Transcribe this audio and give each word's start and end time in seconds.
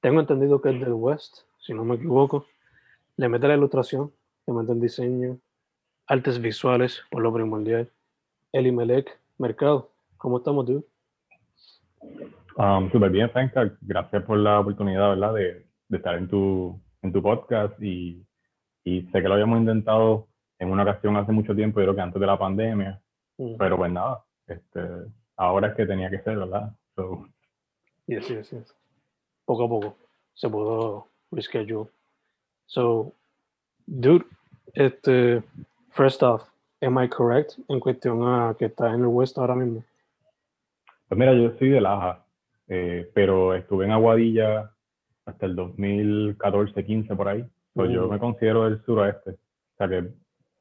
tengo 0.00 0.20
entendido 0.20 0.60
que 0.60 0.70
es 0.70 0.80
del 0.80 0.92
West, 0.92 1.38
si 1.60 1.74
no 1.74 1.84
me 1.84 1.96
equivoco. 1.96 2.46
Le 3.16 3.28
mete 3.28 3.48
la 3.48 3.54
ilustración, 3.56 4.12
le 4.46 4.54
mete 4.54 4.72
el 4.72 4.80
diseño, 4.80 5.38
artes 6.06 6.40
visuales, 6.40 7.02
por 7.10 7.22
lo 7.22 7.32
primordial. 7.32 7.90
Eli 8.52 8.72
Melek, 8.72 9.18
Mercado. 9.38 9.90
¿Cómo 10.16 10.38
estamos, 10.38 10.66
dude? 10.66 10.84
Um, 12.56 12.90
Súper 12.90 13.10
bien, 13.10 13.30
Fencas. 13.30 13.72
Gracias 13.80 14.22
por 14.24 14.38
la 14.38 14.60
oportunidad, 14.60 15.10
¿verdad? 15.10 15.34
De, 15.34 15.66
de 15.88 15.96
estar 15.96 16.16
en 16.16 16.28
tu, 16.28 16.80
en 17.02 17.12
tu 17.12 17.22
podcast 17.22 17.80
y, 17.82 18.24
y 18.84 19.02
sé 19.02 19.22
que 19.22 19.28
lo 19.28 19.34
habíamos 19.34 19.60
intentado 19.60 20.26
en 20.58 20.70
una 20.70 20.82
ocasión 20.82 21.16
hace 21.16 21.32
mucho 21.32 21.54
tiempo, 21.54 21.80
yo 21.80 21.86
creo 21.86 21.94
que 21.94 22.00
antes 22.02 22.20
de 22.20 22.26
la 22.26 22.38
pandemia, 22.38 23.00
Mm. 23.38 23.56
pero 23.56 23.78
pues 23.78 23.90
nada, 23.90 24.22
este, 24.46 24.80
ahora 25.34 25.68
es 25.68 25.74
que 25.74 25.86
tenía 25.86 26.10
que 26.10 26.18
ser, 26.20 26.36
¿verdad? 26.36 26.74
So, 26.94 27.26
Yes, 28.06 28.28
yes, 28.28 28.50
yes. 28.50 28.74
Poco 29.50 29.64
a 29.64 29.68
poco 29.68 29.96
se 30.32 30.48
pudo 30.48 31.08
reschedule. 31.32 31.90
So, 32.66 33.12
dude, 33.84 34.24
este, 34.74 35.42
first 35.90 36.22
off, 36.22 36.44
am 36.80 37.02
I 37.02 37.08
correct 37.08 37.58
en 37.68 37.80
cuestión 37.80 38.22
a 38.22 38.54
que 38.56 38.66
está 38.66 38.94
en 38.94 39.00
el 39.00 39.06
West 39.08 39.36
ahora 39.38 39.56
mismo? 39.56 39.82
pues 41.08 41.18
mira, 41.18 41.34
yo 41.34 41.50
soy 41.58 41.70
de 41.70 41.80
Laja, 41.80 42.24
eh, 42.68 43.10
pero 43.12 43.52
estuve 43.56 43.86
en 43.86 43.90
Aguadilla 43.90 44.70
hasta 45.26 45.46
el 45.46 45.56
2014-15 45.56 47.16
por 47.16 47.26
ahí. 47.26 47.44
So, 47.74 47.86
Yo 47.86 48.06
Mm. 48.06 48.10
me 48.12 48.18
considero 48.20 48.64
del 48.70 48.80
suroeste, 48.84 49.30
o 49.30 49.76
sea 49.78 49.88
que 49.88 50.12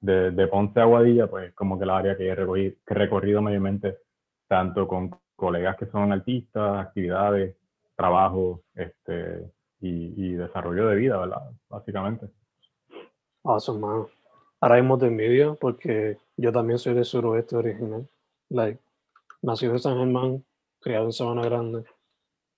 de, 0.02 0.32
de 0.32 0.48
Ponce 0.48 0.80
a 0.80 0.84
Aguadilla, 0.84 1.28
pues 1.28 1.54
como 1.54 1.78
que 1.78 1.84
el 1.84 1.92
área 1.92 2.18
que 2.18 2.26
he 2.28 2.34
recorrido, 2.34 2.74
que 2.88 2.94
he 2.96 2.98
recorrido 2.98 3.40
mayormente, 3.44 4.00
tanto 4.48 4.88
con 4.88 5.12
colegas 5.36 5.78
que 5.78 5.86
son 5.86 6.12
artistas, 6.12 6.88
actividades, 6.88 7.56
trabajo, 8.00 8.64
este, 8.76 9.52
y, 9.82 10.14
y 10.16 10.32
desarrollo 10.36 10.88
de 10.88 10.96
vida, 10.96 11.18
¿verdad? 11.18 11.52
Básicamente. 11.68 12.30
Awesome, 13.44 13.80
man. 13.80 14.08
Ahora 14.62 14.76
mismo 14.78 14.98
te 14.98 15.08
envidio 15.08 15.56
porque 15.56 16.18
yo 16.38 16.52
también 16.54 16.80
soy 16.80 16.94
del 16.94 17.04
suroeste 17.04 17.58
original. 17.58 18.08
Like, 18.50 18.80
nacido 19.42 19.74
en 19.74 19.80
San 19.80 19.98
Germán, 19.98 20.46
criado 20.80 21.06
en 21.06 21.14
Sabana 21.14 21.44
Grande. 21.44 21.84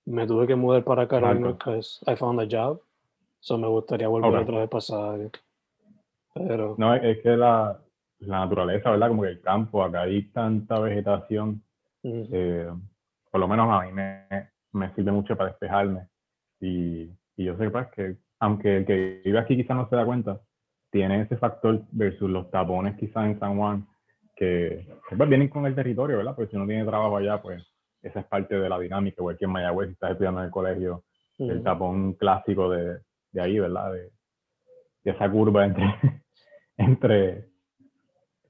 Me 0.05 0.27
tuve 0.27 0.45
que 0.45 0.55
mudar 0.55 0.83
para 0.83 1.07
Carolina 1.07 1.53
because 1.53 1.99
I 2.05 2.15
found 2.15 2.39
a 2.39 2.47
job. 2.47 2.79
So 3.39 3.57
me 3.57 3.67
gustaría 3.67 4.07
volver 4.07 4.35
Ok. 4.35 4.43
otra 4.43 4.59
vez 4.59 4.69
para 4.69 5.13
área. 5.13 5.29
Pero, 6.35 6.75
No, 6.77 6.93
es, 6.93 7.19
que 7.21 7.35
la, 7.35 7.79
la 8.19 8.39
naturaleza, 8.45 8.91
¿verdad? 8.91 9.07
Como 9.07 9.23
que 9.23 9.29
el 9.29 9.41
campo, 9.41 9.83
acá 9.83 10.01
hay 10.03 10.23
tanta 10.29 10.79
vegetación, 10.79 11.63
ujú, 12.03 12.27
eh, 12.31 12.71
por 13.31 13.39
lo 13.39 13.47
menos 13.47 13.67
a 13.69 13.85
mí 13.85 13.91
me, 13.91 14.27
me 14.73 14.93
sirve 14.95 15.11
mucho 15.11 15.35
para 15.35 15.49
despejarme. 15.49 16.07
Y, 16.59 17.09
y 17.35 17.45
yo 17.45 17.57
sé 17.57 17.69
pues, 17.69 17.87
que, 17.95 18.17
aunque 18.39 18.77
el 18.77 18.85
que 18.85 19.21
vive 19.25 19.39
aquí 19.39 19.55
quizás 19.55 19.75
no 19.75 19.89
se 19.89 19.95
da 19.95 20.05
cuenta, 20.05 20.39
tiene 20.91 21.21
ese 21.21 21.37
factor 21.37 21.81
versus 21.91 22.29
los 22.29 22.51
tapones 22.51 22.97
quizás 22.97 23.25
en 23.25 23.39
San 23.39 23.57
Juan, 23.57 23.87
que 24.35 24.87
pues, 25.07 25.29
vienen 25.29 25.49
con 25.49 25.65
el 25.65 25.75
territorio, 25.75 26.17
¿verdad? 26.17 26.35
Porque 26.35 26.51
si 26.51 26.57
uno 26.57 26.67
tiene 26.67 26.85
trabajo 26.85 27.17
allá, 27.17 27.41
pues 27.41 27.63
esa 28.01 28.19
es 28.19 28.25
parte 28.25 28.59
de 28.59 28.69
la 28.69 28.79
dinámica, 28.79 29.17
igual 29.19 29.37
que 29.37 29.45
en 29.45 29.51
Mayagüez, 29.51 29.87
si 29.89 29.93
estás 29.93 30.11
estudiando 30.11 30.39
en 30.41 30.45
el 30.47 30.51
colegio, 30.51 31.03
el 31.37 31.57
ujú. 31.57 31.63
tapón 31.63 32.13
clásico 32.13 32.69
de, 32.69 32.99
de 33.31 33.41
ahí, 33.41 33.59
¿verdad? 33.59 33.93
De, 33.93 34.11
de 35.03 35.11
esa 35.11 35.29
curva 35.29 35.65
entre, 35.65 35.85
entre 36.77 37.49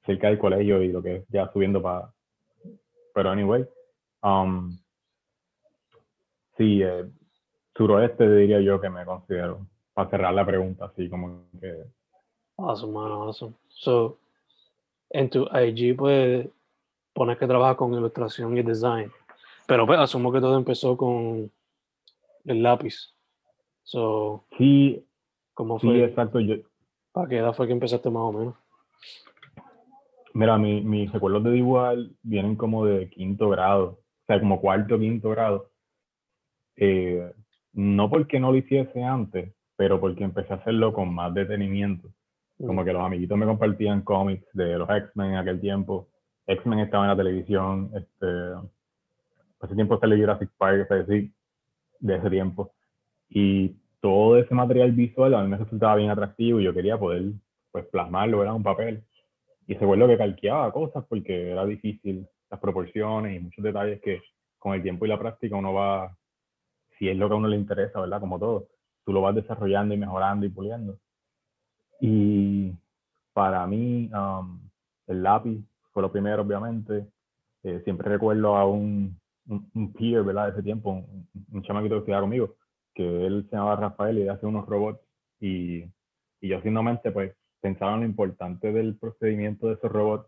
cerca 0.06 0.28
del 0.28 0.40
colegio 0.40 0.82
y 0.82 0.92
lo 0.92 1.02
que 1.02 1.18
es 1.18 1.28
ya 1.30 1.52
subiendo 1.52 1.82
para... 1.82 2.12
Pero 3.14 3.30
anyway, 3.30 3.68
um, 4.24 4.72
sí, 6.62 6.82
eh, 6.84 7.06
suroeste 7.76 8.30
diría 8.30 8.62
yo 8.62 8.80
que 8.80 8.90
me 8.90 9.04
considero, 9.06 9.66
para 9.94 10.10
cerrar 10.10 10.34
la 10.34 10.46
pregunta, 10.46 10.86
así 10.86 11.10
como 11.10 11.46
que... 11.60 11.86
Awesome, 12.58 12.94
man, 12.94 13.12
awesome. 13.12 13.54
So, 13.70 14.18
en 15.10 15.30
tu 15.30 15.48
IG, 15.54 15.96
pues, 15.98 16.48
pones 17.14 17.38
que 17.38 17.48
trabajas 17.48 17.76
con 17.78 17.94
ilustración 17.94 18.56
y 18.58 18.62
design. 18.62 19.12
Pero, 19.66 19.88
pues, 19.88 20.00
asumo 20.00 20.32
que 20.32 20.40
todo 20.40 20.58
empezó 20.58 20.96
con 20.96 21.52
el 22.46 22.62
lápiz. 22.64 23.14
So, 23.84 24.44
Sí, 24.58 25.04
¿cómo 25.54 25.80
sí, 25.80 25.88
fue? 25.88 26.04
exacto. 26.04 26.40
Yo, 26.40 26.56
¿Para 27.12 27.28
qué 27.28 27.38
edad 27.38 27.54
fue 27.54 27.66
que 27.68 27.74
empezaste 27.74 28.10
más 28.10 28.22
o 28.24 28.32
menos? 28.32 28.56
mira, 30.34 30.58
mi, 30.58 30.82
mis 30.82 31.12
recuerdos 31.12 31.44
de 31.44 31.52
dibujar 31.52 31.98
vienen 32.22 32.56
como 32.56 32.86
de 32.86 33.10
quinto 33.10 33.50
grado, 33.50 33.84
o 33.84 34.26
sea, 34.28 34.40
como 34.40 34.62
cuarto, 34.62 34.98
quinto 35.00 35.30
grado. 35.32 35.71
Eh, 36.84 37.32
no 37.74 38.10
porque 38.10 38.40
no 38.40 38.52
lo 38.52 38.58
hiciese 38.58 39.04
antes, 39.04 39.54
pero 39.76 40.00
porque 40.00 40.24
empecé 40.24 40.52
a 40.52 40.56
hacerlo 40.56 40.92
con 40.94 41.14
más 41.14 41.32
detenimiento. 41.32 42.10
Como 42.58 42.84
que 42.84 42.92
los 42.92 43.04
amiguitos 43.04 43.38
me 43.38 43.46
compartían 43.46 44.02
cómics 44.02 44.46
de 44.54 44.78
los 44.80 44.90
X-Men 44.90 45.32
en 45.32 45.36
aquel 45.38 45.62
tiempo. 45.62 46.10
X-Men 46.48 46.80
estaba 46.80 47.04
en 47.04 47.10
la 47.12 47.16
televisión. 47.16 47.92
Este, 47.96 48.28
hace 49.60 49.76
tiempo 49.76 50.00
salió 50.00 50.18
Jurassic 50.18 50.50
Park, 50.58 50.88
sea, 50.88 51.06
sí, 51.06 51.32
de 52.00 52.16
ese 52.16 52.30
tiempo. 52.32 52.74
Y 53.30 53.76
todo 54.02 54.38
ese 54.38 54.56
material 54.56 54.92
visual 54.92 55.36
a 55.36 55.44
mí 55.44 55.50
me 55.50 55.58
resultaba 55.58 55.96
bien 55.96 56.10
atractivo 56.10 56.60
y 56.60 56.64
yo 56.64 56.74
quería 56.74 56.98
poder 56.98 57.32
pues, 57.72 57.86
plasmarlo 57.92 58.44
en 58.44 58.52
un 58.52 58.64
papel. 58.64 59.04
Y 59.68 59.76
se 59.76 59.86
lo 59.86 60.08
que 60.08 60.18
calqueaba 60.18 60.72
cosas 60.74 61.06
porque 61.08 61.52
era 61.52 61.64
difícil 61.64 62.28
las 62.50 62.60
proporciones 62.60 63.38
y 63.38 63.40
muchos 63.40 63.64
detalles 63.64 64.02
que 64.02 64.20
con 64.58 64.74
el 64.74 64.82
tiempo 64.82 65.06
y 65.06 65.10
la 65.10 65.20
práctica 65.20 65.56
uno 65.56 65.74
va, 65.74 66.16
si 67.02 67.10
es 67.10 67.18
lo 67.18 67.28
que 67.28 67.34
a 67.34 67.38
uno 67.38 67.48
le 67.48 67.58
interesa, 67.58 68.00
¿verdad? 68.00 68.20
Como 68.20 68.38
todo, 68.38 68.68
tú 69.04 69.12
lo 69.12 69.22
vas 69.22 69.34
desarrollando 69.34 69.96
y 69.96 69.98
mejorando 69.98 70.46
y 70.46 70.50
puliendo. 70.50 71.00
Y 72.00 72.74
para 73.34 73.66
mí, 73.66 74.08
um, 74.14 74.60
el 75.08 75.24
lápiz 75.24 75.66
fue 75.92 76.04
lo 76.04 76.12
primero, 76.12 76.44
obviamente. 76.44 77.08
Eh, 77.64 77.82
siempre 77.86 78.08
recuerdo 78.08 78.56
a 78.56 78.68
un, 78.68 79.20
un, 79.48 79.72
un 79.74 79.94
peer, 79.94 80.24
¿verdad? 80.24 80.46
De 80.46 80.52
ese 80.52 80.62
tiempo, 80.62 80.92
un, 80.92 81.28
un 81.52 81.64
chamaquito 81.64 81.96
que 81.96 82.00
estudiaba 82.02 82.22
conmigo, 82.22 82.56
que 82.94 83.26
él 83.26 83.48
se 83.50 83.56
llamaba 83.56 83.78
Rafael 83.78 84.20
y 84.20 84.28
hacía 84.28 84.48
unos 84.48 84.68
robots. 84.68 85.00
Y, 85.40 85.84
y 86.40 86.50
yo, 86.50 86.62
sin 86.62 86.74
mente, 86.76 87.10
pues, 87.10 87.34
pensaba 87.62 87.96
en 87.96 88.02
lo 88.02 88.06
importante 88.06 88.72
del 88.72 88.96
procedimiento 88.96 89.66
de 89.66 89.74
esos 89.74 89.92
robots 89.92 90.28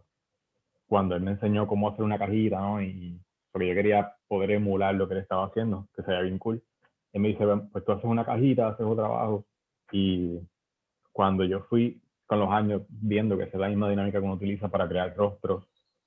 cuando 0.88 1.16
él 1.16 1.22
me 1.22 1.31
enseñó 1.31 1.68
cómo 1.68 1.90
hacer 1.90 2.04
una 2.04 2.18
cajita, 2.18 2.60
¿no? 2.60 2.81
Y 2.81 3.22
porque 3.52 3.68
yo 3.68 3.75
quería 3.75 4.16
poder 4.34 4.52
emular 4.52 4.96
lo 4.96 5.08
que 5.08 5.14
él 5.14 5.22
estaba 5.22 5.46
haciendo, 5.46 5.88
que 5.96 6.02
se 6.02 6.10
veía 6.10 6.24
bien 6.24 6.40
cool. 6.40 6.64
él 7.14 7.22
me 7.22 7.28
dice, 7.28 7.46
pues 7.72 7.86
tú 7.86 7.92
haces 7.92 8.06
una 8.06 8.26
cajita, 8.26 8.70
haces 8.70 8.86
un 8.86 8.96
trabajo. 8.96 9.46
Y 9.92 10.40
cuando 11.12 11.44
yo 11.44 11.62
fui 11.70 12.02
con 12.26 12.40
los 12.40 12.50
años 12.50 12.82
viendo 12.90 13.38
que 13.38 13.44
es 13.44 13.54
la 13.54 13.70
misma 13.70 13.90
dinámica 13.90 14.20
que 14.20 14.26
uno 14.26 14.34
utiliza 14.34 14.70
para 14.70 14.88
crear 14.88 15.16
rostros 15.16 15.66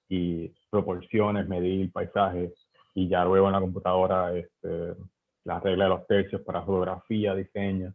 y 0.09 0.49
proporciones, 0.71 1.47
medir 1.49 1.93
paisajes, 1.93 2.53
y 2.95 3.09
ya 3.09 3.25
luego 3.25 3.47
en 3.47 3.53
la 3.53 3.61
computadora 3.61 4.37
este, 4.37 4.97
la 5.45 5.61
regla 5.61 5.85
de 5.85 5.91
los 5.91 6.07
tercios 6.09 6.43
para 6.43 6.63
fotografía, 6.63 7.33
diseño, 7.35 7.95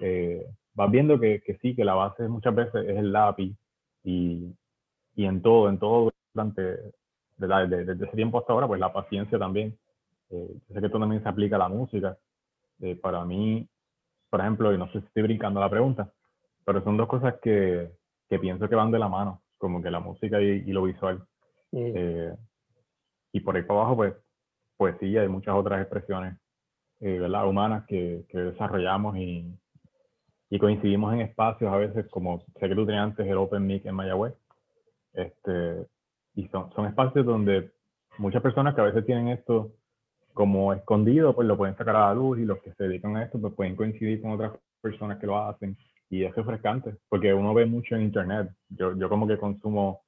eh, 0.00 0.44
vas 0.74 0.90
viendo 0.90 1.20
que, 1.20 1.40
que, 1.40 1.56
sí, 1.58 1.76
que 1.76 1.84
la 1.84 1.94
base 1.94 2.26
muchas 2.26 2.54
veces 2.54 2.84
es 2.88 2.96
el 2.96 3.12
lápiz 3.12 3.54
y, 4.02 4.52
y 5.14 5.24
en 5.24 5.40
todo, 5.40 5.68
en 5.68 5.78
todo 5.78 6.10
durante, 6.34 6.94
desde, 7.38 7.84
desde 7.84 8.04
ese 8.04 8.16
tiempo 8.16 8.38
hasta 8.38 8.52
ahora, 8.52 8.66
pues 8.66 8.80
la 8.80 8.92
paciencia 8.92 9.38
también. 9.38 9.78
Eh, 10.30 10.48
yo 10.68 10.74
sé 10.74 10.80
que 10.80 10.86
esto 10.86 10.98
también 10.98 11.22
se 11.22 11.28
aplica 11.28 11.56
a 11.56 11.60
la 11.60 11.68
música. 11.68 12.18
Eh, 12.80 12.96
para 12.96 13.24
mí, 13.24 13.68
por 14.30 14.40
ejemplo, 14.40 14.72
y 14.74 14.78
no 14.78 14.86
sé 14.86 15.00
si 15.00 15.06
estoy 15.06 15.22
brincando 15.22 15.60
la 15.60 15.70
pregunta, 15.70 16.12
pero 16.64 16.82
son 16.84 16.96
dos 16.96 17.08
cosas 17.08 17.36
que, 17.40 17.90
que 18.28 18.38
pienso 18.38 18.68
que 18.68 18.74
van 18.74 18.90
de 18.90 18.98
la 18.98 19.08
mano, 19.08 19.42
como 19.56 19.82
que 19.82 19.90
la 19.90 20.00
música 20.00 20.40
y, 20.40 20.64
lo 20.72 20.82
visual. 20.82 21.24
Eh, 21.72 22.34
y 23.32 23.40
por 23.40 23.56
ahí 23.56 23.62
para 23.62 23.80
abajo, 23.80 23.96
pues, 23.96 24.14
poesía 24.76 25.24
y 25.24 25.28
muchas 25.28 25.54
otras 25.54 25.80
expresiones 25.80 26.36
¿verdad? 27.00 27.48
humanas 27.48 27.84
que, 27.86 28.24
que 28.28 28.38
desarrollamos 28.38 29.16
y, 29.16 29.52
y, 30.50 30.58
coincidimos 30.58 31.14
en 31.14 31.20
espacios 31.20 31.72
a 31.72 31.76
veces, 31.76 32.06
como 32.10 32.40
sé 32.40 32.68
que 32.68 32.74
tú 32.74 32.86
tenías 32.86 33.04
antes 33.04 33.26
el 33.26 33.38
Open 33.38 33.66
Mic 33.66 33.84
en 33.86 33.94
Mayagüez, 33.94 34.34
este, 35.12 35.86
y 36.38 36.46
son, 36.48 36.72
son 36.72 36.86
espacios 36.86 37.26
donde 37.26 37.72
muchas 38.16 38.40
personas 38.40 38.72
que 38.72 38.80
a 38.80 38.84
veces 38.84 39.04
tienen 39.04 39.26
esto 39.26 39.72
como 40.32 40.72
escondido, 40.72 41.34
pues 41.34 41.48
lo 41.48 41.56
pueden 41.56 41.76
sacar 41.76 41.96
a 41.96 42.06
la 42.06 42.14
luz 42.14 42.38
y 42.38 42.44
los 42.44 42.62
que 42.62 42.72
se 42.74 42.84
dedican 42.84 43.16
a 43.16 43.24
esto 43.24 43.40
pues 43.40 43.54
pueden 43.54 43.74
coincidir 43.74 44.22
con 44.22 44.30
otras 44.30 44.52
personas 44.80 45.18
que 45.18 45.26
lo 45.26 45.36
hacen 45.36 45.76
y 46.08 46.22
es 46.22 46.32
refrescante, 46.36 46.94
porque 47.08 47.34
uno 47.34 47.52
ve 47.54 47.66
mucho 47.66 47.96
en 47.96 48.02
internet. 48.02 48.50
Yo, 48.68 48.96
yo 48.96 49.08
como 49.08 49.26
que 49.26 49.36
consumo 49.36 50.04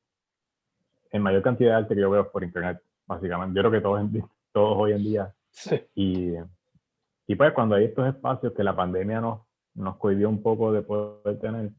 en 1.11 1.21
mayor 1.21 1.43
cantidad 1.43 1.71
de 1.71 1.77
arte 1.79 1.95
que 1.97 2.01
yo 2.01 2.11
veo 2.11 2.31
por 2.31 2.45
internet, 2.45 2.81
básicamente. 3.09 3.57
Yo 3.57 3.63
creo 3.63 3.73
que 3.73 3.81
todos, 3.81 4.09
todos 4.53 4.79
hoy 4.79 4.93
en 4.93 5.03
día. 5.03 5.35
Sí. 5.51 5.81
Y, 5.97 6.35
y 7.27 7.35
pues 7.35 7.53
cuando 7.55 7.75
hay 7.75 7.87
estos 7.87 8.07
espacios 8.07 8.53
que 8.53 8.63
la 8.63 8.77
pandemia 8.77 9.21
nos, 9.21 9.41
nos 9.75 9.97
cohibió 9.97 10.29
un 10.29 10.41
poco 10.41 10.71
de 10.71 10.83
poder 10.83 11.41
tener, 11.41 11.73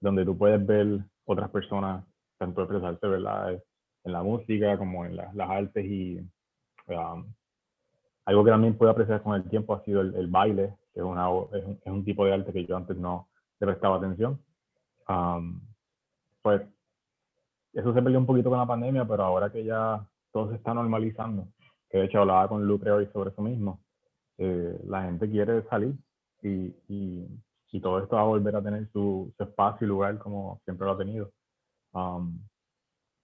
donde 0.00 0.24
tú 0.24 0.36
puedes 0.36 0.64
ver 0.66 1.00
otras 1.26 1.50
personas, 1.50 2.06
tanto 2.38 2.62
expresarte, 2.62 3.06
¿verdad? 3.06 3.62
En 4.04 4.12
la 4.12 4.22
música 4.22 4.78
como 4.78 5.04
en 5.04 5.16
las 5.16 5.50
artes 5.50 5.84
y 5.84 6.18
um, 6.86 7.26
algo 8.28 8.44
que 8.44 8.50
también 8.50 8.76
puedo 8.76 8.90
apreciar 8.90 9.22
con 9.22 9.34
el 9.34 9.48
tiempo 9.48 9.74
ha 9.74 9.82
sido 9.84 10.02
el, 10.02 10.26
baile, 10.26 10.74
que 10.92 11.00
es, 11.00 11.06
una, 11.06 11.28
es, 11.52 11.86
un, 11.86 12.04
tipo 12.04 12.26
de 12.26 12.34
arte 12.34 12.52
que 12.52 12.66
yo 12.66 12.76
antes 12.76 12.94
no 12.96 13.28
le 13.58 13.66
prestaba 13.66 13.96
atención. 13.96 14.38
pues 16.42 16.60
eso 17.72 17.94
se 17.94 18.02
perdió 18.02 18.18
un 18.18 18.26
poquito 18.26 18.50
con 18.50 18.58
la 18.58 18.66
pandemia, 18.66 19.06
pero 19.06 19.24
ahora 19.24 19.50
que 19.50 19.64
ya 19.64 20.06
todo 20.30 20.50
se 20.50 20.56
está 20.56 20.74
normalizando, 20.74 21.48
que 21.88 21.98
de 21.98 22.04
hecho 22.04 22.20
hablaba 22.20 22.48
con 22.48 22.66
Lucre 22.66 22.90
hoy 22.90 23.06
sobre 23.14 23.30
eso 23.30 23.40
mismo, 23.40 23.80
eh, 24.36 24.78
la 24.84 25.04
gente 25.04 25.30
quiere 25.30 25.62
salir 25.68 25.94
y, 26.42 26.74
y, 26.88 27.26
y, 27.72 27.80
todo 27.80 27.98
esto 28.00 28.16
va 28.16 28.22
a 28.22 28.26
volver 28.26 28.56
a 28.56 28.62
tener 28.62 28.88
su, 28.92 29.32
su 29.36 29.42
espacio 29.42 29.86
y 29.86 29.88
lugar 29.88 30.18
como 30.18 30.60
siempre 30.64 30.86
lo 30.86 30.92
ha 30.92 30.98
tenido. 30.98 31.32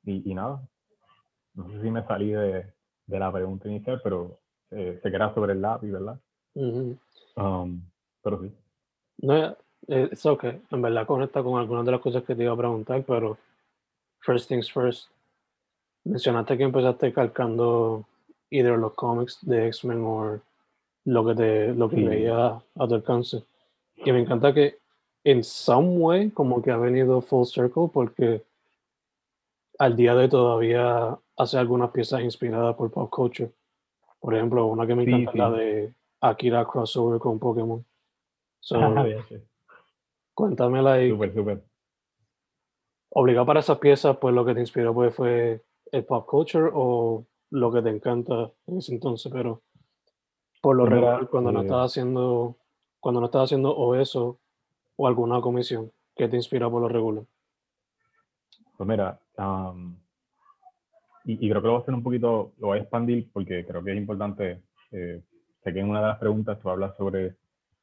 Y, 0.05 0.31
y, 0.31 0.35
nada, 0.35 0.61
no 1.55 1.71
sé 1.71 1.83
si 1.83 1.91
me 1.91 2.05
salí 2.07 2.31
de, 2.31 2.67
de 3.07 3.19
la 3.19 3.33
pregunta 3.33 3.69
inicial, 3.69 4.01
pero 4.03 4.39
eh, 4.71 4.99
se 5.03 5.11
queda 5.11 5.33
sobre 5.35 5.53
el 5.53 5.63
lápiz, 5.63 5.91
¿verdad? 5.91 6.19
Um, 6.55 7.81
pero 8.23 8.41
sí. 8.41 8.53
No, 9.19 9.57
eso 9.87 10.39
que 10.39 10.61
en 10.71 10.83
verdad 10.83 11.07
conecta 11.07 11.43
con 11.43 11.59
algunas 11.59 11.85
de 11.85 11.93
las 11.93 12.01
cosas 12.01 12.25
que 12.25 12.35
te 12.35 12.43
iba 12.43 12.53
a 12.53 12.57
preguntar, 12.57 13.05
pero 13.07 13.39
first 14.21 14.49
things 14.49 14.71
first. 14.71 15.11
Mencionaste 16.05 16.57
que 16.57 16.65
empezaste 16.65 17.13
calcando 17.13 18.05
either 18.51 18.79
los 18.79 18.95
cómics 18.95 19.39
de 19.43 19.69
X-Men 19.69 20.03
o 20.05 20.41
lo 21.07 21.27
que 21.27 21.35
te 21.35 21.75
lo 21.75 21.89
que 21.89 22.05
veía 22.05 22.47
a 22.47 22.89
tu 22.89 22.95
alcance. 22.95 23.43
Y 23.97 24.13
me 24.13 24.21
encanta 24.21 24.53
que 24.53 24.79
en 25.25 25.43
some 25.43 25.99
way 25.99 26.31
como 26.31 26.63
que 26.63 26.71
ha 26.71 26.77
venido 26.77 27.21
full 27.21 27.45
circle 27.45 27.89
porque 27.93 28.43
al 29.79 29.97
día 29.97 30.15
de 30.15 30.25
hoy 30.25 30.29
todavía 30.29 31.19
hace 31.37 31.59
algunas 31.59 31.91
piezas 31.91 32.23
inspiradas 32.23 32.75
por 32.77 32.91
pop 32.91 33.11
culture. 33.11 33.53
Por 34.21 34.35
ejemplo, 34.35 34.67
una 34.67 34.87
que 34.87 34.95
me 34.95 35.03
encanta 35.05 35.31
es 35.31 35.37
la 35.37 35.51
de 35.51 35.95
Akira 36.21 36.65
crossover 36.65 37.19
con 37.19 37.39
Pokémon. 37.39 37.85
So, 38.61 38.79
Cuéntamela 40.35 40.95
ahí. 40.95 41.11
Súper, 41.11 41.35
súper. 41.35 41.65
Obligado 43.11 43.47
para 43.47 43.61
esas 43.61 43.79
piezas, 43.79 44.17
pues 44.17 44.35
lo 44.35 44.45
que 44.45 44.55
te 44.55 44.61
inspiró 44.61 44.93
pues, 44.95 45.15
fue 45.15 45.63
el 45.93 46.05
pop 46.05 46.27
culture 46.27 46.71
o 46.73 47.25
lo 47.51 47.73
que 47.73 47.83
te 47.83 47.91
encanta 47.91 48.51
en 48.67 48.79
ese 48.79 48.95
entonces, 48.95 49.31
pero 49.33 49.63
por 50.61 50.77
lo 50.77 50.87
regular, 50.87 51.29
cuando 51.29 51.53
no 51.53 51.61
eh, 51.61 51.65
estás 51.65 51.93
haciendo, 51.93 52.57
cuando 52.99 53.21
no 53.21 53.27
estás 53.27 53.45
haciendo 53.45 53.77
o 53.77 53.95
eso 53.95 54.41
o 54.97 55.07
alguna 55.07 55.41
comisión, 55.41 55.93
¿qué 56.17 56.27
te 56.27 56.37
inspira 56.37 56.69
por 56.69 56.83
lo 56.83 56.89
regular? 56.89 57.25
Pues 58.77 58.89
mira, 58.89 59.21
y, 61.25 61.49
creo 61.49 61.61
que 61.61 61.67
lo 61.67 61.73
voy 61.73 61.81
a 61.81 61.83
hacer 61.83 61.95
un 61.95 62.03
poquito, 62.03 62.53
lo 62.59 62.69
voy 62.69 62.79
a 62.79 62.83
expandir 62.83 63.31
porque 63.33 63.65
creo 63.65 63.83
que 63.83 63.93
es 63.93 63.97
importante. 63.97 64.63
Eh, 64.93 65.23
sé 65.63 65.73
que 65.73 65.81
en 65.81 65.89
una 65.89 66.01
de 66.01 66.09
las 66.09 66.19
preguntas 66.19 66.59
tú 66.61 66.71
hablas 66.71 66.97
sobre 66.97 67.37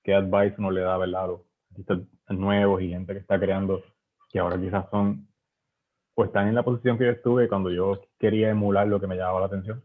qué 0.03 0.13
advice 0.13 0.55
uno 0.57 0.71
le 0.71 0.81
da 0.81 0.97
¿verdad? 0.97 1.23
a 1.23 1.27
los 1.27 1.41
artistas 1.71 1.99
nuevos 2.29 2.81
y 2.81 2.89
gente 2.89 3.13
que 3.13 3.19
está 3.19 3.39
creando, 3.39 3.83
que 4.29 4.39
ahora 4.39 4.59
quizás 4.59 4.89
son, 4.89 5.27
pues 6.13 6.27
están 6.27 6.47
en 6.47 6.55
la 6.55 6.63
posición 6.63 6.97
que 6.97 7.05
yo 7.05 7.11
estuve 7.11 7.47
cuando 7.47 7.71
yo 7.71 8.01
quería 8.19 8.49
emular 8.49 8.87
lo 8.87 8.99
que 8.99 9.07
me 9.07 9.15
llamaba 9.15 9.41
la 9.41 9.45
atención. 9.47 9.83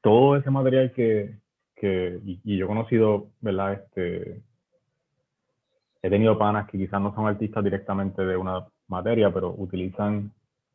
todo 0.00 0.36
ese 0.36 0.50
material 0.50 0.92
que, 0.92 1.38
que 1.76 2.20
y, 2.24 2.40
y, 2.44 2.56
yo 2.58 2.64
he 2.64 2.68
conocido, 2.68 3.28
¿verdad? 3.40 3.74
Este, 3.74 4.42
he 6.02 6.10
tenido 6.10 6.38
panas 6.38 6.68
que 6.68 6.78
quizás 6.78 7.00
no 7.00 7.14
son 7.14 7.26
artistas 7.26 7.62
directamente 7.62 8.24
de 8.24 8.36
una 8.36 8.66
materia, 8.90 9.32
pero 9.32 9.54
utilizan 9.56 10.32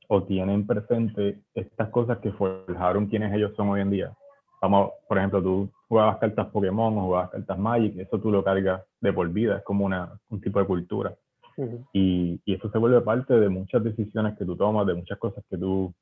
o 0.07 0.23
tienen 0.23 0.65
presente 0.65 1.39
estas 1.53 1.89
cosas 1.89 2.19
que 2.19 2.31
forjaron 2.31 3.07
quienes 3.07 3.33
ellos 3.33 3.53
son 3.55 3.69
hoy 3.69 3.81
en 3.81 3.89
día. 3.89 4.13
Vamos, 4.61 4.91
por 5.07 5.17
ejemplo, 5.17 5.41
tú 5.41 5.69
jugabas 5.87 6.17
cartas 6.17 6.47
Pokémon 6.47 6.97
o 6.97 7.01
jugabas 7.01 7.31
cartas 7.31 7.57
Magic, 7.57 7.97
eso 7.97 8.19
tú 8.19 8.31
lo 8.31 8.43
cargas 8.43 8.83
de 9.01 9.13
por 9.13 9.29
vida, 9.29 9.57
es 9.57 9.63
como 9.63 9.85
una, 9.85 10.09
un 10.29 10.41
tipo 10.41 10.59
de 10.59 10.65
cultura. 10.65 11.13
y, 11.93 12.39
y, 12.45 12.53
eso 12.53 12.69
se 12.69 12.77
vuelve 12.77 12.99
parte 13.01 13.33
de 13.33 13.49
muchas 13.49 13.83
decisiones 13.83 14.37
que 14.37 14.45
tú 14.45 14.55
tomas, 14.55 14.85
de 14.85 14.93
muchas 14.93 15.17
cosas 15.17 15.43
que 15.49 15.57
tú, 15.57 15.93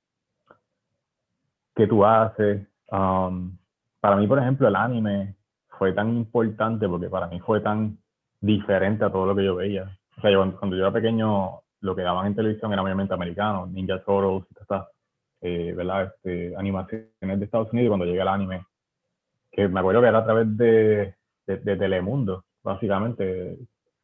que 1.75 1.87
tú 1.87 2.05
haces. 2.05 2.67
Um, 2.91 3.57
para 3.99 4.15
mí, 4.15 4.27
por 4.27 4.39
ejemplo, 4.39 4.67
el 4.67 4.75
anime 4.75 5.35
fue 5.77 5.93
tan 5.93 6.09
importante 6.15 6.87
porque 6.87 7.09
para 7.09 7.27
mí 7.27 7.39
fue 7.39 7.61
tan 7.61 7.97
diferente 8.41 9.05
a 9.05 9.11
todo 9.11 9.25
lo 9.27 9.35
que 9.35 9.45
yo 9.45 9.55
veía. 9.55 9.97
O 10.17 10.21
sea, 10.21 10.31
cuando 10.59 10.75
yo 10.75 10.83
era 10.83 10.91
pequeño 10.91 11.62
lo 11.83 11.95
que 11.95 12.01
daban 12.01 12.27
en 12.27 12.35
televisión 12.35 12.71
era 12.71 12.81
mayormente 12.81 13.13
americano, 13.13 13.67
Ninja 13.67 14.01
Turtles, 14.03 14.45
estas, 14.59 14.87
eh, 15.41 15.73
¿verdad? 15.75 16.13
Este, 16.15 16.55
animaciones 16.55 17.09
de 17.19 17.45
Estados 17.45 17.71
Unidos, 17.73 17.89
cuando 17.89 18.05
llegué 18.05 18.21
al 18.21 18.29
anime, 18.29 18.65
que 19.51 19.67
me 19.67 19.81
acuerdo 19.81 20.01
que 20.01 20.07
era 20.07 20.19
a 20.19 20.23
través 20.23 20.57
de, 20.57 21.13
de, 21.45 21.75
Telemundo, 21.75 22.45
básicamente, 22.63 23.57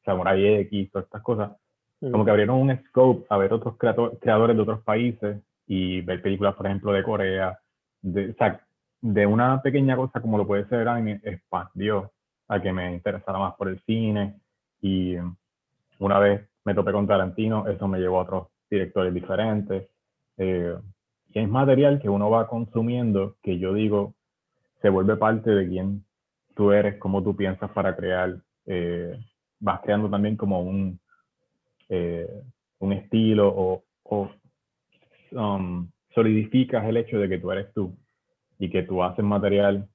Samurai 0.03 0.45
X, 0.45 0.91
todas 0.91 1.05
estas 1.05 1.21
cosas, 1.21 1.51
como 1.99 2.25
que 2.25 2.31
abrieron 2.31 2.57
un 2.57 2.77
scope 2.87 3.25
a 3.29 3.37
ver 3.37 3.53
otros 3.53 3.77
creadores 3.77 4.55
de 4.55 4.61
otros 4.61 4.81
países 4.81 5.41
y 5.65 6.01
ver 6.01 6.21
películas, 6.21 6.55
por 6.55 6.65
ejemplo, 6.65 6.91
de 6.91 7.03
Corea, 7.03 7.59
de, 8.01 8.31
o 8.31 8.33
sea, 8.33 8.59
de 9.01 9.25
una 9.25 9.61
pequeña 9.61 9.95
cosa 9.95 10.21
como 10.21 10.37
lo 10.37 10.45
puede 10.45 10.67
ser 10.67 10.81
el 10.81 10.87
anime, 10.89 11.21
expandió 11.23 12.11
a 12.49 12.61
que 12.61 12.73
me 12.73 12.93
interesara 12.93 13.39
más 13.39 13.55
por 13.55 13.69
el 13.69 13.79
cine 13.85 14.35
y 14.81 15.15
una 15.99 16.19
vez 16.19 16.49
me 16.69 16.75
topé 16.75 16.91
con 16.91 17.07
Tarantino, 17.07 17.67
eso 17.67 17.87
me 17.87 17.97
llevó 17.97 18.19
a 18.19 18.23
otros 18.23 18.47
directores 18.69 19.11
diferentes. 19.11 19.89
Eh, 20.37 20.75
y 21.33 21.39
es 21.39 21.49
material 21.49 21.99
que 21.99 22.09
uno 22.09 22.29
va 22.29 22.47
consumiendo 22.47 23.37
que 23.41 23.57
yo 23.57 23.73
digo 23.73 24.13
se 24.79 24.89
vuelve 24.89 25.17
parte 25.17 25.49
de 25.49 25.67
quién 25.67 26.05
tú 26.55 26.71
eres, 26.71 26.99
cómo 26.99 27.23
tú 27.23 27.35
piensas 27.35 27.71
para 27.71 27.95
crear. 27.95 28.35
Eh, 28.67 29.17
vas 29.59 29.81
creando 29.81 30.11
también 30.11 30.37
como 30.37 30.61
un, 30.61 30.99
eh, 31.89 32.43
un 32.77 32.93
estilo 32.93 33.47
o, 33.49 33.83
o 34.03 34.29
um, 35.31 35.89
solidificas 36.13 36.85
el 36.85 36.97
hecho 36.97 37.17
de 37.17 37.29
que 37.29 37.39
tú 37.39 37.51
eres 37.51 37.73
tú 37.73 37.97
y 38.59 38.69
que 38.69 38.83
tú 38.83 39.01
haces 39.01 39.25
material 39.25 39.89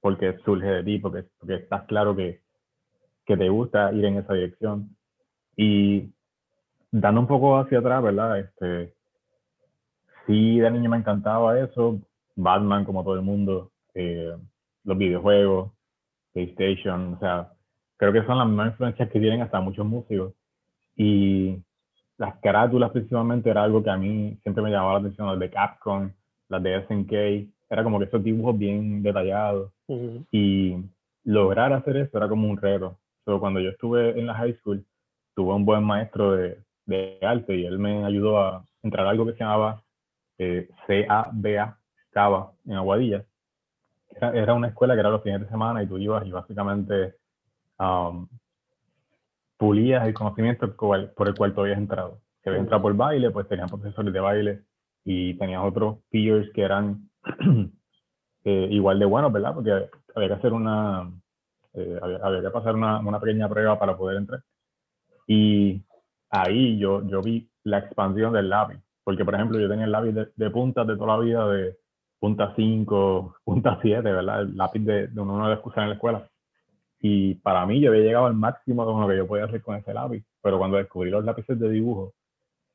porque 0.00 0.38
surge 0.44 0.68
de 0.68 0.84
ti, 0.84 0.98
porque, 1.00 1.24
porque 1.40 1.56
estás 1.56 1.82
claro 1.86 2.14
que, 2.14 2.42
que 3.24 3.36
te 3.36 3.48
gusta 3.48 3.92
ir 3.92 4.04
en 4.04 4.18
esa 4.18 4.34
dirección. 4.34 4.95
Y 5.56 6.12
dando 6.90 7.20
un 7.20 7.26
poco 7.26 7.58
hacia 7.58 7.78
atrás, 7.78 8.02
¿verdad? 8.02 8.38
Este, 8.38 8.94
sí, 10.26 10.58
de 10.58 10.70
niño 10.70 10.90
me 10.90 10.98
encantaba 10.98 11.58
eso. 11.58 12.00
Batman, 12.34 12.84
como 12.84 13.02
todo 13.02 13.14
el 13.14 13.22
mundo. 13.22 13.70
Eh, 13.94 14.36
los 14.84 14.98
videojuegos, 14.98 15.72
PlayStation, 16.32 17.14
o 17.14 17.18
sea, 17.18 17.52
creo 17.96 18.12
que 18.12 18.24
son 18.24 18.38
las 18.38 18.46
mismas 18.46 18.72
influencias 18.72 19.10
que 19.10 19.20
tienen 19.20 19.42
hasta 19.42 19.60
muchos 19.60 19.86
músicos. 19.86 20.34
Y 20.94 21.58
las 22.18 22.36
carátulas 22.40 22.90
principalmente 22.90 23.50
era 23.50 23.62
algo 23.62 23.82
que 23.82 23.90
a 23.90 23.96
mí 23.96 24.38
siempre 24.42 24.62
me 24.62 24.70
llamaba 24.70 24.94
la 24.94 24.98
atención, 25.00 25.26
las 25.26 25.38
de 25.38 25.50
Capcom, 25.50 26.10
las 26.48 26.62
de 26.62 26.86
SNK, 26.86 27.12
era 27.68 27.82
como 27.82 27.98
que 27.98 28.04
esos 28.04 28.22
dibujos 28.22 28.56
bien 28.56 29.02
detallados. 29.02 29.72
Y 30.30 30.76
lograr 31.24 31.72
hacer 31.72 31.96
eso 31.96 32.16
era 32.16 32.28
como 32.28 32.48
un 32.48 32.56
reto. 32.56 32.98
Pero 33.24 33.40
cuando 33.40 33.60
yo 33.60 33.70
estuve 33.70 34.18
en 34.18 34.26
la 34.26 34.34
high 34.34 34.54
school, 34.58 34.84
tuve 35.36 35.54
un 35.54 35.66
buen 35.66 35.84
maestro 35.84 36.32
de, 36.32 36.58
de 36.86 37.18
arte 37.22 37.54
y 37.54 37.66
él 37.66 37.78
me 37.78 38.04
ayudó 38.04 38.40
a 38.40 38.64
entrar 38.82 39.06
a 39.06 39.10
algo 39.10 39.26
que 39.26 39.34
se 39.34 39.40
llamaba 39.40 39.82
eh, 40.38 40.68
CABA, 40.86 41.78
CABA, 42.10 42.52
en 42.64 42.72
Aguadilla. 42.72 43.24
Era, 44.10 44.30
era, 44.32 44.54
una 44.54 44.68
escuela 44.68 44.94
que 44.94 45.00
era 45.00 45.10
los 45.10 45.22
fines 45.22 45.42
de 45.42 45.48
semana 45.48 45.82
y 45.82 45.86
tú 45.86 45.98
ibas 45.98 46.26
y 46.26 46.30
básicamente 46.30 47.16
um, 47.78 48.26
pulías 49.58 50.06
el 50.06 50.14
conocimiento 50.14 50.74
por 50.74 51.28
el 51.28 51.34
cual 51.34 51.54
tú 51.54 51.60
habías 51.60 51.78
entrado. 51.78 52.20
Si 52.42 52.48
habías 52.48 52.62
entrado 52.62 52.82
por 52.82 52.96
baile, 52.96 53.30
pues 53.30 53.46
tenían 53.46 53.68
profesores 53.68 54.12
de 54.12 54.20
baile 54.20 54.62
y 55.04 55.34
tenías 55.34 55.62
otros 55.62 55.98
peers 56.10 56.50
que 56.54 56.62
eran 56.62 57.10
eh, 58.44 58.68
igual 58.70 58.98
de 58.98 59.04
buenos, 59.04 59.32
¿verdad? 59.32 59.54
Porque 59.54 59.70
había 60.14 60.28
que 60.28 60.34
hacer 60.34 60.52
una, 60.54 61.10
eh, 61.74 61.98
había, 62.02 62.40
que 62.40 62.50
pasar 62.50 62.74
una, 62.74 63.00
una, 63.00 63.20
pequeña 63.20 63.48
prueba 63.48 63.78
para 63.78 63.96
poder 63.96 64.16
entrar. 64.16 64.40
Y 65.26 65.82
ahí 66.30 66.78
yo, 66.78 67.06
yo 67.08 67.20
vi 67.22 67.48
la 67.64 67.78
expansión 67.78 68.32
del 68.32 68.48
lápiz, 68.48 68.78
porque 69.04 69.24
por 69.24 69.34
ejemplo 69.34 69.58
yo 69.58 69.68
tenía 69.68 69.86
el 69.86 69.92
lápiz 69.92 70.12
de, 70.12 70.28
de 70.34 70.50
puntas 70.50 70.86
de 70.86 70.96
toda 70.96 71.16
la 71.16 71.22
vida, 71.22 71.48
de 71.48 71.76
punta 72.18 72.52
5, 72.56 73.36
punta 73.44 73.78
7, 73.82 74.02
¿verdad? 74.02 74.42
El 74.42 74.56
lápiz 74.56 74.80
de, 74.80 75.08
de 75.08 75.20
uno 75.20 75.48
de 75.48 75.58
usar 75.62 75.84
en 75.84 75.90
la 75.90 75.94
escuela. 75.94 76.28
Y 77.00 77.34
para 77.36 77.66
mí 77.66 77.80
yo 77.80 77.90
había 77.90 78.04
llegado 78.04 78.26
al 78.26 78.34
máximo 78.34 78.84
de 78.86 79.00
lo 79.00 79.08
que 79.08 79.16
yo 79.16 79.26
podía 79.26 79.44
hacer 79.44 79.62
con 79.62 79.76
ese 79.76 79.92
lápiz, 79.92 80.24
pero 80.42 80.58
cuando 80.58 80.78
descubrí 80.78 81.10
los 81.10 81.24
lápices 81.24 81.58
de 81.58 81.70
dibujo, 81.70 82.14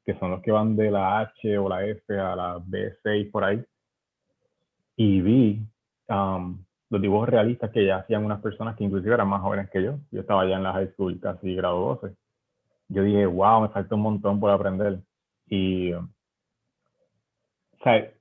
que 0.06 0.18
son 0.20 0.32
los 0.32 0.42
que 0.42 0.52
van 0.52 0.76
de 0.76 0.92
la 0.92 1.20
H 1.20 1.58
o 1.58 1.70
la 1.70 1.86
F 1.86 2.20
a 2.20 2.36
la 2.36 2.60
B6 2.60 3.32
por 3.32 3.44
ahí, 3.44 3.64
y 4.96 5.22
vi 5.22 5.62
um, 6.10 6.64
los 6.90 7.02
dibujos 7.02 7.30
realistas 7.30 7.72
que 7.72 7.86
ya 7.86 7.98
hacían 7.98 8.26
unas 8.26 8.42
personas 8.42 8.76
que 8.76 8.84
inclusive 8.84 9.14
eran 9.14 9.28
más 9.28 9.42
jóvenes 9.42 9.70
que 9.70 9.82
yo. 9.82 9.98
Yo 10.12 10.22
estaba 10.22 10.46
ya 10.46 10.58
en 10.58 10.64
la 10.64 10.74
high 10.74 10.92
school, 10.94 11.20
casi 11.20 11.56
grado 11.56 12.00
12. 12.02 12.16
Yo 12.92 13.04
dije, 13.04 13.26
wow, 13.26 13.62
me 13.62 13.70
falta 13.70 13.96
un 13.96 14.02
montón 14.02 14.40
por 14.40 14.52
aprender. 14.52 15.00
Y, 15.48 15.94
o 15.94 16.08
sea, 17.84 18.12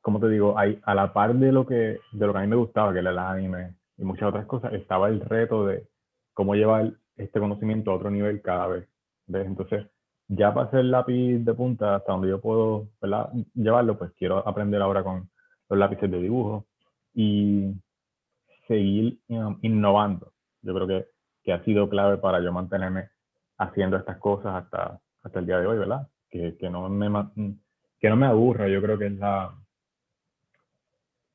como 0.00 0.18
te 0.18 0.28
digo, 0.28 0.58
hay, 0.58 0.80
a 0.84 0.94
la 0.94 1.12
par 1.12 1.34
de 1.34 1.52
lo, 1.52 1.66
que, 1.66 2.00
de 2.12 2.26
lo 2.26 2.32
que 2.32 2.38
a 2.38 2.42
mí 2.42 2.46
me 2.46 2.56
gustaba, 2.56 2.92
que 2.92 3.00
era 3.00 3.10
el 3.10 3.18
anime 3.18 3.74
y 3.98 4.04
muchas 4.04 4.30
otras 4.30 4.46
cosas, 4.46 4.72
estaba 4.72 5.08
el 5.08 5.20
reto 5.20 5.66
de 5.66 5.86
cómo 6.32 6.54
llevar 6.54 6.92
este 7.16 7.38
conocimiento 7.38 7.90
a 7.90 7.96
otro 7.96 8.10
nivel 8.10 8.40
cada 8.40 8.66
vez. 8.68 8.88
¿ves? 9.26 9.46
Entonces, 9.46 9.86
ya 10.28 10.54
para 10.54 10.68
hacer 10.68 10.84
lápiz 10.86 11.38
de 11.38 11.54
punta 11.54 11.96
hasta 11.96 12.12
donde 12.12 12.28
yo 12.28 12.40
puedo 12.40 12.88
¿verdad? 13.02 13.30
llevarlo, 13.54 13.98
pues 13.98 14.12
quiero 14.12 14.46
aprender 14.48 14.80
ahora 14.80 15.02
con 15.02 15.28
los 15.68 15.78
lápices 15.78 16.10
de 16.10 16.18
dibujo 16.22 16.66
y 17.14 17.74
seguir 18.66 19.18
innovando. 19.62 20.32
Yo 20.62 20.74
creo 20.74 20.86
que, 20.86 21.06
que, 21.42 21.52
ha 21.52 21.62
sido 21.64 21.88
clave 21.88 22.16
para 22.16 22.40
yo 22.40 22.52
mantenerme 22.52 23.10
haciendo 23.58 23.96
estas 23.96 24.18
cosas 24.18 24.64
hasta, 24.64 25.00
hasta 25.22 25.38
el 25.38 25.46
día 25.46 25.58
de 25.58 25.66
hoy, 25.66 25.78
¿verdad? 25.78 26.08
Que, 26.30 26.56
que, 26.56 26.70
no 26.70 26.88
me, 26.88 27.08
que 27.98 28.08
no 28.08 28.16
me 28.16 28.26
aburra, 28.26 28.68
yo 28.68 28.80
creo 28.80 28.98
que 28.98 29.06
es 29.06 29.18
la, 29.18 29.54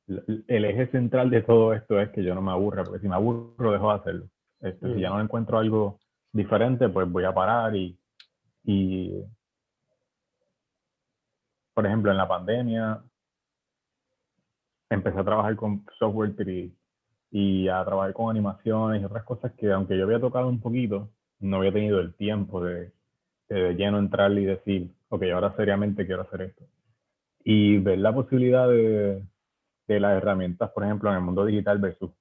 el 0.08 0.66
eje 0.66 0.88
central 0.88 1.30
de 1.30 1.42
todo 1.42 1.74
esto 1.74 2.00
es 2.00 2.10
que 2.10 2.24
yo 2.24 2.36
no 2.36 2.42
me 2.42 2.52
aburra, 2.52 2.84
porque 2.84 3.00
si 3.00 3.08
me 3.08 3.16
aburro 3.16 3.72
dejo 3.72 3.90
de 3.90 4.00
hacerlo. 4.00 4.30
Este, 4.60 4.94
Si 4.94 5.02
ya 5.02 5.10
no 5.10 5.22
encuentro 5.22 5.58
algo 5.58 6.00
diferente, 6.32 6.90
pues 6.90 7.10
voy 7.10 7.26
a 7.26 7.34
parar 7.34 7.76
y, 7.76 7.98
y, 8.64 9.12
por 11.74 11.86
ejemplo, 11.86 12.12
en 12.12 12.18
la 12.18 12.28
pandemia 12.28 13.02
empecé 14.90 15.20
a 15.20 15.24
trabajar 15.24 15.56
con 15.56 15.86
software 15.98 16.36
3 16.36 16.72
y 17.32 17.68
a 17.68 17.84
trabajar 17.84 18.14
con 18.14 18.30
animaciones 18.30 19.02
y 19.02 19.06
otras 19.06 19.24
cosas 19.24 19.52
que 19.54 19.72
aunque 19.72 19.98
yo 19.98 20.06
había 20.06 20.20
tocado 20.20 20.48
un 20.48 20.62
poquito, 20.62 21.10
no 21.44 21.58
había 21.58 21.74
tenido 21.74 22.00
el 22.00 22.14
tiempo 22.16 22.64
de, 22.64 22.92
de 23.50 23.74
lleno 23.76 24.00
entrar 24.00 24.32
y 24.32 24.46
decir, 24.46 24.92
ok, 25.10 25.24
ahora 25.34 25.56
seriamente 25.56 26.06
quiero 26.06 26.24
hacer 26.24 26.42
esto. 26.44 26.64
Y 27.44 27.78
ver 27.80 28.00
la 28.00 28.14
posibilidad 28.14 28.68
de, 28.70 29.22
de 29.88 30.00
las 30.00 30.18
herramientas, 30.18 30.72
por 30.72 30.84
ejemplo, 30.84 31.10
en 31.10 31.18
el 31.18 31.22
mundo 31.22 31.46
digital 31.46 31.78
versus 31.78 32.12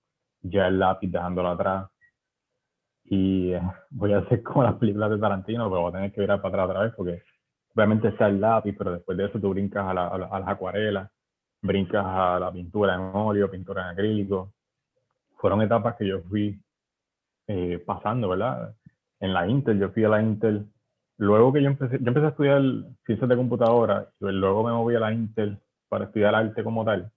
ya 0.42 0.66
el 0.66 0.78
lápiz 0.78 1.08
dejándolo 1.08 1.48
atrás. 1.48 1.88
Y 3.04 3.52
eh, 3.52 3.62
voy 3.90 4.12
a 4.12 4.18
hacer 4.18 4.42
como 4.42 4.64
las 4.64 4.74
películas 4.74 5.10
de 5.10 5.18
Tarantino, 5.18 5.68
pero 5.68 5.82
voy 5.82 5.90
a 5.90 5.94
tener 5.94 6.12
que 6.12 6.20
virar 6.20 6.40
para 6.40 6.64
atrás 6.64 6.68
otra 6.70 6.82
vez 6.82 6.94
porque 6.96 7.22
obviamente 7.74 8.08
está 8.08 8.28
el 8.28 8.40
lápiz, 8.40 8.74
pero 8.76 8.92
después 8.92 9.16
de 9.16 9.26
eso 9.26 9.40
tú 9.40 9.50
brincas 9.50 9.86
a, 9.86 9.94
la, 9.94 10.08
a, 10.08 10.40
las 10.40 10.48
acuarelas, 10.48 11.10
brincas 11.60 12.04
a 12.04 12.38
la 12.38 12.52
pintura 12.52 12.94
en 12.94 13.00
óleo, 13.00 13.50
pintura 13.50 13.82
en 13.82 13.88
acrílico. 13.88 14.52
Fueron 15.36 15.62
etapas 15.62 15.96
que 15.96 16.06
yo 16.06 16.22
fui 16.22 16.60
eh, 17.46 17.82
pasando, 17.84 18.28
¿verdad? 18.28 18.74
En 19.22 19.32
la 19.32 19.48
Intel, 19.48 19.78
yo 19.80 19.88
fui 19.88 20.04
a 20.04 20.10
la 20.10 20.20
Intel. 20.20 20.66
Luego 21.16 21.52
que 21.52 21.62
yo 21.62 21.68
empecé, 21.68 21.98
yo 21.98 22.08
empecé 22.08 22.26
a 22.26 22.30
estudiar 22.30 22.62
ciencias 23.06 23.28
de 23.28 23.36
computadora, 23.36 24.08
y 24.20 24.26
luego 24.32 24.64
me 24.64 24.72
moví 24.72 24.94
a 24.96 25.00
la 25.00 25.12
Intel 25.12 25.58
para 25.88 26.04
estudiar 26.04 26.34
arte 26.34 26.62
como 26.62 26.84
tal 26.84 27.10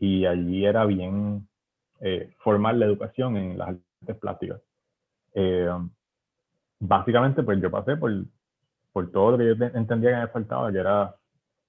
y 0.00 0.26
allí 0.26 0.64
era 0.64 0.84
bien 0.84 1.48
eh, 2.00 2.32
formal 2.38 2.78
la 2.78 2.86
educación 2.86 3.36
en 3.36 3.58
las 3.58 3.68
artes 3.68 4.16
plásticas. 4.18 4.60
Eh, 5.34 5.68
básicamente, 6.78 7.42
pues 7.42 7.60
yo 7.60 7.70
pasé 7.70 7.96
por, 7.96 8.12
por 8.92 9.10
todo 9.10 9.32
lo 9.32 9.38
que 9.38 9.56
yo 9.56 9.64
entendía 9.78 10.10
que 10.10 10.20
me 10.20 10.28
faltaba, 10.28 10.72
que 10.72 10.78
era 10.78 11.14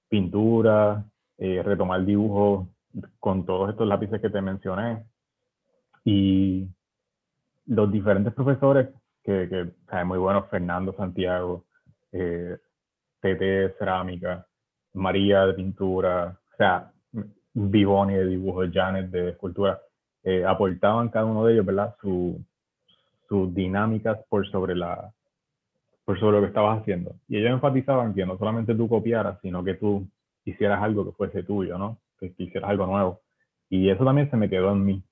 pintura, 0.08 1.04
eh, 1.38 1.62
retomar 1.62 2.04
dibujos 2.04 2.68
con 3.18 3.44
todos 3.46 3.70
estos 3.70 3.86
lápices 3.86 4.20
que 4.20 4.30
te 4.30 4.40
mencioné. 4.40 5.04
Y 6.04 6.68
los 7.66 7.90
diferentes 7.90 8.32
profesores, 8.32 8.88
que, 9.22 9.48
que 9.48 10.04
muy 10.04 10.18
buenos, 10.18 10.48
Fernando 10.48 10.94
Santiago, 10.96 11.64
eh, 12.12 12.56
TT 13.20 13.78
Cerámica, 13.78 14.46
María 14.94 15.46
de 15.46 15.54
Pintura, 15.54 16.38
o 16.52 16.56
sea, 16.56 16.92
Vivoni 17.52 18.14
de 18.14 18.26
dibujo, 18.26 18.62
Janet 18.72 19.10
de 19.10 19.30
escultura, 19.30 19.80
eh, 20.22 20.44
aportaban 20.44 21.08
cada 21.08 21.26
uno 21.26 21.44
de 21.44 21.54
ellos, 21.54 21.66
¿verdad? 21.66 21.94
Su, 22.00 22.44
sus 23.28 23.54
dinámicas 23.54 24.18
por 24.28 24.46
sobre 24.50 24.74
la 24.74 25.12
por 26.04 26.18
sobre 26.18 26.36
lo 26.38 26.42
que 26.42 26.48
estabas 26.48 26.80
haciendo. 26.80 27.14
Y 27.28 27.36
ellos 27.36 27.52
enfatizaban 27.52 28.14
que 28.14 28.26
no 28.26 28.36
solamente 28.36 28.74
tú 28.74 28.88
copiaras, 28.88 29.38
sino 29.42 29.62
que 29.62 29.74
tú 29.74 30.08
hicieras 30.44 30.82
algo 30.82 31.04
que 31.04 31.12
fuese 31.12 31.44
tuyo, 31.44 31.78
¿no? 31.78 31.98
Que, 32.18 32.32
hicieras 32.36 32.70
algo 32.70 32.86
nuevo. 32.86 33.20
Y 33.68 33.88
eso 33.90 34.04
también 34.04 34.28
se 34.28 34.36
me 34.36 34.50
quedó 34.50 34.72
en 34.72 34.84
mí. 34.84 35.04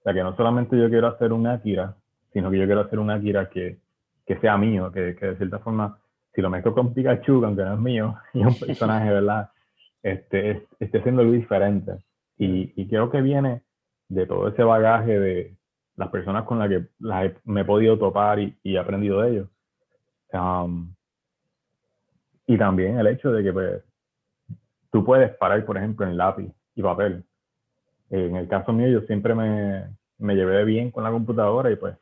O 0.00 0.02
sea, 0.02 0.14
que 0.14 0.22
no 0.22 0.34
solamente 0.34 0.78
yo 0.78 0.88
quiero 0.88 1.08
hacer 1.08 1.32
un 1.34 1.46
Akira, 1.46 1.96
sino 2.32 2.50
que 2.50 2.58
yo 2.58 2.66
quiero 2.66 2.82
hacer 2.82 2.98
un 2.98 3.10
Akira 3.10 3.48
que, 3.48 3.78
que 4.26 4.38
sea 4.38 4.56
mío, 4.56 4.90
que, 4.92 5.14
que 5.16 5.26
de 5.26 5.36
cierta 5.36 5.58
forma, 5.58 5.98
si 6.34 6.42
lo 6.42 6.50
mezclo 6.50 6.74
con 6.74 6.92
Pikachu, 6.92 7.44
aunque 7.44 7.64
no 7.64 7.74
es 7.74 7.80
mío, 7.80 8.16
y 8.34 8.40
es 8.42 8.46
un 8.46 8.58
personaje, 8.66 9.10
¿verdad? 9.10 9.50
este, 10.06 10.68
esté 10.78 10.98
haciendo 10.98 11.22
algo 11.22 11.32
diferente. 11.32 11.98
Y, 12.38 12.72
y, 12.80 12.88
creo 12.88 13.10
que 13.10 13.20
viene 13.20 13.62
de 14.08 14.24
todo 14.26 14.48
ese 14.48 14.62
bagaje 14.62 15.18
de 15.18 15.56
las 15.96 16.10
personas 16.10 16.44
con 16.44 16.60
las 16.60 16.68
que 16.68 16.86
me 17.44 17.62
he 17.62 17.64
podido 17.64 17.98
topar 17.98 18.38
y, 18.38 18.56
y 18.62 18.76
he 18.76 18.78
aprendido 18.78 19.20
de 19.22 19.30
ellos. 19.30 19.48
Um, 20.32 20.94
y 22.46 22.56
también 22.56 23.00
el 23.00 23.08
hecho 23.08 23.32
de 23.32 23.42
que 23.42 23.52
pues, 23.52 23.82
tú 24.92 25.04
puedes 25.04 25.34
parar, 25.36 25.64
por 25.64 25.76
ejemplo, 25.76 26.06
en 26.06 26.16
lápiz 26.16 26.52
y 26.76 26.82
papel. 26.82 27.24
En 28.10 28.36
el 28.36 28.46
caso 28.46 28.72
mío, 28.72 28.88
yo 28.88 29.00
siempre 29.06 29.34
me, 29.34 29.88
me 30.18 30.36
llevé 30.36 30.64
bien 30.64 30.92
con 30.92 31.02
la 31.02 31.10
computadora 31.10 31.68
y 31.72 31.76
pues 31.76 31.96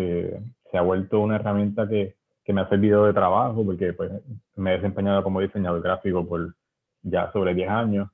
eh, 0.00 0.40
se 0.70 0.78
ha 0.78 0.82
vuelto 0.82 1.18
una 1.20 1.36
herramienta 1.36 1.88
que, 1.88 2.14
que, 2.44 2.52
me 2.52 2.60
ha 2.60 2.68
servido 2.68 3.06
de 3.06 3.12
trabajo 3.12 3.64
porque 3.64 3.92
pues 3.92 4.12
me 4.54 4.70
he 4.70 4.76
desempeñado 4.76 5.24
como 5.24 5.40
diseñador 5.40 5.82
gráfico 5.82 6.26
por 6.26 6.54
ya 7.02 7.32
sobre 7.32 7.52
10 7.54 7.68
años 7.68 8.08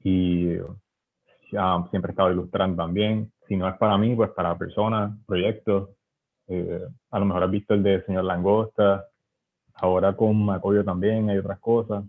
y 0.00 0.58
ya 1.50 1.84
siempre 1.90 2.10
he 2.10 2.12
estado 2.12 2.32
ilustrando 2.32 2.82
también. 2.82 3.32
Si 3.48 3.56
no 3.56 3.66
es 3.66 3.76
para 3.78 3.96
mí, 3.96 4.14
pues 4.14 4.30
para 4.30 4.58
personas, 4.58 5.16
proyectos. 5.26 5.88
Eh, 6.48 6.86
a 7.10 7.18
lo 7.18 7.24
mejor 7.24 7.44
has 7.44 7.50
visto 7.50 7.72
el 7.72 7.82
de 7.82 8.04
Señor 8.04 8.24
Langosta. 8.24 9.06
Ahora 9.74 10.14
con 10.14 10.44
Macoyo 10.44 10.84
también 10.84 11.30
hay 11.30 11.38
otras 11.38 11.58
cosas. 11.60 12.04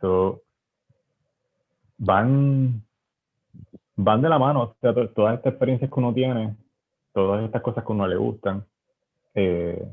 So, 0.00 0.42
van, 1.96 2.82
van 3.96 4.22
de 4.22 4.28
la 4.28 4.38
mano. 4.38 4.62
O 4.62 4.76
sea, 4.80 4.92
todas 4.92 5.36
estas 5.36 5.52
experiencias 5.52 5.90
que 5.90 5.98
uno 6.00 6.12
tiene, 6.12 6.56
todas 7.26 7.44
estas 7.44 7.62
cosas 7.62 7.84
que 7.84 7.92
a 7.92 7.94
uno 7.94 8.06
le 8.06 8.16
gustan, 8.16 8.64
eh, 9.34 9.84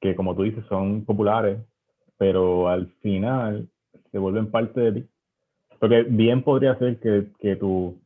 que 0.00 0.14
como 0.14 0.34
tú 0.34 0.42
dices 0.42 0.64
son 0.68 1.04
populares, 1.04 1.58
pero 2.18 2.68
al 2.68 2.88
final 3.00 3.68
se 4.10 4.18
vuelven 4.18 4.50
parte 4.50 4.80
de 4.80 4.92
ti. 4.92 5.08
Porque 5.78 6.02
bien 6.02 6.42
podría 6.42 6.76
ser 6.78 6.98
que, 7.00 7.28
que 7.40 7.56
tu 7.56 7.98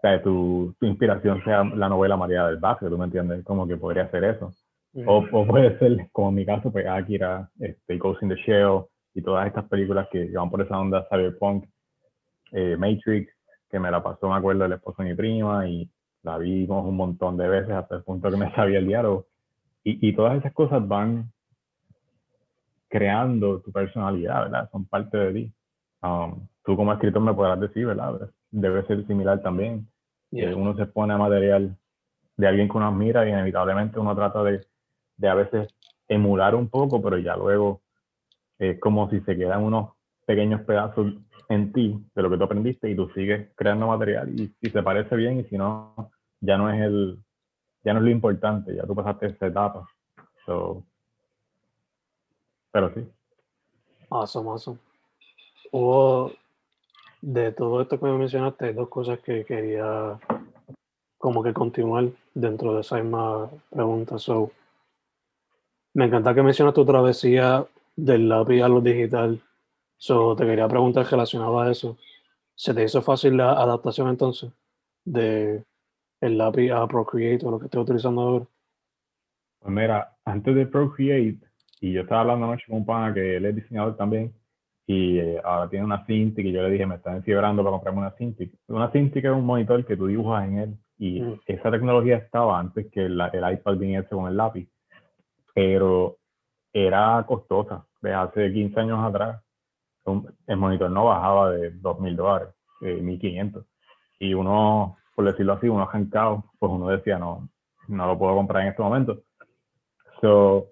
sea, 0.00 0.22
tu, 0.22 0.74
tu, 0.78 0.86
inspiración 0.86 1.42
sea 1.44 1.64
la 1.64 1.88
novela 1.88 2.16
María 2.16 2.46
del 2.46 2.58
Vázquez, 2.58 2.90
¿tú 2.90 2.98
me 2.98 3.06
entiendes? 3.06 3.44
Como 3.44 3.66
que 3.66 3.76
podría 3.76 4.10
ser 4.10 4.24
eso. 4.24 4.52
O, 5.06 5.24
o, 5.32 5.46
puede 5.46 5.78
ser, 5.78 6.08
como 6.12 6.28
en 6.28 6.34
mi 6.34 6.46
caso, 6.46 6.70
pues 6.70 6.86
Akira, 6.86 7.48
este, 7.58 7.96
Ghost 7.98 8.22
in 8.22 8.28
the 8.28 8.36
Shell 8.36 8.82
y 9.14 9.22
todas 9.22 9.46
estas 9.46 9.64
películas 9.64 10.08
que 10.10 10.30
van 10.32 10.50
por 10.50 10.60
esa 10.60 10.78
onda 10.78 11.06
cyberpunk, 11.08 11.64
eh, 12.52 12.76
Matrix, 12.76 13.32
que 13.70 13.78
me 13.78 13.90
la 13.90 14.02
pasó, 14.02 14.28
me 14.28 14.36
acuerdo, 14.36 14.64
el 14.66 14.72
esposo 14.72 15.02
de 15.02 15.08
mi 15.10 15.14
prima 15.14 15.68
y 15.68 15.88
la 16.24 16.38
vimos 16.38 16.84
un 16.84 16.96
montón 16.96 17.36
de 17.36 17.46
veces 17.46 17.70
hasta 17.70 17.96
el 17.96 18.02
punto 18.02 18.30
que 18.30 18.36
me 18.36 18.52
sabía 18.54 18.78
el 18.78 18.88
diálogo. 18.88 19.26
Y, 19.84 20.08
y 20.08 20.14
todas 20.14 20.38
esas 20.38 20.52
cosas 20.52 20.86
van 20.86 21.30
creando 22.88 23.60
tu 23.60 23.70
personalidad, 23.70 24.44
¿verdad? 24.44 24.70
Son 24.72 24.86
parte 24.86 25.18
de 25.18 25.32
ti. 25.32 25.52
Um, 26.02 26.46
tú 26.64 26.76
como 26.76 26.92
escritor 26.92 27.20
me 27.22 27.34
podrás 27.34 27.60
decir, 27.60 27.86
¿verdad? 27.86 28.30
Debe 28.50 28.86
ser 28.86 29.06
similar 29.06 29.42
también. 29.42 29.86
Yeah. 30.30 30.56
Uno 30.56 30.74
se 30.76 30.86
pone 30.86 31.12
a 31.12 31.18
material 31.18 31.76
de 32.36 32.46
alguien 32.48 32.68
que 32.68 32.76
uno 32.76 32.88
admira 32.88 33.26
y 33.26 33.30
inevitablemente 33.30 34.00
uno 34.00 34.14
trata 34.16 34.42
de, 34.42 34.66
de 35.16 35.28
a 35.28 35.34
veces 35.34 35.74
emular 36.08 36.54
un 36.54 36.68
poco, 36.68 37.02
pero 37.02 37.18
ya 37.18 37.36
luego 37.36 37.82
es 38.58 38.78
como 38.80 39.10
si 39.10 39.20
se 39.20 39.36
quedan 39.36 39.62
unos 39.62 39.93
pequeños 40.26 40.62
pedazos 40.62 41.12
en 41.48 41.72
ti 41.72 42.02
de 42.14 42.22
lo 42.22 42.30
que 42.30 42.36
tú 42.38 42.44
aprendiste 42.44 42.90
y 42.90 42.96
tú 42.96 43.08
sigues 43.10 43.50
creando 43.54 43.86
material 43.86 44.28
y 44.38 44.48
si 44.60 44.70
se 44.70 44.82
parece 44.82 45.14
bien 45.16 45.40
y 45.40 45.44
si 45.44 45.58
no, 45.58 46.10
ya 46.40 46.56
no 46.56 46.70
es 46.70 46.80
el, 46.80 47.18
ya 47.82 47.92
no 47.92 48.00
es 48.00 48.04
lo 48.04 48.10
importante, 48.10 48.74
ya 48.74 48.86
tú 48.86 48.94
pasaste 48.94 49.26
esa 49.26 49.46
etapa. 49.46 49.88
So, 50.46 50.84
pero 52.72 52.92
sí. 52.94 53.06
Awesome, 54.10 54.50
awesome. 54.50 54.78
Hubo 55.70 56.32
de 57.20 57.52
todo 57.52 57.80
esto 57.80 57.98
que 57.98 58.06
me 58.06 58.18
mencionaste, 58.18 58.72
dos 58.72 58.88
cosas 58.88 59.18
que 59.20 59.44
quería 59.44 60.18
como 61.18 61.42
que 61.42 61.54
continuar 61.54 62.10
dentro 62.34 62.74
de 62.74 62.82
esa 62.82 62.96
misma 62.96 63.48
pregunta. 63.70 64.18
So, 64.18 64.50
me 65.94 66.04
encanta 66.06 66.34
que 66.34 66.42
mencionas 66.42 66.74
tu 66.74 66.84
travesía 66.84 67.64
del 67.96 68.28
lápiz 68.28 68.60
a 68.62 68.68
lo 68.68 68.80
digital. 68.80 69.40
So, 70.06 70.36
te 70.36 70.44
quería 70.44 70.68
preguntar 70.68 71.06
relacionado 71.06 71.58
a 71.58 71.70
eso. 71.70 71.96
¿Se 72.54 72.74
te 72.74 72.84
hizo 72.84 73.00
fácil 73.00 73.38
la 73.38 73.52
adaptación 73.52 74.10
entonces 74.10 74.52
de 75.02 75.64
el 76.20 76.36
lápiz 76.36 76.70
a 76.72 76.86
Procreate 76.86 77.46
o 77.46 77.50
lo 77.50 77.58
que 77.58 77.64
estoy 77.64 77.80
utilizando 77.80 78.20
ahora? 78.20 78.46
Pues 79.60 79.74
mira, 79.74 80.14
antes 80.26 80.54
de 80.54 80.66
Procreate, 80.66 81.38
y 81.80 81.92
yo 81.92 82.02
estaba 82.02 82.20
hablando 82.20 82.44
anoche 82.44 82.66
con 82.66 82.76
un 82.76 82.84
pana 82.84 83.14
que 83.14 83.36
él 83.36 83.46
es 83.46 83.56
diseñador 83.56 83.96
también, 83.96 84.34
y 84.86 85.20
eh, 85.20 85.40
ahora 85.42 85.70
tiene 85.70 85.86
una 85.86 86.04
Cintiq, 86.04 86.44
y 86.44 86.52
yo 86.52 86.62
le 86.62 86.70
dije, 86.70 86.84
me 86.84 86.96
están 86.96 87.16
enfiebrando 87.16 87.62
para 87.62 87.72
comprarme 87.72 88.00
una 88.00 88.10
Cintiq. 88.10 88.52
Una 88.68 88.90
Cintiq 88.90 89.24
es 89.24 89.30
un 89.30 89.46
monitor 89.46 89.86
que 89.86 89.96
tú 89.96 90.06
dibujas 90.06 90.46
en 90.46 90.58
él, 90.58 90.76
y 90.98 91.22
mm. 91.22 91.40
esa 91.46 91.70
tecnología 91.70 92.16
estaba 92.16 92.60
antes 92.60 92.90
que 92.92 93.06
el, 93.06 93.18
el 93.18 93.52
iPad 93.54 93.78
viniese 93.78 94.10
con 94.10 94.28
el 94.28 94.36
lápiz, 94.36 94.68
pero 95.54 96.18
era 96.74 97.24
costosa. 97.26 97.86
De 98.02 98.12
hace 98.12 98.52
15 98.52 98.80
años 98.80 98.98
atrás, 99.02 99.43
el 100.46 100.56
monitor 100.56 100.90
no 100.90 101.06
bajaba 101.06 101.50
de 101.50 101.72
2.000 101.80 102.16
dólares, 102.16 102.48
eh, 102.82 103.00
1.500. 103.00 103.64
Y 104.18 104.34
uno, 104.34 104.96
por 105.14 105.24
decirlo 105.24 105.54
así, 105.54 105.68
uno 105.68 105.82
arrancado, 105.82 106.44
pues 106.58 106.70
uno 106.72 106.88
decía, 106.88 107.18
no, 107.18 107.48
no 107.88 108.06
lo 108.06 108.18
puedo 108.18 108.34
comprar 108.34 108.62
en 108.62 108.68
este 108.68 108.82
momento. 108.82 109.22
So, 110.20 110.68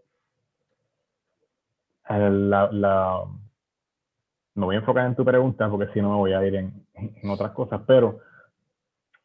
la, 2.09 2.71
la, 2.71 3.25
me 4.55 4.65
voy 4.65 4.77
a 4.77 4.81
enfocar 4.81 5.07
en 5.07 5.17
tu 5.17 5.25
pregunta 5.25 5.69
porque 5.71 5.93
si 5.93 6.01
no 6.01 6.11
me 6.11 6.17
voy 6.17 6.33
a 6.33 6.47
ir 6.47 6.57
en, 6.57 6.87
en 6.95 7.31
otras 7.31 7.53
cosas, 7.53 7.81
pero 7.87 8.21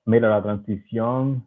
mira, 0.05 0.29
la 0.29 0.41
transición 0.41 1.45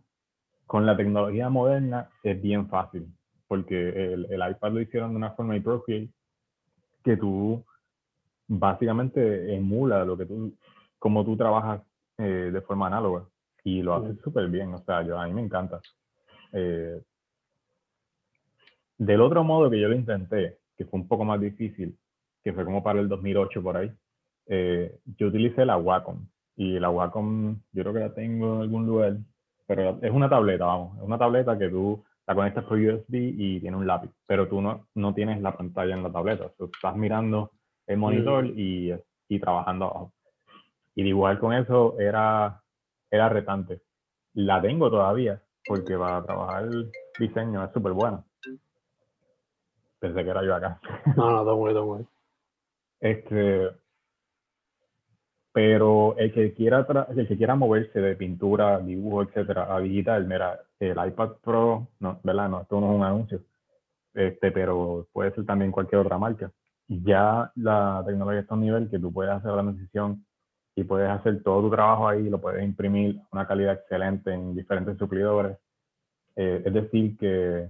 con 0.66 0.86
la 0.86 0.96
tecnología 0.96 1.48
moderna 1.48 2.10
es 2.22 2.40
bien 2.40 2.68
fácil 2.68 3.06
porque 3.50 3.88
el, 3.88 4.26
el, 4.30 4.48
iPad 4.48 4.70
lo 4.70 4.80
hicieron 4.80 5.10
de 5.10 5.16
una 5.16 5.32
forma 5.32 5.56
y 5.56 5.60
Procreate 5.60 6.08
que 7.02 7.16
tú 7.16 7.64
básicamente 8.50 9.54
emula 9.54 10.04
lo 10.04 10.16
que 10.16 10.26
tú, 10.26 10.52
como 10.98 11.24
tú 11.24 11.36
trabajas 11.36 11.82
eh, 12.18 12.50
de 12.52 12.60
forma 12.62 12.88
análoga 12.88 13.24
y 13.62 13.80
lo 13.80 13.94
haces 13.94 14.18
súper 14.24 14.48
bien, 14.48 14.74
o 14.74 14.78
sea, 14.78 15.02
yo, 15.02 15.18
a 15.18 15.26
mí 15.26 15.32
me 15.32 15.42
encanta. 15.42 15.80
Eh, 16.52 17.00
del 18.98 19.20
otro 19.20 19.44
modo 19.44 19.70
que 19.70 19.80
yo 19.80 19.88
lo 19.88 19.94
intenté, 19.94 20.58
que 20.76 20.84
fue 20.84 20.98
un 20.98 21.06
poco 21.06 21.24
más 21.24 21.40
difícil, 21.40 21.96
que 22.42 22.52
fue 22.52 22.64
como 22.64 22.82
para 22.82 23.00
el 23.00 23.08
2008 23.08 23.62
por 23.62 23.76
ahí, 23.76 23.92
eh, 24.46 24.98
yo 25.16 25.28
utilicé 25.28 25.64
la 25.64 25.76
Wacom 25.76 26.26
y 26.56 26.80
la 26.80 26.90
Wacom 26.90 27.56
yo 27.70 27.82
creo 27.82 27.94
que 27.94 28.00
la 28.00 28.14
tengo 28.14 28.56
en 28.56 28.62
algún 28.62 28.86
lugar, 28.86 29.16
pero 29.66 29.98
es 30.02 30.10
una 30.10 30.28
tableta, 30.28 30.64
vamos, 30.64 30.96
es 30.98 31.04
una 31.04 31.18
tableta 31.18 31.56
que 31.56 31.68
tú 31.68 32.02
la 32.26 32.34
conectas 32.34 32.64
por 32.64 32.78
USB 32.78 33.14
y 33.14 33.60
tiene 33.60 33.76
un 33.76 33.86
lápiz, 33.86 34.10
pero 34.26 34.48
tú 34.48 34.60
no, 34.60 34.88
no 34.96 35.14
tienes 35.14 35.40
la 35.40 35.56
pantalla 35.56 35.94
en 35.94 36.02
la 36.02 36.10
tableta, 36.10 36.50
tú 36.58 36.64
estás 36.64 36.96
mirando 36.96 37.52
el 37.90 37.96
monitor 37.96 38.46
y, 38.46 38.94
y 39.28 39.40
trabajando 39.40 39.86
abajo. 39.86 40.12
Y 40.94 41.02
de 41.02 41.08
igual 41.08 41.40
con 41.40 41.52
eso 41.52 41.98
era, 41.98 42.62
era 43.10 43.28
retante. 43.28 43.80
La 44.34 44.62
tengo 44.62 44.88
todavía, 44.88 45.42
porque 45.66 45.98
para 45.98 46.22
trabajar 46.22 46.68
diseño 47.18 47.64
es 47.64 47.72
súper 47.72 47.92
buena. 47.92 48.24
Pensé 49.98 50.22
que 50.22 50.30
era 50.30 50.44
yo 50.44 50.54
acá. 50.54 50.80
No, 51.16 51.30
no, 51.30 51.44
don't 51.44 51.60
worry, 51.60 51.74
don't 51.74 51.88
worry. 51.88 52.06
Este, 53.00 53.70
pero 55.52 56.16
el 56.16 56.32
que 56.32 56.54
quiera 56.54 56.86
el 57.16 57.26
que 57.26 57.36
quiera 57.36 57.56
moverse 57.56 58.00
de 58.00 58.14
pintura, 58.14 58.78
dibujo, 58.78 59.22
etcétera, 59.22 59.74
a 59.74 59.80
digital, 59.80 60.26
mira, 60.26 60.60
el 60.78 60.96
iPad 61.08 61.32
Pro, 61.42 61.88
no, 61.98 62.20
¿verdad? 62.22 62.48
No, 62.48 62.60
esto 62.60 62.80
no 62.80 62.92
es 62.92 62.96
un 62.98 63.04
anuncio, 63.04 63.40
este, 64.14 64.52
pero 64.52 65.08
puede 65.12 65.34
ser 65.34 65.44
también 65.44 65.72
cualquier 65.72 66.02
otra 66.02 66.18
marca. 66.18 66.52
Ya 66.90 67.50
la 67.54 68.02
tecnología 68.06 68.40
está 68.40 68.54
a 68.54 68.58
un 68.58 68.64
nivel 68.64 68.90
que 68.90 68.98
tú 68.98 69.12
puedes 69.12 69.32
hacer 69.32 69.52
la 69.52 69.62
transición 69.62 70.24
y 70.74 70.84
puedes 70.84 71.08
hacer 71.08 71.42
todo 71.42 71.62
tu 71.62 71.70
trabajo 71.70 72.08
ahí, 72.08 72.28
lo 72.28 72.40
puedes 72.40 72.64
imprimir 72.64 73.20
una 73.32 73.46
calidad 73.46 73.74
excelente 73.74 74.32
en 74.32 74.54
diferentes 74.54 74.98
suplidores. 74.98 75.56
Eh, 76.36 76.62
es 76.64 76.74
decir, 76.74 77.16
que 77.16 77.68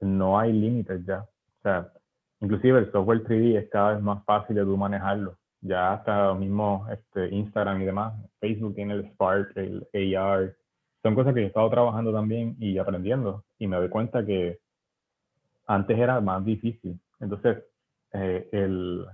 no 0.00 0.38
hay 0.38 0.52
límites 0.52 1.04
ya. 1.06 1.20
O 1.20 1.62
sea, 1.62 1.90
inclusive 2.40 2.78
el 2.80 2.92
software 2.92 3.24
3D 3.24 3.58
es 3.58 3.70
cada 3.70 3.94
vez 3.94 4.02
más 4.02 4.24
fácil 4.24 4.56
de 4.56 4.64
tú 4.64 4.76
manejarlo 4.76 5.36
ya 5.66 5.94
hasta 5.94 6.34
mismo 6.34 6.86
este, 6.90 7.34
Instagram 7.34 7.82
y 7.82 7.84
demás, 7.84 8.14
Facebook 8.40 8.74
tiene 8.74 8.94
el 8.94 9.10
Spark, 9.12 9.52
el 9.56 10.16
AR, 10.16 10.54
son 11.02 11.14
cosas 11.14 11.34
que 11.34 11.42
he 11.42 11.46
estado 11.46 11.70
trabajando 11.70 12.12
también 12.12 12.56
y 12.58 12.78
aprendiendo 12.78 13.44
y 13.58 13.66
me 13.66 13.76
doy 13.76 13.88
cuenta 13.88 14.24
que 14.24 14.58
antes 15.66 15.98
era 15.98 16.20
más 16.20 16.44
difícil. 16.44 16.98
Entonces, 17.20 17.58
eh, 18.12 18.48
el, 18.52 19.04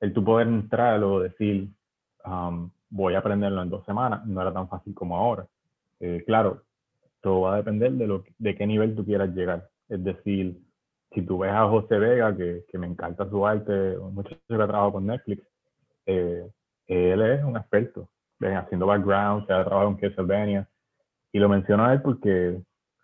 el 0.00 0.12
tú 0.12 0.24
poder 0.24 0.48
entrar 0.48 1.02
o 1.02 1.20
decir, 1.20 1.68
um, 2.24 2.70
voy 2.90 3.14
a 3.14 3.18
aprenderlo 3.18 3.62
en 3.62 3.70
dos 3.70 3.84
semanas, 3.84 4.26
no 4.26 4.40
era 4.40 4.52
tan 4.52 4.68
fácil 4.68 4.94
como 4.94 5.16
ahora. 5.16 5.46
Eh, 6.00 6.22
claro, 6.26 6.62
todo 7.20 7.42
va 7.42 7.54
a 7.54 7.56
depender 7.58 7.92
de, 7.92 8.06
lo, 8.06 8.24
de 8.38 8.54
qué 8.54 8.66
nivel 8.66 8.94
tú 8.94 9.04
quieras 9.04 9.34
llegar. 9.34 9.68
Es 9.88 10.02
decir, 10.02 10.58
si 11.12 11.22
tú 11.22 11.38
ves 11.38 11.52
a 11.52 11.68
José 11.68 11.98
Vega, 11.98 12.36
que, 12.36 12.64
que 12.68 12.78
me 12.78 12.86
encanta 12.86 13.28
su 13.28 13.46
arte, 13.46 13.96
mucho 13.98 14.30
que 14.30 14.54
ha 14.54 14.56
trabajado 14.56 14.92
con 14.92 15.06
Netflix, 15.06 15.42
eh, 16.06 16.48
él 16.86 17.22
es 17.22 17.44
un 17.44 17.56
experto 17.56 18.08
haciendo 18.40 18.86
background, 18.86 19.46
se 19.46 19.52
ha 19.52 19.64
trabajado 19.64 19.90
en 19.90 19.96
Castlevania. 19.96 20.68
Y 21.32 21.38
lo 21.38 21.48
menciono 21.48 21.84
a 21.84 21.92
él 21.94 22.02
porque 22.02 22.60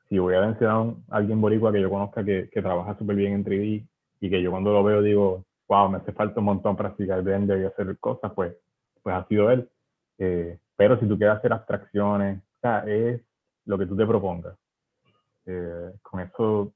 si 0.08 0.18
voy 0.18 0.34
a 0.34 0.42
mencionar 0.42 0.94
a 1.08 1.16
alguien 1.16 1.40
boricua 1.40 1.72
que 1.72 1.80
yo 1.80 1.90
conozca 1.90 2.24
que, 2.24 2.48
que 2.52 2.62
trabaja 2.62 2.96
súper 2.98 3.16
bien 3.16 3.32
en 3.32 3.44
3D 3.44 3.86
y 4.22 4.30
que 4.30 4.40
yo 4.40 4.52
cuando 4.52 4.72
lo 4.72 4.84
veo 4.84 5.02
digo, 5.02 5.44
wow, 5.68 5.90
me 5.90 5.98
hace 5.98 6.12
falta 6.12 6.38
un 6.38 6.46
montón 6.46 6.76
practicar 6.76 7.20
Blender 7.22 7.60
y 7.60 7.64
hacer 7.64 7.98
cosas, 7.98 8.30
pues, 8.34 8.56
pues 9.02 9.16
ha 9.16 9.26
sido 9.26 9.50
él. 9.50 9.68
Eh, 10.16 10.58
pero 10.76 10.98
si 11.00 11.08
tú 11.08 11.18
quieres 11.18 11.38
hacer 11.38 11.52
abstracciones, 11.52 12.38
o 12.38 12.60
sea, 12.60 12.84
es 12.86 13.20
lo 13.64 13.76
que 13.76 13.86
tú 13.86 13.96
te 13.96 14.06
propongas. 14.06 14.56
Eh, 15.44 15.92
con 16.02 16.20
eso, 16.20 16.72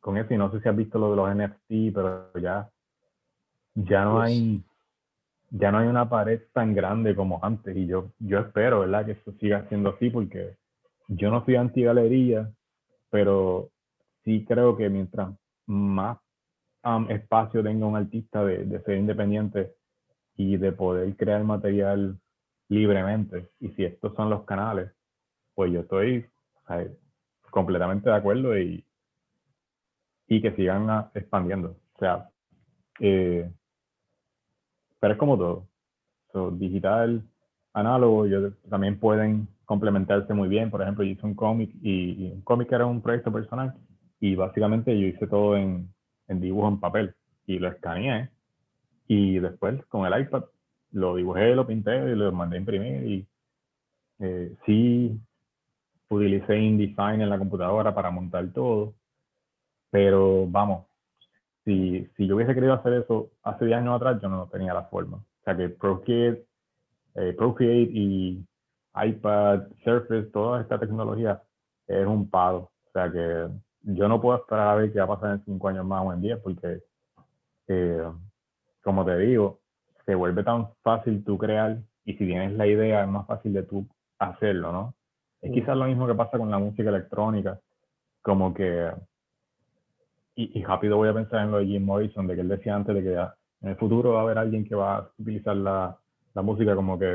con 0.00 0.16
eso, 0.16 0.32
y 0.32 0.38
no 0.38 0.50
sé 0.50 0.60
si 0.62 0.68
has 0.70 0.74
visto 0.74 0.98
lo 0.98 1.10
de 1.10 1.16
los 1.16 1.36
NFT, 1.36 1.94
pero 1.94 2.32
ya, 2.40 2.70
ya 3.74 4.04
no 4.04 4.22
hay 4.22 4.64
ya 5.50 5.70
no 5.70 5.78
hay 5.78 5.86
una 5.86 6.08
pared 6.08 6.40
tan 6.52 6.74
grande 6.74 7.14
como 7.14 7.38
antes 7.42 7.76
y 7.76 7.86
yo, 7.86 8.10
yo 8.18 8.40
espero, 8.40 8.80
¿verdad? 8.80 9.04
Que 9.04 9.12
eso 9.12 9.32
siga 9.38 9.68
siendo 9.68 9.90
así 9.90 10.08
porque 10.10 10.56
yo 11.08 11.30
no 11.30 11.44
soy 11.44 11.56
anti-galería, 11.56 12.50
pero 13.10 13.68
sí 14.24 14.44
creo 14.48 14.76
que 14.76 14.88
mientras 14.88 15.28
más 15.66 16.18
um, 16.84 17.10
espacio 17.10 17.62
tenga 17.62 17.86
un 17.86 17.96
artista 17.96 18.44
de, 18.44 18.64
de, 18.64 18.80
ser 18.82 18.98
independiente 18.98 19.74
y 20.36 20.56
de 20.56 20.72
poder 20.72 21.16
crear 21.16 21.42
material 21.44 22.18
libremente, 22.68 23.50
y 23.60 23.68
si 23.70 23.84
estos 23.84 24.14
son 24.14 24.30
los 24.30 24.44
canales, 24.44 24.90
pues 25.54 25.72
yo 25.72 25.80
estoy 25.80 26.26
completamente 27.50 28.10
de 28.10 28.16
acuerdo 28.16 28.58
y, 28.58 28.84
y 30.26 30.40
que 30.40 30.52
sigan 30.56 31.08
expandiendo. 31.14 31.76
O 31.94 31.98
sea, 31.98 32.28
eh, 33.00 33.50
pero 34.98 35.12
es 35.12 35.18
como 35.18 35.36
todo. 35.36 35.68
So, 36.32 36.50
digital, 36.50 37.22
análogos 37.72 38.28
también 38.68 38.98
pueden 38.98 39.48
complementarse 39.64 40.34
muy 40.34 40.48
bien. 40.48 40.70
Por 40.70 40.82
ejemplo, 40.82 41.04
yo 41.04 41.12
hice 41.12 41.26
un 41.26 41.34
cómic 41.34 41.70
y, 41.82 42.32
un 42.32 42.42
cómic 42.42 42.72
era 42.72 42.86
un 42.86 43.00
proyecto 43.00 43.32
personal 43.32 43.74
y 44.18 44.34
básicamente 44.34 44.98
yo 44.98 45.06
hice 45.06 45.26
todo 45.26 45.56
en, 45.56 45.88
en 46.28 46.40
dibujo 46.40 46.68
en 46.68 46.80
papel 46.80 47.14
y 47.46 47.58
lo 47.58 47.68
escaneé 47.68 48.30
y 49.06 49.38
después 49.38 49.84
con 49.86 50.06
el 50.06 50.20
iPad 50.22 50.44
lo 50.92 51.16
dibujé, 51.16 51.54
lo 51.54 51.66
pinté 51.66 51.96
y 51.96 52.14
lo 52.14 52.32
mandé 52.32 52.56
a 52.56 52.60
imprimir 52.60 53.04
y 53.04 53.26
eh, 54.20 54.56
sí 54.64 55.20
utilicé 56.08 56.56
InDesign 56.56 57.20
en 57.20 57.30
la 57.30 57.38
computadora 57.38 57.94
para 57.94 58.10
montar 58.10 58.52
todo, 58.52 58.94
pero 59.90 60.46
vamos, 60.48 60.86
si, 61.64 62.06
si 62.16 62.26
yo 62.26 62.36
hubiese 62.36 62.54
querido 62.54 62.74
hacer 62.74 62.92
eso 62.94 63.30
hace 63.42 63.64
10 63.64 63.78
años 63.78 63.96
atrás, 63.96 64.20
yo 64.20 64.28
no 64.28 64.46
tenía 64.48 64.74
la 64.74 64.84
forma. 64.84 65.16
O 65.16 65.44
sea 65.44 65.56
que 65.56 65.68
Procreate, 65.70 66.44
eh, 67.14 67.34
Procreate 67.36 67.90
y 67.90 68.44
iPad, 68.94 69.68
Surface, 69.82 70.30
toda 70.30 70.60
esta 70.60 70.78
tecnología 70.78 71.42
es 71.86 72.06
un 72.06 72.28
pago. 72.28 72.70
O 72.86 72.90
sea 72.92 73.10
que 73.10 73.48
yo 73.84 74.08
no 74.08 74.20
puedo 74.20 74.38
esperar 74.38 74.68
a 74.68 74.74
ver 74.74 74.92
qué 74.92 74.98
va 74.98 75.04
a 75.04 75.18
pasar 75.18 75.30
en 75.32 75.44
5 75.44 75.68
años 75.68 75.84
más 75.84 76.04
o 76.04 76.12
en 76.12 76.20
10 76.20 76.40
porque, 76.40 76.80
eh, 77.68 78.10
como 78.82 79.04
te 79.04 79.16
digo, 79.18 79.60
se 80.06 80.14
vuelve 80.14 80.42
tan 80.42 80.68
fácil 80.82 81.24
tú 81.24 81.38
crear 81.38 81.78
y 82.04 82.12
si 82.12 82.26
tienes 82.26 82.52
la 82.52 82.66
idea 82.66 83.02
es 83.02 83.08
más 83.08 83.26
fácil 83.26 83.52
de 83.52 83.62
tú 83.62 83.86
hacerlo, 84.18 84.72
¿no? 84.72 84.94
Es 85.40 85.52
quizás 85.52 85.76
lo 85.76 85.84
mismo 85.84 86.06
que 86.06 86.14
pasa 86.14 86.38
con 86.38 86.50
la 86.50 86.58
música 86.58 86.88
electrónica, 86.88 87.60
como 88.22 88.54
que, 88.54 88.90
y, 90.36 90.62
rápido 90.64 90.96
voy 90.96 91.10
a 91.10 91.14
pensar 91.14 91.44
en 91.44 91.50
lo 91.50 91.58
de 91.58 91.66
Jim 91.66 91.84
Morrison, 91.84 92.26
de 92.26 92.34
que 92.34 92.40
él 92.40 92.48
decía 92.48 92.74
antes 92.74 92.94
de 92.94 93.02
que 93.02 93.14
en 93.14 93.68
el 93.68 93.76
futuro 93.76 94.14
va 94.14 94.20
a 94.20 94.22
haber 94.22 94.38
alguien 94.38 94.64
que 94.64 94.74
va 94.74 94.96
a 94.96 95.10
utilizar 95.18 95.56
la, 95.56 95.96
la 96.32 96.42
música 96.42 96.74
como 96.74 96.98
que 96.98 97.06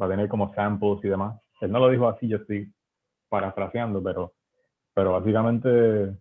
va 0.00 0.06
a 0.06 0.08
tener 0.08 0.28
como 0.28 0.54
samples 0.54 1.04
y 1.04 1.08
demás. 1.08 1.38
Él 1.60 1.70
no 1.70 1.78
lo 1.78 1.90
dijo 1.90 2.08
así, 2.08 2.26
yo 2.28 2.38
estoy 2.38 2.72
parafraseando, 3.28 4.02
pero, 4.02 4.32
pero 4.94 5.12
básicamente 5.12 6.16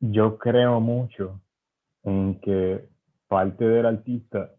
yo 0.00 0.38
creo 0.38 0.80
mucho 0.80 1.40
en 2.02 2.40
que 2.40 2.88
parte 3.28 3.64
del 3.64 3.86
artista 3.86 4.50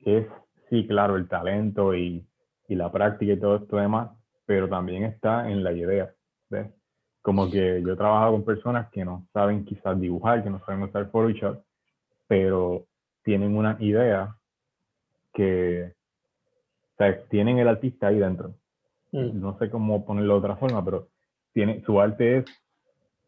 es, 0.00 0.26
sí, 0.68 0.86
claro, 0.86 1.16
el 1.16 1.28
talento 1.28 1.94
y, 1.94 2.26
y 2.68 2.74
la 2.74 2.90
práctica 2.90 3.32
y 3.32 3.40
todo 3.40 3.56
esto 3.56 3.76
demás, 3.76 4.10
pero 4.46 4.68
también 4.68 5.04
está 5.04 5.50
en 5.50 5.62
la 5.62 5.72
idea, 5.72 6.14
¿ves? 6.48 6.68
Como 7.22 7.50
que 7.50 7.82
yo 7.82 7.92
he 7.92 7.96
trabajado 7.96 8.32
con 8.32 8.44
personas 8.44 8.88
que 8.90 9.04
no 9.04 9.26
saben 9.32 9.64
quizás 9.64 10.00
dibujar, 10.00 10.42
que 10.42 10.50
no 10.50 10.64
saben 10.64 10.84
usar 10.84 11.10
Photoshop, 11.10 11.62
pero 12.26 12.86
tienen 13.22 13.56
una 13.56 13.76
idea 13.80 14.34
que, 15.34 15.92
o 16.94 16.96
sea, 16.96 17.22
tienen 17.28 17.58
el 17.58 17.68
artista 17.68 18.06
ahí 18.06 18.18
dentro. 18.18 18.54
Mm. 19.12 19.40
No 19.40 19.58
sé 19.58 19.70
cómo 19.70 20.04
ponerlo 20.04 20.34
de 20.34 20.38
otra 20.40 20.56
forma, 20.56 20.84
pero 20.84 21.08
tiene, 21.52 21.82
su 21.84 22.00
arte 22.00 22.38
es 22.38 22.44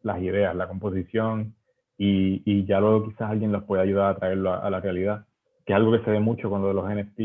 las 0.01 0.21
ideas, 0.21 0.55
la 0.55 0.67
composición, 0.67 1.55
y, 1.97 2.41
y, 2.45 2.65
ya 2.65 2.79
luego 2.79 3.05
quizás 3.05 3.29
alguien 3.29 3.51
los 3.51 3.63
puede 3.63 3.83
ayudar 3.83 4.11
a 4.11 4.17
traerlo 4.17 4.53
a, 4.53 4.69
la 4.69 4.79
realidad, 4.79 5.25
que 5.65 5.73
es 5.73 5.77
algo 5.77 5.91
que 5.91 6.03
se 6.03 6.11
ve 6.11 6.19
mucho 6.19 6.49
cuando 6.49 6.67
de 6.67 6.73
los 6.73 6.89
NFT. 6.89 7.19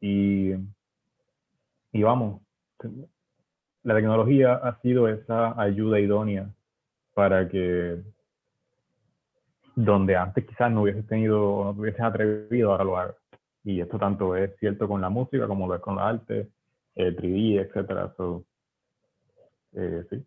Y, 0.00 0.52
y 1.92 2.02
vamos, 2.02 2.42
la 3.82 3.94
tecnología 3.94 4.54
ha 4.54 4.80
sido 4.80 5.08
esa 5.08 5.60
ayuda 5.60 6.00
idónea 6.00 6.48
para 7.14 7.48
que 7.48 8.02
donde 9.76 10.16
antes 10.16 10.46
quizás 10.46 10.70
no 10.70 10.82
hubieses 10.82 11.06
tenido 11.06 11.42
o 11.42 11.64
no 11.64 11.74
te 11.74 11.80
hubieses 11.80 12.00
atrevido, 12.00 12.72
ahora 12.72 12.84
lo. 12.84 13.14
Y 13.64 13.80
esto 13.80 13.98
tanto 13.98 14.36
es 14.36 14.54
cierto 14.58 14.86
con 14.86 15.00
la 15.00 15.08
música 15.08 15.46
como 15.46 15.66
lo 15.66 15.74
es 15.74 15.80
con 15.80 15.96
la 15.96 16.08
arte, 16.08 16.48
el 16.94 17.16
3D, 17.16 17.60
etcétera. 17.60 18.14
eh, 19.72 20.04
sí. 20.10 20.24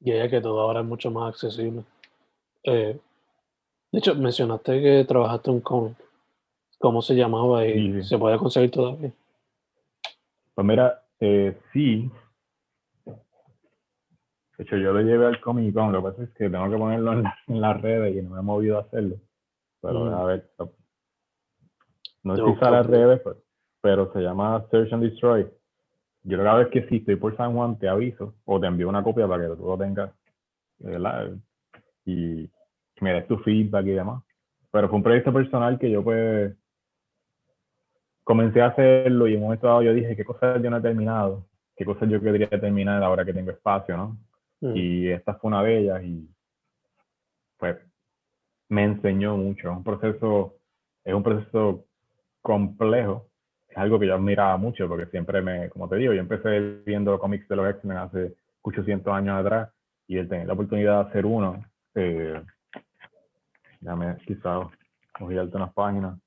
Y 0.00 0.12
ella 0.12 0.28
que 0.28 0.40
todo 0.40 0.60
ahora 0.60 0.80
es 0.80 0.86
mucho 0.86 1.10
más 1.10 1.28
accesible. 1.28 1.84
Eh, 2.64 2.98
de 3.92 3.98
hecho, 3.98 4.14
mencionaste 4.14 4.80
que 4.80 5.04
trabajaste 5.06 5.50
un 5.50 5.60
cómic. 5.60 5.96
¿Cómo 6.78 7.00
se 7.02 7.14
llamaba 7.14 7.64
y 7.64 8.02
se 8.02 8.18
puede 8.18 8.36
conseguir 8.38 8.72
todavía? 8.72 9.12
Pues 10.54 10.66
mira, 10.66 11.04
eh, 11.20 11.56
sí. 11.72 12.10
De 13.04 14.64
hecho, 14.64 14.76
yo 14.76 14.92
lo 14.92 15.00
llevé 15.00 15.26
al 15.26 15.40
Comic 15.40 15.72
Con. 15.72 15.92
Lo 15.92 16.02
que 16.02 16.10
pasa 16.10 16.22
es 16.24 16.30
que 16.30 16.50
tengo 16.50 16.68
que 16.68 16.76
ponerlo 16.76 17.12
en, 17.12 17.60
las 17.60 17.80
redes 17.80 18.16
y 18.16 18.22
no 18.22 18.30
me 18.30 18.40
he 18.40 18.42
movido 18.42 18.78
a 18.78 18.82
hacerlo. 18.82 19.16
Pero 19.80 20.06
mm. 20.06 20.14
a 20.14 20.24
ver. 20.24 20.50
No 22.24 22.36
sé 22.36 22.42
si 22.42 22.60
las 22.60 22.86
redes, 22.86 23.20
pues, 23.20 23.36
pero 23.36 23.51
se 23.82 24.20
llama 24.20 24.64
Search 24.70 24.92
and 24.92 25.02
Destroy. 25.02 25.46
Yo 26.24 26.38
cada 26.38 26.58
vez 26.58 26.68
que 26.68 26.86
sí 26.88 26.96
estoy 26.96 27.16
por 27.16 27.36
San 27.36 27.54
Juan 27.54 27.78
te 27.78 27.88
aviso 27.88 28.34
o 28.44 28.60
te 28.60 28.66
envío 28.66 28.88
una 28.88 29.02
copia 29.02 29.26
para 29.26 29.48
que 29.48 29.56
tú 29.56 29.66
lo 29.66 29.76
tengas. 29.76 30.10
¿verdad? 30.78 31.32
y 32.04 32.50
me 33.00 33.12
des 33.12 33.26
tu 33.28 33.38
feedback 33.38 33.86
y 33.86 33.90
demás. 33.90 34.22
Pero 34.70 34.88
fue 34.88 34.96
un 34.96 35.02
proyecto 35.02 35.32
personal 35.32 35.78
que 35.78 35.90
yo 35.90 36.02
pues 36.02 36.54
comencé 38.24 38.60
a 38.60 38.66
hacerlo 38.66 39.26
y 39.26 39.32
en 39.32 39.38
un 39.38 39.44
momento 39.44 39.66
dado 39.66 39.82
yo 39.82 39.92
dije, 39.92 40.16
¿qué 40.16 40.24
cosas 40.24 40.62
yo 40.62 40.70
no 40.70 40.78
he 40.78 40.82
terminado? 40.82 41.46
¿Qué 41.76 41.84
cosas 41.84 42.08
yo 42.08 42.20
quería 42.20 42.48
terminar 42.48 43.02
ahora 43.02 43.24
que 43.24 43.32
tengo 43.32 43.50
espacio, 43.50 43.96
no? 43.96 44.18
Mm. 44.60 44.76
Y 44.76 45.08
esta 45.08 45.34
fue 45.34 45.48
una 45.48 45.62
de 45.62 45.78
ellas 45.78 46.02
y 46.04 46.28
pues 47.58 47.76
me 48.68 48.84
enseñó 48.84 49.36
mucho. 49.36 49.70
Es 49.70 49.76
un 49.76 49.84
proceso, 49.84 50.56
es 51.04 51.14
un 51.14 51.22
proceso 51.22 51.84
complejo. 52.40 53.28
Es 53.72 53.78
algo 53.78 53.98
que 53.98 54.06
yo 54.06 54.14
admiraba 54.14 54.58
mucho 54.58 54.86
porque 54.86 55.06
siempre 55.06 55.40
me, 55.40 55.70
como 55.70 55.88
te 55.88 55.96
digo, 55.96 56.12
yo 56.12 56.20
empecé 56.20 56.60
viendo 56.84 57.18
cómics 57.18 57.48
de 57.48 57.56
los 57.56 57.70
X-Men 57.70 57.96
hace 57.96 58.34
800 58.60 59.12
años 59.12 59.40
atrás 59.40 59.70
y 60.06 60.18
el 60.18 60.28
tener 60.28 60.46
la 60.46 60.52
oportunidad 60.52 61.04
de 61.04 61.10
hacer 61.10 61.24
uno 61.24 61.64
eh, 61.94 62.42
déjame 63.80 64.16
quizás 64.26 64.66
girarte 65.18 65.56
unas 65.56 65.72
páginas 65.72 66.18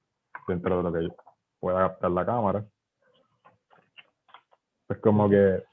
dentro 0.47 0.77
de 0.77 0.83
lo 0.83 0.93
que 0.93 1.15
pueda 1.59 1.89
captar 1.89 2.11
la 2.11 2.25
cámara. 2.25 2.65
Es 4.89 4.97
como 4.97 5.29
que 5.29 5.63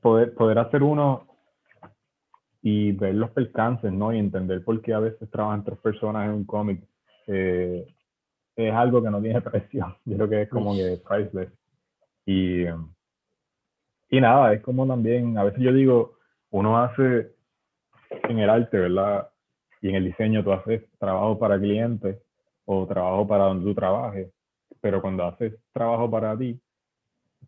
poder, 0.00 0.34
poder 0.34 0.58
hacer 0.58 0.82
uno 0.82 1.26
y 2.62 2.92
ver 2.92 3.14
los 3.14 3.30
percances, 3.30 3.92
¿no? 3.92 4.12
Y 4.12 4.18
entender 4.18 4.64
por 4.64 4.80
qué 4.82 4.94
a 4.94 5.00
veces 5.00 5.30
trabajan 5.30 5.64
tres 5.64 5.78
personas 5.78 6.26
en 6.26 6.32
un 6.32 6.44
cómic. 6.44 6.84
Eh, 7.26 7.86
es 8.56 8.74
algo 8.74 9.02
que 9.02 9.10
no 9.10 9.20
tiene 9.20 9.40
precio. 9.42 9.96
Yo 10.04 10.16
creo 10.16 10.28
que 10.28 10.42
es 10.42 10.48
como 10.48 10.74
que 10.74 11.00
priceless. 11.06 11.52
Y, 12.26 12.64
y 14.10 14.20
nada, 14.20 14.52
es 14.52 14.62
como 14.62 14.86
también, 14.86 15.36
a 15.38 15.44
veces 15.44 15.60
yo 15.60 15.72
digo, 15.72 16.18
uno 16.50 16.78
hace 16.78 17.34
en 18.28 18.38
el 18.38 18.50
arte, 18.50 18.78
¿verdad? 18.78 19.30
Y 19.80 19.88
en 19.88 19.96
el 19.96 20.04
diseño 20.04 20.44
tú 20.44 20.52
haces 20.52 20.82
trabajo 20.98 21.38
para 21.38 21.58
clientes 21.58 22.18
o 22.64 22.86
trabajo 22.86 23.26
para 23.26 23.44
donde 23.44 23.64
tú 23.64 23.74
trabajes, 23.74 24.32
pero 24.80 25.00
cuando 25.00 25.24
haces 25.24 25.54
trabajo 25.72 26.10
para 26.10 26.36
ti, 26.36 26.60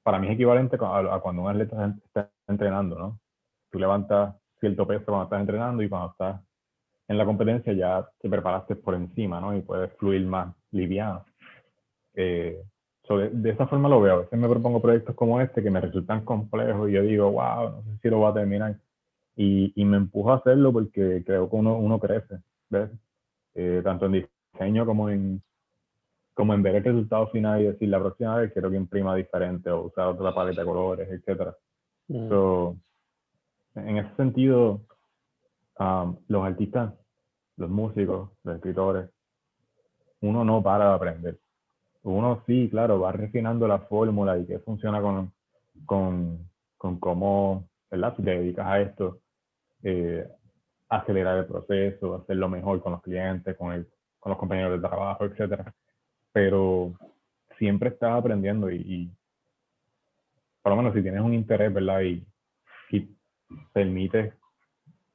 para 0.03 0.19
mí 0.19 0.27
es 0.27 0.35
equivalente 0.35 0.77
a, 0.81 1.21
cuando 1.23 1.43
un 1.43 1.51
atleta 1.51 1.95
está 2.05 2.31
entrenando, 2.49 2.99
¿no? 2.99 3.21
Tú 3.71 3.79
levantas 3.79 4.35
cierto 4.59 4.87
peso 4.87 5.05
cuando 5.07 5.25
estás 5.25 5.41
entrenando 5.41 5.83
y 5.83 5.89
cuando 5.89 6.11
estás 6.11 6.41
en 7.09 7.19
la 7.19 7.25
competencia 7.25 7.73
ya 7.73 8.09
te 8.21 8.29
preparaste 8.29 8.77
por 8.77 8.95
encima, 8.95 9.41
¿no? 9.41 9.57
Y 9.57 9.63
puedes 9.63 9.93
fluir 9.95 10.27
más 10.27 10.55
liviano. 10.71 11.25
Eh, 12.15 12.63
de, 13.33 13.51
esa 13.51 13.67
forma 13.67 13.89
lo 13.89 14.01
veo. 14.01 14.15
A 14.15 14.19
veces 14.21 14.39
me 14.39 14.49
propongo 14.49 14.81
proyectos 14.81 15.15
como 15.15 15.41
este 15.41 15.63
que 15.63 15.71
me 15.71 15.81
resultan 15.81 16.25
complejos 16.25 16.89
y 16.89 16.93
yo 16.93 17.03
digo, 17.03 17.31
wow, 17.31 17.71
no 17.71 17.83
sé 17.83 17.99
si 18.03 18.09
lo 18.09 18.19
voy 18.19 18.31
a 18.31 18.35
terminar. 18.35 18.77
Y, 19.37 19.73
y 19.75 19.85
me 19.85 19.97
empujo 19.97 20.33
a 20.33 20.37
hacerlo 20.37 20.73
porque 20.73 21.23
creo 21.27 21.51
que 21.51 21.57
uno, 21.57 21.77
uno 21.77 21.99
crece, 21.99 22.39
¿ves? 22.71 22.91
Eh, 23.55 23.83
tanto 23.85 24.07
en 24.07 24.27
diseño 24.53 24.87
como 24.87 25.11
en, 25.11 25.43
como 26.33 26.55
en 26.55 26.63
ver 26.63 26.77
el 26.77 26.85
resultado 26.85 27.29
final 27.29 27.61
y 27.61 27.65
decir 27.65 27.89
la 27.89 28.01
próxima 28.01 28.37
vez 28.37 28.53
quiero 28.53 28.71
que 28.71 28.77
imprima 28.77 29.15
diferente 29.15 29.71
o 29.71 29.83
usar 29.83 30.09
otra 30.09 30.35
paleta 30.35 30.63
de 30.63 30.67
colores, 30.67 31.09
etc. 31.11 31.55
Mm. 32.09 32.29
en 33.77 33.99
ese 33.99 34.17
sentido, 34.17 34.81
um, 35.79 36.17
los 36.29 36.45
artistas, 36.45 36.95
los 37.57 37.71
músicos, 37.71 38.31
los 38.43 38.57
escritores, 38.57 39.11
uno 40.21 40.45
no 40.45 40.63
para 40.63 40.89
de 40.89 40.95
aprender 40.95 41.39
uno 42.05 42.43
sí, 42.47 42.69
claro, 42.71 43.01
va 43.01 43.13
refinando 43.13 43.67
la 43.67 43.79
fórmula 43.81 44.39
y 44.39 44.47
que 44.47 44.59
funciona 44.59 45.01
con, 45.01 45.33
con, 45.87 46.51
con 46.77 46.99
cómo, 47.01 47.69
¿verdad? 47.91 48.15
Si 48.17 48.23
te 48.23 48.31
dedicas 48.31 48.67
a 48.67 48.81
esto, 48.81 49.21
eh, 49.83 50.29
acelerar 50.89 51.39
el 51.39 51.47
proceso, 51.47 52.17
hacerlo 52.17 52.49
mejor 52.49 52.83
con 52.83 52.93
los 52.93 53.03
clientes, 53.03 53.57
con, 53.57 53.73
el, 53.73 53.89
con 54.21 54.31
los 54.31 54.39
compañeros 54.39 54.73
de 54.73 54.87
trabajo, 54.87 55.25
etc. 55.25 55.63
Pero 56.31 56.93
siempre 57.59 57.89
estás 57.89 58.13
aprendiendo 58.13 58.71
y, 58.71 58.77
y, 58.77 59.11
por 60.63 60.73
lo 60.73 60.77
menos 60.77 60.95
si 60.95 61.03
tienes 61.03 61.23
un 61.23 61.33
interés, 61.33 61.73
¿verdad? 61.73 62.03
Y, 62.03 62.27
y 62.91 63.17
permites 63.73 64.35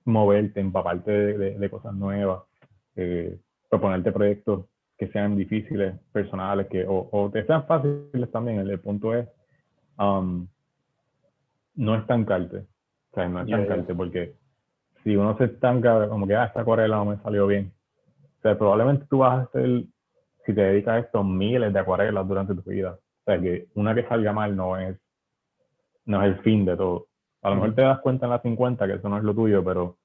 moverte, 0.05 0.59
empaparte 0.59 1.12
de, 1.12 1.38
de, 1.38 1.59
de 1.59 1.69
cosas 1.69 1.93
nuevas, 1.93 2.43
eh, 2.95 3.38
proponerte 3.69 4.12
proyectos 4.12 4.65
que 4.97 5.07
sean 5.07 5.38
difíciles, 5.38 5.95
personales, 6.12 6.67
que, 6.67 6.85
o, 6.85 6.97
o 6.97 7.31
que 7.31 7.45
sean 7.45 7.65
fáciles 7.65 8.29
también. 8.31 8.59
El, 8.59 8.79
punto 8.79 9.15
es 9.15 9.27
um, 9.97 10.45
no 11.75 11.95
estancarte. 11.95 12.57
O 13.12 13.15
sea, 13.15 13.29
no 13.29 13.41
estancarte, 13.41 13.95
porque 13.95 14.33
si 15.03 15.15
uno 15.15 15.38
se 15.38 15.45
estanca, 15.45 16.09
como 16.09 16.27
que, 16.27 16.35
ah, 16.35 16.45
esta 16.45 16.62
acuarela 16.62 16.97
no 16.97 17.05
me 17.05 17.17
salió 17.17 17.47
bien. 17.47 17.71
O 18.39 18.41
sea, 18.41 18.57
probablemente 18.57 19.05
tú 19.09 19.19
vas 19.19 19.39
a 19.39 19.41
hacer, 19.43 19.83
si 20.45 20.53
te 20.53 20.62
dedicas 20.62 20.95
a 20.95 20.99
esto, 20.99 21.23
miles 21.23 21.71
de 21.71 21.79
acuarelas 21.79 22.27
durante 22.27 22.53
tu 22.53 22.69
vida. 22.69 22.91
O 22.91 23.23
sea, 23.23 23.39
que 23.39 23.67
una 23.75 23.95
que 23.95 24.07
salga 24.07 24.33
mal 24.33 24.53
no 24.55 24.77
es, 24.77 24.97
no 26.05 26.21
es 26.21 26.35
el 26.35 26.43
fin 26.43 26.65
de 26.65 26.75
todo. 26.75 27.07
A 27.41 27.49
lo 27.49 27.56
mejor 27.56 27.75
te 27.75 27.82
das 27.82 27.99
cuenta 27.99 28.25
en 28.25 28.32
las 28.32 28.41
50 28.41 28.86
que 28.88 28.93
eso 28.93 29.10
no 29.10 29.17
es 29.17 29.23
lo 29.23 29.34
tuyo, 29.34 29.63
pero 29.63 29.97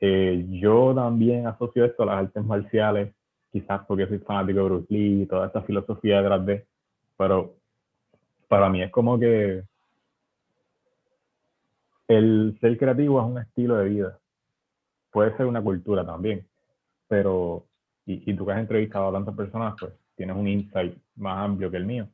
eh, 0.00 0.44
yo 0.50 0.92
también 0.94 1.46
asocio 1.46 1.84
esto 1.84 2.02
a 2.02 2.06
las 2.06 2.16
artes 2.24 2.44
marciales, 2.44 3.14
quizás 3.52 3.82
porque 3.86 4.08
soy 4.08 4.18
fanático 4.18 4.58
de 4.58 4.64
Bruce 4.64 4.86
Lee 4.88 5.22
y 5.22 5.26
toda 5.26 5.46
esta 5.46 5.62
filosofía 5.62 6.20
detrás 6.20 6.44
de, 6.44 6.66
pero 7.16 7.54
para 8.48 8.68
mí 8.68 8.82
es 8.82 8.90
como 8.90 9.18
que 9.18 9.62
el 12.08 12.58
ser 12.60 12.76
creativo 12.76 13.20
es 13.20 13.26
un 13.26 13.38
estilo 13.38 13.76
de 13.76 13.88
vida. 13.88 14.18
Puede 15.10 15.36
ser 15.36 15.46
una 15.46 15.62
cultura 15.62 16.04
también, 16.04 16.46
pero, 17.06 17.66
y, 18.06 18.34
tú 18.34 18.44
que 18.44 18.52
has 18.52 18.58
entrevistado 18.58 19.08
a 19.08 19.12
tantas 19.12 19.34
personas, 19.34 19.74
pues 19.78 19.92
tienes 20.16 20.36
un 20.36 20.48
insight 20.48 20.96
más 21.16 21.38
amplio 21.44 21.70
que 21.70 21.76
el 21.76 21.86
mío. 21.86 22.08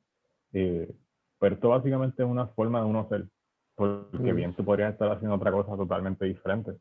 Eh, 0.53 0.95
pero 1.39 1.55
esto 1.55 1.71
básicamente 1.71 2.23
es 2.23 2.29
una 2.29 2.47
forma 2.49 2.81
de 2.81 2.87
uno 2.87 3.09
ser, 3.09 3.25
porque 3.79 4.33
bien 4.33 4.55
tú 4.55 4.65
podrías 4.65 4.93
estar 4.93 5.13
haciendo 5.13 5.37
otra 5.37 5.53
cosa 5.53 5.77
totalmente 5.77 6.25
diferente. 6.25 6.73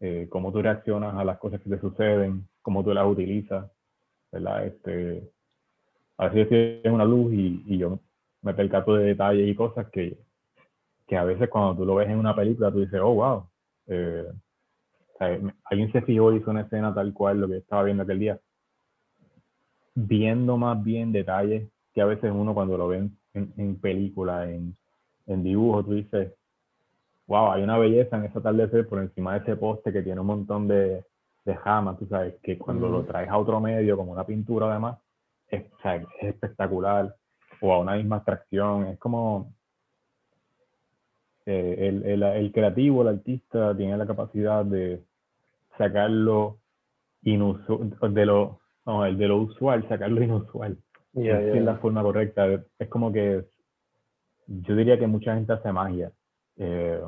Eh, 0.00 0.28
cómo 0.28 0.52
tú 0.52 0.60
reaccionas 0.60 1.14
a 1.14 1.24
las 1.24 1.38
cosas 1.38 1.62
que 1.62 1.70
te 1.70 1.80
suceden, 1.80 2.46
cómo 2.60 2.84
tú 2.84 2.92
las 2.92 3.06
utilizas, 3.06 3.70
¿verdad? 4.30 4.66
Este, 4.66 5.32
a 6.18 6.28
veces 6.28 6.84
en 6.84 6.92
una 6.92 7.06
luz 7.06 7.32
y, 7.32 7.64
y, 7.66 7.78
yo 7.78 7.98
me 8.42 8.52
percato 8.52 8.96
de 8.96 9.06
detalles 9.06 9.48
y 9.48 9.54
cosas 9.54 9.88
que, 9.90 10.18
que 11.06 11.16
a 11.16 11.24
veces 11.24 11.48
cuando 11.48 11.74
tú 11.74 11.86
lo 11.86 11.94
ves 11.94 12.10
en 12.10 12.18
una 12.18 12.36
película 12.36 12.70
tú 12.70 12.80
dices, 12.80 13.00
oh, 13.02 13.14
wow, 13.14 13.48
eh, 13.86 14.30
alguien 15.64 15.90
se 15.92 16.02
fijó 16.02 16.34
y 16.34 16.36
hizo 16.36 16.50
una 16.50 16.62
escena 16.62 16.94
tal 16.94 17.14
cual 17.14 17.40
lo 17.40 17.48
que 17.48 17.56
estaba 17.56 17.84
viendo 17.84 18.02
aquel 18.02 18.18
día, 18.18 18.40
viendo 19.94 20.58
más 20.58 20.84
bien 20.84 21.12
detalles 21.12 21.70
que 21.94 22.02
a 22.02 22.06
veces 22.06 22.30
uno 22.30 22.52
cuando 22.52 22.76
lo 22.76 22.88
ve 22.88 23.08
en, 23.32 23.54
en 23.56 23.80
película, 23.80 24.50
en, 24.50 24.76
en 25.26 25.42
dibujo, 25.42 25.84
tú 25.84 25.94
dices, 25.94 26.32
wow, 27.26 27.52
hay 27.52 27.62
una 27.62 27.78
belleza 27.78 28.16
en 28.16 28.24
ese 28.24 28.38
atardecer 28.38 28.88
por 28.88 29.00
encima 29.00 29.34
de 29.34 29.38
ese 29.40 29.56
poste 29.56 29.92
que 29.92 30.02
tiene 30.02 30.20
un 30.20 30.26
montón 30.26 30.68
de, 30.68 31.04
de 31.44 31.54
jamas, 31.56 31.98
tú 31.98 32.06
sabes, 32.06 32.34
que 32.42 32.58
cuando 32.58 32.88
lo 32.88 33.04
traes 33.04 33.28
a 33.28 33.38
otro 33.38 33.60
medio, 33.60 33.96
como 33.96 34.12
una 34.12 34.24
pintura 34.24 34.70
además, 34.70 34.98
es, 35.48 35.64
es 35.84 36.28
espectacular, 36.28 37.14
o 37.60 37.72
a 37.72 37.78
una 37.78 37.96
misma 37.96 38.16
atracción, 38.16 38.86
es 38.86 38.98
como 38.98 39.52
eh, 41.46 41.76
el, 41.88 42.04
el, 42.04 42.22
el, 42.22 42.52
creativo, 42.52 43.02
el 43.02 43.08
artista, 43.08 43.76
tiene 43.76 43.96
la 43.96 44.06
capacidad 44.06 44.64
de 44.64 45.00
sacarlo 45.78 46.58
inusual, 47.22 48.14
de 48.14 48.26
lo, 48.26 48.60
no, 48.84 49.04
el 49.04 49.16
de 49.16 49.28
lo 49.28 49.38
usual, 49.38 49.88
sacarlo 49.88 50.22
inusual. 50.22 50.76
es 51.14 51.62
la 51.62 51.76
forma 51.76 52.02
correcta. 52.02 52.46
Es 52.78 52.88
como 52.88 53.12
que 53.12 53.44
yo 54.46 54.76
diría 54.76 54.98
que 54.98 55.06
mucha 55.06 55.34
gente 55.34 55.52
hace 55.52 55.72
magia 55.72 56.12
eh, 56.56 57.00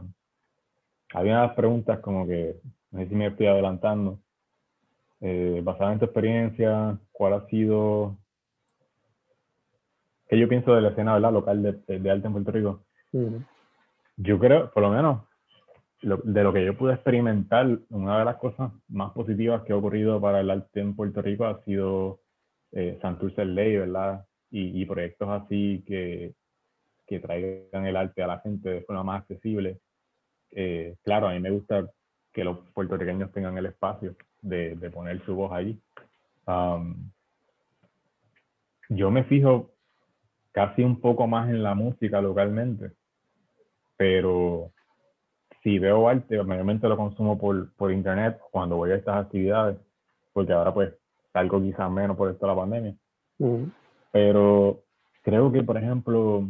había 1.14 1.32
unas 1.32 1.54
preguntas 1.54 2.00
como 2.00 2.26
que, 2.26 2.56
no 2.90 3.00
sé 3.00 3.08
si 3.08 3.14
me 3.14 3.26
estoy 3.28 3.46
adelantando, 3.46 4.18
eh, 5.20 5.60
basada 5.64 5.92
en 5.92 5.98
tu 5.98 6.04
experiencia, 6.04 6.98
¿cuál 7.12 7.32
ha 7.34 7.46
sido, 7.46 8.16
qué 10.28 10.38
yo 10.38 10.48
pienso 10.48 10.74
de 10.74 10.82
la 10.82 10.90
escena 10.90 11.14
¿verdad? 11.14 11.32
local 11.32 11.62
de, 11.62 11.98
de, 11.98 12.10
arte 12.10 12.26
en 12.26 12.32
Puerto 12.32 12.52
Rico? 12.52 12.84
Yo 14.16 14.38
creo, 14.38 14.70
por 14.70 14.82
lo 14.82 14.90
menos, 14.90 15.22
de 16.02 16.44
lo 16.44 16.52
que 16.52 16.64
yo 16.64 16.76
pude 16.76 16.94
experimentar, 16.94 17.78
una 17.88 18.18
de 18.18 18.24
las 18.24 18.36
cosas 18.36 18.70
más 18.88 19.12
positivas 19.12 19.62
que 19.62 19.72
ha 19.72 19.76
ocurrido 19.76 20.20
para 20.20 20.40
el 20.40 20.50
arte 20.50 20.80
en 20.80 20.94
Puerto 20.94 21.22
Rico 21.22 21.46
ha 21.46 21.62
sido 21.64 22.20
eh, 22.72 22.98
Santurce 23.00 23.44
Ley, 23.44 23.76
¿verdad? 23.78 24.26
Y, 24.50 24.80
y, 24.80 24.86
proyectos 24.86 25.28
así 25.28 25.84
que, 25.86 26.34
que 27.08 27.20
traigan 27.20 27.86
el 27.86 27.96
arte 27.96 28.22
a 28.22 28.26
la 28.26 28.40
gente 28.40 28.68
de 28.68 28.80
forma 28.82 29.02
más 29.02 29.22
accesible. 29.22 29.80
Eh, 30.52 30.96
claro, 31.02 31.28
a 31.28 31.32
mí 31.32 31.40
me 31.40 31.50
gusta 31.50 31.88
que 32.32 32.44
los 32.44 32.58
puertorriqueños 32.74 33.32
tengan 33.32 33.56
el 33.56 33.66
espacio 33.66 34.14
de, 34.42 34.76
de 34.76 34.90
poner 34.90 35.24
su 35.24 35.34
voz 35.34 35.50
ahí. 35.52 35.80
yo 38.90 39.10
me 39.10 39.24
fijo 39.24 39.70
casi 40.52 40.82
un 40.82 41.00
poco 41.00 41.26
más 41.26 41.48
en 41.48 41.62
la 41.62 41.74
música 41.74 42.20
localmente, 42.20 42.92
pero 43.96 44.70
si 45.62 45.78
veo 45.78 46.08
arte, 46.08 46.42
mayormente 46.42 46.88
lo 46.88 46.96
consumo 46.96 47.38
por, 47.38 47.72
por 47.74 47.92
internet 47.92 48.38
cuando 48.50 48.76
voy 48.76 48.90
a 48.90 48.96
estas 48.96 49.16
actividades, 49.16 49.78
porque 50.32 50.52
ahora 50.52 50.72
pues 50.72 50.92
salgo 51.32 51.60
quizás 51.60 51.90
menos 51.90 52.16
por 52.16 52.30
esto 52.30 52.46
de 52.46 52.52
la 52.52 52.60
pandemia. 52.60 52.94
Pero 54.12 54.82
creo 55.22 55.52
que, 55.52 55.62
por 55.62 55.76
ejemplo, 55.76 56.44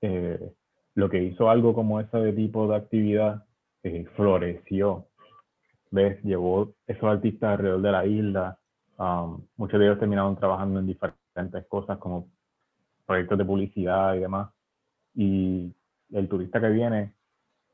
eh, 0.00 0.52
lo 0.94 1.08
que 1.08 1.22
hizo 1.22 1.48
algo 1.50 1.74
como 1.74 2.00
ese 2.00 2.32
tipo 2.32 2.68
de 2.68 2.76
actividad 2.76 3.44
eh, 3.82 4.06
floreció. 4.16 5.06
¿Ves? 5.90 6.22
Llevó 6.22 6.74
esos 6.86 7.04
artistas 7.04 7.52
alrededor 7.52 7.82
de 7.82 7.92
la 7.92 8.06
isla. 8.06 8.58
Um, 8.98 9.46
muchos 9.56 9.78
de 9.78 9.86
ellos 9.86 9.98
terminaron 9.98 10.36
trabajando 10.36 10.80
en 10.80 10.86
diferentes 10.86 11.66
cosas 11.68 11.98
como 11.98 12.28
proyectos 13.06 13.38
de 13.38 13.44
publicidad 13.44 14.14
y 14.14 14.20
demás. 14.20 14.50
Y 15.14 15.72
el 16.12 16.28
turista 16.28 16.60
que 16.60 16.68
viene 16.68 17.14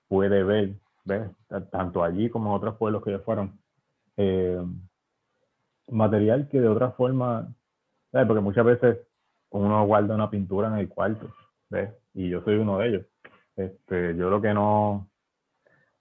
puede 0.07 0.45
ver, 0.45 0.75
¿ves? 1.05 1.31
Tanto 1.71 2.05
allí 2.05 2.31
como 2.31 2.51
en 2.51 2.57
otros 2.57 2.77
pueblos 2.77 3.03
que 3.03 3.13
ya 3.13 3.19
fueron. 3.21 3.59
Eh, 4.17 4.63
material 5.89 6.49
que 6.49 6.61
de 6.61 6.69
otra 6.69 6.93
forma, 6.93 7.53
¿sabes? 8.13 8.27
porque 8.27 8.41
muchas 8.41 8.65
veces 8.65 8.99
uno 9.51 9.85
guarda 9.87 10.15
una 10.15 10.31
pintura 10.31 10.69
en 10.69 10.75
el 10.75 10.89
cuarto 10.89 11.33
y 12.15 12.29
yo 12.29 12.43
soy 12.43 12.57
uno 12.57 12.79
de 12.79 12.89
ellos. 12.89 13.07
Este, 13.57 14.17
yo 14.17 14.31
lo 14.31 14.41
que 14.41 14.55
no, 14.55 15.09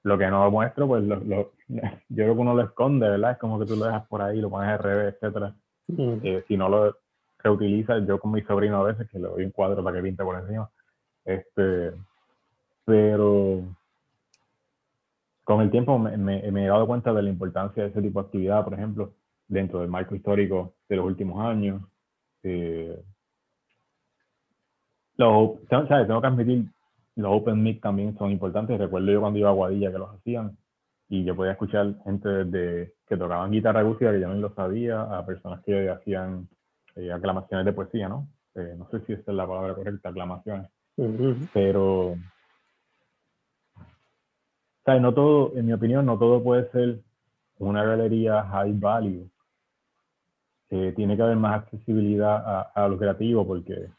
lo 0.04 0.18
que 0.18 0.28
no 0.28 0.50
muestro, 0.52 0.88
pues 0.88 1.04
lo, 1.04 1.22
yo 1.68 1.86
creo 2.10 2.34
que 2.34 2.42
uno 2.42 2.56
lo 2.56 2.64
esconde, 2.64 3.10
¿verdad? 3.10 3.32
Es 3.32 3.38
como 3.38 3.60
que 3.60 3.66
tú 3.66 3.76
lo 3.76 3.86
dejas 3.86 4.08
por 4.08 4.22
ahí, 4.22 4.40
lo 4.40 4.50
pones 4.50 4.70
al 4.70 4.80
revés, 4.80 5.16
etcétera. 5.16 5.56
Eh, 5.98 6.44
si 6.48 6.56
no 6.56 6.70
lo 6.70 6.98
reutilizas, 7.40 8.06
yo 8.08 8.20
con 8.20 8.32
mi 8.32 8.42
sobrino 8.42 8.78
a 8.78 8.84
veces, 8.84 9.10
que 9.10 9.20
le 9.20 9.28
doy 9.28 9.44
un 9.44 9.52
cuadro 9.52 9.84
para 9.84 9.98
que 9.98 10.04
pinte 10.04 10.24
por 10.24 10.40
encima. 10.40 10.70
Este, 11.26 11.92
pero 12.86 13.64
con 15.44 15.62
el 15.62 15.72
tiempo 15.72 15.98
me, 16.00 16.18
me, 16.18 16.66
he 16.66 16.68
dado 16.68 16.88
cuenta 16.88 17.14
de 17.14 17.22
la 17.22 17.30
importancia 17.30 17.84
de 17.84 17.90
ese 17.90 18.02
tipo 18.02 18.22
de 18.22 18.26
actividad, 18.26 18.64
por 18.64 18.74
ejemplo, 18.74 19.14
dentro 19.48 19.80
del 19.80 19.90
marco 19.90 20.16
histórico 20.16 20.74
de 20.88 20.96
los 20.96 21.06
últimos 21.06 21.46
años. 21.46 21.82
Eh, 22.44 23.02
los, 25.24 25.88
¿sabes? 25.88 26.08
Tengo 26.08 26.22
que 26.22 26.28
admitir, 26.28 26.66
los 27.16 27.32
open 27.32 27.62
mic 27.62 27.82
también 27.82 28.18
son 28.18 28.32
importantes. 28.32 28.80
Recuerdo 28.80 29.12
yo 29.12 29.22
cuando 29.22 29.40
iba 29.40 29.50
a 29.50 29.54
Guadilla 29.54 29.92
que 29.92 30.00
los 30.00 30.10
hacían 30.16 30.58
y 31.10 31.24
yo 31.24 31.36
podía 31.36 31.52
escuchar 31.52 31.96
gente 32.04 32.28
desde 32.28 32.94
que 33.08 33.18
tocaban 33.18 33.52
guitarra 33.52 33.82
acústica 33.82 34.12
que 34.12 34.22
yo 34.22 34.28
no 34.28 34.36
lo 34.36 34.54
sabía, 34.56 35.02
a 35.02 35.26
personas 35.26 35.62
que 35.64 35.90
hacían 35.90 36.48
eh, 36.96 37.12
aclamaciones 37.12 37.66
de 37.66 37.74
poesía, 37.74 38.10
¿no? 38.10 38.28
Eh, 38.56 38.76
no 38.78 38.90
sé 38.90 39.00
si 39.02 39.14
esta 39.14 39.32
es 39.32 39.38
la 39.38 39.48
palabra 39.48 39.76
correcta, 39.76 40.10
aclamaciones. 40.10 40.70
Pero, 41.54 42.16
¿sabes? 44.86 45.02
No 45.02 45.14
todo, 45.14 45.56
en 45.56 45.66
mi 45.66 45.74
opinión, 45.74 46.06
no 46.06 46.18
todo 46.18 46.42
puede 46.42 46.70
ser 46.72 47.00
una 47.60 47.84
galería 47.84 48.44
high 48.44 48.74
value. 48.74 49.30
Eh, 50.70 50.94
tiene 50.96 51.16
que 51.16 51.22
haber 51.22 51.36
más 51.36 51.62
accesibilidad 51.62 52.36
a, 52.36 52.62
a 52.74 52.88
los 52.88 52.98
creativos 52.98 53.46
porque 53.46 53.90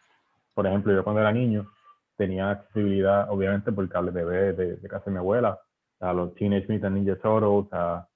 por 0.54 0.66
ejemplo, 0.66 0.94
yo 0.94 1.04
cuando 1.04 1.20
era 1.20 1.32
niño 1.32 1.70
tenía 2.16 2.50
accesibilidad, 2.50 3.28
obviamente, 3.30 3.72
por 3.72 3.88
cable 3.88 4.12
TV 4.12 4.52
de, 4.52 4.76
de 4.76 4.88
casa 4.88 5.06
de 5.06 5.12
mi 5.12 5.18
abuela, 5.18 5.60
a 6.00 6.12
los 6.12 6.34
Teenage 6.34 6.72
Mutant 6.72 6.96
Ninja 6.96 7.16
Turtles, 7.16 7.72
a, 7.72 8.06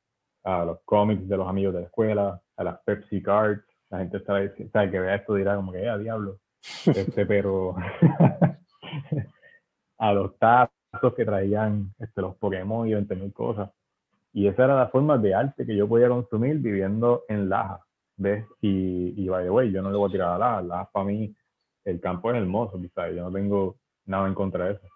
a, 0.45 0.65
los 0.65 0.81
cómics 0.85 1.29
de 1.29 1.37
los 1.37 1.49
amigos 1.49 1.75
de 1.75 1.81
la 1.81 1.87
escuela, 1.87 2.41
a 2.57 2.65
las 2.65 2.81
Pepsi 2.83 3.23
Cards. 3.23 3.65
La 3.91 3.99
gente 3.99 4.19
está 4.19 4.35
sabe 4.73 4.91
que 4.91 5.01
vea 5.01 5.17
esto 5.17 5.35
dirá 5.35 5.57
como 5.57 5.73
que, 5.73 5.89
a 5.89 5.97
diablo. 5.97 6.39
Este, 6.87 7.25
pero 7.25 7.77
a 9.99 10.13
los 10.13 10.37
tazos 10.39 11.15
que 11.17 11.25
traían 11.25 11.95
este, 11.99 12.21
los 12.21 12.37
Pokémon 12.37 12.87
y 12.87 12.95
20 12.95 13.17
mil 13.17 13.33
cosas. 13.33 13.71
Y 14.33 14.47
esa 14.47 14.65
era 14.65 14.77
la 14.77 14.89
forma 14.89 15.17
de 15.19 15.35
arte 15.35 15.65
que 15.65 15.75
yo 15.75 15.89
podía 15.89 16.09
consumir 16.09 16.59
viviendo 16.59 17.25
en 17.29 17.49
Laja. 17.49 17.81
¿Ves? 18.17 18.45
Y, 18.61 19.25
y 19.25 19.29
by 19.29 19.45
the 19.45 19.51
way, 19.51 19.73
yo 19.73 19.81
no 19.81 19.91
le 19.91 19.97
voy 19.97 20.09
a 20.09 20.13
tirar 20.13 20.33
a 20.33 20.39
Laja. 20.39 20.63
Laja 20.63 20.91
para 20.93 21.07
mí 21.07 21.35
el 21.89 22.01
campo 22.01 22.31
es 22.31 22.37
hermoso, 22.37 22.79
quizás, 22.81 23.15
yo 23.15 23.25
no 23.25 23.33
tengo 23.33 23.77
nada 24.07 24.29
en 24.29 24.35
contra 24.35 24.67
de 24.67 24.73
eso. 24.75 24.87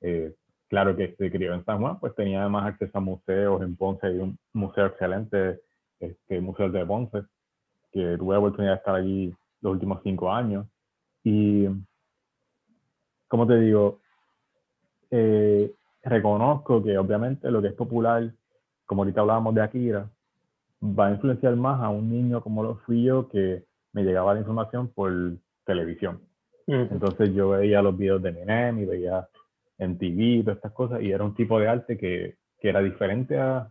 Eh, 0.00 0.34
claro 0.68 0.96
que 0.96 1.14
se 1.16 1.30
crió 1.30 1.54
en 1.54 1.64
San 1.64 1.80
Juan, 1.80 1.98
pues 2.00 2.14
tenía 2.14 2.40
además 2.40 2.66
acceso 2.66 2.98
a 2.98 3.00
museos, 3.00 3.62
en 3.62 3.76
Ponce 3.76 4.06
hay 4.06 4.18
un 4.18 4.38
museo 4.52 4.86
excelente, 4.86 5.60
este 6.00 6.40
Museo 6.40 6.70
de 6.70 6.84
Ponce, 6.84 7.22
que 7.92 8.16
tuve 8.18 8.34
la 8.34 8.38
oportunidad 8.38 8.72
de 8.72 8.78
estar 8.78 8.94
allí 8.94 9.34
los 9.60 9.72
últimos 9.72 10.00
cinco 10.02 10.32
años. 10.32 10.66
Y, 11.22 11.66
como 13.28 13.46
te 13.46 13.58
digo, 13.60 14.00
eh, 15.10 15.72
reconozco 16.02 16.82
que 16.82 16.96
obviamente 16.98 17.50
lo 17.50 17.60
que 17.60 17.68
es 17.68 17.74
popular, 17.74 18.32
como 18.86 19.02
ahorita 19.02 19.20
hablábamos 19.20 19.54
de 19.54 19.62
Akira, 19.62 20.10
va 20.82 21.08
a 21.08 21.10
influenciar 21.12 21.54
más 21.56 21.80
a 21.82 21.90
un 21.90 22.10
niño 22.10 22.42
como 22.42 22.62
lo 22.62 22.76
fui 22.76 23.04
yo, 23.04 23.28
que 23.28 23.64
me 23.92 24.02
llegaba 24.02 24.34
la 24.34 24.40
información 24.40 24.88
por 24.88 25.12
televisión. 25.64 26.29
Entonces 26.66 27.34
yo 27.34 27.50
veía 27.50 27.82
los 27.82 27.96
videos 27.96 28.22
de 28.22 28.30
Eminem 28.30 28.80
y 28.80 28.84
veía 28.84 29.28
en 29.78 29.98
TV 29.98 30.42
todas 30.42 30.56
estas 30.56 30.72
cosas 30.72 31.02
y 31.02 31.10
era 31.10 31.24
un 31.24 31.34
tipo 31.34 31.58
de 31.58 31.68
arte 31.68 31.96
que, 31.96 32.36
que 32.60 32.68
era 32.68 32.80
diferente 32.80 33.38
a, 33.38 33.70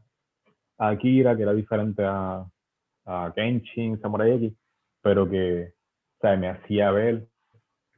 a, 0.77 0.89
Akira, 0.89 1.35
que 1.35 1.43
era 1.43 1.53
diferente 1.53 2.03
a, 2.03 2.45
a 3.05 3.33
Kenshin, 3.35 4.01
Samurai 4.01 4.31
X, 4.33 4.53
pero 5.01 5.29
que 5.29 5.73
o 6.17 6.21
sea, 6.21 6.35
me 6.35 6.49
hacía 6.49 6.91
ver 6.91 7.27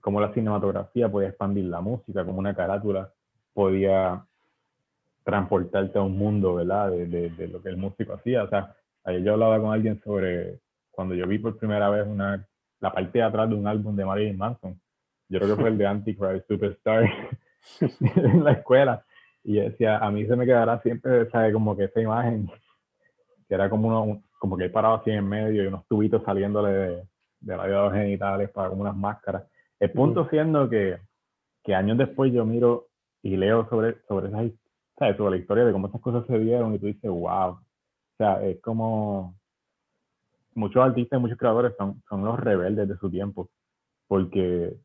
cómo 0.01 0.19
la 0.19 0.33
cinematografía 0.33 1.09
podía 1.09 1.29
expandir 1.29 1.65
la 1.65 1.81
música, 1.81 2.25
como 2.25 2.39
una 2.39 2.55
carátula 2.55 3.11
podía 3.53 4.25
transportarte 5.23 5.97
a 5.97 6.01
un 6.01 6.17
mundo, 6.17 6.55
¿verdad? 6.55 6.91
De, 6.91 7.05
de, 7.07 7.29
de, 7.29 7.47
lo 7.47 7.61
que 7.61 7.69
el 7.69 7.77
músico 7.77 8.13
hacía. 8.13 8.43
O 8.43 8.49
sea, 8.49 8.75
ayer 9.03 9.23
yo 9.23 9.33
hablaba 9.33 9.59
con 9.59 9.73
alguien 9.73 10.01
sobre 10.03 10.59
cuando 10.89 11.15
yo 11.15 11.27
vi 11.27 11.39
por 11.39 11.57
primera 11.57 11.89
vez 11.89 12.07
una, 12.07 12.47
la 12.81 12.91
parte 12.91 13.19
de 13.19 13.23
atrás 13.23 13.49
de 13.49 13.55
un 13.55 13.67
álbum 13.67 13.95
de 13.95 14.05
Marilyn 14.05 14.37
Manson. 14.37 14.79
Yo 15.29 15.39
creo 15.39 15.55
que 15.55 15.61
fue 15.61 15.69
el 15.69 15.77
de 15.77 15.87
Antichrist 15.87 16.47
Superstar 16.47 17.03
en 17.79 18.43
la 18.43 18.51
escuela. 18.51 19.05
Y 19.43 19.55
yo 19.55 19.63
decía, 19.63 19.97
a 19.99 20.11
mí 20.11 20.25
se 20.25 20.35
me 20.35 20.45
quedará 20.45 20.81
siempre, 20.81 21.29
¿sabe? 21.29 21.53
Como 21.53 21.77
que 21.77 21.85
esa 21.85 22.01
imagen, 22.01 22.49
que 23.47 23.55
era 23.55 23.69
como 23.69 23.87
uno, 23.87 24.23
como 24.39 24.57
que 24.57 24.65
él 24.65 24.71
parado 24.71 24.95
así 24.95 25.11
en 25.11 25.27
medio 25.27 25.63
y 25.63 25.67
unos 25.67 25.87
tubitos 25.87 26.23
saliéndole 26.23 26.71
de, 26.71 27.03
de 27.39 27.55
los 27.55 27.93
genitales 27.93 28.49
para 28.49 28.69
como 28.69 28.81
unas 28.81 28.95
máscaras. 28.95 29.43
El 29.79 29.91
punto 29.91 30.27
siendo 30.29 30.69
que, 30.69 30.99
que 31.63 31.73
años 31.73 31.97
después 31.97 32.33
yo 32.33 32.45
miro 32.45 32.87
y 33.23 33.37
leo 33.37 33.67
sobre, 33.69 34.01
sobre 34.07 34.27
esas 34.27 34.51
sobre 35.17 35.37
la 35.37 35.37
historia 35.37 35.65
de 35.65 35.71
cómo 35.71 35.87
esas 35.87 36.01
cosas 36.01 36.25
se 36.27 36.37
dieron 36.37 36.75
y 36.75 36.79
tú 36.79 36.85
dices, 36.85 37.09
wow. 37.09 37.51
O 37.53 37.61
sea, 38.17 38.43
es 38.43 38.61
como 38.61 39.35
muchos 40.53 40.83
artistas 40.83 41.17
y 41.17 41.21
muchos 41.21 41.37
creadores 41.37 41.73
son, 41.77 42.01
son 42.07 42.23
los 42.23 42.39
rebeldes 42.39 42.87
de 42.87 42.97
su 42.97 43.09
tiempo. 43.09 43.49
Porque 44.07 44.77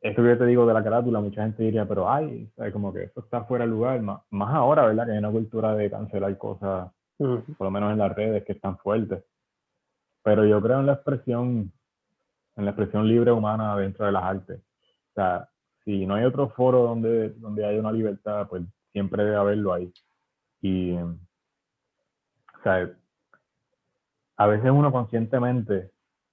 esto 0.00 0.22
que 0.22 0.28
yo 0.28 0.38
te 0.38 0.46
digo 0.46 0.66
de 0.66 0.74
la 0.74 0.84
carátula, 0.84 1.20
mucha 1.20 1.42
gente 1.42 1.62
diría, 1.62 1.86
pero 1.86 2.10
ay, 2.10 2.50
como 2.72 2.92
que 2.92 3.04
eso 3.04 3.20
está 3.20 3.44
fuera 3.44 3.64
de 3.64 3.70
lugar. 3.70 4.00
Más, 4.02 4.20
más 4.30 4.54
ahora, 4.54 4.86
¿verdad? 4.86 5.06
Que 5.06 5.12
hay 5.12 5.18
una 5.18 5.30
cultura 5.30 5.74
de 5.74 5.90
cancelar 5.90 6.36
cosas, 6.38 6.90
por 7.18 7.42
lo 7.60 7.70
menos 7.70 7.92
en 7.92 7.98
las 7.98 8.14
redes, 8.14 8.44
que 8.44 8.52
están 8.52 8.78
fuertes. 8.78 9.24
Pero 10.22 10.44
yo 10.44 10.60
creo 10.60 10.80
en 10.80 10.86
la 10.86 10.94
expresión, 10.94 11.72
en 12.56 12.64
la 12.64 12.70
expresión 12.70 13.08
libre 13.08 13.32
humana 13.32 13.76
dentro 13.76 14.06
de 14.06 14.12
las 14.12 14.24
artes. 14.24 14.60
O 14.60 15.14
sea, 15.14 15.48
si 15.84 16.04
no 16.04 16.14
hay 16.14 16.24
otro 16.24 16.50
foro 16.50 16.82
donde, 16.82 17.30
donde 17.30 17.64
hay 17.64 17.78
una 17.78 17.92
libertad, 17.92 18.48
pues 18.48 18.62
siempre 18.92 19.24
debe 19.24 19.36
haberlo 19.36 19.72
ahí. 19.72 19.92
Y, 20.60 20.92
o 20.94 21.16
sea, 22.62 22.90
a 24.36 24.46
veces 24.46 24.70
uno 24.70 24.92
conscientemente 24.92 25.90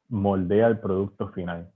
moldea 0.10 0.68
el 0.68 0.80
producto 0.80 1.30
final. 1.30 1.72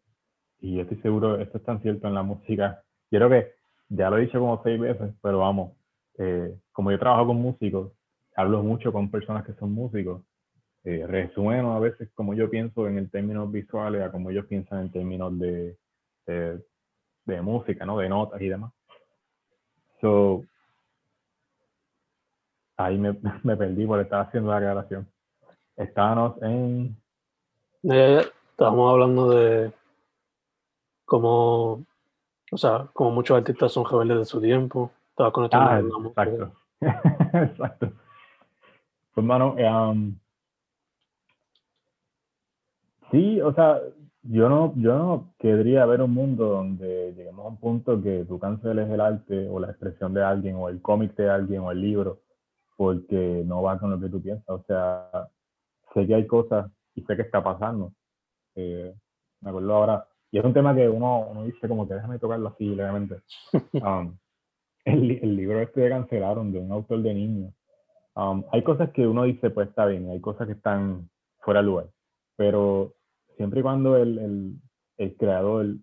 Y 0.59 0.75
yo 0.75 0.81
estoy 0.83 0.97
seguro, 1.01 1.39
esto 1.39 1.57
es 1.57 1.63
tan 1.63 1.81
cierto 1.81 2.07
en 2.07 2.13
la 2.13 2.23
música. 2.23 2.83
Yo 3.11 3.19
creo 3.19 3.29
que 3.29 3.53
ya 3.89 4.09
lo 4.09 4.17
he 4.17 4.21
dicho 4.21 4.39
como 4.39 4.61
seis 4.63 4.79
veces, 4.79 5.13
pero 5.21 5.39
vamos, 5.39 5.73
eh, 6.17 6.57
como 6.71 6.91
yo 6.91 6.99
trabajo 6.99 7.27
con 7.27 7.37
músicos, 7.37 7.93
hablo 8.35 8.61
mucho 8.63 8.91
con 8.91 9.09
personas 9.09 9.45
que 9.45 9.53
son 9.53 9.71
músicos, 9.71 10.23
eh, 10.83 11.05
resueno 11.07 11.73
a 11.73 11.79
veces 11.79 12.09
como 12.13 12.33
yo 12.33 12.49
pienso 12.49 12.87
en 12.87 12.97
el 12.97 13.09
términos 13.09 13.51
visuales 13.51 14.01
a 14.03 14.11
como 14.11 14.29
ellos 14.29 14.45
piensan 14.45 14.81
en 14.81 14.91
términos 14.91 15.37
de, 15.39 15.77
de, 16.25 16.63
de 17.25 17.41
música, 17.41 17.85
¿no? 17.85 17.97
De 17.97 18.09
notas 18.09 18.41
y 18.41 18.47
demás. 18.49 18.71
So, 20.01 20.43
ahí 22.77 22.97
me, 22.97 23.17
me 23.43 23.57
perdí 23.57 23.85
por 23.85 23.99
estar 23.99 24.27
haciendo 24.27 24.51
la 24.51 24.57
aclaración. 24.57 25.07
Estábamos 25.77 26.41
en... 26.41 26.97
estábamos 27.83 28.91
hablando 28.91 29.29
de 29.29 29.71
cómo, 31.05 31.85
o 32.51 32.57
sea, 32.57 32.87
como 32.93 33.11
muchos 33.11 33.37
artistas 33.37 33.71
son 33.71 33.85
rebeldes 33.85 34.17
de 34.17 34.25
su 34.25 34.41
tiempo. 34.41 34.91
Estaba 35.11 35.31
conectando 35.31 35.69
ah, 35.69 36.07
exacto. 36.07 36.51
exacto. 36.81 37.91
Pues, 39.13 39.25
mano, 39.25 39.55
um, 39.55 40.15
sí, 43.11 43.39
o 43.41 43.53
sea, 43.53 43.79
yo 44.23 44.49
no, 44.49 44.73
yo 44.75 44.97
no 44.97 45.33
querría 45.39 45.85
ver 45.85 46.01
un 46.01 46.11
mundo 46.11 46.49
donde 46.49 47.13
lleguemos 47.13 47.45
a 47.45 47.49
un 47.49 47.57
punto 47.57 48.01
que 48.01 48.25
tú 48.25 48.39
canceles 48.39 48.89
el 48.89 48.99
arte 48.99 49.47
o 49.47 49.59
la 49.59 49.69
expresión 49.69 50.13
de 50.13 50.23
alguien 50.23 50.55
o 50.55 50.69
el 50.69 50.81
cómic 50.81 51.15
de 51.15 51.29
alguien 51.29 51.61
o 51.61 51.71
el 51.71 51.81
libro 51.81 52.21
porque 52.75 53.43
no 53.45 53.63
va 53.63 53.79
con 53.79 53.89
lo 53.89 53.99
que 53.99 54.09
tú 54.09 54.21
piensas. 54.21 54.47
O 54.47 54.63
sea, 54.67 55.29
sé 55.97 56.07
que 56.07 56.15
hay 56.15 56.27
cosas 56.27 56.71
y 56.95 57.01
sé 57.01 57.15
que 57.15 57.23
está 57.23 57.43
pasando. 57.43 57.93
Eh, 58.55 58.93
me 59.41 59.49
acuerdo 59.49 59.73
ahora, 59.73 60.07
y 60.31 60.39
es 60.39 60.45
un 60.45 60.53
tema 60.53 60.75
que 60.75 60.87
uno, 60.87 61.27
uno 61.29 61.43
dice 61.45 61.67
como 61.67 61.87
que 61.87 61.95
déjame 61.95 62.19
tocarlo 62.19 62.49
así 62.49 62.65
levemente. 62.65 63.21
Um, 63.73 64.17
el, 64.85 65.11
el, 65.21 65.35
libro 65.35 65.59
este 65.59 65.81
de 65.81 65.89
cancelaron 65.89 66.51
de 66.51 66.59
un 66.59 66.71
autor 66.71 67.01
de 67.01 67.13
niños. 67.13 67.53
Um, 68.15 68.43
hay 68.51 68.63
cosas 68.63 68.89
que 68.91 69.05
uno 69.05 69.23
dice, 69.23 69.49
pues 69.49 69.69
está 69.69 69.85
bien, 69.85 70.09
hay 70.09 70.21
cosas 70.21 70.47
que 70.47 70.53
están 70.53 71.09
fuera 71.39 71.59
de 71.59 71.65
lugar, 71.65 71.87
pero 72.35 72.95
siempre 73.35 73.59
y 73.59 73.63
cuando 73.63 73.97
el, 73.97 74.17
el, 74.17 74.53
el 74.97 75.17
creador 75.17 75.75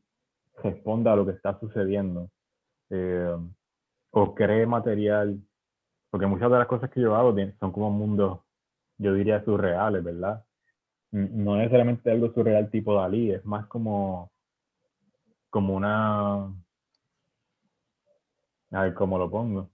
responda 0.63 1.13
a 1.13 1.17
lo 1.17 1.27
que 1.27 1.33
está 1.33 1.59
sucediendo 1.61 2.31
eh, 2.91 3.37
o 4.11 4.35
cree 4.35 4.67
material, 4.67 5.39
porque 6.11 6.27
muchas 6.27 6.51
de 6.51 6.59
las 6.59 6.67
cosas 6.67 6.91
que 6.91 7.01
yo 7.01 7.15
hago 7.15 7.35
son 7.61 7.73
como 7.73 7.91
mundos, 7.91 8.41
yo 8.99 9.15
diría, 9.15 9.45
surreales, 9.45 10.03
¿verdad? 10.03 10.45
No 11.13 11.57
necesariamente 11.57 12.11
algo 12.11 12.33
surreal 12.33 12.71
tipo 12.71 12.95
Dalí, 12.95 13.31
es 13.33 13.45
más 13.45 13.67
como, 13.67 14.33
como 15.51 15.75
una... 15.75 16.47
A 18.73 18.83
ver 18.83 18.95
cómo 18.95 19.19
lo 19.19 19.31
pongo. 19.31 19.71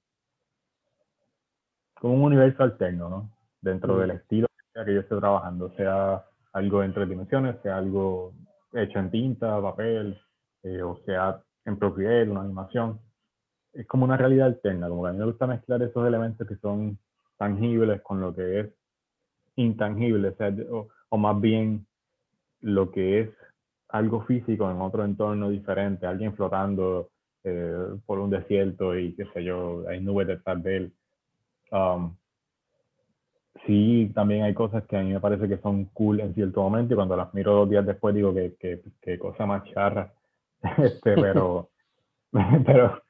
Como 1.95 2.15
un 2.15 2.23
universo 2.25 2.63
alterno, 2.63 3.09
¿no? 3.09 3.31
Dentro 3.61 3.99
del 3.99 4.11
estilo 4.13 4.47
que 4.85 4.95
yo 4.95 5.01
estoy 5.01 5.21
trabajando, 5.21 5.71
sea 5.77 6.25
algo 6.53 6.83
en 6.83 6.95
tres 6.95 7.09
dimensiones, 7.09 7.57
sea 7.63 7.77
algo 7.79 8.33
hecho 8.73 8.99
en 8.99 9.11
tinta, 9.11 9.61
papel, 9.61 10.21
eh, 10.63 10.83
o 10.83 10.99
sea 11.05 11.43
en 11.65 11.79
propiedad, 11.79 12.29
una 12.29 12.43
animación. 12.43 13.01
Es 13.73 13.87
como 13.87 14.05
una 14.05 14.17
realidad 14.17 14.49
alterna, 14.49 14.89
como 14.89 15.03
que 15.03 15.11
a 15.11 15.13
mí 15.13 15.19
me 15.19 15.27
gusta 15.27 15.47
mezclar 15.47 15.83
esos 15.83 16.07
elementos 16.07 16.47
que 16.47 16.57
son 16.57 16.99
tangibles 17.37 18.01
con 18.03 18.21
lo 18.21 18.35
que 18.35 18.61
es 18.61 18.80
intangible, 19.61 20.29
o, 20.29 20.35
sea, 20.35 20.55
o, 21.11 21.19
más 21.19 21.41
bien 21.41 21.87
lo 22.61 22.91
que 22.91 23.21
es 23.21 23.31
algo 23.89 24.23
físico 24.23 24.71
en 24.71 24.81
otro 24.81 25.05
entorno 25.05 25.51
diferente, 25.51 26.07
alguien 26.07 26.35
flotando 26.35 27.11
eh, 27.45 27.87
por 28.07 28.19
un 28.19 28.31
desierto 28.31 28.97
y 28.97 29.15
qué 29.15 29.25
sé 29.33 29.45
yo, 29.45 29.85
hay 29.89 30.01
nubes 30.01 30.27
detrás 30.27 30.63
de 30.63 30.77
él. 30.77 30.93
Um, 31.73 32.17
sí, 33.67 34.11
también 34.15 34.43
hay 34.45 34.55
cosas 34.55 34.85
que 34.87 34.97
a 34.97 35.03
mí 35.03 35.13
me 35.13 35.21
parece 35.21 35.49
que 35.49 35.59
son 35.59 35.87
cool 35.87 36.21
en 36.21 36.35
cierto 36.35 36.63
momento 36.63 36.95
y 36.95 36.97
cuando 36.97 37.17
las 37.17 37.33
miro 37.35 37.55
dos 37.55 37.71
días 37.71 37.87
después 37.87 38.15
digo 38.15 38.35
que, 38.35 38.55
que, 38.59 38.83
que 39.01 39.19
cosa 39.19 39.47
más 39.47 39.65
charra. 39.73 40.13
este, 40.79 41.15
pero, 41.15 41.71
pero 42.67 43.03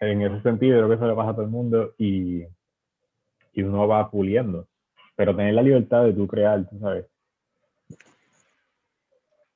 en 0.00 0.22
ese 0.22 0.42
sentido 0.42 0.78
creo 0.78 0.88
que 0.88 0.94
eso 0.96 1.06
le 1.06 1.14
pasa 1.14 1.30
a 1.30 1.34
todo 1.34 1.44
el 1.44 1.50
mundo 1.50 1.94
y, 1.98 2.44
y 3.52 3.62
uno 3.62 3.86
va 3.88 4.10
puliendo. 4.10 4.66
Pero 5.16 5.34
tener 5.34 5.54
la 5.54 5.62
libertad 5.62 6.04
de 6.04 6.12
tú 6.12 6.26
crear, 6.26 6.68
tú 6.68 6.78
sabes. 6.78 7.06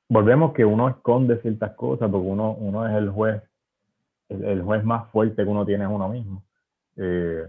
Volvemos 0.09 0.53
que 0.53 0.65
uno 0.65 0.89
esconde 0.89 1.39
ciertas 1.41 1.73
cosas 1.75 2.09
porque 2.11 2.27
uno, 2.27 2.53
uno 2.53 2.87
es 2.87 2.93
el 2.95 3.09
juez, 3.09 3.41
el, 4.27 4.61
juez 4.61 4.83
más 4.83 5.09
fuerte 5.11 5.43
que 5.43 5.49
uno 5.49 5.65
tiene 5.65 5.85
es 5.85 5.89
uno 5.89 6.09
mismo. 6.09 6.43
Eh, 6.97 7.47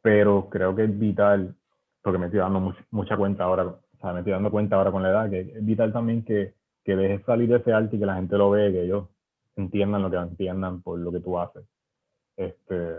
pero 0.00 0.48
creo 0.48 0.74
que 0.74 0.84
es 0.84 0.98
vital 0.98 1.54
porque 2.02 2.18
me 2.18 2.26
estoy 2.26 2.40
dando 2.40 2.74
mucha 2.90 3.16
cuenta 3.16 3.44
ahora, 3.44 3.66
o 3.66 3.80
sea, 4.00 4.12
me 4.12 4.20
estoy 4.20 4.32
dando 4.32 4.50
cuenta 4.50 4.76
ahora 4.76 4.90
con 4.90 5.02
la 5.02 5.10
edad, 5.10 5.28
que 5.28 5.40
es 5.40 5.64
vital 5.64 5.92
también 5.92 6.24
que, 6.24 6.54
que 6.84 6.96
dejes 6.96 7.24
salir 7.26 7.52
ese 7.52 7.72
arte 7.72 7.96
y 7.96 7.98
que 7.98 8.06
la 8.06 8.14
gente 8.14 8.38
lo 8.38 8.50
vea, 8.50 8.70
que 8.70 8.84
ellos 8.84 9.08
entiendan 9.56 10.02
lo 10.02 10.10
que 10.10 10.16
entiendan 10.16 10.80
por 10.82 10.98
lo 10.98 11.12
que 11.12 11.20
tú 11.20 11.38
haces. 11.38 11.64
Este, 12.36 12.94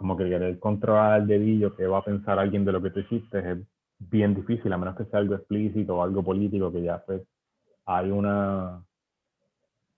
como 0.00 0.16
que 0.16 0.30
querer 0.32 0.58
controlar 0.58 1.20
el 1.20 1.26
dedillo 1.26 1.76
que 1.76 1.86
va 1.86 1.98
a 1.98 2.08
pensar 2.10 2.38
alguien 2.38 2.64
de 2.64 2.72
lo 2.72 2.80
que 2.80 2.90
tú 2.90 3.00
hiciste 3.00 3.38
es 3.38 3.58
bien 3.98 4.34
difícil, 4.34 4.72
a 4.72 4.78
menos 4.78 4.96
que 4.96 5.04
sea 5.04 5.18
algo 5.20 5.34
explícito 5.34 5.96
o 5.96 6.02
algo 6.02 6.22
político, 6.22 6.72
que 6.72 6.80
ya 6.82 6.96
pues 7.04 7.20
hay 7.84 8.10
una 8.10 8.82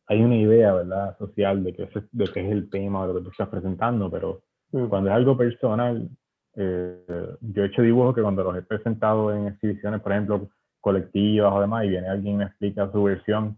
hay 0.09 0.21
una 0.21 0.37
idea, 0.37 0.73
¿verdad?, 0.73 1.17
social 1.19 1.63
de 1.63 1.73
que, 1.73 1.89
de 2.11 2.25
que 2.33 2.41
es 2.45 2.51
el 2.51 2.69
tema 2.69 3.07
de 3.07 3.13
lo 3.13 3.19
que 3.19 3.25
tú 3.27 3.31
estás 3.31 3.49
presentando, 3.49 4.11
pero 4.11 4.43
mm. 4.73 4.89
cuando 4.89 5.09
es 5.09 5.17
algo 5.17 5.37
personal, 5.37 6.11
Eh, 6.55 7.35
yo 7.41 7.63
he 7.63 7.69
hecho 7.69 7.81
dibujos 7.81 8.15
que 8.15 8.21
cuando 8.21 8.45
los 8.45 8.55
he 8.55 8.61
presentado 8.61 9.33
en 9.33 9.47
exhibiciones, 9.47 10.03
por 10.03 10.13
ejemplo, 10.13 10.51
colectivas 10.83 11.51
o 11.51 11.61
demás, 11.63 11.87
y 11.87 11.89
viene 11.89 12.09
alguien 12.09 12.35
y 12.35 12.39
me 12.39 12.45
explica 12.45 12.93
su 12.93 13.05
versión, 13.05 13.57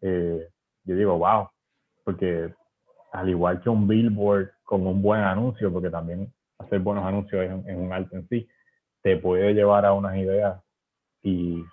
eh, 0.00 0.48
yo 0.86 0.94
digo, 0.96 1.18
wow, 1.18 1.48
porque 2.02 2.48
al 3.12 3.28
igual 3.28 3.60
que 3.60 3.68
un 3.68 3.86
billboard 3.86 4.48
con 4.70 4.86
un 4.86 5.02
buen 5.02 5.22
anuncio, 5.22 5.72
porque 5.72 5.90
también 5.90 6.32
hacer 6.58 6.78
buenos 6.78 7.04
anuncios 7.04 7.42
es, 7.66 7.76
un 7.76 7.92
arte 7.92 8.14
en 8.14 8.28
sí, 8.28 8.48
te 9.02 9.16
puede 9.16 9.52
llevar 9.52 9.84
a 9.84 9.92
unas 9.94 10.16
ideas 10.16 10.62
y, 11.24 11.64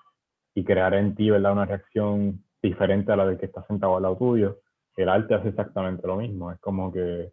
y 0.56 0.64
crear 0.64 0.96
en 0.96 1.14
ti, 1.14 1.30
¿verdad? 1.30 1.52
Una 1.52 1.66
reacción 1.66 2.44
diferente 2.60 3.12
a 3.12 3.16
la 3.16 3.28
del 3.28 3.38
que 3.38 3.46
está 3.46 3.64
sentado 3.68 3.98
al 3.98 4.02
lado 4.02 4.18
tuyo. 4.18 4.62
El 4.96 5.10
arte 5.10 5.36
hace 5.36 5.50
exactamente 5.50 6.08
lo 6.08 6.16
mismo. 6.16 6.52
Es 6.52 6.60
como 6.60 6.92
que 6.92 7.32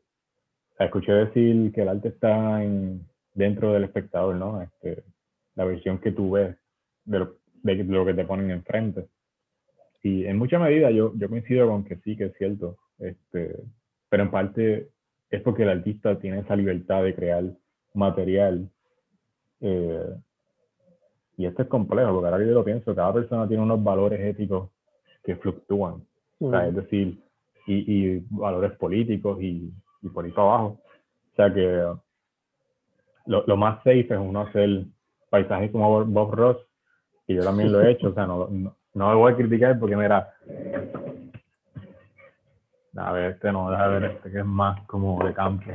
escuché 0.79 1.13
decir 1.13 1.73
que 1.73 1.81
el 1.81 1.89
arte 1.89 2.09
está 2.09 2.63
en, 2.63 3.09
dentro 3.33 3.73
del 3.73 3.85
espectador, 3.85 4.35
¿no? 4.37 4.61
Este, 4.61 5.03
la 5.55 5.65
versión 5.65 5.99
que 5.99 6.13
tú 6.13 6.33
ves 6.33 6.59
de 7.07 7.21
lo, 7.21 7.37
de 7.63 7.85
lo 7.85 8.05
que 8.05 8.13
te 8.13 8.27
ponen 8.27 8.51
enfrente. 8.51 9.09
Y 10.03 10.27
en 10.27 10.37
mucha 10.37 10.59
medida 10.59 10.91
yo, 10.91 11.15
yo 11.17 11.31
coincido 11.31 11.69
con 11.69 11.87
que 11.87 11.97
sí, 12.01 12.19
que 12.19 12.27
es 12.27 12.37
cierto. 12.37 12.77
Este, 12.99 13.57
pero 14.11 14.25
en 14.25 14.31
parte 14.31 14.94
es 15.31 15.43
porque 15.43 15.63
el 15.63 15.71
artista 15.71 16.19
tiene 16.19 16.41
esa 16.41 16.57
libertad 16.57 17.03
de 17.03 17.15
crear 17.15 17.45
material. 17.95 18.69
Eh, 19.61 20.15
y 21.37 21.47
esto 21.47 21.63
es 21.63 21.69
complejo, 21.69 22.13
porque 22.13 22.27
ahora 22.27 22.39
que 22.39 22.47
yo 22.49 22.55
lo 22.55 22.65
pienso, 22.65 22.95
cada 22.95 23.13
persona 23.13 23.49
tiene 23.49 23.63
unos 23.63 23.83
valores 23.83 24.21
éticos 24.21 24.71
que 25.25 25.37
fluctúan. 25.37 26.05
o 26.41 26.51
sea, 26.51 26.69
es 26.69 26.75
decir, 26.75 27.19
y, 27.67 27.75
y 28.17 28.27
valores 28.31 28.73
políticos 28.73 29.39
y, 29.41 29.73
y, 30.03 30.09
por 30.09 30.25
ahí 30.25 30.31
para 30.31 30.49
abajo. 30.49 30.81
O 31.33 31.37
sea 31.37 31.53
que 31.53 31.85
lo, 33.27 33.45
lo, 33.47 33.57
más 33.57 33.79
safe 33.79 34.01
es 34.01 34.19
uno 34.19 34.43
hacer 34.43 34.85
paisajes 35.31 35.71
como 35.73 36.05
Bob 36.05 36.35
Ross, 36.35 36.59
y 37.27 37.35
yo 37.35 37.43
también 37.43 37.73
lo 37.73 37.81
he 37.81 37.91
hecho, 37.93 38.09
o 38.11 38.15
sea, 38.15 38.27
no, 38.27 38.49
no, 38.49 38.77
no 38.95 39.09
me 39.09 39.15
voy 39.15 39.33
a 39.33 39.37
criticar 39.37 39.79
porque 39.79 39.97
mira, 39.97 40.35
a 42.97 43.13
ver, 43.13 43.33
este 43.33 43.53
no, 43.53 43.69
a 43.69 43.89
ver 43.89 44.05
este 44.05 44.31
que 44.31 44.39
es 44.39 44.45
más 44.45 44.85
como 44.87 45.25
de 45.25 45.35
campo. 45.35 45.71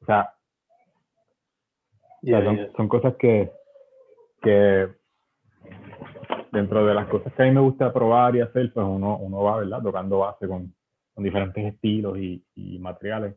O 0.00 0.04
sea, 0.06 0.34
son, 2.76 2.88
cosas 2.88 3.14
que, 3.16 3.52
que 4.42 4.88
dentro 6.52 6.86
de 6.86 6.94
las 6.94 7.08
cosas 7.08 7.32
que 7.32 7.42
a 7.42 7.46
mí 7.46 7.52
me 7.52 7.60
gusta 7.60 7.92
probar 7.92 8.36
y 8.36 8.40
hacer, 8.40 8.72
pues 8.72 8.86
uno, 8.86 9.18
uno 9.18 9.42
va, 9.42 9.58
¿verdad? 9.58 9.82
Tocando 9.82 10.20
base 10.20 10.48
con, 10.48 10.74
con 11.14 11.24
diferentes 11.24 11.74
estilos 11.74 12.18
y, 12.18 12.44
y 12.54 12.78
materiales. 12.78 13.36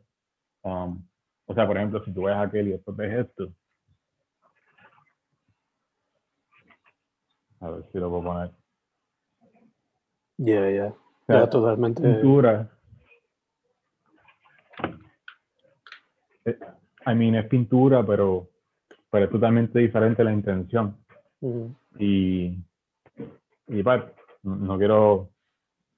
Um, 0.62 1.06
o 1.46 1.54
sea, 1.54 1.66
por 1.66 1.76
ejemplo, 1.76 2.02
si 2.04 2.12
tú 2.12 2.22
ves 2.22 2.36
aquel 2.36 2.68
y 2.68 2.72
después 2.72 2.96
ves 2.96 3.26
esto. 3.26 3.52
A 7.60 7.70
ver 7.70 7.84
si 7.92 7.98
lo 7.98 8.08
puedo 8.08 8.24
poner. 8.24 8.50
Yeah, 10.38 10.70
yeah 10.70 11.01
totalmente. 11.26 12.02
Pintura. 12.02 12.68
Eh, 16.44 16.58
I 17.06 17.14
mean, 17.14 17.34
es 17.36 17.46
pintura, 17.46 18.04
pero, 18.04 18.48
pero 19.10 19.24
es 19.24 19.30
totalmente 19.30 19.78
diferente 19.78 20.24
la 20.24 20.32
intención. 20.32 20.96
Y, 21.98 22.56
y 23.68 23.82
pues, 23.82 24.02
no 24.42 24.78
quiero 24.78 25.30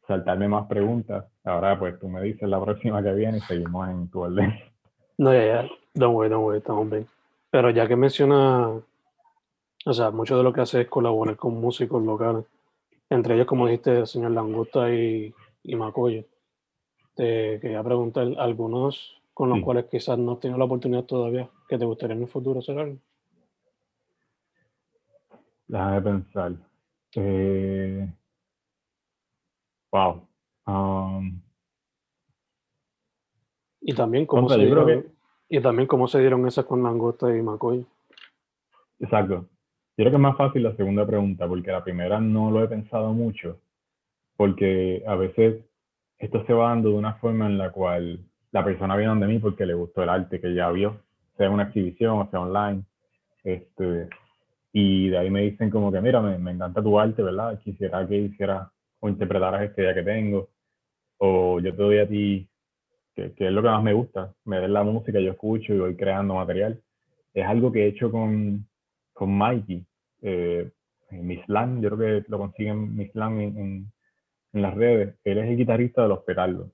saltarme 0.07 0.49
más 0.49 0.67
preguntas. 0.67 1.27
Ahora, 1.45 1.79
pues 1.79 1.99
tú 1.99 2.09
me 2.09 2.23
dices 2.23 2.49
la 2.49 2.63
próxima 2.63 3.03
que 3.03 3.13
viene 3.13 3.39
y 3.39 3.41
seguimos 3.43 3.89
en 3.89 4.09
tu 4.09 4.21
orden. 4.21 4.55
No, 5.19 5.33
ya, 5.33 5.45
ya. 5.45 5.69
Don't 5.95 6.15
worry, 6.15 6.29
don't 6.29 6.45
worry, 6.45 6.59
estamos 6.59 6.91
bien. 6.91 7.07
Pero 7.51 7.71
ya 7.71 7.87
que 7.87 7.97
menciona, 7.97 8.69
o 9.87 9.93
sea, 9.93 10.11
mucho 10.11 10.37
de 10.37 10.43
lo 10.43 10.53
que 10.53 10.63
hace 10.63 10.83
es 10.83 10.89
colaborar 10.89 11.37
con 11.37 11.61
músicos 11.61 12.03
locales 12.03 12.45
entre 13.11 13.35
ellos, 13.35 13.47
como 13.47 13.67
dijiste, 13.67 13.99
el 13.99 14.07
señor 14.07 14.33
Langusta 14.33 14.93
y, 14.93 15.35
y 15.63 15.77
Macoyo. 15.77 16.25
Te 17.15 17.61
quería 17.61 17.83
preguntar, 17.83 18.29
algunos 18.39 19.21
con 19.33 19.49
los 19.49 19.61
cuales 19.61 19.87
quizás 19.91 20.19
no 20.19 20.33
has 20.33 20.41
tenido 20.41 20.59
la 20.59 20.65
oportunidad 20.65 21.05
todavía, 21.05 21.49
que 21.69 21.77
te 21.77 21.85
gustaría 21.85 22.17
en 22.17 22.23
el 22.23 22.29
futuro 22.29 22.61
hacer 22.61 22.79
algo. 22.79 22.99
Déjame 25.67 26.03
pensar. 26.03 26.53
Eh, 27.17 28.13
wow. 29.93 30.27
Um, 30.67 31.41
y 33.81 33.93
también 33.95 34.27
cómo 34.27 34.49
se 34.49 34.59
dieron, 34.59 35.13
y 35.49 35.61
también 35.61 35.87
cómo 35.87 36.09
se 36.09 36.21
dieron 36.21 36.47
esas 36.47 36.65
con 36.65 36.83
Langosta 36.83 37.37
y 37.37 37.43
Macoy. 37.43 37.87
Exacto. 39.01 39.47
Yo 39.97 40.03
creo 40.03 40.11
que 40.11 40.17
es 40.17 40.23
más 40.23 40.37
fácil 40.37 40.65
la 40.65 40.75
segunda 40.75 41.07
pregunta, 41.07 41.47
porque 41.47 41.71
la 41.71 41.85
primera 41.85 42.19
no 42.19 42.51
lo 42.51 42.65
he 42.65 42.69
pensado 42.69 43.13
mucho, 43.13 43.61
porque 44.37 45.05
a 45.07 45.15
veces 45.15 45.65
esto 46.19 46.45
se 46.47 46.53
va 46.53 46.71
dando 46.71 46.91
de 46.91 46.97
una 46.97 47.15
forma 47.15 47.47
en 47.47 47.59
la 47.59 47.71
cual 47.71 48.19
la 48.51 48.65
persona 48.65 48.97
viene 48.97 49.15
de 49.15 49.27
mí 49.27 49.39
porque 49.39 49.65
le 49.65 49.75
gustó 49.75 50.03
el 50.03 50.09
arte 50.09 50.41
que 50.41 50.53
ya 50.53 50.69
vio, 50.71 51.01
sea 51.37 51.49
una 51.49 51.65
exhibición 51.65 52.19
o 52.19 52.29
sea 52.29 52.41
online, 52.41 52.83
este, 53.45 54.09
y 54.73 55.11
de 55.11 55.19
ahí 55.19 55.31
me 55.31 55.43
dicen 55.43 55.71
como 55.71 55.93
que, 55.93 56.01
mira, 56.01 56.21
me, 56.21 56.39
me 56.39 56.51
encanta 56.51 56.83
tu 56.83 56.99
arte, 56.99 57.23
¿verdad? 57.23 57.61
Quisiera 57.61 58.05
que 58.09 58.17
hicieras 58.17 58.69
o 58.99 59.09
interpretaras 59.09 59.63
este 59.63 59.83
día 59.83 59.95
que 59.95 60.03
tengo, 60.03 60.49
o 61.19 61.61
yo 61.61 61.71
te 61.73 61.83
doy 61.83 61.99
a 61.99 62.09
ti, 62.09 62.49
que, 63.15 63.33
que 63.35 63.47
es 63.47 63.53
lo 63.53 63.63
que 63.63 63.69
más 63.69 63.83
me 63.85 63.93
gusta, 63.93 64.35
me 64.45 64.59
des 64.59 64.71
la 64.71 64.83
música, 64.83 65.21
yo 65.21 65.31
escucho 65.31 65.73
y 65.73 65.79
voy 65.79 65.95
creando 65.95 66.35
material. 66.35 66.81
Es 67.33 67.47
algo 67.47 67.71
que 67.71 67.85
he 67.85 67.89
hecho 67.89 68.11
con, 68.11 68.67
con 69.15 69.37
Mikey, 69.37 69.87
eh, 70.23 70.71
Mislan, 71.11 71.81
yo 71.81 71.91
creo 71.91 72.23
que 72.23 72.31
lo 72.31 72.39
consiguen 72.39 72.97
Mislan 72.97 73.41
en, 73.41 73.59
en, 73.59 73.93
en, 74.53 74.63
las 74.63 74.75
redes. 74.75 75.17
Él 75.25 75.39
es 75.39 75.49
el 75.49 75.57
guitarrista 75.57 76.03
de 76.03 76.09
Los 76.09 76.25
Peraldos. 76.25 76.71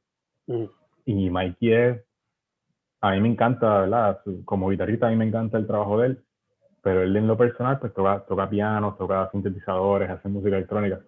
Mm. 0.47 0.65
Y 1.05 1.31
Mikey 1.31 1.73
es, 1.73 2.05
a 3.03 3.13
mí 3.13 3.21
me 3.21 3.29
encanta, 3.29 3.81
¿verdad? 3.83 4.21
Como 4.45 4.71
guitarrista 4.71 5.07
a 5.07 5.11
mí 5.11 5.17
me 5.17 5.27
encanta 5.27 5.59
el 5.59 5.67
trabajo 5.67 6.01
de 6.01 6.09
él, 6.09 6.25
pero 6.83 7.03
él 7.03 7.17
en 7.17 7.27
lo 7.27 7.37
personal 7.37 7.79
pues 7.79 7.95
toca, 7.95 8.25
toca 8.27 8.49
piano, 8.49 8.95
toca 8.99 9.31
sintetizadores, 9.31 10.11
hace 10.11 10.29
música 10.29 10.57
electrónica. 10.57 11.01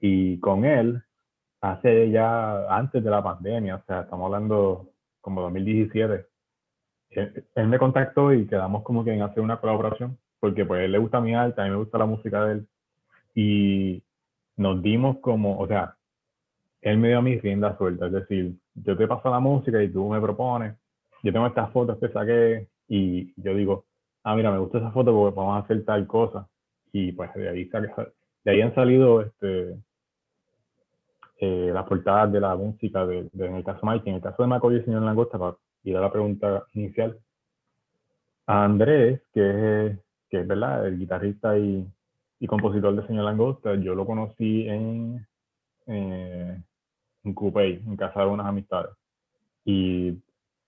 Y 0.00 0.38
con 0.40 0.64
él, 0.64 1.02
hace 1.60 2.10
ya 2.10 2.66
antes 2.74 3.02
de 3.02 3.10
la 3.10 3.22
pandemia, 3.22 3.76
o 3.76 3.82
sea, 3.86 4.02
estamos 4.02 4.26
hablando 4.26 4.90
como 5.20 5.42
2017, 5.42 6.26
él, 7.10 7.68
me 7.68 7.78
contactó 7.78 8.32
y 8.32 8.46
quedamos 8.46 8.82
como 8.82 9.04
que 9.04 9.12
en 9.12 9.22
hacer 9.22 9.42
una 9.42 9.58
colaboración 9.60 10.18
porque 10.40 10.64
pues 10.64 10.82
él 10.84 10.92
le 10.92 10.98
gusta 10.98 11.20
mi 11.20 11.34
arte, 11.34 11.60
a 11.60 11.64
mí 11.64 11.70
me 11.70 11.76
gusta 11.76 11.98
la 11.98 12.06
música 12.06 12.44
de 12.44 12.52
él. 12.52 12.66
Y 13.34 14.02
nos 14.56 14.82
dimos 14.82 15.18
como, 15.18 15.58
o 15.58 15.66
sea, 15.66 15.96
él 16.80 16.98
me 16.98 17.08
dio 17.08 17.18
a 17.18 17.22
mi 17.22 17.38
rienda 17.38 17.76
suelta, 17.76 18.06
es 18.06 18.12
decir, 18.12 18.54
yo 18.74 18.96
te 18.96 19.06
paso 19.06 19.30
la 19.30 19.40
música 19.40 19.82
y 19.82 19.88
tú 19.88 20.08
me 20.08 20.20
propones, 20.20 20.74
yo 21.22 21.32
tengo 21.32 21.46
estas 21.46 21.70
fotos 21.72 21.98
que 21.98 22.08
saqué 22.08 22.68
y 22.88 23.32
yo 23.42 23.54
digo, 23.54 23.84
ah, 24.22 24.36
mira, 24.36 24.50
me 24.50 24.58
gusta 24.58 24.78
esa 24.78 24.90
foto 24.92 25.12
porque 25.12 25.36
vamos 25.36 25.56
a 25.56 25.64
hacer 25.64 25.84
tal 25.84 26.06
cosa. 26.06 26.48
Y 26.92 27.12
pues 27.12 27.32
de 27.34 27.48
ahí, 27.48 27.70
de 28.44 28.50
ahí 28.50 28.60
han 28.60 28.74
salido 28.74 29.22
este, 29.22 29.76
eh, 31.38 31.70
las 31.72 31.84
portadas 31.86 32.32
de 32.32 32.40
la 32.40 32.54
música, 32.54 33.06
de, 33.06 33.28
en 33.34 33.56
el 33.56 33.64
caso 33.64 33.80
de 33.82 33.92
Mike, 33.92 34.10
en 34.10 34.16
el 34.16 34.22
caso 34.22 34.42
de 34.42 34.48
Macaulay 34.48 34.80
y 34.80 34.84
Señor 34.84 35.02
Langosta, 35.02 35.38
para 35.38 35.56
ir 35.84 35.96
a 35.96 36.00
la 36.00 36.12
pregunta 36.12 36.64
inicial, 36.74 37.18
a 38.46 38.64
Andrés, 38.64 39.20
que 39.34 39.86
es 39.86 39.98
que 40.36 40.42
es 40.42 40.48
verdad, 40.48 40.86
el 40.86 40.98
guitarrista 40.98 41.58
y, 41.58 41.86
y 42.40 42.46
compositor 42.46 42.94
de 42.94 43.06
Señor 43.06 43.24
Langosta, 43.24 43.74
yo 43.76 43.94
lo 43.94 44.04
conocí 44.04 44.68
en, 44.68 45.26
eh, 45.86 46.60
en 47.24 47.34
Coupé, 47.34 47.74
en 47.74 47.96
casa 47.96 48.20
de 48.20 48.26
unas 48.26 48.46
amistades. 48.46 48.92
Y 49.64 50.18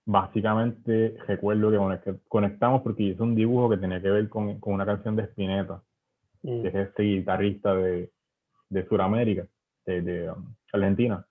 básicamente 0.07 1.17
recuerdo 1.27 1.71
que 2.03 2.15
conectamos 2.29 2.83
porque 2.83 3.03
hizo 3.03 3.23
un 3.23 3.35
dibujo 3.35 3.71
que 3.71 3.77
tenía 3.77 4.01
que 4.01 4.11
ver 4.11 4.29
con, 4.29 4.59
con 4.59 4.75
una 4.75 4.87
canción 4.87 5.15
de 5.17 5.25
Spinetta, 5.25 5.83
mm. 6.43 6.63
que 6.63 6.69
es 6.69 6.75
este 6.75 7.03
guitarrista 7.03 7.75
de, 7.75 8.11
de 8.71 8.89
Sudamérica, 8.89 9.47
de, 9.85 10.03
de 10.03 10.31
um, 10.31 10.55
Argentina. 10.73 11.25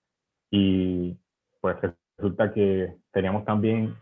Y 0.51 1.17
pues 1.59 1.75
resulta 2.17 2.53
que 2.53 2.95
teníamos 3.11 3.43
también, 3.45 3.95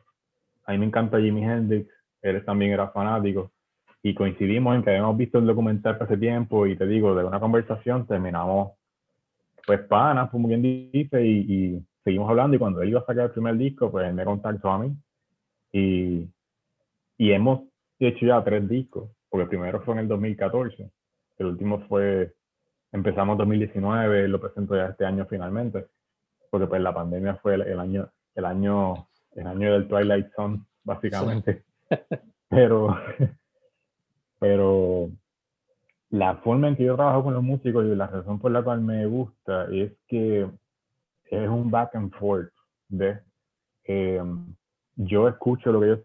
a 0.66 0.74
mí 0.74 0.78
me 0.78 0.86
encanta 0.86 1.20
Jimi 1.20 1.44
Hendrix, 1.44 1.90
él 2.22 2.44
también 2.44 2.72
era 2.74 2.90
fanático, 2.90 3.52
y 4.06 4.14
coincidimos 4.14 4.76
en 4.76 4.84
que 4.84 4.92
habíamos 4.92 5.18
visto 5.18 5.40
el 5.40 5.48
documental 5.48 5.98
hace 6.00 6.16
tiempo 6.16 6.68
y 6.68 6.76
te 6.76 6.86
digo, 6.86 7.16
de 7.16 7.24
una 7.24 7.40
conversación 7.40 8.06
terminamos 8.06 8.74
pues 9.66 9.80
panas, 9.80 10.30
como 10.30 10.48
quien 10.48 10.62
dice, 10.62 11.26
y, 11.26 11.40
y, 11.40 11.86
seguimos 12.04 12.30
hablando 12.30 12.56
y 12.56 12.60
cuando 12.60 12.84
él 12.84 12.90
iba 12.90 13.00
a 13.00 13.06
sacar 13.06 13.26
el 13.26 13.32
primer 13.32 13.58
disco, 13.58 13.90
pues 13.90 14.08
él 14.08 14.14
me 14.14 14.24
contactó 14.24 14.70
a 14.70 14.78
mí 14.78 14.96
y, 15.72 16.30
y 17.18 17.32
hemos 17.32 17.62
hecho 17.98 18.28
ya 18.28 18.44
tres 18.44 18.70
discos, 18.70 19.10
porque 19.28 19.46
el 19.46 19.50
primero 19.50 19.82
fue 19.82 19.96
en 19.96 20.02
el 20.02 20.08
2014, 20.08 20.88
el 21.40 21.46
último 21.48 21.80
fue, 21.88 22.32
empezamos 22.92 23.40
2019, 23.40 24.28
lo 24.28 24.40
presento 24.40 24.76
ya 24.76 24.86
este 24.86 25.04
año 25.08 25.26
finalmente, 25.28 25.88
porque 26.52 26.68
pues 26.68 26.80
la 26.80 26.94
pandemia 26.94 27.38
fue 27.38 27.56
el, 27.56 27.80
año, 27.80 28.08
el 28.36 28.46
año, 28.46 29.08
el 29.32 29.48
año 29.48 29.74
del 29.74 29.88
Twilight 29.88 30.28
Zone, 30.36 30.60
básicamente. 30.84 31.64
pero, 32.50 32.96
pero 34.46 35.10
la 36.12 36.36
forma 36.36 36.68
en 36.68 36.76
que 36.76 36.84
yo 36.84 36.96
trabajo 36.96 37.24
con 37.24 37.34
los 37.34 37.42
músicos 37.42 37.84
y 37.84 37.96
la 37.96 38.06
razón 38.06 38.38
por 38.38 38.52
la 38.52 38.62
cual 38.62 38.80
me 38.80 39.08
gusta 39.08 39.66
es 39.72 39.92
que 40.08 40.48
es 41.32 41.50
un 41.50 41.72
back 41.72 41.96
and 41.96 42.14
forth, 42.14 42.54
¿ves? 42.88 43.20
Eh, 43.86 44.22
yo 44.98 45.28
escucho 45.28 45.72
lo 45.72 45.80
que 45.80 45.86
ellos 45.88 46.00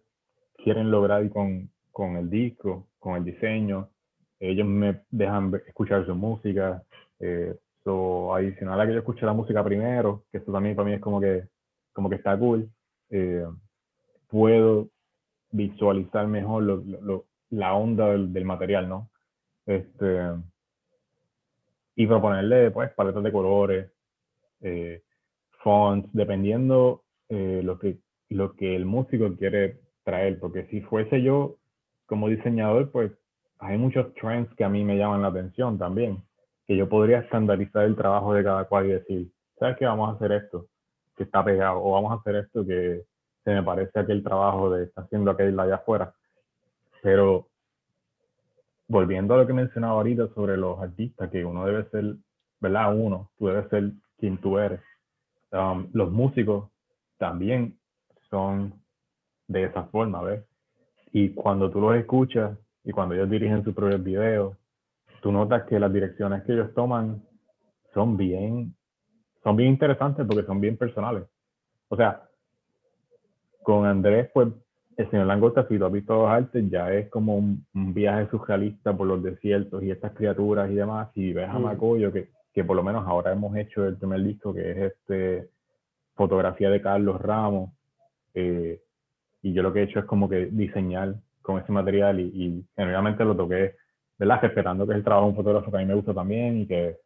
quieren 0.65 0.91
lograr 0.91 1.29
con, 1.29 1.69
con 1.93 2.17
el 2.17 2.31
disco, 2.31 2.87
con 2.99 3.17
el 3.17 3.25
diseño, 3.27 3.91
ellos 4.39 4.67
me 4.67 5.03
dejan 5.11 5.53
escuchar 5.67 6.07
su 6.07 6.15
música, 6.15 6.83
eh, 7.19 7.55
so, 7.85 8.35
adicional 8.35 8.81
a 8.81 8.87
que 8.87 8.95
yo 8.95 9.01
escuche 9.01 9.27
la 9.27 9.35
música 9.35 9.63
primero, 9.63 10.25
que 10.33 10.39
esto 10.39 10.51
también 10.51 10.75
para 10.75 10.89
mí 10.89 10.95
es 10.95 11.01
como 11.03 11.21
que, 11.21 11.45
como 11.93 12.09
que 12.09 12.17
está 12.17 12.39
cool, 12.39 12.71
eh, 13.11 13.45
puedo 14.29 14.89
visualizar 15.51 16.27
mejor 16.27 16.63
lo, 16.63 16.77
lo, 16.77 17.27
la 17.51 17.75
onda 17.75 18.09
del, 18.09 18.45
material, 18.45 18.89
¿no? 18.89 19.11
Este, 19.67 20.21
y 21.97 22.07
proponerle, 22.07 22.71
pues, 22.71 22.91
paletas 22.93 23.23
de 23.23 23.33
colores, 23.33 23.93
eh, 24.61 25.03
fonts, 25.63 26.09
dependiendo 26.13 27.05
eh, 27.29 27.61
lo, 27.63 27.79
que, 27.79 27.99
lo 28.29 28.55
que 28.55 28.75
el 28.75 28.87
músico 28.87 29.35
quiere 29.37 29.81
traer, 30.05 30.39
porque 30.39 30.67
si 30.67 30.81
fuese 30.81 31.23
yo 31.23 31.57
como 32.07 32.29
diseñador, 32.29 32.91
pues 32.91 33.13
hay 33.61 33.79
muchos 33.79 34.13
trends 34.15 34.53
que 34.57 34.65
a 34.65 34.69
mí 34.69 34.83
me 34.83 34.97
llaman 34.97 35.23
la 35.23 35.29
atención 35.29 35.79
también, 35.79 36.23
que 36.67 36.77
yo 36.77 36.89
podría 36.89 37.21
estandarizar 37.21 37.85
el 37.85 37.95
trabajo 37.95 38.35
de 38.35 38.43
cada 38.43 38.65
cual 38.65 38.87
y 38.87 38.93
decir, 38.93 39.31
¿sabes 39.59 39.77
qué? 39.79 39.85
Vamos 39.85 40.11
a 40.11 40.17
hacer 40.17 40.33
esto, 40.33 40.67
que 41.17 41.23
está 41.23 41.45
pegado, 41.45 41.81
o 41.83 41.93
vamos 41.93 42.11
a 42.11 42.17
hacer 42.17 42.37
esto 42.37 42.67
que 42.67 43.05
se 43.45 43.51
me 43.53 43.63
parece 43.63 43.97
a 43.99 44.03
aquel 44.03 44.25
trabajo 44.25 44.71
de 44.71 44.85
está 44.85 45.03
haciendo 45.03 45.31
aquel 45.31 45.59
allá 45.61 45.77
afuera. 45.77 46.13
Pero 47.03 47.49
volviendo 48.89 49.35
a 49.35 49.39
lo 49.39 49.47
que 49.47 49.53
mencionaba 49.53 49.95
ahorita 49.95 50.29
sobre 50.35 50.57
los 50.57 50.81
artistas, 50.81 51.31
que 51.31 51.45
uno 51.45 51.65
debe 51.65 51.89
ser, 51.91 52.17
¿verdad? 52.61 52.95
Uno, 52.97 53.31
tú 53.39 53.47
debes 53.47 53.69
ser 53.69 53.93
quien 54.19 54.39
tú 54.39 54.59
eres. 54.59 54.81
Um, 55.53 55.89
los 55.93 56.11
músicos 56.11 56.71
también 57.19 57.79
son 58.29 58.75
de 59.47 59.65
esa 59.65 59.85
forma, 59.85 60.23
¿ves? 60.23 60.45
Y 61.13 61.31
cuando 61.31 61.71
tú 61.71 61.81
los 61.81 61.97
escuchas 61.97 62.59
y 62.85 62.93
cuando 62.93 63.15
ellos 63.15 63.31
dirigen 63.31 63.65
sus 63.65 63.75
propios 63.75 64.03
videos, 64.03 64.57
tú 65.23 65.33
notas 65.33 65.65
que 65.65 65.79
las 65.79 65.93
direcciones 65.93 66.43
que 66.45 66.53
ellos 66.53 66.73
toman 66.75 67.23
son 67.93 68.17
bien, 68.17 68.75
son 69.43 69.57
bien 69.57 69.71
interesantes 69.71 70.27
porque 70.27 70.47
son 70.47 70.61
bien 70.61 70.77
personales. 70.77 71.25
O 71.89 71.97
sea, 71.97 72.23
con 73.63 73.87
Andrés, 73.87 74.31
pues 74.33 74.49
el 74.97 75.11
señor 75.11 75.27
Langosta, 75.27 75.67
si 75.67 75.79
tú 75.79 75.85
has 75.85 75.93
visto 75.93 76.15
los 76.15 76.29
artes, 76.29 76.69
ya 76.71 76.93
es 76.93 77.09
como 77.09 77.37
un, 77.37 77.65
viaje 77.73 78.29
surrealista 78.31 78.97
por 78.97 79.07
los 79.07 79.23
desiertos 79.23 79.83
y 79.83 79.91
estas 79.91 80.13
criaturas 80.13 80.71
y 80.71 80.75
demás. 80.75 81.09
Y 81.15 81.33
ves 81.33 81.49
a 81.49 81.59
mm. 81.59 81.63
Macoyo, 81.63 82.13
que, 82.13 82.29
que 82.53 82.65
por 82.65 82.77
lo 82.77 82.83
menos 82.83 83.07
ahora 83.07 83.33
hemos 83.33 83.57
hecho 83.57 83.87
el 83.87 83.97
primer 83.97 84.23
disco, 84.23 84.53
que 84.53 84.71
es 84.71 84.93
este 84.93 85.49
fotografía 86.15 86.71
de 86.71 86.83
Carlos 86.83 87.21
Ramos. 87.21 87.71
Eh, 88.35 88.81
y 89.43 89.53
yo 89.53 89.63
lo 89.63 89.73
que 89.73 89.81
he 89.81 89.85
hecho 89.85 90.01
es 90.01 90.05
como 90.05 90.29
que 90.29 90.47
diseñar 90.47 91.15
con 91.41 91.61
ese 91.61 91.73
material 91.73 92.21
y, 92.21 92.25
y 92.25 92.67
generalmente 92.77 93.25
lo 93.25 93.35
toqué, 93.35 93.77
¿verdad? 94.19 94.41
Respetando 94.43 94.87
que 94.87 94.93
es 94.93 94.99
el 94.99 95.05
trabajo 95.05 95.27
de 95.27 95.31
un 95.31 95.37
fotógrafo 95.37 95.71
que 95.71 95.77
a 95.79 95.81
mí 95.81 95.87
me 95.87 95.95
gusta 95.95 96.13
también 96.13 96.59
y 96.59 96.67
que 96.67 96.99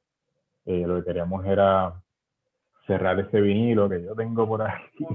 eh, 0.67 0.85
lo 0.87 0.97
que 0.97 1.05
queríamos 1.05 1.45
era 1.47 1.95
cerrar 2.87 3.19
ese 3.21 3.41
vinilo 3.41 3.89
que 3.89 4.03
yo 4.03 4.15
tengo 4.15 4.47
por 4.47 4.63
aquí. 4.63 5.07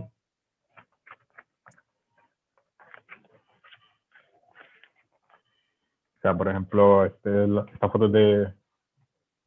O 6.19 6.21
sea, 6.21 6.37
por 6.37 6.49
ejemplo, 6.49 7.05
este, 7.05 7.45
esta 7.73 7.89
foto 7.89 8.09
de, 8.09 8.53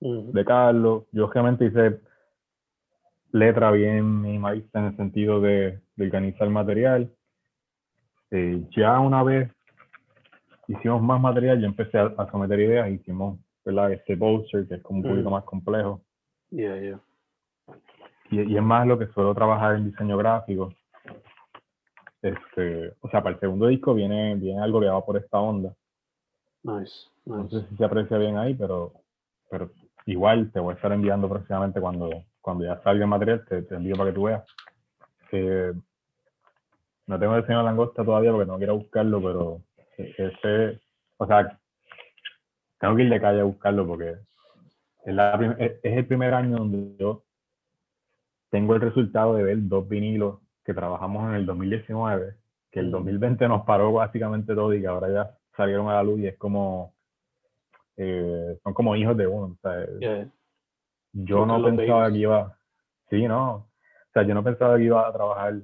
de 0.01 0.45
Carlos. 0.47 1.05
Yo 1.13 1.27
obviamente 1.27 1.67
hice 1.67 2.01
letra 3.31 3.71
bien 3.73 4.23
minimalista 4.23 4.79
en 4.79 4.87
el 4.87 4.97
sentido 4.97 5.39
de, 5.43 5.81
de 5.97 6.05
organizar 6.05 6.49
material. 6.49 7.13
Eh, 8.31 8.65
ya 8.75 8.99
una 9.01 9.23
vez 9.23 9.51
hicimos 10.67 11.03
más 11.03 11.21
material, 11.21 11.61
yo 11.61 11.67
empecé 11.67 11.99
a, 11.99 12.31
someter 12.31 12.59
ideas, 12.61 12.91
hicimos 12.91 13.39
¿verdad? 13.67 13.93
este 13.93 14.17
poster 14.17 14.67
que 14.67 14.77
es 14.77 14.83
como 14.83 15.01
un 15.01 15.11
poquito 15.11 15.29
más 15.29 15.45
complejo. 15.45 16.01
Yeah, 16.49 16.81
yeah. 16.81 17.01
Y, 18.31 18.51
y, 18.51 18.57
es 18.57 18.63
más 18.63 18.87
lo 18.87 18.99
que 18.99 19.09
suelo 19.09 19.35
trabajar 19.35 19.77
en 19.77 19.91
diseño 19.91 20.17
gráfico. 20.17 20.73
Este, 22.23 22.95
o 23.01 23.11
sea, 23.11 23.23
para 23.23 23.35
el 23.35 23.41
segundo 23.41 23.67
disco 23.67 23.93
viene, 23.93 24.37
viene 24.37 24.63
algo 24.63 24.81
que 24.81 24.87
va 24.87 25.05
por 25.05 25.19
esta 25.19 25.39
onda. 25.39 25.75
Nice, 26.65 27.09
No 27.27 27.49
sé 27.49 27.67
si 27.69 27.77
se 27.77 27.85
aprecia 27.85 28.19
bien 28.19 28.37
ahí, 28.37 28.55
pero, 28.55 28.93
pero 29.51 29.71
igual 30.07 30.51
te 30.53 30.61
voy 30.61 30.73
a 30.73 30.77
estar 30.77 30.93
enviando 30.93 31.29
próximamente 31.29 31.81
cuando, 31.81 32.11
cuando 32.41 32.65
ya 32.65 32.81
salga 32.83 33.05
el 33.05 33.11
material, 33.11 33.45
te, 33.47 33.63
te 33.63 33.75
envío 33.75 33.97
para 33.97 34.11
que 34.11 34.15
tú 34.15 34.23
veas. 34.25 34.45
Eh, 35.33 35.73
no 37.07 37.19
tengo 37.19 37.37
el 37.37 37.47
señor 37.47 37.65
langosta 37.65 38.05
todavía 38.05 38.31
porque 38.31 38.47
no 38.47 38.59
quiero 38.59 38.77
buscarlo, 38.77 39.21
pero 39.21 39.63
ese, 39.97 40.81
o 41.17 41.27
sea, 41.27 41.59
tengo 42.79 42.97
que 42.97 43.03
ir 43.03 43.11
de 43.11 43.21
calle 43.21 43.41
a 43.41 43.45
buscarlo 43.45 43.87
porque 43.87 44.17
es, 45.05 45.15
la, 45.15 45.35
es, 45.59 45.79
el 45.83 46.07
primer 46.07 46.33
año 46.35 46.59
donde 46.59 46.97
yo 46.99 47.25
tengo 48.51 48.75
el 48.75 48.81
resultado 48.81 49.35
de 49.35 49.43
ver 49.43 49.59
dos 49.63 49.89
vinilos 49.89 50.39
que 50.65 50.75
trabajamos 50.75 51.29
en 51.29 51.35
el 51.35 51.47
2019, 51.47 52.35
que 52.71 52.81
el 52.81 52.91
2020 52.91 53.49
nos 53.49 53.65
paró 53.65 53.93
básicamente 53.93 54.55
todo 54.55 54.73
y 54.75 54.81
que 54.81 54.87
ahora 54.87 55.11
ya 55.11 55.39
salieron 55.57 55.89
a 55.89 55.95
la 55.95 56.03
luz 56.03 56.21
y 56.21 56.27
es 56.27 56.37
como, 56.37 56.95
eh, 57.97 58.59
son 58.63 58.75
como 58.75 58.97
hijos 58.97 59.17
de 59.17 59.27
uno. 59.27 59.47
O 59.47 59.59
sea, 59.63 59.87
Yo 61.13 61.45
no 61.45 61.63
pensaba 61.63 62.11
que 62.11 62.19
iba, 62.19 62.59
sí, 63.11 63.27
no, 63.27 63.55
o 63.55 63.69
sea, 64.13 64.23
yo 64.23 64.35
no 64.35 64.43
pensaba 64.43 64.77
que 64.77 64.85
iba 64.85 65.07
a 65.07 65.13
trabajar 65.13 65.55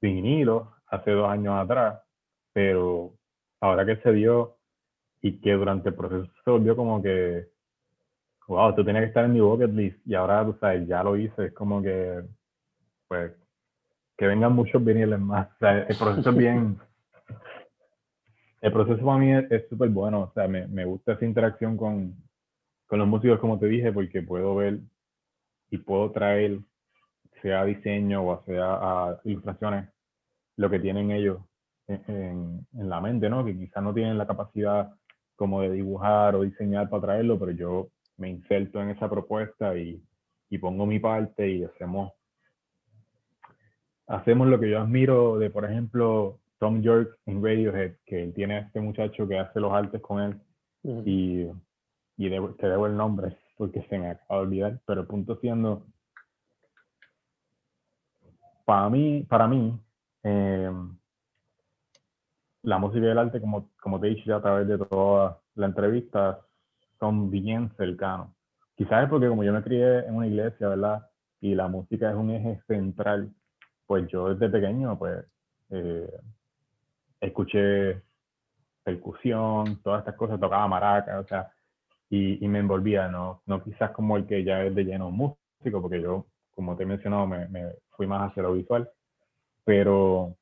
vinilo 0.00 0.72
hace 0.88 1.10
dos 1.10 1.28
años 1.28 1.54
atrás, 1.54 2.00
pero 2.52 3.14
ahora 3.60 3.84
que 3.84 3.96
se 3.96 4.12
dio 4.12 4.56
y 5.20 5.40
que 5.40 5.52
durante 5.52 5.88
el 5.88 5.94
proceso 5.94 6.30
se 6.44 6.50
volvió 6.50 6.76
como 6.76 7.02
que, 7.02 7.48
wow, 8.46 8.70
esto 8.70 8.84
tenía 8.84 9.00
que 9.00 9.08
estar 9.08 9.24
en 9.24 9.32
mi 9.32 9.40
bucket 9.40 9.70
list 9.70 9.98
y 10.06 10.14
ahora, 10.14 10.44
tú 10.44 10.56
sabes, 10.60 10.86
ya 10.86 11.02
lo 11.02 11.16
hice, 11.16 11.46
es 11.46 11.52
como 11.52 11.82
que, 11.82 12.22
pues, 13.08 13.32
que 14.16 14.26
vengan 14.26 14.52
muchos 14.52 14.82
viniles 14.84 15.18
más. 15.18 15.48
O 15.54 15.58
sea, 15.58 15.78
el 15.80 15.96
proceso 15.96 16.30
es 16.30 16.36
bien, 16.36 16.78
el 18.66 18.72
proceso 18.72 19.06
para 19.06 19.18
mí 19.18 19.32
es 19.32 19.68
súper 19.68 19.90
bueno, 19.90 20.22
o 20.22 20.32
sea, 20.32 20.48
me, 20.48 20.66
me, 20.66 20.84
gusta 20.84 21.12
esa 21.12 21.24
interacción 21.24 21.76
con, 21.76 22.16
con 22.88 22.98
los 22.98 23.06
músicos, 23.06 23.38
como 23.38 23.60
te 23.60 23.66
dije, 23.66 23.92
porque 23.92 24.22
puedo 24.22 24.56
ver 24.56 24.80
y 25.70 25.78
puedo 25.78 26.10
traer, 26.10 26.58
sea 27.42 27.64
diseño 27.64 28.26
o 28.26 28.42
sea 28.44 28.74
a 28.74 29.20
ilustraciones, 29.22 29.88
lo 30.56 30.68
que 30.68 30.80
tienen 30.80 31.12
ellos 31.12 31.38
en, 31.86 32.66
en, 32.72 32.88
la 32.88 33.00
mente, 33.00 33.30
¿no? 33.30 33.44
Que 33.44 33.56
quizás 33.56 33.84
no 33.84 33.94
tienen 33.94 34.18
la 34.18 34.26
capacidad 34.26 34.92
como 35.36 35.60
de 35.60 35.70
dibujar 35.70 36.34
o 36.34 36.42
diseñar 36.42 36.90
para 36.90 37.02
traerlo, 37.02 37.38
pero 37.38 37.52
yo 37.52 37.90
me 38.16 38.30
inserto 38.30 38.82
en 38.82 38.90
esa 38.90 39.08
propuesta 39.08 39.78
y, 39.78 40.02
y 40.50 40.58
pongo 40.58 40.86
mi 40.86 40.98
parte 40.98 41.48
y 41.48 41.62
hacemos 41.62 42.14
hacemos 44.08 44.48
lo 44.48 44.58
que 44.58 44.70
yo 44.70 44.80
admiro 44.80 45.38
de, 45.38 45.50
por 45.50 45.64
ejemplo, 45.64 46.40
Tom 46.58 46.82
York 46.82 47.18
en 47.26 47.42
Radiohead, 47.42 47.96
que 48.06 48.22
él 48.22 48.34
tiene 48.34 48.56
a 48.56 48.60
este 48.60 48.80
muchacho 48.80 49.28
que 49.28 49.38
hace 49.38 49.60
los 49.60 49.72
artes 49.72 50.00
con 50.00 50.22
él 50.22 50.40
y, 51.04 51.46
y 52.16 52.30
te 52.30 52.68
debo 52.68 52.86
el 52.86 52.96
nombre 52.96 53.36
porque 53.56 53.82
se 53.88 53.98
me 53.98 54.10
acaba 54.10 54.40
de 54.40 54.46
olvidar, 54.46 54.80
pero 54.86 55.02
el 55.02 55.06
punto 55.06 55.36
siendo, 55.40 55.86
para 58.64 58.88
mí, 58.90 59.22
para 59.28 59.48
mí 59.48 59.78
eh, 60.22 60.70
la 62.62 62.78
música 62.78 63.06
y 63.06 63.10
el 63.10 63.18
arte, 63.18 63.40
como, 63.40 63.70
como 63.80 64.00
te 64.00 64.08
he 64.08 64.10
dicho 64.10 64.24
ya 64.26 64.36
a 64.36 64.42
través 64.42 64.68
de 64.68 64.78
toda 64.78 65.40
la 65.54 65.66
entrevista, 65.66 66.40
son 66.98 67.30
bien 67.30 67.70
cercanos. 67.76 68.28
Quizás 68.74 69.04
es 69.04 69.08
porque 69.08 69.28
como 69.28 69.44
yo 69.44 69.52
me 69.52 69.62
crié 69.62 70.00
en 70.00 70.16
una 70.16 70.26
iglesia, 70.26 70.68
¿verdad? 70.68 71.08
Y 71.40 71.54
la 71.54 71.68
música 71.68 72.10
es 72.10 72.16
un 72.16 72.30
eje 72.30 72.60
central, 72.66 73.32
pues 73.86 74.06
yo 74.08 74.34
desde 74.34 74.50
pequeño, 74.50 74.98
pues, 74.98 75.24
eh, 75.70 76.10
escuché 77.26 78.02
percusión, 78.82 79.82
todas 79.82 80.00
estas 80.00 80.14
cosas, 80.16 80.40
tocaba 80.40 80.68
maraca, 80.68 81.18
o 81.20 81.26
sea, 81.26 81.50
y, 82.08 82.44
y, 82.44 82.48
me 82.48 82.60
envolvía, 82.60 83.08
¿no? 83.08 83.42
No 83.46 83.62
quizás 83.62 83.90
como 83.90 84.16
el 84.16 84.26
que 84.26 84.44
ya 84.44 84.62
es 84.64 84.74
de 84.74 84.84
lleno 84.84 85.10
músico, 85.10 85.82
porque 85.82 86.00
yo, 86.00 86.26
como 86.54 86.76
te 86.76 86.84
he 86.84 86.86
mencionado, 86.86 87.26
me, 87.26 87.48
me 87.48 87.72
fui 87.90 88.06
más 88.06 88.30
hacia 88.30 88.44
lo 88.44 88.52
visual, 88.52 88.88
pero 89.64 90.36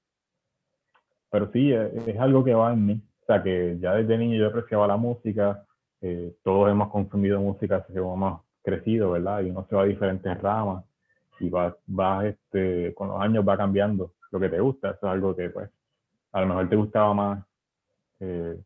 pero 1.35 1.51
sí, 1.51 1.73
es, 1.73 2.07
es, 2.07 2.17
algo 2.21 2.45
que 2.45 2.55
va 2.55 2.73
en 2.73 2.87
mí. 2.87 3.03
O 3.23 3.27
sea, 3.27 3.43
que 3.43 3.77
ya 3.81 3.95
desde 3.95 4.17
niño 4.17 4.37
yo 4.37 4.47
apreciaba 4.47 4.87
la 4.87 4.97
música, 4.97 5.65
eh, 6.01 6.33
todos 6.45 6.71
hemos 6.71 6.91
consumido 6.91 7.41
música 7.41 7.85
según 7.93 8.15
hemos 8.15 8.43
crecido, 8.63 9.11
¿verdad? 9.11 9.41
Y 9.41 9.51
uno 9.51 9.67
se 9.69 9.75
va 9.75 9.83
a 9.83 9.87
diferentes 9.87 10.41
ramas 10.41 10.85
y 11.41 11.49
va, 11.49 11.77
va 11.89 12.25
este, 12.25 12.95
con 12.95 13.09
los 13.09 13.21
años 13.21 13.45
va 13.45 13.57
cambiando 13.57 14.13
lo 14.31 14.39
que 14.39 14.49
te 14.49 14.61
gusta. 14.61 14.91
Eso 14.91 15.07
es 15.07 15.13
algo 15.13 15.35
que, 15.35 15.51
pues, 15.51 15.71
a 16.35 16.41
lo 16.41 16.49
mejor 16.49 16.69
te 16.69 16.77
gustaba 16.77 17.15
más 17.15 17.45
eh, 18.19 18.61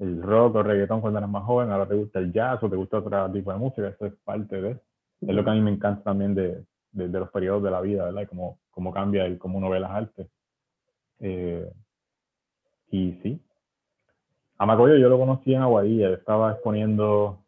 el 0.00 0.22
rock 0.22 0.56
o 0.56 0.62
reggaetón 0.62 1.00
cuando 1.00 1.20
eras 1.20 1.30
más 1.30 1.44
joven, 1.44 1.70
ahora 1.70 1.86
te 1.86 1.94
gusta 1.94 2.18
el 2.18 2.32
jazz 2.32 2.60
o 2.62 2.68
te 2.68 2.74
gusta 2.74 2.98
otro 2.98 3.30
tipo 3.30 3.52
de 3.52 3.58
música, 3.58 3.88
eso 3.88 4.06
es 4.06 4.14
parte 4.24 4.60
de, 4.60 4.70
es 4.72 5.34
lo 5.34 5.44
que 5.44 5.50
a 5.50 5.52
mí 5.52 5.60
me 5.60 5.70
encanta 5.70 6.02
también 6.02 6.34
de, 6.34 6.64
de, 6.90 7.08
los 7.08 7.30
periodos 7.30 7.62
de 7.62 7.70
la 7.70 7.80
vida, 7.80 8.06
¿verdad? 8.06 8.22
Y 8.22 8.26
cómo, 8.26 8.58
cómo 8.72 8.92
cambia 8.92 9.28
y 9.28 9.38
cómo 9.38 9.58
uno 9.58 9.70
ve 9.70 9.78
las 9.78 9.90
artes. 9.92 10.26
Eh, 11.20 11.70
y 12.90 13.12
sí, 13.22 13.40
a 14.58 14.66
Macoyo 14.66 14.96
yo 14.96 15.08
lo 15.08 15.18
conocí 15.18 15.54
en 15.54 15.62
Aguadilla, 15.62 16.10
estaba 16.10 16.52
exponiendo, 16.52 17.44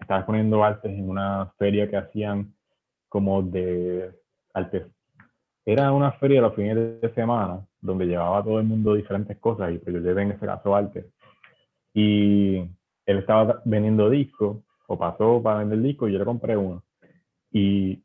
estaba 0.00 0.20
exponiendo 0.20 0.64
artes 0.64 0.90
en 0.90 1.08
una 1.08 1.52
feria 1.58 1.88
que 1.88 1.96
hacían 1.96 2.52
como 3.08 3.40
de 3.40 4.12
artes. 4.52 4.84
Era 5.64 5.92
una 5.92 6.10
feria 6.12 6.40
los 6.40 6.56
fines 6.56 7.00
de 7.00 7.14
semana 7.14 7.67
donde 7.80 8.06
llevaba 8.06 8.42
todo 8.42 8.60
el 8.60 8.66
mundo 8.66 8.94
diferentes 8.94 9.38
cosas 9.38 9.72
y 9.72 9.78
pues 9.78 9.94
yo 9.94 10.00
llevé 10.00 10.22
en 10.22 10.32
ese 10.32 10.46
caso 10.46 10.74
arte. 10.74 11.10
Y 11.94 12.56
él 12.58 13.18
estaba 13.18 13.62
vendiendo 13.64 14.10
discos 14.10 14.58
o 14.86 14.98
pasó 14.98 15.42
para 15.42 15.60
vender 15.60 15.80
discos 15.80 16.08
y 16.08 16.12
yo 16.12 16.18
le 16.18 16.24
compré 16.24 16.56
uno. 16.56 16.82
Y 17.50 18.02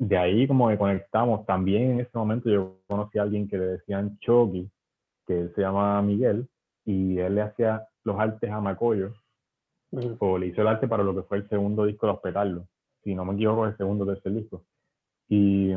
de 0.00 0.16
ahí 0.16 0.48
como 0.48 0.68
que 0.68 0.78
conectamos. 0.78 1.44
También 1.46 1.92
en 1.92 2.00
ese 2.00 2.16
momento 2.16 2.48
yo 2.48 2.78
conocí 2.88 3.18
a 3.18 3.22
alguien 3.22 3.46
que 3.46 3.58
le 3.58 3.66
decían 3.66 4.18
Chucky, 4.20 4.68
que 5.26 5.40
él 5.42 5.52
se 5.54 5.60
llama 5.60 6.00
Miguel, 6.02 6.48
y 6.84 7.18
él 7.18 7.34
le 7.34 7.42
hacía 7.42 7.86
los 8.04 8.18
artes 8.18 8.50
a 8.50 8.60
Macoyo, 8.60 9.12
o 10.18 10.38
le 10.38 10.46
hizo 10.46 10.62
el 10.62 10.68
arte 10.68 10.88
para 10.88 11.04
lo 11.04 11.14
que 11.14 11.22
fue 11.22 11.38
el 11.38 11.48
segundo 11.48 11.84
disco 11.84 12.06
de 12.06 12.12
Hospital, 12.12 12.66
si 13.04 13.14
no 13.14 13.24
me 13.26 13.34
equivoco, 13.34 13.66
el 13.66 13.76
segundo 13.76 14.06
de 14.06 14.14
ese 14.18 14.30
disco. 14.30 14.64
Y 15.28 15.72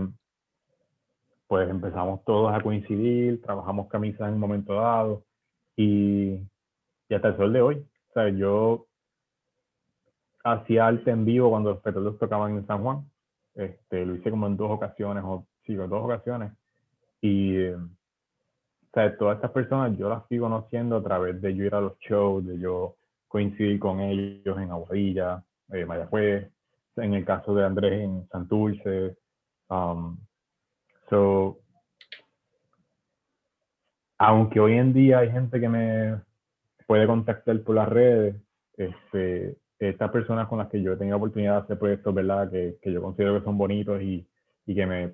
pues 1.53 1.69
empezamos 1.69 2.25
todos 2.25 2.51
a 2.51 2.59
coincidir, 2.61 3.39
trabajamos 3.43 3.87
camisas 3.87 4.27
en 4.27 4.33
un 4.33 4.39
momento 4.39 4.73
dado, 4.73 5.23
y, 5.75 6.39
y 7.07 7.13
hasta 7.13 7.27
el 7.27 7.37
sol 7.37 7.53
de 7.53 7.61
hoy. 7.61 7.75
O 8.09 8.13
sea, 8.13 8.29
yo 8.29 8.87
hacía 10.43 10.87
arte 10.87 11.11
en 11.11 11.25
vivo 11.25 11.51
cuando 11.51 11.73
los 11.73 11.81
petroleros 11.83 12.17
tocaban 12.17 12.57
en 12.57 12.65
San 12.65 12.81
Juan. 12.81 13.07
Este, 13.53 14.03
lo 14.03 14.15
hice 14.15 14.31
como 14.31 14.47
en 14.47 14.57
dos 14.57 14.71
ocasiones, 14.71 15.23
o 15.23 15.45
sí, 15.63 15.73
en 15.73 15.89
dos 15.89 16.03
ocasiones. 16.03 16.53
Y 17.21 17.67
o 17.67 17.87
sea, 18.91 19.15
todas 19.15 19.35
estas 19.35 19.51
personas 19.51 19.95
yo 19.95 20.09
las 20.09 20.25
fui 20.27 20.39
conociendo 20.39 20.97
a 20.97 21.03
través 21.03 21.39
de 21.39 21.55
yo 21.55 21.65
ir 21.65 21.75
a 21.75 21.81
los 21.81 21.99
shows, 21.99 22.47
de 22.47 22.57
yo 22.57 22.95
coincidir 23.27 23.77
con 23.77 23.99
ellos 23.99 24.57
en 24.57 24.71
Aguadilla, 24.71 25.43
eh, 25.71 25.85
Mayagüez, 25.85 26.51
en 26.95 27.13
el 27.13 27.23
caso 27.23 27.53
de 27.53 27.63
Andrés 27.63 28.01
en 28.01 28.27
Santurce. 28.29 29.17
Um, 29.69 30.17
so, 31.09 31.59
aunque 34.17 34.59
hoy 34.59 34.73
en 34.73 34.93
día 34.93 35.19
hay 35.19 35.31
gente 35.31 35.59
que 35.59 35.69
me 35.69 36.21
puede 36.87 37.07
contactar 37.07 37.61
por 37.61 37.75
las 37.75 37.89
redes, 37.89 38.35
este, 38.77 39.57
estas 39.79 40.11
personas 40.11 40.47
con 40.47 40.59
las 40.59 40.69
que 40.69 40.81
yo 40.81 40.93
he 40.93 40.97
tenido 40.97 41.17
oportunidad 41.17 41.53
de 41.55 41.61
hacer 41.63 41.79
proyectos, 41.79 42.13
¿verdad? 42.13 42.49
Que, 42.49 42.77
que 42.81 42.91
yo 42.91 43.01
considero 43.01 43.37
que 43.37 43.45
son 43.45 43.57
bonitos 43.57 44.01
y, 44.01 44.25
y 44.65 44.75
que 44.75 44.85
me, 44.85 45.13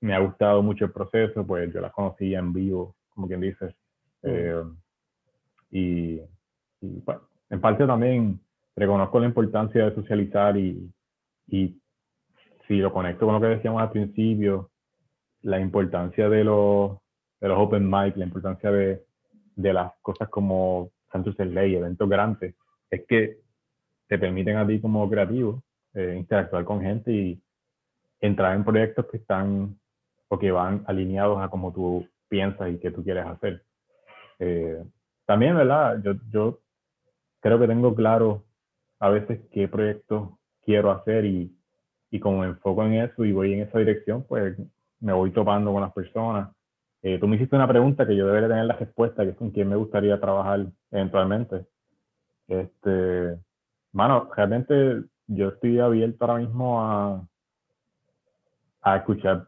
me, 0.00 0.14
ha 0.14 0.20
gustado 0.20 0.62
mucho 0.62 0.86
el 0.86 0.92
proceso, 0.92 1.46
pues 1.46 1.72
yo 1.72 1.80
las 1.80 1.92
conocí 1.92 2.34
en 2.34 2.52
vivo 2.52 2.96
como 3.10 3.26
quien 3.26 3.40
dice. 3.40 3.74
Eh, 4.22 4.62
y, 5.70 6.20
bueno, 6.80 7.22
en 7.50 7.60
parte 7.60 7.86
también 7.86 8.40
reconozco 8.74 9.20
la 9.20 9.26
importancia 9.26 9.86
de 9.86 9.94
socializar 9.94 10.56
y, 10.56 10.90
y 11.48 11.80
si 12.66 12.76
lo 12.76 12.92
conecto 12.92 13.26
con 13.26 13.34
lo 13.34 13.40
que 13.40 13.56
decíamos 13.56 13.82
al 13.82 13.90
principio, 13.90 14.70
la 15.46 15.60
importancia 15.60 16.28
de 16.28 16.42
los, 16.42 16.98
de 17.40 17.48
los 17.48 17.58
open 17.58 17.88
mic, 17.88 18.16
la 18.16 18.24
importancia 18.24 18.68
de, 18.72 19.04
de 19.54 19.72
las 19.72 19.92
cosas 20.02 20.28
como 20.28 20.90
Santos 21.12 21.38
Ley, 21.38 21.76
eventos 21.76 22.08
grandes, 22.08 22.56
es 22.90 23.06
que 23.06 23.38
te 24.08 24.18
permiten 24.18 24.56
a 24.56 24.66
ti 24.66 24.80
como 24.80 25.08
creativo 25.08 25.62
eh, 25.94 26.16
interactuar 26.18 26.64
con 26.64 26.80
gente 26.80 27.12
y 27.12 27.40
entrar 28.20 28.56
en 28.56 28.64
proyectos 28.64 29.06
que 29.06 29.18
están 29.18 29.78
o 30.28 30.36
que 30.36 30.50
van 30.50 30.82
alineados 30.88 31.40
a 31.40 31.48
como 31.48 31.72
tú 31.72 32.08
piensas 32.28 32.68
y 32.72 32.78
qué 32.78 32.90
tú 32.90 33.04
quieres 33.04 33.26
hacer. 33.26 33.62
Eh, 34.40 34.84
también, 35.26 35.56
¿verdad? 35.56 36.02
Yo, 36.02 36.14
yo 36.28 36.60
creo 37.38 37.60
que 37.60 37.68
tengo 37.68 37.94
claro 37.94 38.44
a 38.98 39.10
veces 39.10 39.40
qué 39.52 39.68
proyecto 39.68 40.40
quiero 40.64 40.90
hacer 40.90 41.24
y, 41.24 41.56
y 42.10 42.18
como 42.18 42.40
me 42.40 42.46
enfoco 42.46 42.84
en 42.84 42.94
eso 42.94 43.24
y 43.24 43.30
voy 43.30 43.52
en 43.52 43.60
esa 43.60 43.78
dirección, 43.78 44.24
pues 44.24 44.56
me 45.06 45.12
voy 45.12 45.30
topando 45.30 45.72
con 45.72 45.82
las 45.82 45.92
personas. 45.92 46.50
Eh, 47.00 47.18
tú 47.20 47.28
me 47.28 47.36
hiciste 47.36 47.54
una 47.54 47.68
pregunta 47.68 48.04
que 48.04 48.16
yo 48.16 48.26
debería 48.26 48.48
tener 48.48 48.64
la 48.64 48.74
respuesta, 48.74 49.22
que 49.22 49.30
es 49.30 49.36
con 49.36 49.52
quién 49.52 49.68
me 49.68 49.76
gustaría 49.76 50.20
trabajar 50.20 50.66
eventualmente. 50.90 51.64
Este, 52.48 53.38
mano, 53.92 54.28
realmente 54.34 55.04
yo 55.28 55.50
estoy 55.50 55.78
abierto 55.78 56.24
ahora 56.24 56.40
mismo 56.40 56.82
a, 56.82 57.24
a 58.82 58.96
escuchar 58.96 59.46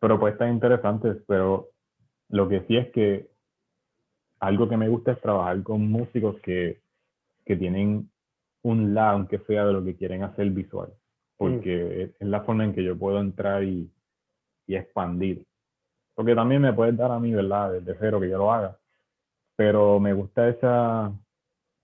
propuestas 0.00 0.50
interesantes, 0.50 1.18
pero 1.26 1.68
lo 2.30 2.48
que 2.48 2.62
sí 2.62 2.78
es 2.78 2.90
que 2.90 3.28
algo 4.40 4.70
que 4.70 4.78
me 4.78 4.88
gusta 4.88 5.12
es 5.12 5.20
trabajar 5.20 5.62
con 5.62 5.86
músicos 5.90 6.40
que, 6.40 6.80
que 7.44 7.56
tienen 7.56 8.10
un 8.62 8.94
lado, 8.94 9.18
aunque 9.18 9.38
sea 9.40 9.66
de 9.66 9.74
lo 9.74 9.84
que 9.84 9.96
quieren 9.96 10.22
hacer 10.22 10.48
visual, 10.48 10.94
porque 11.36 12.14
mm. 12.18 12.24
es, 12.24 12.28
la 12.30 12.40
forma 12.40 12.64
en 12.64 12.72
que 12.72 12.82
yo 12.82 12.96
puedo 12.96 13.20
entrar 13.20 13.64
y, 13.64 13.90
y 14.68 14.76
expandir. 14.76 15.44
Porque 16.14 16.34
también 16.34 16.62
me 16.62 16.72
puede 16.72 16.92
dar 16.92 17.10
a 17.10 17.18
mí, 17.18 17.32
¿verdad? 17.32 17.72
Desde 17.72 17.96
cero 17.98 18.20
que 18.20 18.28
yo 18.28 18.38
lo 18.38 18.52
haga. 18.52 18.78
Pero 19.56 19.98
me 19.98 20.12
gusta 20.12 20.48
esa, 20.48 21.12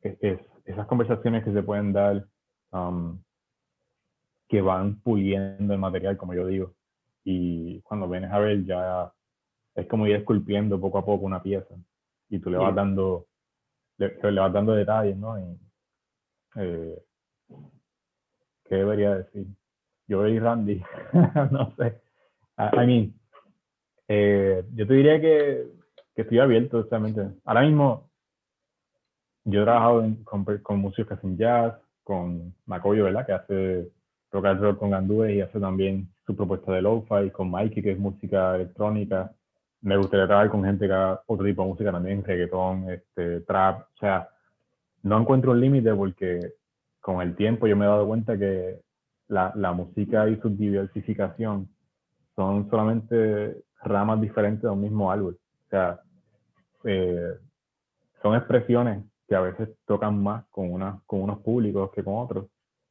es, 0.03 0.39
esas 0.65 0.87
conversaciones 0.87 1.43
que 1.43 1.53
se 1.53 1.63
pueden 1.63 1.93
dar 1.93 2.25
um, 2.71 3.19
que 4.49 4.61
van 4.61 5.01
puliendo 5.01 5.73
el 5.73 5.81
material, 5.81 6.17
como 6.17 6.35
yo 6.35 6.47
digo. 6.47 6.75
Y 7.25 7.81
cuando 7.81 8.09
vienes 8.09 8.31
a 8.31 8.39
ver 8.39 8.65
ya 8.65 9.13
es 9.75 9.87
como 9.89 10.07
ir 10.07 10.17
esculpiendo 10.17 10.81
poco 10.81 10.99
a 10.99 11.05
poco 11.05 11.25
una 11.25 11.43
pieza 11.43 11.75
y 12.29 12.39
tú 12.39 12.51
le 12.51 12.59
vas 12.59 12.75
dando 12.75 13.27
le, 13.97 14.41
vas 14.41 14.53
dando 14.53 14.75
detalles, 14.75 15.17
¿no? 15.17 15.39
Y, 15.39 15.59
eh, 16.57 17.03
¿Qué 18.65 18.77
debería 18.77 19.15
decir? 19.17 19.47
Yo 20.07 20.27
y 20.27 20.39
Randy, 20.39 20.83
no 21.51 21.75
sé. 21.77 22.04
I, 22.57 22.87
mean, 22.87 23.15
eh, 24.09 24.65
yo 24.75 24.87
te 24.87 24.95
diría 24.95 25.21
que, 25.21 25.67
que 26.15 26.23
estoy 26.23 26.39
abierto, 26.39 26.81
justamente. 26.81 27.29
Ahora 27.45 27.63
mismo, 27.63 28.11
yo 29.45 29.63
he 29.63 29.65
trabajado 29.65 30.05
con, 30.25 30.45
con 30.45 30.79
músicos 30.79 31.09
que 31.09 31.15
hacen 31.15 31.37
jazz, 31.37 31.75
con 32.03 32.55
Macoyo, 32.67 33.05
¿verdad? 33.05 33.27
Que 33.27 33.33
hace 33.33 33.89
rock 34.31 34.47
and 34.47 34.61
roll 34.61 34.79
con 34.79 34.91
Gandúes 34.91 35.35
y 35.35 35.41
hace 35.41 35.59
también 35.59 36.09
su 36.27 36.37
propuesta 36.37 36.73
de 36.73 36.83
lo-fi, 36.83 37.31
con 37.31 37.51
Mikey, 37.51 37.83
que 37.83 37.93
es 37.93 37.99
música 37.99 38.55
electrónica 38.57 39.33
me 39.85 39.99
gustaría 39.99 40.27
trabajar 40.27 40.51
con 40.51 40.65
gente 40.65 40.87
que 40.87 40.93
haga 40.95 41.23
otro 41.27 41.45
tipo 41.45 41.63
de 41.63 41.69
música 41.69 41.93
también, 41.93 42.25
reggaetón, 42.25 42.91
este, 42.91 43.43
trap, 43.43 43.83
o 43.83 43.99
sea, 44.01 44.31
no 45.03 45.21
encuentro 45.21 45.53
un 45.53 45.61
límite 45.61 45.95
porque 45.95 46.55
con 47.01 47.21
el 47.21 47.37
tiempo 47.37 47.67
yo 47.67 47.77
me 47.77 47.85
he 47.85 47.89
dado 47.89 48.07
cuenta 48.07 48.39
que 48.39 48.81
la, 49.29 49.53
la 49.57 49.73
música 49.73 50.27
y 50.27 50.41
su 50.41 50.49
diversificación 50.49 51.69
son 52.37 52.69
solamente 52.71 53.65
ramas 53.83 54.21
diferentes 54.21 54.63
de 54.63 54.71
un 54.71 54.81
mismo 54.81 55.11
árbol. 55.11 55.39
O 55.67 55.69
sea, 55.71 56.01
eh, 56.85 57.35
son 58.23 58.35
expresiones 58.37 59.05
que 59.29 59.35
a 59.35 59.41
veces 59.41 59.71
tocan 59.87 60.23
más 60.23 60.45
con, 60.51 60.73
una, 60.73 61.01
con 61.07 61.23
unos 61.23 61.39
públicos 61.41 61.91
que 61.95 62.03
con 62.03 62.19
otros. 62.19 62.47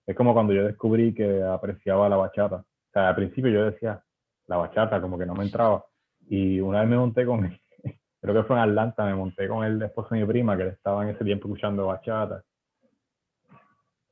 Es 0.05 0.15
como 0.15 0.33
cuando 0.33 0.53
yo 0.53 0.63
descubrí 0.63 1.13
que 1.13 1.41
apreciaba 1.43 2.09
la 2.09 2.17
bachata. 2.17 2.57
O 2.57 2.91
sea, 2.91 3.09
al 3.09 3.15
principio 3.15 3.51
yo 3.51 3.65
decía, 3.65 4.03
la 4.47 4.57
bachata 4.57 5.01
como 5.01 5.17
que 5.17 5.25
no 5.25 5.35
me 5.35 5.43
entraba. 5.43 5.85
Y 6.27 6.59
una 6.59 6.81
vez 6.81 6.89
me 6.89 6.97
monté 6.97 7.25
con 7.25 7.41
creo 8.21 8.33
que 8.33 8.43
fue 8.43 8.55
en 8.55 8.63
Atlanta, 8.63 9.05
me 9.05 9.15
monté 9.15 9.47
con 9.47 9.63
el 9.63 9.81
esposo 9.81 10.13
de 10.13 10.21
mi 10.21 10.27
prima, 10.27 10.57
que 10.57 10.67
estaba 10.67 11.03
en 11.03 11.15
ese 11.15 11.23
tiempo 11.23 11.47
escuchando 11.47 11.87
bachata. 11.87 12.43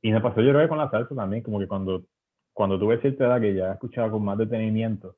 Y 0.02 0.10
me 0.10 0.20
pasó 0.20 0.40
yo 0.40 0.50
creo 0.50 0.62
que 0.62 0.68
con 0.68 0.78
la 0.78 0.90
salsa 0.90 1.14
también, 1.14 1.42
como 1.42 1.58
que 1.60 1.68
cuando, 1.68 2.02
cuando 2.52 2.78
tuve 2.78 3.00
cierta 3.00 3.24
edad 3.24 3.40
que 3.40 3.54
ya 3.54 3.72
escuchaba 3.72 4.10
con 4.10 4.24
más 4.24 4.36
detenimiento 4.36 5.14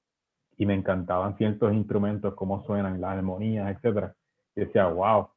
y 0.56 0.66
me 0.66 0.74
encantaban 0.74 1.36
ciertos 1.36 1.72
instrumentos, 1.72 2.34
cómo 2.34 2.64
suenan, 2.64 3.00
las 3.00 3.16
armonías, 3.16 3.74
etcétera, 3.74 4.14
y 4.54 4.60
decía, 4.60 4.86
wow, 4.86 5.28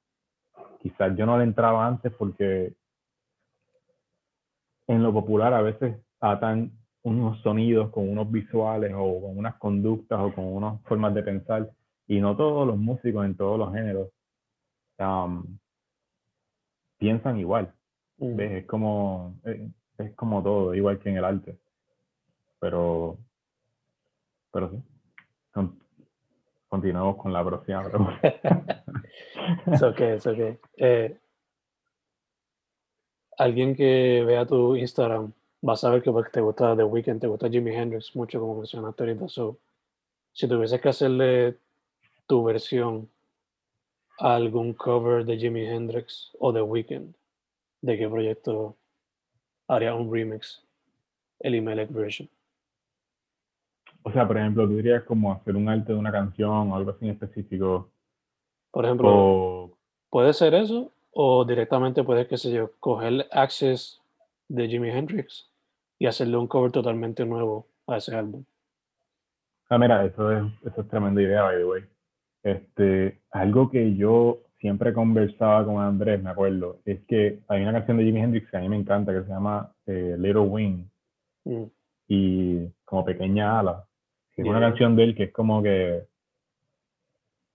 quizás 0.82 1.16
yo 1.16 1.26
no 1.26 1.38
le 1.38 1.44
entraba 1.44 1.88
antes 1.88 2.12
porque 2.14 2.74
en 4.88 5.04
lo 5.04 5.12
popular 5.14 5.54
a 5.54 5.62
veces 5.62 5.98
atan 6.20 6.72
unos 7.04 7.40
sonidos, 7.42 7.90
con 7.92 8.10
unos 8.10 8.30
visuales 8.32 8.94
o 8.96 9.22
con 9.22 9.38
unas 9.38 9.56
conductas 9.56 10.20
o 10.20 10.34
con 10.34 10.46
unas 10.46 10.82
formas 10.84 11.14
de 11.14 11.24
pensar. 11.24 11.72
Y 12.08 12.20
no 12.20 12.36
todos 12.36 12.68
los 12.68 12.78
músicos 12.78 13.26
en 13.26 13.36
todos 13.36 13.60
los 13.60 13.74
géneros 13.74 14.10
piensan 16.98 17.40
igual. 17.40 17.74
Mm. 18.18 18.40
Es 18.40 18.66
como 18.66 19.36
eh, 19.46 19.70
es, 19.98 20.14
como 20.16 20.42
todo, 20.44 20.74
igual 20.74 21.00
que 21.00 21.10
en 21.10 21.18
el 21.18 21.26
arte. 21.26 21.58
Pero 22.60 23.18
pero 24.52 24.72
sí. 24.72 24.84
Continuamos 26.68 27.18
con 27.18 27.34
la 27.34 27.44
próxima 27.44 27.84
pregunta. 27.90 28.84
es 29.68 29.84
ok, 29.84 30.00
es 30.00 30.28
ok. 30.28 30.40
Eh, 30.78 31.18
alguien 33.38 33.76
que 33.76 34.24
vea 34.26 34.46
tu 34.46 34.76
Instagram 34.76 35.32
va 35.68 35.74
a 35.74 35.78
saber 35.78 36.02
que 36.02 36.12
te 36.32 36.42
gusta 36.42 36.76
The 36.76 36.84
Weeknd, 36.84 37.20
te 37.20 37.28
gusta 37.28 37.50
Jimi 37.50 37.76
Hendrix 37.76 38.16
mucho, 38.16 38.40
como 38.40 38.58
mencionaste 38.58 39.04
ahorita. 39.04 39.28
So, 39.28 39.58
si 40.34 40.48
tuvieses 40.48 40.82
que 40.82 40.90
hacerle 40.90 41.58
tu 42.28 42.44
versión 42.44 43.10
a 44.20 44.36
algún 44.36 44.74
cover 44.74 45.26
de 45.26 45.38
Jimi 45.38 45.66
Hendrix 45.66 46.32
o 46.40 46.54
The 46.54 46.62
Weeknd, 46.62 47.14
¿de 47.82 47.98
qué 47.98 48.10
proyecto 48.10 48.76
haría 49.68 49.94
un 49.96 50.12
remix? 50.12 50.64
El 51.40 51.56
Imelec 51.56 51.92
version. 51.92 52.30
O 54.04 54.12
sea, 54.12 54.28
por 54.28 54.38
ejemplo, 54.38 54.68
tú 54.68 54.76
dirías 54.78 55.04
como 55.04 55.34
hacer 55.34 55.56
un 55.56 55.68
arte 55.68 55.94
de 55.94 56.00
una 56.00 56.12
canción 56.12 56.72
o 56.72 56.76
algo 56.76 56.92
así 56.92 57.06
en 57.06 57.12
específico. 57.12 57.90
Por 58.72 58.86
ejemplo, 58.86 59.78
puede 60.10 60.34
ser 60.34 60.54
eso 60.54 60.92
o 61.12 61.46
directamente 61.46 62.04
puedes, 62.04 62.28
qué 62.28 62.38
sé 62.38 62.52
yo, 62.52 62.72
coger 62.80 63.28
Access 63.32 64.02
de 64.48 64.68
Jimi 64.68 64.90
Hendrix 64.90 65.52
y 66.00 66.06
hacerle 66.06 66.38
un 66.38 66.48
cover 66.48 66.72
totalmente 66.72 67.26
nuevo 67.26 67.68
a 67.88 67.98
ese 67.98 68.16
álbum. 68.16 68.44
Ah, 69.70 69.78
mira, 69.78 70.06
eso 70.06 70.32
es, 70.32 70.44
eso 70.66 70.82
es 70.82 70.88
tremenda 70.88 71.22
idea, 71.22 71.44
by 71.44 71.58
the 71.58 71.66
way. 71.66 71.84
Este, 72.44 73.20
algo 73.32 73.70
que 73.70 73.96
yo 73.96 74.44
siempre 74.60 74.94
conversaba 74.94 75.66
con 75.66 75.82
Andrés, 75.82 76.22
me 76.22 76.30
acuerdo, 76.30 76.80
es 76.86 77.04
que 77.06 77.40
hay 77.48 77.64
una 77.64 77.74
canción 77.74 77.98
de 77.98 78.04
Jimi 78.06 78.22
Hendrix 78.22 78.50
que 78.50 78.58
a 78.58 78.62
mí 78.62 78.70
me 78.70 78.78
encanta, 78.78 79.12
que 79.12 79.24
se 79.24 79.30
llama 79.30 79.72
eh, 79.86 80.16
Little 80.18 80.42
Wing, 80.42 80.86
mm. 81.46 81.64
y 82.08 82.68
como 82.86 83.04
Pequeña 83.04 83.60
Ala. 83.60 83.87
Es 84.38 84.46
una 84.46 84.60
canción 84.60 84.96
de 84.96 85.04
él 85.04 85.16
que 85.16 85.24
es 85.24 85.32
como 85.32 85.64
que 85.64 86.04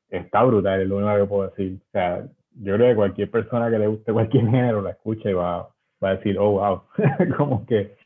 está 0.08 0.42
brutal, 0.42 0.80
es 0.80 0.88
lo 0.88 0.96
único 0.96 1.16
que 1.16 1.24
puedo 1.24 1.48
decir. 1.48 1.78
O 1.80 1.90
sea, 1.92 2.26
yo 2.60 2.74
creo 2.74 2.88
que 2.88 2.96
cualquier 2.96 3.30
persona 3.30 3.70
que 3.70 3.78
le 3.78 3.86
guste 3.86 4.12
cualquier 4.12 4.44
género 4.44 4.82
la 4.82 4.90
escucha 4.90 5.30
y 5.30 5.32
va, 5.32 5.68
va 6.02 6.08
a 6.08 6.16
decir, 6.16 6.38
oh, 6.38 6.52
wow, 6.52 6.82
como 7.36 7.64
que 7.66 7.96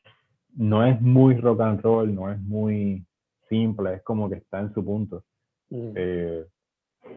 no 0.56 0.84
es 0.84 1.00
muy 1.00 1.36
rock 1.36 1.60
and 1.62 1.80
roll, 1.82 2.14
no 2.14 2.30
es 2.30 2.38
muy 2.38 3.04
simple, 3.48 3.94
es 3.94 4.02
como 4.02 4.28
que 4.28 4.36
está 4.36 4.60
en 4.60 4.72
su 4.74 4.84
punto. 4.84 5.24
Mm. 5.70 5.92
Eh, 5.94 6.44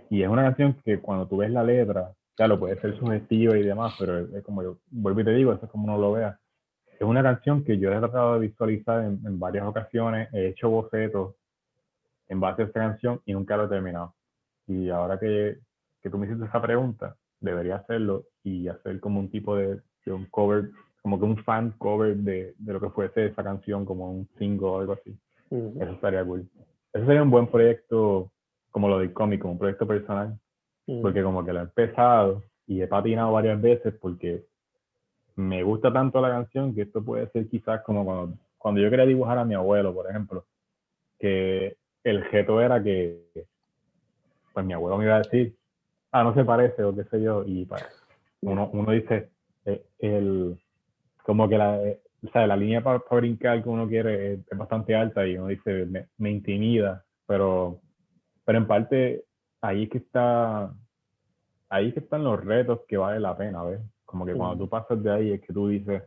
y 0.09 0.23
es 0.23 0.29
una 0.29 0.43
canción 0.43 0.75
que 0.83 0.99
cuando 0.99 1.27
tú 1.27 1.37
ves 1.37 1.51
la 1.51 1.63
letra, 1.63 2.13
claro, 2.35 2.57
puede 2.57 2.79
ser 2.79 2.97
sugestiva 2.97 3.57
y 3.57 3.63
demás, 3.63 3.95
pero 3.99 4.19
es, 4.19 4.43
como 4.43 4.63
yo 4.63 4.77
vuelvo 4.91 5.21
y 5.21 5.25
te 5.25 5.33
digo, 5.33 5.51
eso 5.51 5.65
es 5.65 5.71
como 5.71 5.85
uno 5.85 5.97
lo 5.97 6.13
vea. 6.13 6.39
Es 6.99 7.01
una 7.01 7.23
canción 7.23 7.63
que 7.63 7.77
yo 7.77 7.91
he 7.91 7.97
tratado 7.97 8.33
de 8.33 8.47
visualizar 8.47 9.03
en, 9.03 9.19
en 9.25 9.39
varias 9.39 9.65
ocasiones, 9.65 10.29
he 10.33 10.47
hecho 10.47 10.69
bocetos 10.69 11.35
en 12.29 12.39
base 12.39 12.61
a 12.61 12.65
esta 12.65 12.79
canción 12.79 13.21
y 13.25 13.33
nunca 13.33 13.57
lo 13.57 13.65
he 13.65 13.69
terminado. 13.69 14.15
Y 14.67 14.89
ahora 14.89 15.19
que, 15.19 15.57
que 16.01 16.09
tú 16.09 16.17
me 16.17 16.27
hiciste 16.27 16.45
esa 16.45 16.61
pregunta, 16.61 17.15
debería 17.39 17.77
hacerlo 17.77 18.25
y 18.43 18.67
hacer 18.67 18.99
como 18.99 19.19
un 19.19 19.29
tipo 19.29 19.55
de, 19.55 19.81
un 20.05 20.25
cover, 20.25 20.71
como 21.01 21.19
que 21.19 21.25
un 21.25 21.37
fan 21.43 21.71
cover 21.77 22.15
de, 22.17 22.53
de, 22.57 22.73
lo 22.73 22.79
que 22.79 22.89
fuese 22.89 23.27
esa 23.27 23.43
canción, 23.43 23.85
como 23.85 24.11
un 24.11 24.27
single 24.37 24.67
o 24.67 24.79
algo 24.79 24.93
así. 24.93 25.17
Eso 25.49 25.91
estaría 25.91 26.23
cool. 26.23 26.47
Eso 26.93 27.05
sería 27.05 27.23
un 27.23 27.31
buen 27.31 27.47
proyecto, 27.47 28.31
como 28.71 28.87
lo 28.87 28.99
del 28.99 29.13
cómic, 29.13 29.41
como 29.41 29.53
un 29.53 29.59
proyecto 29.59 29.87
personal, 29.87 30.39
porque 31.01 31.23
como 31.23 31.45
que 31.45 31.53
lo 31.53 31.59
he 31.59 31.63
empezado 31.63 32.43
y 32.65 32.81
he 32.81 32.87
patinado 32.87 33.31
varias 33.31 33.61
veces 33.61 33.93
porque 33.99 34.45
me 35.35 35.63
gusta 35.63 35.93
tanto 35.93 36.21
la 36.21 36.29
canción 36.29 36.73
que 36.73 36.83
esto 36.83 37.03
puede 37.03 37.29
ser 37.29 37.47
quizás 37.47 37.81
como 37.81 38.03
cuando, 38.03 38.37
cuando 38.57 38.81
yo 38.81 38.89
quería 38.89 39.05
dibujar 39.05 39.37
a 39.37 39.45
mi 39.45 39.53
abuelo, 39.53 39.93
por 39.93 40.09
ejemplo, 40.09 40.45
que 41.17 41.77
el 42.03 42.23
geto 42.25 42.61
era 42.61 42.81
que, 42.81 43.45
pues 44.53 44.65
mi 44.65 44.73
abuelo 44.73 44.97
me 44.97 45.05
iba 45.05 45.15
a 45.15 45.21
decir, 45.21 45.55
ah, 46.11 46.23
no 46.23 46.33
se 46.33 46.43
parece 46.43 46.83
o 46.83 46.95
qué 46.95 47.03
sé 47.05 47.21
yo, 47.21 47.43
y 47.45 47.65
pues, 47.65 47.83
uno, 48.41 48.69
uno 48.73 48.91
dice, 48.91 49.29
eh, 49.65 49.83
el, 49.99 50.57
como 51.23 51.47
que 51.47 51.57
la, 51.57 51.83
eh, 51.83 52.01
o 52.25 52.29
sea, 52.31 52.47
la 52.47 52.57
línea 52.57 52.81
para, 52.81 53.01
brincar 53.11 53.63
que 53.63 53.69
uno 53.69 53.87
quiere 53.87 54.33
es, 54.33 54.57
bastante 54.57 54.95
alta 54.95 55.25
y 55.25 55.37
uno 55.37 55.47
dice, 55.47 55.85
me, 55.85 56.07
me, 56.17 56.31
intimida, 56.31 57.05
pero, 57.25 57.79
pero 58.45 58.57
en 58.57 58.67
parte 58.67 59.25
ahí 59.61 59.83
es 59.83 59.89
que 59.89 59.97
está, 59.99 60.73
ahí 61.69 61.89
es 61.89 61.93
que 61.93 61.99
están 61.99 62.23
los 62.23 62.43
retos 62.43 62.81
que 62.87 62.97
vale 62.97 63.19
la 63.19 63.37
pena, 63.37 63.63
¿ves? 63.63 63.81
Como 64.05 64.25
que 64.25 64.33
cuando 64.33 64.63
tú 64.63 64.69
pasas 64.69 65.01
de 65.03 65.11
ahí 65.11 65.31
es 65.33 65.41
que 65.41 65.53
tú 65.53 65.67
dices, 65.67 66.01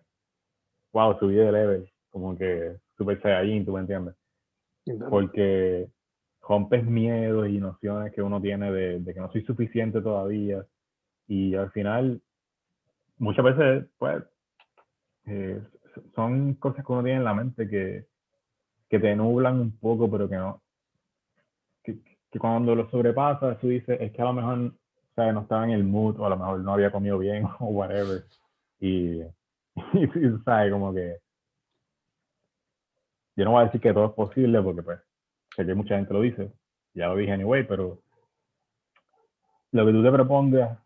wow, 0.93 1.17
subí 1.19 1.37
de 1.37 1.53
level, 1.53 1.91
como 2.11 2.37
que 2.37 2.77
Super 2.97 3.21
Saiyajin, 3.23 3.65
¿tú 3.65 3.73
me 3.73 3.81
entiendes? 3.81 4.15
Porque 5.09 5.89
rompes 6.41 6.85
miedos 6.85 7.49
y 7.49 7.59
nociones 7.59 8.13
que 8.13 8.23
uno 8.23 8.41
tiene 8.41 8.73
de, 8.73 9.01
de, 9.01 9.15
que 9.15 9.21
no 9.21 9.31
soy 9.31 9.43
suficiente 9.45 10.01
todavía. 10.01 10.65
Y 11.29 11.55
al 11.55 11.71
final, 11.71 12.21
muchas 13.19 13.45
veces, 13.45 13.87
pues, 13.99 14.25
eh, 15.27 15.63
son 16.15 16.55
cosas 16.55 16.85
que 16.85 16.93
uno 16.93 17.03
tiene 17.03 17.19
en 17.19 17.25
la 17.25 17.35
mente 17.35 17.69
que, 17.69 18.07
que 18.89 18.99
te 18.99 19.15
nublan 19.15 19.61
un 19.61 19.79
poco, 19.79 20.11
pero 20.11 20.29
que 20.29 20.37
no. 20.37 20.61
Que, 21.85 21.99
que 22.31 22.39
cuando 22.39 22.75
lo 22.75 22.91
sobrepasas, 22.91 23.59
tú 23.61 23.69
dices, 23.69 24.01
es 24.01 24.13
que 24.13 24.23
a 24.23 24.27
lo 24.27 24.33
mejor 24.33 24.73
o 25.13 25.15
sea, 25.15 25.31
no 25.31 25.43
estaba 25.43 25.65
en 25.65 25.73
el 25.73 25.85
mood, 25.85 26.19
o 26.19 26.25
a 26.25 26.31
lo 26.31 26.39
mejor 26.39 26.61
no 26.61 26.73
había 26.73 26.91
comido 26.91 27.19
bien, 27.19 27.45
o 27.61 27.67
whatever. 27.67 28.25
Y, 28.81 29.21
y, 29.93 30.39
¿sabes? 30.45 30.73
Como 30.73 30.93
que. 30.95 31.19
Yo 33.37 33.45
no 33.45 33.53
voy 33.53 33.63
a 33.63 33.65
decir 33.67 33.81
que 33.81 33.93
todo 33.93 34.07
es 34.07 34.13
posible, 34.13 34.61
porque 34.63 34.83
pues 34.83 35.01
sé 35.57 35.67
que 35.67 35.75
mucha 35.75 35.97
gente 35.97 36.13
lo 36.13 36.21
dice, 36.21 36.53
ya 36.95 37.09
lo 37.09 37.17
dije 37.17 37.33
anyway, 37.33 37.65
pero 37.67 37.99
lo 39.73 39.87
que 39.87 39.93
tú 39.93 40.03
te 40.03 40.13
propongas 40.13 40.79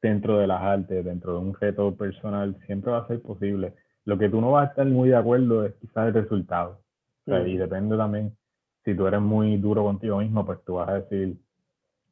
dentro 0.00 0.38
de 0.38 0.46
las 0.46 0.62
artes, 0.62 1.04
dentro 1.04 1.34
de 1.34 1.38
un 1.38 1.54
reto 1.54 1.94
personal, 1.94 2.56
siempre 2.66 2.92
va 2.92 2.98
a 2.98 3.06
ser 3.06 3.20
posible. 3.20 3.74
Lo 4.04 4.16
que 4.16 4.28
tú 4.28 4.40
no 4.40 4.52
vas 4.52 4.68
a 4.68 4.70
estar 4.70 4.86
muy 4.86 5.10
de 5.10 5.16
acuerdo 5.16 5.64
es 5.64 5.74
quizás 5.76 6.08
el 6.08 6.14
resultado. 6.14 6.80
Y 7.26 7.56
depende 7.56 7.96
también, 7.96 8.36
si 8.84 8.94
tú 8.94 9.06
eres 9.06 9.20
muy 9.20 9.56
duro 9.56 9.82
contigo 9.82 10.18
mismo, 10.18 10.46
pues 10.46 10.62
tú 10.64 10.74
vas 10.74 10.88
a 10.88 11.00
decir, 11.00 11.36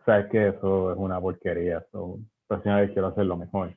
sabes 0.04 0.26
que 0.26 0.48
eso 0.48 0.90
es 0.90 0.98
una 0.98 1.20
porquería, 1.20 1.86
so, 1.92 2.18
próxima 2.48 2.80
vez 2.80 2.90
quiero 2.90 3.08
hacerlo 3.08 3.36
mejor. 3.36 3.76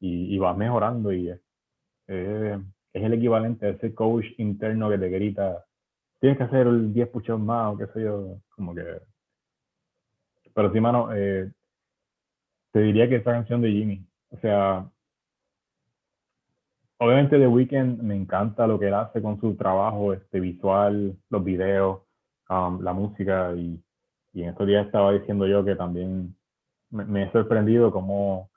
Y, 0.00 0.34
y 0.34 0.38
vas 0.38 0.56
mejorando 0.56 1.12
y 1.12 1.30
es, 1.30 1.40
es 2.92 3.02
el 3.02 3.14
equivalente 3.14 3.66
a 3.66 3.70
ese 3.70 3.94
coach 3.94 4.26
interno 4.38 4.90
que 4.90 4.98
te 4.98 5.08
grita, 5.08 5.64
tienes 6.20 6.38
que 6.38 6.44
hacer 6.44 6.66
el 6.66 6.92
10 6.92 7.08
push 7.08 7.30
más 7.30 7.74
o 7.74 7.78
qué 7.78 7.86
sé 7.88 8.02
yo, 8.02 8.38
como 8.50 8.74
que... 8.74 8.84
Pero 10.54 10.72
sí, 10.72 10.80
mano, 10.80 11.12
eh, 11.14 11.50
te 12.72 12.80
diría 12.80 13.08
que 13.08 13.16
esta 13.16 13.32
canción 13.32 13.60
de 13.60 13.70
Jimmy, 13.70 14.06
o 14.30 14.36
sea, 14.38 14.86
obviamente 16.98 17.38
The 17.38 17.48
Weeknd 17.48 18.00
me 18.02 18.14
encanta 18.14 18.66
lo 18.66 18.78
que 18.78 18.86
él 18.86 18.94
hace 18.94 19.20
con 19.20 19.40
su 19.40 19.56
trabajo 19.56 20.12
este, 20.12 20.38
visual, 20.38 21.16
los 21.30 21.44
videos, 21.44 22.02
um, 22.48 22.80
la 22.80 22.92
música 22.92 23.52
y, 23.56 23.82
y, 24.32 24.42
en 24.42 24.50
estos 24.50 24.66
días 24.66 24.86
estaba 24.86 25.12
diciendo 25.12 25.46
yo 25.48 25.64
que 25.64 25.74
también 25.74 26.36
me, 26.90 27.04
me, 27.04 27.24
he 27.24 27.32
sorprendido 27.32 27.90
como 27.90 28.51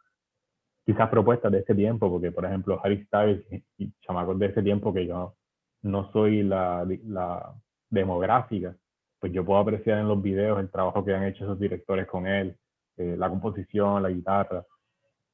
quizás 0.85 1.09
propuestas 1.09 1.51
de 1.51 1.59
ese 1.59 1.73
tiempo, 1.73 2.09
porque 2.09 2.31
por 2.31 2.45
ejemplo 2.45 2.79
Harry 2.83 3.03
Styles 3.05 3.43
y, 3.77 3.91
chamacos 4.01 4.37
de 4.37 4.47
ese 4.47 4.61
tiempo 4.61 4.93
que 4.93 5.07
yo 5.07 5.35
no 5.81 6.11
soy 6.11 6.43
la, 6.43 6.87
la 7.05 7.53
demográfica, 7.89 8.75
pues 9.19 9.33
yo 9.33 9.43
puedo 9.43 9.59
apreciar 9.59 9.99
en 9.99 10.07
los 10.07 10.21
videos 10.21 10.59
el 10.59 10.69
trabajo 10.69 11.03
que 11.03 11.13
han 11.13 11.23
hecho 11.23 11.45
esos 11.45 11.59
directores 11.59 12.07
con 12.07 12.27
él, 12.27 12.55
eh, 12.97 13.15
la 13.17 13.29
composición, 13.29 14.03
la 14.03 14.09
guitarra, 14.09 14.63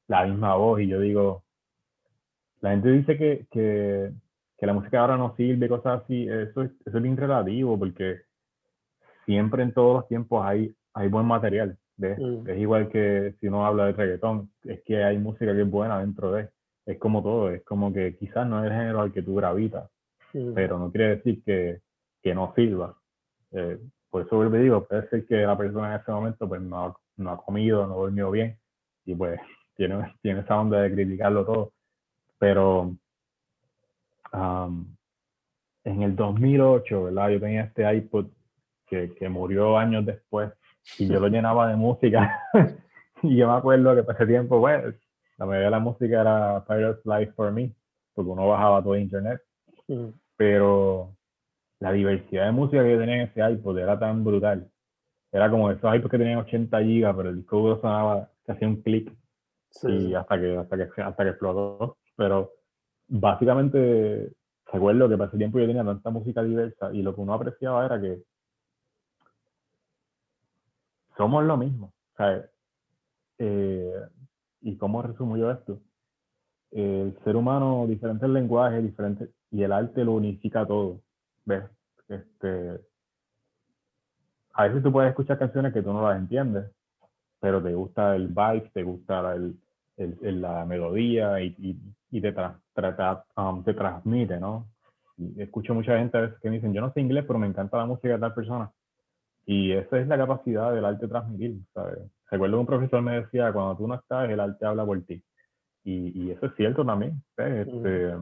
la 0.08 0.26
misma 0.26 0.56
voz, 0.56 0.82
y 0.82 0.88
yo 0.88 1.00
digo, 1.00 1.44
la 2.62 2.72
gente 2.72 2.90
dice 2.90 3.18
que, 3.18 3.48
que, 3.52 4.12
que 4.58 4.66
la 4.66 4.74
música 4.74 5.00
ahora 5.00 5.18
no 5.18 5.36
sirve, 5.36 5.68
cosas 5.68 6.04
así, 6.04 6.28
eso 6.28 6.64
es, 6.64 6.72
eso 6.86 6.98
es 6.98 7.04
bien 7.04 7.18
relativo, 7.18 7.78
porque 7.78 8.22
siempre 9.26 9.64
en 9.64 9.74
todos 9.74 9.96
los 9.96 10.08
tiempos 10.08 10.46
hay, 10.46 10.74
hay 10.94 11.08
buen 11.08 11.26
material. 11.26 11.78
Mm. 11.98 12.50
Es 12.50 12.58
igual 12.58 12.90
que 12.90 13.36
si 13.40 13.48
uno 13.48 13.66
habla 13.66 13.86
de 13.86 13.94
reggaetón, 13.94 14.52
es 14.64 14.82
que 14.84 15.04
hay 15.04 15.18
música 15.18 15.54
que 15.54 15.62
es 15.62 15.70
buena 15.70 16.00
dentro 16.00 16.32
de. 16.32 16.50
Es 16.86 16.98
como 16.98 17.22
todo, 17.22 17.52
es 17.52 17.64
como 17.64 17.94
que 17.94 18.16
quizás 18.18 18.48
no 18.48 18.64
es 18.64 18.72
el 18.72 18.78
género 18.78 19.02
al 19.02 19.14
que 19.14 19.22
tú 19.22 19.36
gravitas, 19.36 19.90
pero 20.56 20.80
no 20.80 20.92
quiere 20.92 21.18
decir 21.18 21.44
que, 21.44 21.82
que 22.24 22.34
no 22.34 22.54
sirva. 22.56 22.98
Eh, 23.52 23.78
por 24.10 24.24
eso 24.24 24.38
me 24.38 24.60
digo, 24.60 24.86
puede 24.86 25.08
ser 25.10 25.26
que 25.26 25.38
la 25.38 25.58
persona 25.58 25.94
en 25.94 26.02
ese 26.02 26.12
momento 26.12 26.50
pues 26.50 26.60
no 26.62 26.86
ha, 26.86 26.98
no 27.18 27.32
ha 27.32 27.38
comido, 27.38 27.86
no 27.86 27.98
durmió 27.98 28.32
bien 28.32 28.58
y 29.06 29.14
pues 29.14 29.40
tiene, 29.76 30.16
tiene 30.22 30.40
esa 30.42 30.60
onda 30.60 30.82
de 30.82 30.92
criticarlo 30.92 31.46
todo. 31.46 31.74
Pero 32.40 32.96
en 35.84 36.02
el 36.02 36.16
2008, 36.16 37.04
¿verdad? 37.04 37.30
Yo 37.30 37.40
tenía 37.40 37.64
este 37.64 37.96
iPod 37.96 38.28
que, 38.88 39.14
que 39.14 39.30
murió 39.30 39.78
años 39.78 40.06
después 40.06 40.52
y 40.98 41.08
yo 41.08 41.20
lo 41.20 41.28
llenaba 41.28 41.70
de 41.70 41.76
música. 41.76 42.42
y 43.24 43.36
yo 43.38 43.48
me 43.48 43.58
acuerdo 43.58 43.96
que 43.96 44.04
para 44.04 44.18
ese 44.18 44.28
tiempo, 44.28 44.60
pues, 44.60 44.96
la 45.38 45.46
mayoría 45.46 45.66
de 45.66 45.72
la 45.72 45.80
música 45.80 46.22
era 46.22 46.64
Pirate's 46.66 47.06
Life 47.06 47.34
for 47.34 47.52
Me, 47.52 47.74
porque 48.14 48.30
uno 48.30 48.48
bajaba 48.48 48.84
todo 48.84 48.96
internet 48.96 49.42
pero 50.38 51.16
la 51.80 51.92
diversidad 51.92 52.46
de 52.46 52.52
música 52.52 52.84
que 52.84 52.98
tenía 52.98 53.16
en 53.16 53.22
ese 53.22 53.42
iPod 53.52 53.78
era 53.78 54.00
tan 54.00 54.24
brutal 54.24 54.72
era 55.32 55.50
como 55.50 55.72
esos 55.72 55.96
iPods 55.96 56.12
que 56.12 56.18
tenían 56.18 56.40
80 56.40 56.82
gigas, 56.82 57.16
pero 57.16 57.30
el 57.30 57.38
disco 57.38 57.58
duro 57.58 57.80
sonaba, 57.80 58.30
se 58.46 58.52
hacía 58.52 58.68
un 58.68 58.82
clic 58.82 59.14
Sí, 59.70 59.88
y 59.88 60.14
hasta 60.14 60.38
que, 60.38 60.58
hasta 60.58 60.76
que, 60.76 61.02
hasta 61.02 61.24
que 61.24 61.30
explotó. 61.30 61.98
Pero 62.18 62.52
básicamente, 63.08 64.34
recuerdo 64.66 65.08
que 65.08 65.16
para 65.16 65.30
ese 65.30 65.38
tiempo 65.38 65.60
yo 65.60 65.68
tenía 65.68 65.86
tanta 65.86 66.10
música 66.10 66.44
diversa 66.44 66.92
y 66.92 67.02
lo 67.02 67.16
que 67.16 67.22
uno 67.22 67.34
apreciaba 67.34 67.86
era 67.86 68.02
que 68.02 68.22
somos 71.22 71.44
lo 71.44 71.58
mismo. 71.58 71.94
¿sabes? 72.18 72.46
Eh, 73.38 73.94
¿Y 74.62 74.76
cómo 74.78 75.02
resumo 75.02 75.38
yo 75.38 75.52
esto? 75.52 75.80
El 76.72 77.18
ser 77.24 77.36
humano, 77.36 77.86
diferentes 77.88 78.30
lenguajes, 78.30 78.82
diferentes, 78.84 79.30
y 79.52 79.64
el 79.64 79.72
arte 79.72 80.04
lo 80.04 80.14
unifica 80.14 80.66
todo. 80.66 81.02
¿Ves? 81.46 81.64
Este, 82.08 82.80
a 84.54 84.64
veces 84.68 84.84
tú 84.84 84.92
puedes 84.92 85.10
escuchar 85.10 85.38
canciones 85.40 85.74
que 85.74 85.82
tú 85.82 85.94
no 85.94 86.08
las 86.08 86.18
entiendes, 86.18 86.72
pero 87.40 87.62
te 87.62 87.74
gusta 87.74 88.16
el 88.16 88.28
vibe, 88.28 88.70
te 88.74 88.84
gusta 88.84 89.34
el, 89.36 89.56
el- 89.98 90.18
el- 90.22 90.42
la 90.42 90.66
melodía 90.66 91.40
y, 91.42 91.56
y, 91.60 91.78
y 92.12 92.22
te, 92.22 92.34
tra- 92.36 92.60
tra- 92.76 92.96
tra- 92.96 93.24
um, 93.38 93.64
te 93.64 93.74
transmite, 93.74 94.40
¿no? 94.40 94.68
Y 95.18 95.42
escucho 95.42 95.74
mucha 95.74 95.98
gente 95.98 96.18
a 96.18 96.22
veces 96.22 96.40
que 96.40 96.50
me 96.50 96.56
dicen, 96.56 96.74
yo 96.74 96.82
no 96.82 96.92
sé 96.94 97.02
inglés, 97.02 97.26
pero 97.28 97.40
me 97.40 97.48
encanta 97.48 97.78
la 97.78 97.86
música 97.86 98.10
de 98.14 98.20
tal 98.20 98.34
persona. 98.34 98.72
Y 99.46 99.72
esa 99.72 100.00
es 100.00 100.08
la 100.08 100.18
capacidad 100.18 100.74
del 100.74 100.86
arte 100.86 101.08
transmitir, 101.08 101.58
¿sabes? 101.74 102.00
Recuerdo 102.30 102.58
que 102.58 102.60
un 102.62 102.66
profesor 102.68 103.02
me 103.02 103.22
decía, 103.22 103.52
cuando 103.52 103.76
tú 103.76 103.88
no 103.88 103.96
estás, 103.96 104.30
el 104.30 104.40
arte 104.40 104.66
habla 104.66 104.86
por 104.86 105.02
ti. 105.04 105.22
Y, 105.84 106.24
y 106.24 106.32
eso 106.32 106.46
es 106.46 106.56
cierto 106.56 106.86
también. 106.86 107.22
¿ves? 107.36 107.68
Este, 107.68 108.14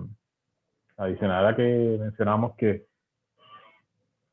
Adicional 0.98 1.46
a 1.48 1.56
que 1.56 1.98
mencionamos 2.00 2.56
que 2.56 2.86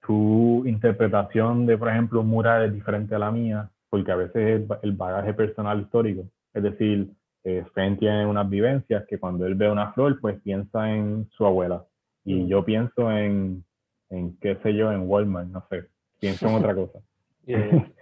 tu 0.07 0.65
interpretación 0.67 1.67
de, 1.67 1.77
por 1.77 1.89
ejemplo, 1.89 2.21
un 2.21 2.29
mural 2.29 2.65
es 2.67 2.73
diferente 2.73 3.15
a 3.15 3.19
la 3.19 3.31
mía, 3.31 3.69
porque 3.89 4.13
a 4.13 4.17
veces 4.17 4.61
es 4.61 4.67
ba- 4.67 4.79
el 4.83 4.93
bagaje 4.93 5.35
personal 5.35 5.81
histórico. 5.81 6.25
Es 6.55 6.63
decir, 6.63 7.11
eh, 7.45 7.65
tiene 7.99 8.27
unas 8.27 8.49
vivencias 8.49 9.05
que 9.09 9.19
cuando 9.19 9.47
él 9.47 9.55
ve 9.55 9.71
una 9.71 9.93
flor, 9.93 10.19
pues 10.21 10.41
piensa 10.41 10.91
en 10.93 11.29
su 11.31 11.45
abuela. 11.47 11.85
Y 12.25 12.35
Mm. 12.35 12.47
yo 12.49 12.65
pienso 12.65 13.11
en, 13.13 13.65
en, 14.11 14.37
qué 14.39 14.57
sé 14.63 14.75
yo, 14.75 14.91
en 14.93 15.09
Walmart, 15.09 15.49
no 15.49 15.65
sé. 15.71 15.87
Pienso 16.27 16.49
en 16.49 16.55
otra 16.55 16.75
cosa. 16.75 16.99
Yeah. 17.47 17.93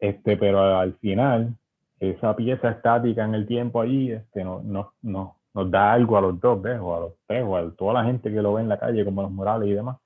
Este, 0.00 0.36
pero 0.36 0.58
al 0.76 0.94
final, 0.94 1.54
esa 2.00 2.34
pieza 2.34 2.70
estática 2.70 3.24
en 3.24 3.36
el 3.36 3.46
tiempo 3.46 3.80
allí, 3.80 4.10
este, 4.10 4.42
no, 4.42 4.60
no, 4.64 4.94
no, 5.02 5.36
nos 5.54 5.70
da 5.70 5.92
algo 5.92 6.18
a 6.18 6.20
los 6.20 6.40
dos, 6.40 6.60
¿ves? 6.60 6.80
O 6.80 6.96
a 6.96 7.00
los 7.00 7.12
tres, 7.28 7.44
o 7.46 7.56
a 7.56 7.70
toda 7.70 7.92
la 7.94 8.04
gente 8.04 8.28
que 8.28 8.42
lo 8.42 8.54
ve 8.54 8.62
en 8.62 8.68
la 8.68 8.80
calle, 8.80 9.04
como 9.04 9.22
los 9.22 9.30
murales 9.30 9.68
y 9.68 9.72
demás, 9.72 9.98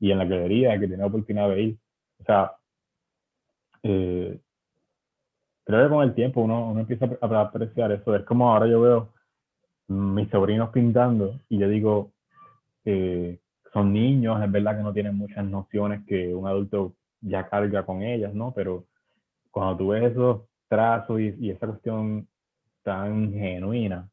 y 0.00 0.10
en 0.10 0.18
la 0.18 0.24
galería, 0.24 0.76
que 0.80 0.88
tiene 0.88 1.04
oportunidad 1.04 1.48
de 1.50 1.62
ir. 1.62 1.78
O 2.18 2.24
sea, 2.24 2.52
eh, 3.84 4.40
creo 5.64 5.84
que 5.84 5.94
con 5.94 6.02
el 6.02 6.14
tiempo 6.14 6.40
uno, 6.40 6.70
uno 6.70 6.80
empieza 6.80 7.04
a 7.20 7.26
a 7.26 7.40
apreciar 7.42 7.92
eso. 7.92 8.16
Es 8.16 8.24
como 8.24 8.52
ahora 8.52 8.66
yo 8.66 8.80
veo 8.80 9.12
mis 9.86 10.28
sobrinos 10.30 10.70
pintando 10.70 11.38
y 11.48 11.58
yo 11.58 11.68
digo, 11.68 12.10
eh, 12.84 13.38
son 13.72 13.92
niños, 13.92 14.42
es 14.42 14.50
verdad 14.50 14.76
que 14.76 14.82
no 14.82 14.92
tienen 14.92 15.16
muchas 15.16 15.44
nociones 15.44 16.04
que 16.06 16.34
un 16.34 16.46
adulto 16.46 16.94
ya 17.20 17.48
carga 17.48 17.84
con 17.84 18.02
ellas, 18.02 18.34
¿no? 18.34 18.52
Pero 18.54 18.84
cuando 19.50 19.76
tú 19.76 19.88
ves 19.88 20.12
esos 20.12 20.42
trazos 20.68 21.20
y, 21.20 21.34
y 21.38 21.50
esa 21.50 21.66
cuestión 21.66 22.26
tan 22.82 23.32
genuina, 23.32 24.08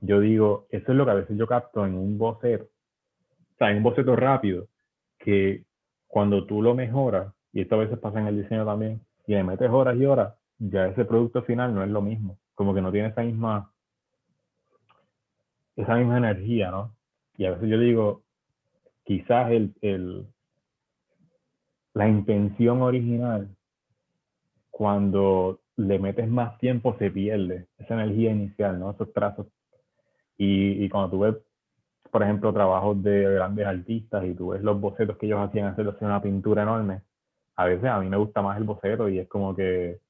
yo 0.00 0.20
digo, 0.20 0.66
eso 0.70 0.92
es 0.92 0.98
lo 0.98 1.04
que 1.04 1.10
a 1.12 1.14
veces 1.14 1.36
yo 1.38 1.46
capto 1.46 1.86
en 1.86 1.94
un 1.94 2.18
boceto, 2.18 2.64
o 2.64 3.56
sea, 3.58 3.70
en 3.70 3.78
un 3.78 3.82
boceto 3.84 4.16
rápido, 4.16 4.66
que 5.18 5.64
cuando 6.08 6.44
tú 6.44 6.60
lo 6.60 6.74
mejoras, 6.74 7.32
y 7.52 7.60
esto 7.60 7.76
a 7.76 7.78
veces 7.78 7.98
pasa 7.98 8.20
en 8.20 8.26
el 8.26 8.42
diseño 8.42 8.64
también, 8.66 9.00
y 9.26 9.34
le 9.34 9.44
metes 9.44 9.70
horas 9.70 9.96
y 9.96 10.04
horas, 10.04 10.34
ya 10.58 10.86
ese 10.86 11.04
producto 11.04 11.42
final 11.42 11.74
no 11.74 11.84
es 11.84 11.90
lo 11.90 12.02
mismo, 12.02 12.38
como 12.54 12.74
que 12.74 12.82
no 12.82 12.90
tiene 12.90 13.08
esa 13.08 13.22
misma, 13.22 13.72
esa 15.76 15.94
misma 15.94 16.18
energía, 16.18 16.70
¿no? 16.70 16.94
Y 17.36 17.46
a 17.46 17.52
veces 17.52 17.68
yo 17.68 17.78
digo, 17.78 18.22
quizás 19.04 19.50
el, 19.52 19.74
el, 19.82 20.26
la 21.94 22.06
intención 22.06 22.82
original, 22.82 23.48
cuando 24.70 25.60
le 25.76 25.98
metes 25.98 26.28
más 26.28 26.58
tiempo 26.58 26.96
se 26.98 27.10
pierde 27.10 27.66
esa 27.78 27.94
energía 27.94 28.30
inicial, 28.32 28.78
¿no? 28.78 28.90
Esos 28.90 29.12
trazos. 29.12 29.46
Y, 30.38 30.84
y 30.84 30.88
cuando 30.88 31.10
tú 31.10 31.20
ves, 31.20 31.36
por 32.10 32.22
ejemplo, 32.22 32.52
trabajos 32.52 33.02
de 33.02 33.22
grandes 33.34 33.66
artistas 33.66 34.24
y 34.26 34.34
tú 34.34 34.50
ves 34.50 34.62
los 34.62 34.80
bocetos 34.80 35.18
que 35.18 35.26
ellos 35.26 35.40
hacían 35.40 35.68
hacer 35.68 35.88
una 36.00 36.22
pintura 36.22 36.62
enorme, 36.62 37.02
a 37.56 37.66
veces 37.66 37.86
a 37.86 38.00
mí 38.00 38.08
me 38.08 38.16
gusta 38.18 38.42
más 38.42 38.58
el 38.58 38.64
boceto 38.64 39.08
y 39.08 39.18
es 39.20 39.28
como 39.28 39.56
que 39.56 40.00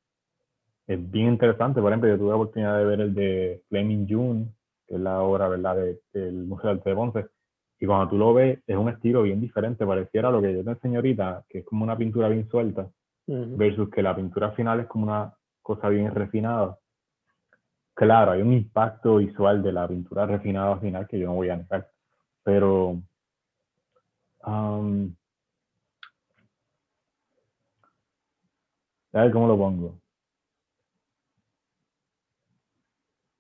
es 0.87 1.11
bien 1.11 1.29
interesante. 1.29 1.81
Por 1.81 1.93
ejemplo, 1.93 2.09
yo 2.11 2.19
tuve 2.19 2.31
la 2.31 2.37
oportunidad 2.37 2.79
de 2.79 2.85
ver 2.85 3.01
el 3.01 3.15
de 3.15 3.63
Flaming 3.69 4.07
June, 4.09 4.47
que 4.87 4.97
es 4.97 5.01
la 5.01 5.21
obra, 5.23 5.49
¿verdad?, 5.49 5.77
de- 5.77 6.01
del 6.13 6.45
Museo 6.47 6.71
de 6.71 6.77
Arte 6.79 6.91
de 6.91 6.97
Ponce. 6.97 7.27
Y 7.83 7.87
cuando 7.87 8.11
tú 8.11 8.17
lo 8.17 8.33
ves, 8.33 8.61
es 8.65 8.77
un 8.77 8.89
estilo 8.91 9.23
bien 9.23 9.41
diferente. 9.41 9.85
Pareciera 9.85 10.31
lo 10.31 10.41
que 10.41 10.55
yo 10.55 10.63
te 10.63 10.71
enseño 10.71 10.99
ahorita, 10.99 11.45
que 11.49 11.59
es 11.59 11.65
como 11.65 11.83
una 11.83 11.97
pintura 11.97 12.29
bien 12.29 12.49
suelta, 12.49 12.89
versus 13.27 13.91
que 13.91 14.03
la 14.03 14.15
pintura 14.15 14.53
final 14.53 14.79
es 14.79 14.87
como 14.87 15.07
una 15.07 15.35
cosa 15.61 15.89
bien 15.89 16.15
refinada. 16.15 16.79
Claro, 17.93 18.31
hay 18.31 18.43
un 18.43 18.53
impacto 18.53 19.17
visual 19.17 19.65
de 19.65 19.73
la 19.73 19.89
pintura 19.89 20.27
refinada 20.27 20.79
final 20.79 21.09
que 21.09 21.19
yo 21.19 21.27
no 21.27 21.35
voy 21.35 21.49
a 21.49 21.57
negar, 21.57 21.91
pero 22.45 23.03
um, 24.47 25.13
a 29.13 29.23
ver 29.23 29.33
cómo 29.33 29.49
lo 29.49 29.59
pongo. 29.59 30.02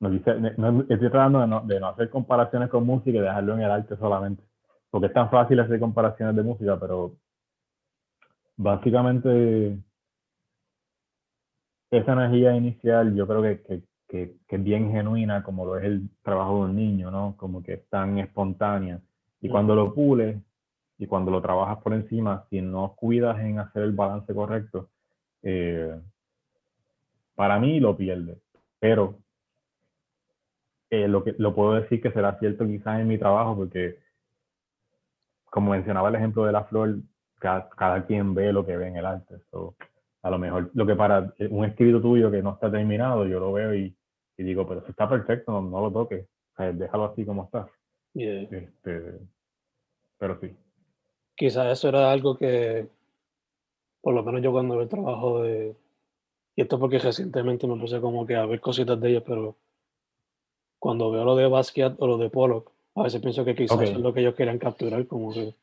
No, 0.02 0.10
dice- 0.10 0.34
no- 0.58 0.80
estoy 0.80 0.98
tratando 1.10 1.40
de 1.40 1.46
no, 1.46 1.60
de 1.60 1.78
no 1.80 1.86
hacer 1.88 2.10
comparaciones 2.10 2.68
con 2.68 2.84
música 2.84 3.16
y 3.16 3.20
dejarlo 3.20 3.54
en 3.54 3.60
el 3.60 3.70
arte 3.70 3.96
solamente, 3.96 4.42
porque 4.90 5.06
es 5.06 5.12
tan 5.12 5.30
fácil 5.30 5.60
hacer 5.60 5.78
comparaciones 5.78 6.34
de 6.34 6.42
música, 6.42 6.78
pero 6.80 7.12
básicamente 8.56 9.78
esa 11.92 12.12
energía 12.14 12.56
inicial 12.56 13.14
yo 13.14 13.26
creo 13.28 13.42
que, 13.42 13.62
que, 13.62 13.82
que, 14.08 14.34
que 14.48 14.56
es 14.56 14.64
bien 14.64 14.90
genuina, 14.90 15.44
como 15.44 15.64
lo 15.66 15.78
es 15.78 15.84
el 15.84 16.08
trabajo 16.22 16.56
de 16.64 16.70
un 16.70 16.76
niño, 16.76 17.10
¿no? 17.12 17.36
Como 17.36 17.62
que 17.62 17.74
es 17.74 17.88
tan 17.88 18.18
espontánea. 18.18 19.00
Y 19.40 19.48
cuando 19.48 19.74
lo 19.76 19.94
pules 19.94 20.36
y 20.98 21.06
cuando 21.06 21.30
lo 21.30 21.40
trabajas 21.42 21.78
por 21.78 21.94
encima, 21.94 22.44
si 22.50 22.60
no 22.60 22.94
cuidas 22.96 23.38
en 23.40 23.60
hacer 23.60 23.82
el 23.84 23.92
balance 23.92 24.34
correcto, 24.34 24.88
eh, 25.42 25.94
para 27.36 27.58
mí 27.60 27.80
lo 27.80 27.96
pierdes. 27.96 28.38
Pero 28.80 29.21
eh, 30.92 31.08
lo, 31.08 31.24
que, 31.24 31.34
lo 31.38 31.54
puedo 31.54 31.72
decir 31.72 32.02
que 32.02 32.12
será 32.12 32.38
cierto 32.38 32.66
quizás 32.66 33.00
en 33.00 33.08
mi 33.08 33.16
trabajo, 33.16 33.56
porque 33.56 33.96
como 35.46 35.70
mencionaba 35.70 36.10
el 36.10 36.16
ejemplo 36.16 36.44
de 36.44 36.52
la 36.52 36.64
flor, 36.64 36.96
cada, 37.38 37.70
cada 37.70 38.04
quien 38.04 38.34
ve 38.34 38.52
lo 38.52 38.66
que 38.66 38.76
ve 38.76 38.88
en 38.88 38.98
el 38.98 39.06
arte. 39.06 39.36
So, 39.50 39.74
a 40.20 40.28
lo 40.28 40.38
mejor 40.38 40.70
lo 40.74 40.84
que 40.84 40.94
para 40.94 41.32
un 41.48 41.64
escrito 41.64 42.02
tuyo 42.02 42.30
que 42.30 42.42
no 42.42 42.52
está 42.52 42.70
terminado, 42.70 43.26
yo 43.26 43.40
lo 43.40 43.54
veo 43.54 43.74
y, 43.74 43.96
y 44.36 44.42
digo, 44.42 44.68
pero 44.68 44.84
si 44.84 44.90
está 44.90 45.08
perfecto, 45.08 45.50
no, 45.50 45.62
no 45.62 45.80
lo 45.80 45.90
toques, 45.90 46.26
o 46.26 46.56
sea, 46.58 46.72
déjalo 46.72 47.06
así 47.06 47.24
como 47.24 47.44
está. 47.44 47.70
Yeah. 48.12 48.42
Este, 48.42 49.18
pero 50.18 50.38
sí. 50.40 50.54
Quizás 51.34 51.72
eso 51.72 51.88
era 51.88 52.12
algo 52.12 52.36
que, 52.36 52.86
por 54.02 54.12
lo 54.12 54.22
menos 54.22 54.42
yo 54.42 54.52
cuando 54.52 54.74
veo 54.74 54.82
el 54.82 54.90
trabajo 54.90 55.42
de, 55.42 55.74
y 56.54 56.60
esto 56.60 56.78
porque 56.78 56.98
recientemente 56.98 57.66
me 57.66 57.80
puse 57.80 57.98
como 57.98 58.26
que 58.26 58.36
a 58.36 58.44
ver 58.44 58.60
cositas 58.60 59.00
de 59.00 59.08
ellos, 59.08 59.22
pero 59.26 59.56
cuando 60.82 61.12
veo 61.12 61.24
lo 61.24 61.36
de 61.36 61.46
Basquiat 61.46 61.94
o 62.00 62.08
lo 62.08 62.18
de 62.18 62.28
Pollock, 62.28 62.72
a 62.96 63.04
veces 63.04 63.20
pienso 63.22 63.44
que 63.44 63.54
quizás 63.54 63.76
Ok. 63.76 63.84
eso 63.84 63.92
es 63.92 64.00
lo 64.00 64.12
que 64.12 64.18
ellos 64.18 64.34
querían 64.34 64.58
capturar, 64.58 65.06
como 65.06 65.32
que 65.32 65.54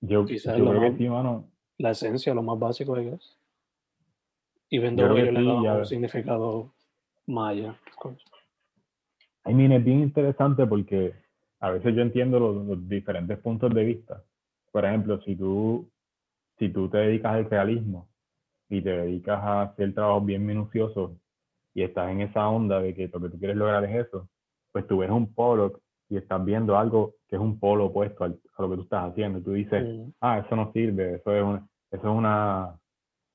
Yo, 0.00 0.26
Quizás 0.26 0.58
yo 0.58 0.64
lo 0.64 0.70
creo 0.72 0.90
que 0.90 0.98
sí, 0.98 1.08
mano. 1.08 1.48
la 1.78 1.92
esencia, 1.92 2.34
lo 2.34 2.42
más 2.42 2.58
básico, 2.58 2.98
I 3.00 3.10
guess. 3.10 3.38
Y 4.70 4.80
creo 4.80 5.14
que 5.14 5.22
ellos 5.22 5.34
le 5.34 5.40
sí, 5.40 5.46
un 5.46 5.86
significado 5.86 6.72
maya. 7.26 7.78
I 9.46 9.54
mean, 9.54 9.70
es 9.70 9.84
bien 9.84 10.00
interesante 10.00 10.66
porque 10.66 11.14
a 11.60 11.70
veces 11.70 11.94
yo 11.94 12.02
entiendo 12.02 12.40
los, 12.40 12.66
los 12.66 12.88
diferentes 12.88 13.38
puntos 13.38 13.72
de 13.72 13.84
vista. 13.84 14.24
Por 14.72 14.84
ejemplo, 14.84 15.20
si 15.20 15.36
tú, 15.36 15.88
si 16.58 16.70
tú 16.70 16.88
te 16.88 16.98
dedicas 16.98 17.34
al 17.34 17.48
realismo 17.48 18.08
y 18.68 18.82
te 18.82 18.90
dedicas 18.90 19.40
a 19.44 19.62
hacer 19.62 19.94
trabajos 19.94 20.26
bien 20.26 20.44
minuciosos 20.44 21.12
y 21.76 21.82
estás 21.82 22.10
en 22.10 22.22
esa 22.22 22.48
onda 22.48 22.80
de 22.80 22.94
que 22.94 23.06
lo 23.12 23.20
que 23.20 23.28
tú 23.28 23.38
quieres 23.38 23.54
lograr 23.54 23.84
es 23.84 24.06
eso, 24.06 24.30
pues 24.72 24.86
tú 24.86 24.96
ves 24.96 25.10
un 25.10 25.34
polo 25.34 25.82
y 26.08 26.16
estás 26.16 26.42
viendo 26.42 26.78
algo 26.78 27.16
que 27.28 27.36
es 27.36 27.42
un 27.42 27.60
polo 27.60 27.84
opuesto 27.86 28.24
al- 28.24 28.40
a 28.56 28.62
lo 28.62 28.70
que 28.70 28.76
tú 28.76 28.82
estás 28.84 29.10
haciendo. 29.10 29.42
Tú 29.42 29.52
dices, 29.52 29.84
Mm, 29.84 30.10
ah, 30.22 30.38
eso 30.38 30.56
no 30.56 30.72
sirve, 30.72 31.16
eso 31.16 31.36
es 31.36 31.42
una, 31.42 31.66
eso 31.90 32.02
es 32.10 32.16
una, 32.18 32.74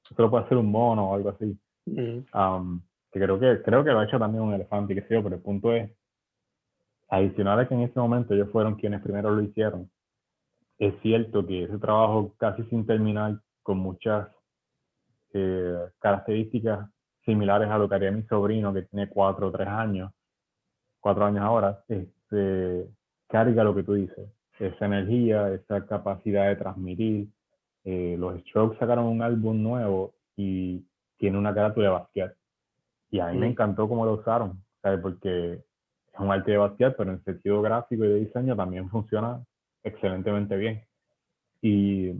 eso 0.09 0.21
lo 0.23 0.31
puede 0.31 0.45
hacer 0.45 0.57
un 0.57 0.71
mono 0.71 1.11
o 1.11 1.13
algo 1.15 1.29
así. 1.29 1.55
mm, 1.85 2.25
Um, 2.33 2.81
que 3.11 3.19
creo 3.19 3.39
que 3.39 3.61
creo 3.61 3.83
que 3.83 3.91
lo 3.91 3.99
ha 3.99 4.05
hecho 4.05 4.17
también 4.17 4.43
un 4.43 4.53
elefante, 4.55 4.93
y 4.93 4.95
qué 4.95 5.01
sé 5.07 5.13
yo, 5.13 5.21
pero 5.23 5.35
el 5.35 5.41
punto 5.43 5.71
es, 5.73 5.91
adicional 7.09 7.59
a 7.59 7.67
que 7.67 7.75
en 7.75 7.81
ese 7.81 7.99
momento 7.99 8.33
ellos 8.33 8.49
fueron 8.51 8.73
quienes 8.75 9.01
primero 9.03 9.29
lo 9.31 9.41
hicieron, 9.43 9.87
es 10.79 10.95
cierto 11.01 11.45
que 11.45 11.63
ese 11.65 11.77
trabajo 11.77 12.33
casi 12.37 12.63
sin 12.71 12.87
terminar, 12.87 13.37
con 13.61 13.77
muchas 13.77 14.29
eh, 15.33 15.77
características 15.99 16.89
similares 17.25 17.69
a 17.69 17.77
lo 17.77 17.87
que 17.87 17.95
haría 17.95 18.11
mi 18.11 18.23
sobrino, 18.23 18.73
que 18.73 18.83
tiene 18.83 19.09
cuatro 19.09 19.47
o 19.47 19.51
tres 19.51 19.67
años, 19.67 20.11
cuatro 20.99 21.25
años 21.25 21.41
ahora, 21.41 21.83
este, 21.87 22.87
carga 23.27 23.63
lo 23.63 23.75
que 23.75 23.83
tú 23.83 23.93
dices, 23.93 24.29
esa 24.59 24.85
energía, 24.85 25.49
esa 25.53 25.85
capacidad 25.85 26.47
de 26.47 26.55
transmitir. 26.55 27.27
Eh, 27.83 28.15
los 28.17 28.39
Strokes 28.41 28.77
sacaron 28.77 29.05
un 29.05 29.21
álbum 29.21 29.61
nuevo 29.61 30.13
y 30.35 30.85
tiene 31.17 31.37
una 31.37 31.53
carátula 31.53 31.87
de 31.87 31.93
Basquiat. 31.93 32.33
Y 33.09 33.19
a 33.19 33.27
mí 33.27 33.37
me 33.37 33.47
encantó 33.47 33.89
cómo 33.89 34.05
lo 34.05 34.13
usaron, 34.13 34.63
¿sabes? 34.81 34.99
Porque 35.01 35.53
es 35.53 36.19
un 36.19 36.31
arte 36.31 36.51
de 36.51 36.57
Basquiat, 36.57 36.95
pero 36.95 37.11
en 37.11 37.23
sentido 37.23 37.61
gráfico 37.61 38.05
y 38.05 38.07
de 38.07 38.19
diseño 38.19 38.55
también 38.55 38.89
funciona 38.89 39.43
excelentemente 39.83 40.55
bien. 40.55 40.83
Y, 41.61 42.11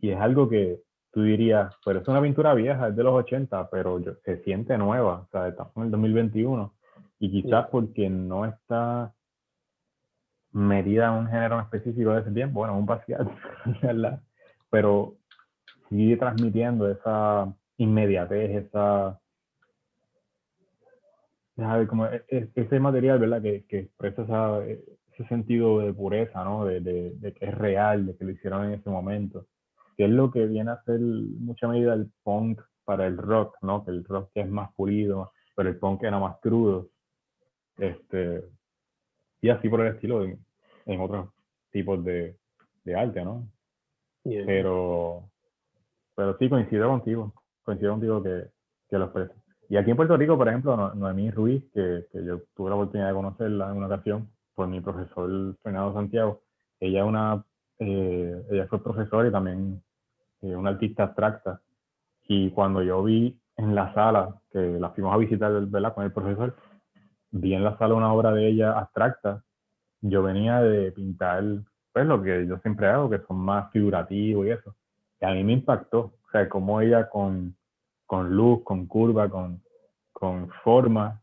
y 0.00 0.10
es 0.10 0.20
algo 0.20 0.48
que 0.48 0.80
tú 1.14 1.22
dirías, 1.22 1.72
pero 1.84 2.00
es 2.00 2.08
una 2.08 2.20
pintura 2.20 2.52
vieja, 2.54 2.88
es 2.88 2.96
de 2.96 3.04
los 3.04 3.14
80, 3.14 3.70
pero 3.70 4.00
yo- 4.00 4.16
se 4.24 4.42
siente 4.42 4.76
nueva, 4.76 5.20
o 5.20 5.28
sea, 5.30 5.46
estamos 5.48 5.72
en 5.76 5.82
el 5.84 5.90
2021. 5.92 6.74
Y 7.20 7.30
quizás 7.30 7.68
porque 7.68 8.10
no 8.10 8.44
está 8.44 9.14
medida 10.52 11.06
en 11.06 11.12
un 11.14 11.26
género 11.28 11.60
específico 11.60 12.12
de 12.12 12.20
ese 12.20 12.30
tiempo, 12.32 12.60
bueno, 12.60 12.76
un 12.76 12.84
Basquiat, 12.86 13.26
¿verdad? 13.82 14.20
Pero 14.70 15.14
sigue 15.88 16.16
transmitiendo 16.16 16.90
esa 16.90 17.52
inmediatez, 17.78 18.66
esa... 18.66 19.18
ver, 21.56 21.86
como 21.86 22.06
e- 22.06 22.24
e- 22.28 22.48
ese 22.54 22.80
material, 22.80 23.18
¿verdad? 23.20 23.40
Que, 23.40 23.64
que 23.66 23.78
expresa 23.80 24.22
esa- 24.22 24.64
ese 24.66 25.28
sentido 25.28 25.78
de 25.78 25.92
pureza, 25.92 26.42
¿no? 26.44 26.64
De, 26.64 26.80
de, 26.80 27.12
de 27.12 27.32
que 27.32 27.44
es 27.46 27.54
real, 27.54 28.06
de 28.06 28.16
que 28.16 28.24
lo 28.24 28.32
hicieron 28.32 28.64
en 28.66 28.72
ese 28.72 28.90
momento. 28.90 29.46
Que 29.96 30.04
es 30.04 30.10
lo 30.10 30.30
que 30.30 30.46
viene 30.46 30.70
a 30.70 30.82
ser 30.84 31.00
mucha 31.00 31.68
medida 31.68 31.94
el 31.94 32.10
punk 32.22 32.60
para 32.84 33.06
el 33.06 33.16
rock, 33.16 33.56
¿no? 33.62 33.84
Que 33.84 33.90
el 33.92 34.04
rock 34.04 34.30
es 34.34 34.48
más 34.48 34.72
pulido, 34.74 35.32
pero 35.54 35.68
el 35.68 35.78
punk 35.78 36.02
era 36.02 36.18
más 36.18 36.38
crudo. 36.40 36.88
Este, 37.76 38.44
y 39.40 39.48
así 39.50 39.68
por 39.68 39.80
el 39.80 39.94
estilo 39.94 40.24
en, 40.24 40.38
en 40.86 41.00
otros 41.00 41.28
tipos 41.70 42.04
de, 42.04 42.36
de 42.84 42.94
arte, 42.94 43.24
¿no? 43.24 43.48
Yeah. 44.24 44.46
Pero, 44.46 45.30
pero 46.14 46.36
sí 46.38 46.48
coincido 46.48 46.88
contigo, 46.88 47.32
coincido 47.62 47.92
contigo 47.92 48.22
que, 48.22 48.50
que 48.88 48.98
lo 48.98 49.04
expresa. 49.06 49.34
Y 49.68 49.76
aquí 49.76 49.90
en 49.90 49.96
Puerto 49.96 50.16
Rico, 50.16 50.36
por 50.36 50.48
ejemplo, 50.48 50.76
No- 50.76 50.94
Noemí 50.94 51.30
Ruiz, 51.30 51.64
que, 51.72 52.06
que 52.12 52.24
yo 52.24 52.40
tuve 52.54 52.70
la 52.70 52.76
oportunidad 52.76 53.08
de 53.08 53.14
conocerla 53.14 53.70
en 53.70 53.76
una 53.78 53.86
ocasión 53.86 54.30
por 54.54 54.68
mi 54.68 54.80
profesor 54.80 55.56
Fernando 55.62 55.94
Santiago, 55.94 56.42
ella 56.80 57.00
es 57.00 57.06
una, 57.06 57.44
eh, 57.78 58.42
ella 58.50 58.66
fue 58.68 58.82
profesora 58.82 59.28
y 59.28 59.32
también 59.32 59.82
eh, 60.42 60.54
una 60.54 60.70
artista 60.70 61.04
abstracta. 61.04 61.60
Y 62.26 62.50
cuando 62.50 62.82
yo 62.82 63.02
vi 63.02 63.38
en 63.56 63.74
la 63.74 63.92
sala, 63.94 64.40
que 64.50 64.58
la 64.58 64.90
fuimos 64.90 65.14
a 65.14 65.18
visitar, 65.18 65.52
¿verdad? 65.66 65.94
Con 65.94 66.04
el 66.04 66.12
profesor, 66.12 66.56
vi 67.30 67.54
en 67.54 67.64
la 67.64 67.76
sala 67.78 67.94
una 67.94 68.12
obra 68.12 68.32
de 68.32 68.48
ella 68.48 68.78
abstracta. 68.78 69.42
Yo 70.00 70.22
venía 70.22 70.60
de 70.60 70.92
pintar, 70.92 71.42
pues 71.92 72.06
lo 72.06 72.22
que 72.22 72.46
yo 72.46 72.58
siempre 72.58 72.88
hago, 72.88 73.10
que 73.10 73.20
son 73.26 73.38
más 73.38 73.70
figurativos 73.72 74.46
y 74.46 74.50
eso. 74.50 74.74
Y 75.20 75.24
a 75.24 75.30
mí 75.30 75.44
me 75.44 75.52
impactó, 75.52 76.00
o 76.00 76.30
sea, 76.32 76.48
cómo 76.48 76.80
ella 76.80 77.08
con, 77.08 77.56
con 78.06 78.34
luz, 78.34 78.62
con 78.64 78.86
curva, 78.86 79.28
con, 79.28 79.62
con 80.12 80.50
forma, 80.62 81.20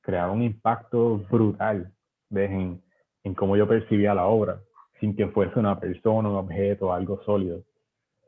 creaba 0.00 0.32
un 0.32 0.42
impacto 0.42 1.18
brutal 1.30 1.92
¿ves? 2.30 2.50
En, 2.50 2.82
en 3.22 3.34
cómo 3.34 3.56
yo 3.56 3.66
percibía 3.66 4.14
la 4.14 4.26
obra, 4.26 4.60
sin 5.00 5.14
que 5.16 5.26
fuese 5.28 5.58
una 5.58 5.78
persona, 5.78 6.28
un 6.28 6.36
objeto, 6.36 6.92
algo 6.92 7.22
sólido. 7.24 7.62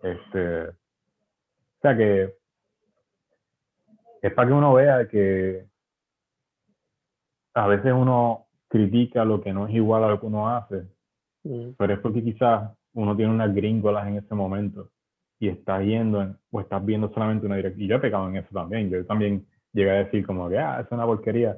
Este, 0.02 0.68
o 0.68 0.72
sea 1.82 1.96
que 1.96 2.34
es 4.22 4.32
para 4.32 4.48
que 4.48 4.54
uno 4.54 4.74
vea 4.74 5.06
que 5.08 5.66
a 7.54 7.66
veces 7.66 7.92
uno 7.92 8.46
critica 8.68 9.24
lo 9.24 9.40
que 9.40 9.52
no 9.52 9.66
es 9.66 9.74
igual 9.74 10.04
a 10.04 10.08
lo 10.08 10.20
que 10.20 10.26
uno 10.26 10.48
hace, 10.54 10.82
Mm. 11.44 11.70
pero 11.78 11.94
es 11.94 12.00
porque 12.00 12.22
quizás 12.24 12.72
uno 12.94 13.14
tiene 13.16 13.30
unas 13.32 13.54
gringolas 13.54 14.06
en 14.08 14.16
ese 14.16 14.34
momento 14.34 14.90
y 15.38 15.48
estás 15.48 15.82
yendo 15.84 16.20
en- 16.22 16.36
o 16.50 16.60
estás 16.60 16.84
viendo 16.84 17.08
solamente 17.12 17.46
una 17.46 17.56
dirección. 17.56 17.82
Y 17.84 17.86
yo 17.88 17.96
he 17.96 18.00
pecado 18.00 18.28
en 18.28 18.36
eso 18.36 18.48
también. 18.52 18.90
Yo 18.90 19.04
también 19.06 19.46
llegué 19.72 19.90
a 19.90 20.04
decir 20.04 20.26
como 20.26 20.48
que, 20.48 20.58
ah, 20.58 20.80
es 20.80 20.90
una 20.90 21.04
porquería. 21.06 21.56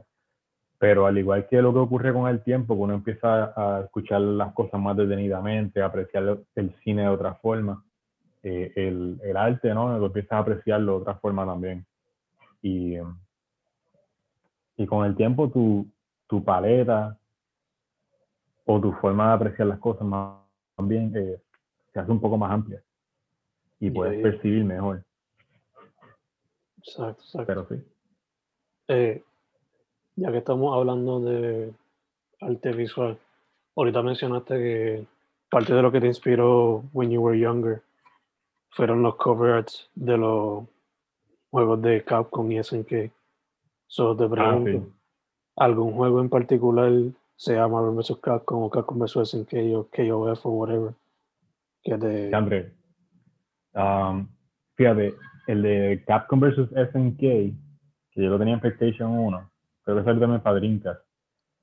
Pero 0.78 1.06
al 1.06 1.18
igual 1.18 1.48
que 1.48 1.60
lo 1.60 1.72
que 1.72 1.80
ocurre 1.80 2.12
con 2.12 2.28
el 2.28 2.42
tiempo, 2.42 2.74
que 2.76 2.82
uno 2.82 2.94
empieza 2.94 3.52
a 3.56 3.80
escuchar 3.84 4.20
las 4.20 4.52
cosas 4.54 4.80
más 4.80 4.96
detenidamente, 4.96 5.82
a 5.82 5.86
apreciar 5.86 6.38
el 6.54 6.74
cine 6.84 7.02
de 7.02 7.08
otra 7.08 7.34
forma, 7.34 7.84
eh, 8.44 8.72
el, 8.76 9.20
el 9.24 9.36
arte, 9.36 9.74
¿no? 9.74 9.98
Lo 9.98 10.06
empiezas 10.06 10.32
a 10.32 10.38
apreciarlo 10.38 10.92
de 10.96 10.98
otra 11.02 11.14
forma 11.16 11.44
también. 11.44 11.84
Y, 12.62 12.96
y 14.76 14.86
con 14.86 15.04
el 15.04 15.16
tiempo 15.16 15.50
tu, 15.50 15.86
tu 16.28 16.44
paleta 16.44 17.18
o 18.64 18.80
tu 18.80 18.92
forma 18.92 19.28
de 19.28 19.34
apreciar 19.34 19.66
las 19.68 19.78
cosas 19.80 20.06
más 20.06 20.38
también 20.76 21.12
eh, 21.16 21.40
se 21.92 21.98
hace 21.98 22.12
un 22.12 22.20
poco 22.20 22.38
más 22.38 22.52
amplia 22.52 22.80
y 23.80 23.90
puedes 23.90 24.16
ya. 24.18 24.22
percibir 24.22 24.64
mejor, 24.64 25.02
Exacto, 26.78 27.22
exacto. 27.22 27.46
pero 27.46 27.66
sí. 27.68 27.84
Eh, 28.88 29.24
ya 30.18 30.32
que 30.32 30.38
estamos 30.38 30.76
hablando 30.76 31.20
de 31.20 31.72
arte 32.40 32.72
visual, 32.72 33.16
ahorita 33.76 34.02
mencionaste 34.02 34.54
que 34.54 35.06
parte 35.48 35.74
de 35.74 35.82
lo 35.82 35.92
que 35.92 36.00
te 36.00 36.08
inspiró 36.08 36.84
when 36.92 37.10
you 37.10 37.20
were 37.20 37.38
younger 37.38 37.82
fueron 38.70 39.02
los 39.02 39.14
cover 39.16 39.52
arts 39.52 39.88
de 39.94 40.18
los 40.18 40.64
juegos 41.50 41.80
de 41.82 42.04
Capcom 42.04 42.50
y 42.50 42.62
SNK. 42.62 43.10
So 43.86 44.16
te 44.16 44.24
Ah, 44.24 44.28
pregunto, 44.28 44.70
sí. 44.70 44.92
¿algún 45.56 45.92
juego 45.92 46.20
en 46.20 46.28
particular, 46.28 46.92
sea 47.36 47.68
Marvel 47.68 47.94
vs. 47.94 48.18
Capcom 48.20 48.64
o 48.64 48.70
Capcom 48.70 48.98
vs. 48.98 49.30
SNK 49.30 49.54
o 49.76 49.88
KOF 49.88 50.46
o 50.46 50.50
whatever, 50.50 50.92
que 51.82 51.96
te... 51.96 52.30
Um, 53.74 54.26
fíjate, 54.74 55.14
el 55.46 55.62
de 55.62 56.04
Capcom 56.06 56.40
vs. 56.40 56.68
SNK, 56.92 57.18
que 57.18 57.54
yo 58.16 58.30
lo 58.30 58.38
tenía 58.38 58.54
en 58.54 58.60
PlayStation 58.60 59.10
1, 59.12 59.50
creo 59.92 59.98
que 59.98 60.04
salió 60.04 60.20
también 60.20 60.42
para 60.42 60.56
Dreamcast. 60.56 61.00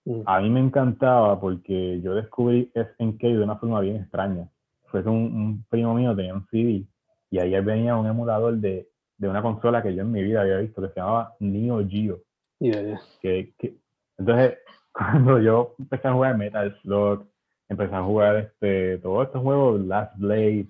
Mm, 0.05 0.21
A 0.25 0.39
mí 0.41 0.49
me 0.49 0.59
encantaba 0.59 1.39
porque 1.39 2.01
yo 2.01 2.15
descubrí 2.15 2.71
SNK 2.73 3.21
de 3.21 3.43
una 3.43 3.57
forma 3.57 3.79
bien 3.81 3.97
extraña. 3.97 4.47
Fue 4.85 5.03
que 5.03 5.09
un, 5.09 5.15
un 5.35 5.65
primo 5.69 5.93
mío 5.93 6.15
tenía 6.15 6.33
un 6.33 6.45
CD 6.47 6.85
y 7.31 7.37
ahí 7.39 7.51
venía 7.61 7.95
un 7.97 8.07
emulador 8.07 8.55
de, 8.55 8.87
de 9.17 9.27
una 9.29 9.41
consola 9.41 9.81
que 9.83 9.93
yo 9.95 10.01
en 10.01 10.11
mi 10.11 10.23
vida 10.23 10.41
había 10.41 10.57
visto 10.59 10.81
que 10.81 10.89
se 10.89 10.99
llamaba 10.99 11.33
Neo 11.39 11.85
Geo. 11.87 12.19
yeah, 12.59 12.81
yeah. 12.81 13.01
que, 13.21 13.53
que- 13.57 13.75
entonces 14.17 14.57
cuando 14.93 15.39
yo 15.39 15.75
empecé 15.79 16.07
a 16.07 16.13
jugar 16.13 16.37
Metal 16.37 16.75
Slug 16.81 17.27
empecé 17.67 17.95
a 17.95 18.03
jugar 18.03 18.37
este 18.37 18.97
todos 18.99 19.27
estos 19.27 19.41
juegos 19.41 19.81
Last 19.81 20.17
Blade 20.17 20.67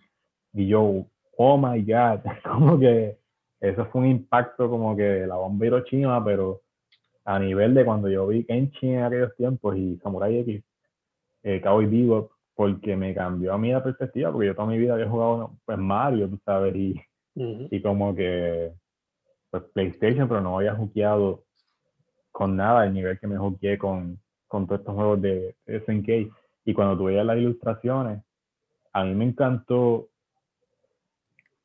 y 0.54 0.68
yo 0.68 1.06
oh 1.38 1.58
my 1.58 1.82
god 1.84 2.22
como 2.44 2.80
que 2.80 3.18
eso 3.60 3.86
fue 3.88 4.02
un 4.02 4.08
impacto 4.08 4.70
como 4.70 4.96
que 4.96 5.26
la 5.28 5.36
bomba 5.36 5.66
Hiroshima 5.66 6.24
pero 6.24 6.62
a 7.26 7.40
nivel 7.40 7.74
de 7.74 7.84
cuando 7.86 8.10
yo 8.10 8.28
vi 8.28 8.46
Kenshin 8.46 8.96
en 8.96 9.04
aquellos 9.04 9.36
tiempos 9.36 9.76
y 9.78 9.98
Samurai 9.98 10.38
X 10.40 10.64
eh, 11.44 11.62
Cowboy 11.62 11.88
Bebop 11.88 12.32
porque 12.56 12.96
me 12.96 13.14
cambió 13.14 13.54
a 13.54 13.58
mí 13.58 13.72
la 13.72 13.84
perspectiva 13.84 14.32
porque 14.32 14.48
yo 14.48 14.56
toda 14.56 14.68
mi 14.68 14.78
vida 14.78 14.94
había 14.94 15.10
jugado 15.10 15.58
pues 15.66 15.78
Mario 15.78 16.30
tú 16.30 16.40
sabes 16.46 16.76
y 16.76 16.96
y 17.36 17.82
como 17.82 18.16
que 18.16 18.72
pues 19.50 19.64
PlayStation, 19.74 20.28
pero 20.28 20.42
no 20.42 20.58
había 20.58 20.76
jukeado 20.76 21.44
con 22.32 22.56
nada 22.56 22.82
al 22.82 22.94
nivel 22.94 23.20
que 23.20 23.28
me 23.28 23.38
juqueé 23.38 23.78
con, 23.78 24.20
con 24.48 24.68
todos 24.68 24.82
estos 24.82 24.96
juegos 24.96 25.22
de 25.22 25.56
SNK. 25.66 26.34
Y 26.66 26.74
cuando 26.74 26.98
tuve 26.98 27.24
las 27.24 27.38
ilustraciones, 27.38 28.22
a 28.94 29.04
mí 29.04 29.16
me 29.16 29.26
encantó. 29.26 30.10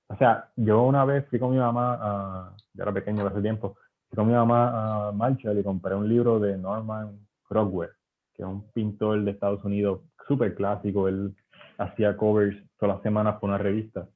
O 0.09 0.17
sea, 0.19 0.51
yo 0.57 0.83
una 0.83 1.05
vez 1.05 1.27
fui 1.29 1.39
con 1.39 1.53
mi 1.53 1.59
mamá, 1.59 1.99
a, 2.01 2.57
yo 2.75 2.83
era 2.83 2.93
pequeño 2.93 3.27
hace 3.27 3.41
tiempo, 3.41 3.77
con 4.15 4.27
mi 4.27 4.35
mamá 4.35 5.09
a 5.09 5.13
Marshall 5.13 5.59
y 5.59 5.63
compré 5.63 5.95
un 5.95 6.09
libro 6.09 6.39
de 6.41 6.59
Norman 6.59 7.19
Rockwell, 7.49 7.91
que 8.35 8.43
es 8.43 8.49
un 8.49 8.71
pintor 8.73 9.23
de 9.23 9.31
Estados 9.31 9.65
Unidos 9.65 10.01
súper 10.27 10.55
clásico. 10.55 11.09
Él 11.09 11.35
hacía 11.79 12.17
covers 12.17 12.57
todas 12.79 12.97
las 12.97 13.03
semanas 13.03 13.39
por 13.39 13.51
una 13.51 13.59
revista 13.59 14.09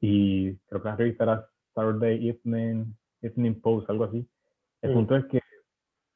y 0.00 0.54
creo 0.56 0.82
que 0.82 0.88
la 0.88 0.96
revista 0.96 1.24
era 1.24 1.46
Saturday 1.74 2.28
Evening, 2.28 2.86
Evening 3.22 3.60
Post, 3.60 3.88
algo 3.90 4.04
así. 4.04 4.26
El 4.82 4.90
Mm. 4.90 4.94
punto 4.94 5.16
es 5.16 5.24
que 5.26 5.40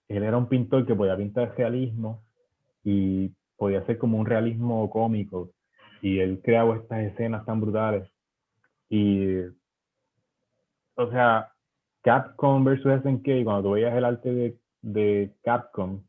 él 0.08 0.22
era 0.22 0.36
un 0.36 0.48
pintor 0.48 0.86
que 0.86 0.94
podía 0.94 1.16
pintar 1.16 1.54
realismo 1.56 2.22
y 2.82 3.30
podía 3.56 3.84
ser 3.86 3.98
como 3.98 4.18
un 4.18 4.26
realismo 4.26 4.88
cómico 4.90 5.50
y 6.02 6.18
él 6.18 6.40
creaba 6.42 6.76
estas 6.76 7.00
escenas 7.04 7.44
tan 7.46 7.60
brutales 7.60 8.10
y 8.88 9.38
o 10.96 11.10
sea 11.10 11.53
Capcom 12.04 12.62
versus 12.64 12.92
SNK 13.02 13.44
cuando 13.44 13.62
tú 13.62 13.70
veías 13.72 13.94
el 13.96 14.04
arte 14.04 14.32
de, 14.32 14.56
de 14.82 15.30
Capcom 15.42 16.02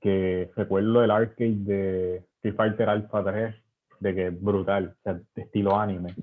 que 0.00 0.50
recuerdo 0.54 1.02
el 1.02 1.10
arcade 1.10 1.56
de 1.56 2.16
Street 2.36 2.54
Fighter 2.54 2.88
Alpha 2.88 3.24
3 3.24 3.54
de 4.00 4.14
que 4.14 4.26
es 4.28 4.42
brutal, 4.42 4.94
o 4.98 5.02
sea, 5.02 5.20
estilo 5.36 5.76
anime 5.76 6.14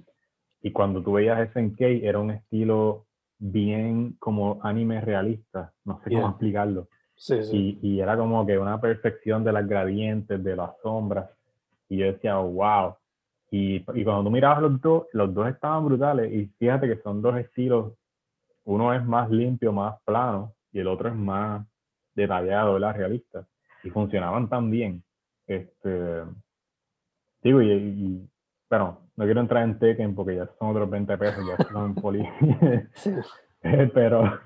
y 0.62 0.72
cuando 0.72 1.02
tú 1.02 1.14
veías 1.14 1.50
SNK 1.52 1.82
era 2.04 2.20
un 2.20 2.32
estilo 2.32 3.06
bien 3.38 4.18
como 4.20 4.60
anime 4.64 5.00
realista, 5.02 5.74
no 5.86 6.00
sé 6.04 6.10
cómo 6.10 6.20
Yeah. 6.22 6.30
explicarlo. 6.30 6.88
Sí, 7.16 7.44
sí. 7.44 7.80
Y, 7.82 7.88
y 7.96 8.00
era 8.02 8.18
como 8.18 8.46
que 8.46 8.58
una 8.58 8.80
perfección 8.80 9.44
de 9.44 9.52
las 9.54 9.68
gradientes, 9.68 10.42
de 10.44 10.56
las 10.56 10.72
sombras. 10.82 11.30
Y 11.88 11.98
yo 11.98 12.06
decía, 12.08 12.36
wow. 12.38 12.96
Y, 13.52 13.78
y 13.94 14.04
cuando 14.04 14.26
tú 14.26 14.32
mirabas 14.32 14.62
los 14.62 14.82
dos, 14.82 15.04
los 15.14 15.34
dos 15.34 15.48
estaban 15.50 15.86
brutales. 15.86 16.32
Y 16.32 16.46
fíjate 16.60 16.88
que 16.88 17.02
son 17.02 17.22
dos 17.22 17.38
estilos. 17.38 17.94
Uno 18.70 18.94
es 18.94 19.04
más 19.04 19.30
limpio, 19.30 19.72
más 19.74 19.96
plano, 20.06 20.54
y 20.72 20.80
el 20.80 20.88
otro 20.88 21.10
es 21.10 21.16
más 21.16 21.66
detallado, 22.16 22.74
¿verdad? 22.74 22.96
Realista. 22.96 23.48
Y 23.84 23.90
funcionaban 23.90 24.48
tan 24.50 24.70
bien. 24.70 25.04
Este, 25.48 26.24
digo, 27.42 27.62
y, 27.62 27.72
y- 27.72 28.30
bueno, 28.70 29.00
no 29.16 29.26
quiero 29.26 29.42
entrar 29.42 29.64
en 29.64 29.80
Tekken 29.80 30.14
porque 30.14 30.36
ya 30.36 30.46
son 30.60 30.70
otros 30.70 30.90
20 30.90 31.18
pesos, 31.18 31.44
ya 31.48 31.66
son 31.70 31.86
en 31.86 31.96
poli. 31.96 32.24
Pero 33.94 34.40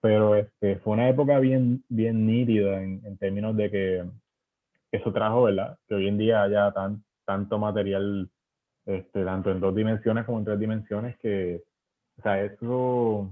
pero 0.00 0.34
este, 0.34 0.76
fue 0.76 0.94
una 0.94 1.08
época 1.08 1.38
bien, 1.38 1.84
bien 1.88 2.26
nítida 2.26 2.82
en, 2.82 3.02
en 3.04 3.18
términos 3.18 3.56
de 3.56 3.70
que 3.70 4.04
eso 4.92 5.12
trajo, 5.12 5.44
¿verdad? 5.44 5.78
Que 5.86 5.94
hoy 5.94 6.08
en 6.08 6.18
día 6.18 6.42
haya 6.42 6.72
tan, 6.72 7.04
tanto 7.26 7.58
material, 7.58 8.30
este, 8.86 9.24
tanto 9.24 9.50
en 9.50 9.60
dos 9.60 9.74
dimensiones 9.74 10.24
como 10.24 10.38
en 10.38 10.44
tres 10.46 10.58
dimensiones, 10.58 11.18
que, 11.18 11.62
o 12.20 12.22
sea, 12.22 12.44
eso 12.44 13.30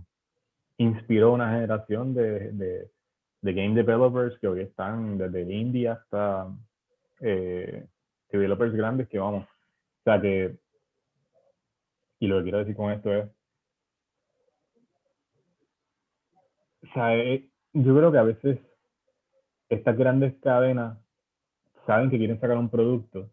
inspiró 0.78 1.34
una 1.34 1.52
generación 1.52 2.14
de, 2.14 2.52
de, 3.42 3.52
game 3.52 3.74
developers 3.74 4.38
que 4.38 4.48
hoy 4.48 4.60
están 4.60 5.18
desde 5.18 5.42
India 5.52 5.92
hasta 5.92 6.48
eh, 7.20 7.86
developers 8.30 8.72
grandes 8.72 9.06
que 9.08 9.18
vamos, 9.18 9.44
o 9.44 10.02
sea 10.04 10.18
que, 10.20 10.56
y 12.18 12.26
lo 12.28 12.38
que 12.38 12.42
quiero 12.44 12.58
decir 12.58 12.76
con 12.76 12.92
esto 12.92 13.12
es, 13.12 13.28
o 16.84 16.92
sea, 16.94 17.14
eh, 17.14 17.46
yo 17.74 17.94
creo 17.94 18.10
que 18.10 18.18
a 18.18 18.22
veces 18.22 18.58
estas 19.68 19.98
grandes 19.98 20.34
cadenas 20.40 20.96
saben 21.86 22.08
que 22.08 22.16
quieren 22.16 22.40
sacar 22.40 22.56
un 22.56 22.70
producto, 22.70 23.28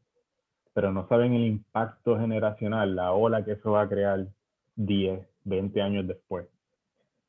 pero 0.74 0.92
no 0.92 1.08
saben 1.08 1.34
el 1.34 1.46
impacto 1.46 2.20
generacional, 2.20 2.94
la 2.94 3.14
ola 3.14 3.46
que 3.46 3.54
eso 3.54 3.72
va 3.72 3.84
a 3.84 3.90
crear 3.90 4.28
10, 4.76 5.28
20 5.44 5.82
años 5.82 6.08
después. 6.08 6.48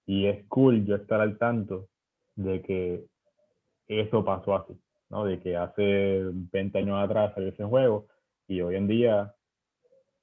Y 0.07 0.27
es 0.27 0.47
cool 0.49 0.85
yo 0.85 0.97
estar 0.97 1.21
al 1.21 1.39
tanto 1.39 1.89
de 2.37 2.63
que 2.63 3.05
eso 3.89 4.25
pasó 4.25 4.57
así, 4.57 4.79
¿no? 5.11 5.25
De 5.25 5.41
que 5.41 5.57
hace 5.57 6.23
20 6.53 6.79
años 6.79 6.99
atrás 6.99 7.33
salió 7.35 7.49
ese 7.51 7.65
juego 7.65 8.07
y 8.49 8.61
hoy 8.61 8.77
en 8.77 8.87
día 8.87 9.35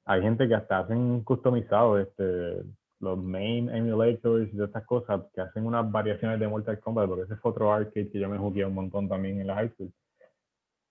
hay 0.06 0.22
gente 0.22 0.48
que 0.48 0.56
hasta 0.56 0.80
hacen 0.80 1.24
customizado 1.24 1.98
este, 2.00 2.64
los 3.00 3.18
main 3.18 3.70
emulators 3.70 4.48
y 4.48 4.56
todas 4.56 4.70
estas 4.70 4.86
cosas 4.86 5.22
que 5.34 5.42
hacen 5.42 5.66
unas 5.66 5.90
variaciones 5.90 6.40
de 6.40 6.48
Mortal 6.48 6.80
Kombat, 6.80 7.08
porque 7.08 7.24
ese 7.24 7.36
fue 7.38 7.52
otro 7.52 7.72
arcade 7.72 8.10
que 8.10 8.20
yo 8.20 8.30
me 8.30 8.38
jugué 8.38 8.66
un 8.66 8.74
montón 8.74 9.08
también 9.08 9.40
en 9.40 9.48
la 9.48 9.56
high 9.56 9.70
school. 9.72 9.92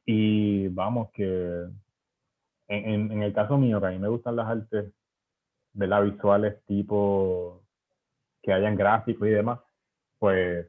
Y 0.05 0.68
vamos, 0.68 1.11
que 1.12 1.24
en, 2.68 2.91
en, 2.91 3.12
en 3.12 3.22
el 3.22 3.33
caso 3.33 3.57
mío, 3.59 3.80
que 3.80 3.87
a 3.87 3.91
mí 3.91 3.99
me 3.99 4.09
gustan 4.09 4.37
las 4.37 4.49
artes 4.49 4.93
las 5.75 6.05
visuales 6.05 6.64
tipo 6.66 7.62
que 8.43 8.53
hayan 8.53 8.77
gráficos 8.77 9.29
y 9.29 9.31
demás, 9.31 9.61
pues 10.18 10.66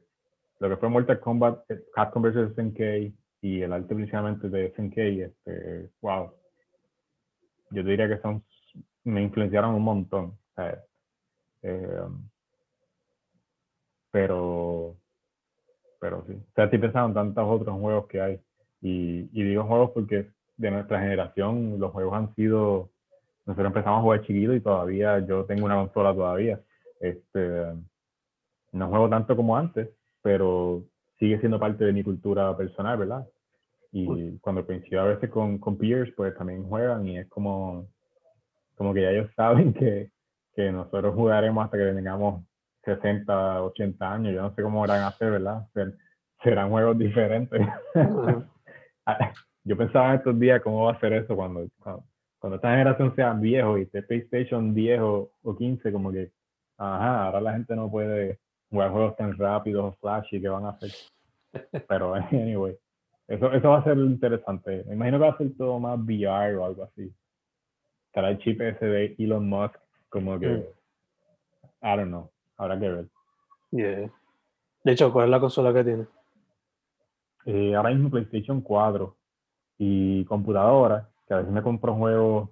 lo 0.60 0.68
que 0.68 0.76
fue 0.76 0.88
Mortal 0.88 1.20
Kombat, 1.20 1.70
eh, 1.70 1.84
Capcom 1.94 2.22
vs 2.22 2.54
SNK 2.54 3.14
y 3.42 3.62
el 3.62 3.72
arte 3.72 3.94
principalmente 3.94 4.48
de 4.48 4.72
SNK, 4.72 4.96
este, 4.98 5.90
wow, 6.00 6.32
yo 7.70 7.82
diría 7.82 8.08
que 8.08 8.18
son, 8.20 8.42
me 9.04 9.22
influenciaron 9.22 9.74
un 9.74 9.82
montón. 9.82 10.38
sea, 10.54 10.82
eh, 11.62 12.08
pero, 14.10 14.96
pero 16.00 16.24
sí. 16.26 16.32
O 16.32 16.52
sea, 16.54 16.64
estoy 16.64 16.78
pensando 16.78 17.08
en 17.08 17.34
tantos 17.34 17.60
otros 17.60 17.80
juegos 17.80 18.06
que 18.06 18.20
hay. 18.20 18.40
Y, 18.80 19.28
y 19.32 19.42
digo 19.42 19.64
juegos 19.64 19.90
porque 19.92 20.30
de 20.56 20.70
nuestra 20.70 21.00
generación 21.00 21.78
los 21.80 21.92
juegos 21.92 22.14
han 22.14 22.34
sido, 22.34 22.90
nosotros 23.46 23.66
empezamos 23.66 23.98
a 23.98 24.02
jugar 24.02 24.22
chiquito 24.22 24.54
y 24.54 24.60
todavía 24.60 25.18
yo 25.20 25.44
tengo 25.44 25.66
una 25.66 25.76
consola 25.76 26.14
todavía. 26.14 26.60
Este, 27.00 27.74
no 28.72 28.88
juego 28.88 29.08
tanto 29.08 29.36
como 29.36 29.56
antes, 29.56 29.88
pero 30.22 30.84
sigue 31.18 31.38
siendo 31.40 31.60
parte 31.60 31.84
de 31.84 31.92
mi 31.92 32.02
cultura 32.02 32.56
personal, 32.56 32.98
¿verdad? 32.98 33.26
Y 33.92 34.38
cuando 34.38 34.66
coincido 34.66 35.02
a 35.02 35.04
veces 35.04 35.30
con, 35.30 35.58
con 35.58 35.78
peers, 35.78 36.12
pues 36.16 36.36
también 36.36 36.64
juegan 36.64 37.06
y 37.06 37.18
es 37.18 37.28
como, 37.28 37.86
como 38.74 38.92
que 38.92 39.02
ya 39.02 39.10
ellos 39.10 39.30
saben 39.36 39.72
que, 39.72 40.10
que 40.54 40.72
nosotros 40.72 41.14
jugaremos 41.14 41.64
hasta 41.64 41.78
que 41.78 41.84
tengamos 41.92 42.44
60, 42.84 43.62
80 43.62 44.12
años. 44.12 44.34
Yo 44.34 44.42
no 44.42 44.54
sé 44.54 44.62
cómo 44.62 44.80
van 44.80 44.90
a 45.02 45.08
hacer, 45.08 45.30
¿verdad? 45.30 45.68
Ser- 45.72 45.96
serán 46.42 46.70
juegos 46.70 46.98
diferentes. 46.98 47.60
Yo 49.64 49.76
pensaba 49.76 50.10
en 50.10 50.16
estos 50.16 50.38
días 50.38 50.60
cómo 50.62 50.84
va 50.84 50.92
a 50.92 51.00
ser 51.00 51.12
eso 51.14 51.34
cuando, 51.36 51.66
cuando, 51.78 52.04
cuando 52.44 52.56
esta 52.56 52.72
generación 52.72 53.14
sea 53.16 53.32
viejo 53.32 53.78
y 53.78 53.84
esté 53.84 54.02
PlayStation 54.02 54.74
10 54.74 55.00
o, 55.00 55.30
o 55.44 55.56
15, 55.56 55.90
como 55.90 56.12
que, 56.12 56.30
ajá, 56.76 57.24
ahora 57.24 57.40
la 57.40 57.52
gente 57.54 57.74
no 57.74 57.90
puede 57.90 58.38
jugar 58.68 58.90
juegos 58.90 59.16
tan 59.16 59.38
rápidos 59.38 59.82
o 59.82 59.96
flashy 59.98 60.42
que 60.42 60.48
van 60.50 60.66
a 60.66 60.68
hacer. 60.68 60.90
Pero, 61.88 62.12
anyway, 62.12 62.76
eso, 63.28 63.50
eso 63.50 63.70
va 63.70 63.78
a 63.78 63.84
ser 63.84 63.96
interesante. 63.96 64.84
Me 64.86 64.92
imagino 64.92 65.16
que 65.16 65.24
va 65.24 65.30
a 65.30 65.38
ser 65.38 65.56
todo 65.56 65.80
más 65.80 65.98
VR 65.98 66.56
o 66.56 66.66
algo 66.66 66.82
así. 66.82 67.10
Estará 68.08 68.28
el 68.28 68.38
chip 68.40 68.60
ese 68.60 68.84
de 68.84 69.14
Elon 69.18 69.48
Musk, 69.48 69.76
como 70.10 70.38
que, 70.38 70.48
Mm. 70.48 70.64
I 71.82 71.96
don't 71.96 72.08
know, 72.08 72.30
habrá 72.58 72.78
que 72.78 72.88
ver. 72.90 73.06
Yeah. 73.70 74.10
De 74.82 74.92
hecho, 74.92 75.10
¿cuál 75.10 75.24
es 75.24 75.30
la 75.30 75.40
consola 75.40 75.72
que 75.72 75.82
tiene? 75.82 76.06
Eh, 77.46 77.74
ahora 77.74 77.88
mismo 77.88 78.10
PlayStation 78.10 78.60
4 78.60 79.16
y 79.78 80.26
computadora, 80.26 81.08
que 81.26 81.34
a 81.34 81.38
veces 81.38 81.52
me 81.52 81.62
compro 81.62 81.94
juegos, 81.94 82.50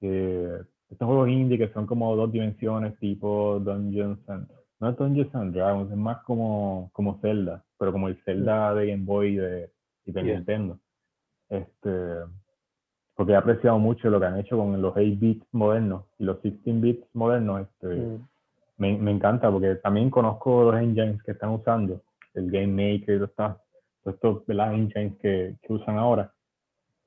eh, 0.00 0.58
estos 0.90 1.06
juegos 1.06 1.28
indie 1.28 1.58
que 1.58 1.68
son 1.72 1.86
como 1.86 2.14
dos 2.16 2.30
dimensiones, 2.32 2.98
tipo 2.98 3.60
Dungeons 3.60 4.18
and, 4.28 4.48
no 4.80 4.90
es 4.90 4.96
Dungeons 4.96 5.34
and 5.34 5.54
Dragons, 5.54 5.90
es 5.90 5.96
más 5.96 6.22
como, 6.24 6.90
como 6.92 7.18
Zelda, 7.20 7.64
pero 7.78 7.92
como 7.92 8.08
el 8.08 8.16
Zelda 8.24 8.74
de 8.74 8.86
Game 8.88 9.04
Boy 9.04 9.34
y 9.34 9.36
de, 9.36 9.70
y 10.06 10.12
de 10.12 10.22
Yeah. 10.24 10.34
Nintendo. 10.36 10.78
Este, 11.48 11.90
porque 13.14 13.32
he 13.32 13.36
apreciado 13.36 13.78
mucho 13.78 14.08
lo 14.10 14.20
que 14.20 14.26
han 14.26 14.38
hecho 14.38 14.56
con 14.56 14.80
los 14.80 14.92
8 14.96 15.00
bits 15.18 15.46
modernos 15.52 16.04
y 16.18 16.24
los 16.24 16.40
16 16.42 16.80
bits 16.80 17.06
modernos. 17.14 17.62
Este, 17.62 17.88
Mm. 17.88 18.28
me, 18.76 18.96
me 18.98 19.10
encanta 19.10 19.50
porque 19.50 19.74
también 19.76 20.08
conozco 20.10 20.70
los 20.70 20.80
engines 20.80 21.20
que 21.24 21.32
están 21.32 21.50
usando, 21.50 22.00
el 22.34 22.50
Game 22.50 22.68
Maker 22.68 23.16
y 23.16 23.18
todos 23.18 23.30
estos, 23.30 24.20
todos 24.20 24.40
estos 24.48 24.58
engines 24.72 25.16
que, 25.20 25.56
que 25.60 25.72
usan 25.72 25.98
ahora, 25.98 26.32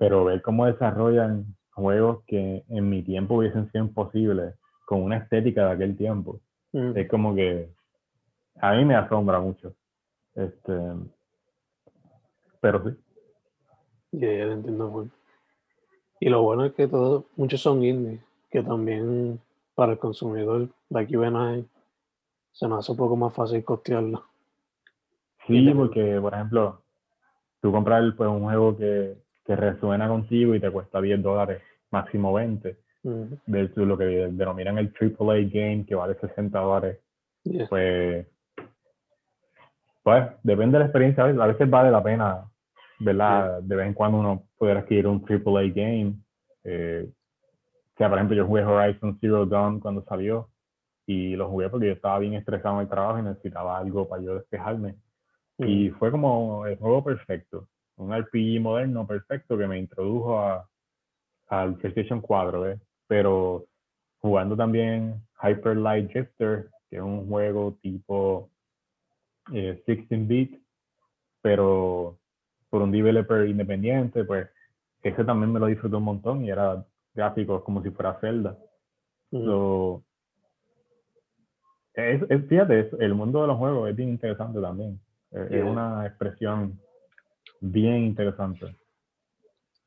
pero 0.02 0.26
ver 0.26 0.42
cómo 0.42 0.66
desarrollan 0.66 1.46
juegos 1.76 2.24
que 2.26 2.64
en 2.70 2.90
mi 2.90 3.04
tiempo 3.04 3.36
hubiesen 3.36 3.72
sido 3.72 3.84
imposibles 3.84 4.56
con 4.84 5.04
una 5.04 5.18
estética 5.18 5.68
de 5.68 5.72
aquel 5.74 5.96
tiempo, 5.96 6.42
Mm. 6.74 6.98
es 6.98 7.08
como 7.08 7.36
que 7.36 7.70
a 8.62 8.74
mí 8.74 8.84
me 8.84 8.96
asombra 8.96 9.40
mucho. 9.40 9.76
Este, 10.34 10.74
pero 12.62 12.82
sí, 12.84 12.98
Yeah, 14.14 14.32
yeah, 14.38 14.46
te 14.48 14.54
entiendo 14.54 14.90
full. 14.92 15.08
Y 16.20 16.30
lo 16.30 16.42
bueno 16.42 16.66
es 16.66 16.74
que 16.74 16.88
todos, 16.88 17.26
muchos 17.36 17.62
son 17.62 17.84
indie, 17.84 18.20
que 18.50 18.64
también 18.64 19.40
para 19.76 19.92
el 19.92 20.00
consumidor, 20.00 20.68
like 20.90 21.14
you 21.14 21.22
and 21.24 21.60
I, 21.60 21.66
se 22.54 22.68
nos 22.68 22.80
hace 22.80 22.94
un 22.94 22.98
poco 22.98 23.16
más 23.16 23.34
fácil 23.36 23.64
costearlo. 23.64 24.26
sí, 25.46 25.72
porque 25.76 26.18
por 26.20 26.34
ejemplo, 26.34 26.82
tú 27.62 27.72
compras 27.72 28.14
pues, 28.18 28.30
un 28.30 28.44
juego 28.46 28.76
que, 28.76 29.16
que 29.56 29.62
resuena 29.72 30.08
contigo 30.08 30.56
y 30.56 30.60
te 30.60 30.72
cuesta 30.72 31.02
10 31.02 31.22
dólares, 31.22 31.62
máximo 31.92 32.34
20. 32.34 32.78
Mm. 33.04 33.34
versus 33.48 33.88
lo 33.88 33.98
que 33.98 34.06
denominan 34.06 34.78
el 34.78 34.94
AAA 34.94 35.50
game 35.52 35.86
que 35.88 35.96
vale 35.96 36.14
60 36.22 36.60
dólares, 36.60 37.00
Yeah. 37.44 37.66
pues, 37.68 38.28
pues 40.04 40.24
depende 40.44 40.74
de 40.78 40.80
la 40.80 40.86
experiencia, 40.86 41.24
a 41.24 41.48
veces, 41.48 41.68
vale 41.68 41.90
la 41.90 42.04
pena, 42.04 42.46
¿verdad? 43.00 43.60
De 43.64 43.76
vez 43.76 43.88
en 43.88 43.94
cuando 43.96 44.20
uno 44.20 44.44
poder 44.58 44.78
adquirir 44.78 45.08
un 45.08 45.24
AAA 45.28 45.64
game. 45.74 46.14
Eh, 46.64 47.08
o 47.10 47.98
sea, 47.98 48.08
por 48.10 48.20
ejemplo, 48.20 48.38
yo 48.38 48.46
jugué 48.46 48.64
Horizon 48.64 49.18
Zero 49.20 49.48
Dawn 49.48 49.80
cuando 49.80 50.04
salió 50.04 50.50
y 51.08 51.36
lo 51.36 51.50
jugué 51.50 51.70
porque 51.70 51.88
yo 51.88 51.94
estaba 51.94 52.20
bien 52.20 52.36
estresado 52.36 52.76
en 52.76 52.82
el 52.82 52.88
trabajo 52.90 53.18
y 53.18 53.24
necesitaba 53.24 53.80
algo 53.80 54.08
para 54.08 54.22
yo 54.22 54.36
despejarme. 54.36 54.96
Y 55.58 55.90
Mm. 55.90 55.96
fue 55.96 56.12
como 56.12 56.66
el 56.68 56.78
juego 56.78 57.04
perfecto, 57.04 57.68
un 58.02 58.14
RPG 58.14 58.60
moderno 58.62 59.06
perfecto 59.06 59.58
que 59.58 59.68
me 59.68 59.78
introdujo 59.80 60.40
a, 60.40 60.68
al 61.48 61.76
PlayStation 61.76 62.22
4, 62.22 62.62
¿ves? 62.62 62.80
Pero 63.08 63.66
jugando 64.20 64.56
también 64.56 65.22
Hyper 65.42 65.78
Light 65.78 66.12
Drifter, 66.12 66.70
que 66.90 66.98
es 66.98 67.02
un 67.02 67.28
juego 67.28 67.78
tipo 67.82 68.50
eh, 69.54 69.82
16-bit, 69.86 70.62
pero 71.42 72.18
por 72.70 72.82
un 72.82 72.92
developer 72.92 73.48
independiente, 73.48 74.24
pues 74.24 74.48
ese 75.04 75.24
también 75.26 75.52
me 75.52 75.60
lo 75.60 75.66
disfruté 75.68 75.96
un 75.96 76.04
montón 76.04 76.46
y 76.46 76.50
era 76.52 76.86
gráficos 77.14 77.64
como 77.64 77.82
si 77.84 77.90
fuera 77.90 78.20
Zelda. 78.22 78.58
Mm. 79.32 79.46
So, 79.46 80.04
es, 81.94 82.22
es- 82.30 82.48
fíjate, 82.48 82.80
es- 82.82 82.94
el 83.00 83.14
mundo 83.14 83.42
de 83.42 83.48
los 83.48 83.58
juegos 83.58 83.90
es 83.90 83.96
bien 83.96 84.10
interesante 84.10 84.62
también. 84.62 85.00
Es, 85.32 85.42
es 85.46 85.52
Yeah. 85.52 85.66
una 85.66 86.06
expresión 86.06 86.80
bien 87.60 87.98
interesante. 88.04 88.76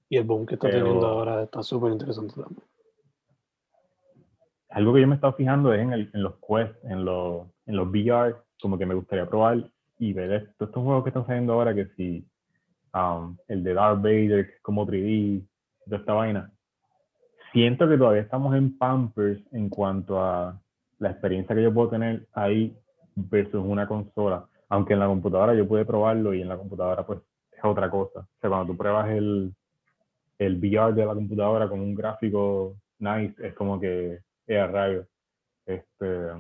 Y 0.09 0.17
el 0.19 0.25
boom 0.25 0.47
que 0.47 0.55
está 0.55 0.69
Pero- 0.69 0.85
teniendo 0.85 1.07
ahora 1.07 1.43
está 1.43 1.63
súper 1.63 1.93
interesante 1.93 2.35
también. 2.35 2.63
Algo 4.71 4.93
que 4.95 5.01
yo 5.01 5.07
me 5.07 5.15
he 5.15 5.17
estado 5.17 5.35
fijando 5.35 5.73
es 5.73 5.81
en, 5.81 5.93
el- 5.93 6.11
en 6.13 6.23
los 6.23 6.35
quests, 6.37 6.85
en 6.85 7.05
los, 7.05 7.47
en 7.67 7.77
los 7.77 7.89
VR, 7.89 8.35
como 8.61 8.77
que 8.77 8.87
me 8.87 8.95
gustaría 8.95 9.27
probar 9.29 9.71
y 9.99 10.13
ver 10.13 10.33
esto- 10.33 10.65
estos 10.65 10.83
juegos 10.83 11.05
que 11.05 11.11
están 11.11 11.27
saliendo 11.27 11.53
ahora, 11.53 11.75
que 11.75 11.87
si 11.97 12.27
um, 12.93 13.37
el 13.49 13.63
de 13.65 13.75
Darth 13.75 13.99
Vader, 14.03 14.47
que 14.47 14.55
es 14.57 14.61
como 14.63 14.87
3D, 14.87 15.43
toda 15.85 15.97
esta 15.99 16.13
vaina. 16.13 16.51
Siento 17.53 17.89
que 17.89 17.97
todavía 17.99 18.23
estamos 18.23 18.55
en 18.57 18.77
Pampers 18.77 19.41
en 19.53 19.69
cuanto 19.69 20.21
a 20.21 20.61
la 20.99 21.11
experiencia 21.11 21.55
que 21.55 21.63
yo 21.63 21.73
puedo 21.75 21.91
tener 21.91 22.27
ahí 22.33 22.77
versus 23.15 23.65
una 23.65 23.87
consola. 23.87 24.47
Aunque 24.69 24.95
en 24.95 25.01
la 25.01 25.07
computadora 25.07 25.55
yo 25.55 25.67
pude 25.69 25.85
probarlo 25.85 26.35
y 26.35 26.43
en 26.43 26.49
la 26.49 26.57
computadora 26.57 27.05
pues 27.07 27.21
es 27.65 27.73
otra 27.73 27.91
cosa. 27.91 28.21
O 28.21 28.41
sea, 28.41 28.51
cuando 28.51 28.73
tú 28.73 28.77
pruebas 28.77 29.11
el, 29.11 29.55
el 30.39 30.57
VR 30.59 30.95
de 30.95 31.07
la 31.07 31.15
computadora 31.15 31.69
con 31.69 31.81
un 31.81 31.95
gráfico 31.95 32.77
nice, 32.99 33.35
es 33.47 33.55
como 33.55 33.81
que 33.81 34.21
es 34.47 34.59
a 34.59 34.67
rayo. 34.67 35.07
Este, 35.67 36.31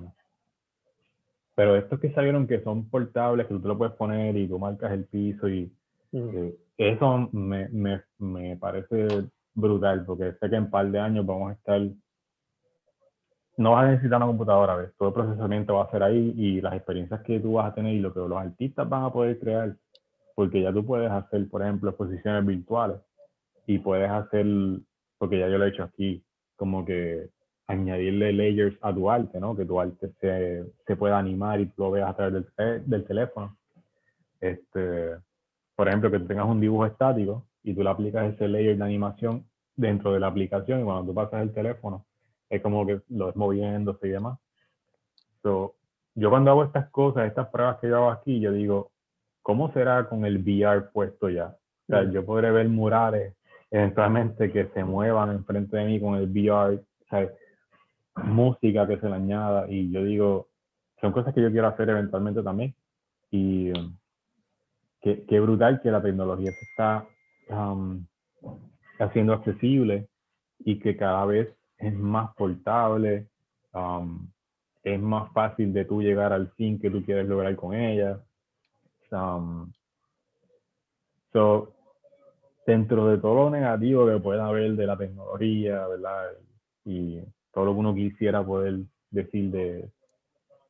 pero 1.54 1.76
estos 1.76 2.00
que 2.00 2.12
salieron 2.12 2.46
que 2.46 2.62
son 2.62 2.88
portables, 2.88 3.46
que 3.46 3.54
tú 3.54 3.60
te 3.60 3.68
lo 3.68 3.78
puedes 3.78 3.94
poner 3.94 4.36
y 4.36 4.48
tú 4.48 4.58
marcas 4.58 4.92
el 4.92 5.04
piso 5.04 5.48
y 5.48 5.72
eh, 6.12 6.54
eso 6.76 7.28
me, 7.32 7.68
me, 7.68 8.02
me 8.18 8.56
parece 8.56 9.28
brutal, 9.54 10.04
porque 10.04 10.32
sé 10.32 10.50
que 10.50 10.56
en 10.56 10.64
un 10.64 10.70
par 10.70 10.90
de 10.90 10.98
años 10.98 11.24
vamos 11.24 11.50
a 11.50 11.54
estar, 11.54 11.80
no 13.56 13.72
vas 13.72 13.84
a 13.84 13.90
necesitar 13.90 14.16
una 14.16 14.26
computadora, 14.26 14.76
¿ves? 14.76 14.92
todo 14.98 15.10
el 15.10 15.14
procesamiento 15.14 15.76
va 15.76 15.84
a 15.84 15.90
ser 15.90 16.02
ahí 16.02 16.34
y 16.36 16.60
las 16.60 16.74
experiencias 16.74 17.20
que 17.22 17.38
tú 17.38 17.54
vas 17.54 17.70
a 17.70 17.74
tener 17.74 17.94
y 17.94 18.00
lo 18.00 18.12
que 18.12 18.20
los 18.20 18.36
artistas 18.38 18.88
van 18.88 19.04
a 19.04 19.12
poder 19.12 19.38
crear, 19.38 19.76
porque 20.34 20.62
ya 20.62 20.72
tú 20.72 20.84
puedes 20.84 21.10
hacer, 21.10 21.48
por 21.48 21.62
ejemplo, 21.62 21.90
exposiciones 21.90 22.44
virtuales 22.46 22.98
y 23.66 23.78
puedes 23.78 24.10
hacer, 24.10 24.46
porque 25.18 25.38
ya 25.38 25.48
yo 25.48 25.58
lo 25.58 25.64
he 25.66 25.68
hecho 25.70 25.84
aquí, 25.84 26.22
como 26.56 26.84
que 26.84 27.30
añadirle 27.66 28.32
layers 28.32 28.76
a 28.82 28.92
tu 28.94 29.10
arte, 29.10 29.40
¿no? 29.40 29.56
Que 29.56 29.64
tu 29.64 29.80
arte 29.80 30.10
se, 30.20 30.64
se 30.86 30.96
pueda 30.96 31.18
animar 31.18 31.60
y 31.60 31.66
tú 31.66 31.82
lo 31.84 31.90
veas 31.92 32.10
a 32.10 32.14
través 32.16 32.34
del, 32.34 32.46
te- 32.54 32.80
del 32.80 33.04
teléfono. 33.04 33.56
Este, 34.40 35.16
por 35.76 35.88
ejemplo, 35.88 36.10
que 36.10 36.18
tú 36.18 36.26
tengas 36.26 36.46
un 36.46 36.60
dibujo 36.60 36.86
estático 36.86 37.46
y 37.62 37.74
tú 37.74 37.82
le 37.82 37.90
aplicas 37.90 38.32
ese 38.34 38.48
layer 38.48 38.76
de 38.76 38.84
animación 38.84 39.44
dentro 39.76 40.12
de 40.12 40.20
la 40.20 40.28
aplicación 40.28 40.80
y 40.80 40.84
cuando 40.84 41.06
tú 41.06 41.14
pasas 41.14 41.42
el 41.42 41.52
teléfono 41.52 42.04
es 42.50 42.60
como 42.62 42.86
que 42.86 43.00
lo 43.08 43.26
ves 43.26 43.36
moviéndose 43.36 44.06
y 44.06 44.10
demás. 44.10 44.38
So, 45.42 45.74
yo 46.14 46.30
cuando 46.30 46.50
hago 46.50 46.64
estas 46.64 46.88
cosas, 46.90 47.26
estas 47.26 47.48
pruebas 47.48 47.78
que 47.80 47.88
yo 47.88 47.96
hago 47.96 48.10
aquí, 48.10 48.40
yo 48.40 48.52
digo, 48.52 48.92
¿cómo 49.44 49.72
será 49.74 50.08
con 50.08 50.24
el 50.24 50.38
VR 50.38 50.90
puesto 50.92 51.28
ya? 51.28 51.54
O 51.84 51.86
sea, 51.90 52.02
Mm. 52.02 52.12
yo 52.12 52.24
podré 52.26 52.50
ver 52.50 52.68
murales 52.68 53.34
eventualmente 53.70 54.50
que 54.50 54.68
se 54.74 54.82
muevan 54.84 55.30
enfrente 55.30 55.76
de 55.76 55.84
mí 55.84 56.00
con 56.00 56.16
el 56.16 56.28
VR, 56.30 56.80
¿sabes? 57.10 57.30
música 58.22 58.86
que 58.86 58.98
se 58.98 59.08
le 59.08 59.16
añada 59.16 59.68
y 59.68 59.90
yo 59.90 60.04
digo, 60.04 60.48
son 61.00 61.12
cosas 61.12 61.34
que 61.34 61.42
yo 61.42 61.50
quiero 61.50 61.66
hacer 61.68 61.90
eventualmente 61.90 62.42
también. 62.42 62.74
Y 63.30 63.70
um, 63.72 63.96
qué, 65.02 65.24
qué 65.28 65.40
brutal 65.40 65.80
que 65.82 65.90
la 65.90 66.00
tecnología 66.00 66.52
se 66.52 66.64
está 66.70 67.06
um, 67.50 68.06
haciendo 68.98 69.32
accesible 69.32 70.08
y 70.60 70.78
que 70.78 70.96
cada 70.96 71.24
vez 71.26 71.48
es 71.78 71.92
más 71.92 72.32
portable, 72.36 73.26
um, 73.74 74.28
es 74.84 75.00
más 75.00 75.32
fácil 75.32 75.72
de 75.72 75.84
tú 75.84 76.00
llegar 76.00 76.32
al 76.32 76.48
fin 76.52 76.78
que 76.78 76.90
tú 76.90 77.04
quieres 77.04 77.26
lograr 77.26 77.56
con 77.56 77.74
ella. 77.74 78.20
Um, 79.14 79.72
so, 81.32 81.72
dentro 82.66 83.06
de 83.08 83.18
todo 83.18 83.34
lo 83.34 83.50
negativo 83.50 84.06
que 84.06 84.18
pueda 84.18 84.46
haber 84.46 84.72
de 84.72 84.86
la 84.86 84.96
tecnología, 84.96 85.86
¿verdad? 85.86 86.30
Y 86.84 87.20
todo 87.52 87.66
lo 87.66 87.72
que 87.74 87.78
uno 87.78 87.94
quisiera 87.94 88.44
poder 88.44 88.80
decir 89.10 89.50
de, 89.50 89.90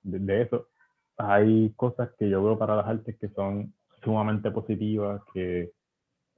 de, 0.03 0.19
de 0.19 0.43
eso, 0.43 0.69
hay 1.17 1.73
cosas 1.77 2.11
que 2.19 2.29
yo 2.29 2.45
veo 2.45 2.59
para 2.59 2.77
las 2.77 2.87
artes 2.87 3.17
que 3.19 3.29
son 3.31 3.73
sumamente 4.03 4.51
positivas, 4.51 5.23
que, 5.33 5.73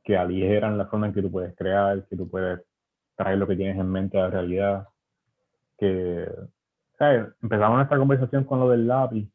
que 0.04 0.16
aligeran 0.16 0.78
la 0.78 0.86
forma 0.86 1.08
en 1.08 1.14
que 1.14 1.22
tú 1.22 1.30
puedes 1.30 1.56
crear, 1.56 2.06
que 2.06 2.16
tú 2.16 2.28
puedes 2.30 2.60
traer 3.16 3.38
lo 3.38 3.46
que 3.46 3.56
tienes 3.56 3.78
en 3.78 3.90
mente 3.90 4.18
a 4.18 4.22
la 4.22 4.30
realidad. 4.30 4.88
Que, 5.78 6.30
¿sabes? 6.98 7.26
Empezamos 7.42 7.76
nuestra 7.76 7.98
conversación 7.98 8.44
con 8.44 8.60
lo 8.60 8.70
del 8.70 8.86
lápiz 8.86 9.28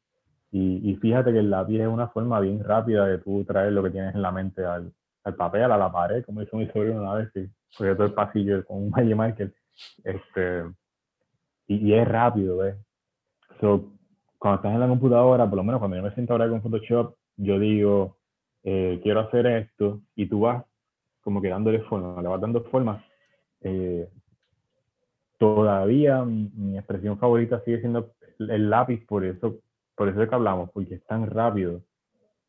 y, 0.52 0.92
y 0.92 0.96
fíjate 0.98 1.32
que 1.32 1.40
el 1.40 1.50
lápiz 1.50 1.80
es 1.80 1.88
una 1.88 2.10
forma 2.10 2.40
bien 2.40 2.64
rápida 2.64 3.06
de 3.06 3.20
tú 3.20 3.44
traer 3.46 3.72
lo 3.72 3.84
que 3.84 3.92
tienes 3.92 4.14
en 4.14 4.22
la 4.22 4.32
mente 4.32 4.66
al, 4.66 4.92
al 5.24 5.36
papel, 5.36 5.72
a 5.72 5.78
la 5.78 5.92
pared, 5.92 6.26
como 6.26 6.42
hizo 6.42 6.58
mi 6.58 6.68
sobrino 6.68 7.02
una 7.02 7.14
vez, 7.16 7.32
que 7.32 7.50
todo 7.78 8.06
el 8.06 8.14
pasillo 8.14 8.66
con 8.66 8.78
un 8.78 8.90
Magic 8.90 9.16
Michael. 9.16 9.54
Este, 10.04 10.64
y, 11.68 11.90
y 11.90 11.94
es 11.94 12.08
rápido, 12.08 12.58
¿ves? 12.58 12.76
So, 13.60 13.94
cuando 14.38 14.58
estás 14.58 14.74
en 14.74 14.80
la 14.80 14.88
computadora, 14.88 15.48
por 15.48 15.58
lo 15.58 15.64
menos 15.64 15.80
cuando 15.80 15.98
yo 15.98 16.04
me 16.04 16.14
siento 16.14 16.34
ahora 16.34 16.50
con 16.50 16.62
Photoshop, 16.62 17.16
yo 17.38 17.60
digo, 17.60 18.18
eh, 18.64 19.00
quiero 19.04 19.22
hacer 19.22 19.46
esto, 19.46 20.02
y 20.16 20.28
tú 20.28 20.42
vas 20.42 20.66
como 21.22 21.42
que 21.42 21.50
dándole 21.50 21.80
forma, 21.82 22.22
le 22.22 22.28
vas 22.28 22.42
dando 22.42 22.64
forma. 22.66 23.06
Eh, 23.62 24.10
todavía 25.38 26.26
mi, 26.26 26.52
mi 26.56 26.78
expresión 26.78 27.18
favorita 27.20 27.62
sigue 27.64 27.80
siendo 27.80 28.12
el 28.40 28.70
lápiz, 28.70 29.06
por 29.06 29.24
eso, 29.24 29.60
por 29.96 30.10
eso 30.10 30.22
es 30.22 30.30
que 30.30 30.36
hablamos, 30.36 30.70
porque 30.72 30.96
es 30.96 31.06
tan 31.06 31.30
rápido. 31.30 31.82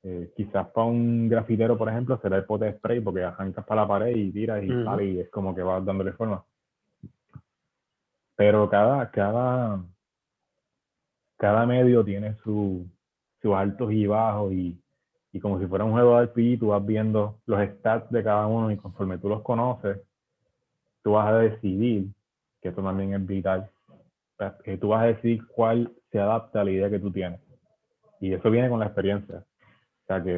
Eh, 0.04 0.32
quizás 0.36 0.66
para 0.68 0.86
un 0.86 1.28
grafitero, 1.28 1.78
por 1.78 1.88
ejemplo, 1.88 2.18
será 2.20 2.36
el 2.36 2.44
pote 2.44 2.64
de 2.66 2.72
spray, 2.78 3.00
porque 3.00 3.22
arrancas 3.22 3.64
para 3.64 3.82
la 3.82 3.88
pared 3.88 4.16
y 4.16 4.32
tiras 4.32 4.62
y 4.62 4.70
Ujú. 4.70 4.84
sale 4.84 5.04
y 5.04 5.20
es 5.20 5.30
como 5.30 5.54
que 5.54 5.62
vas 5.62 5.84
dándole 5.84 6.12
forma. 6.12 6.44
Pero 8.34 8.68
cada, 8.68 9.10
cada, 9.10 9.80
cada 11.36 11.66
medio 11.66 12.04
tiene 12.04 12.34
su, 12.42 12.86
sus 13.40 13.54
altos 13.54 13.92
y 13.92 14.06
bajos 14.06 14.52
y, 14.52 14.80
y 15.32 15.40
como 15.40 15.60
si 15.60 15.66
fuera 15.66 15.84
un 15.84 15.92
juego 15.92 16.18
de 16.18 16.24
RPG, 16.24 16.58
tú 16.58 16.68
vas 16.68 16.84
viendo 16.84 17.38
los 17.46 17.60
stats 17.68 18.10
de 18.10 18.24
cada 18.24 18.46
uno 18.46 18.70
y 18.70 18.76
conforme 18.76 19.18
tú 19.18 19.28
los 19.28 19.42
conoces, 19.42 20.00
tú 21.02 21.12
vas 21.12 21.28
a 21.28 21.38
decidir, 21.38 22.08
que 22.60 22.68
esto 22.68 22.82
también 22.82 23.14
es 23.14 23.26
vital, 23.26 23.70
que 24.64 24.76
tú 24.78 24.88
vas 24.88 25.02
a 25.02 25.06
decidir 25.06 25.46
cuál 25.48 25.92
se 26.10 26.18
adapta 26.18 26.60
a 26.60 26.64
la 26.64 26.70
idea 26.70 26.90
que 26.90 26.98
tú 26.98 27.10
tienes. 27.10 27.40
Y 28.20 28.32
eso 28.32 28.50
viene 28.50 28.68
con 28.68 28.80
la 28.80 28.86
experiencia. 28.86 29.38
O 29.38 30.06
sea 30.06 30.22
que, 30.22 30.32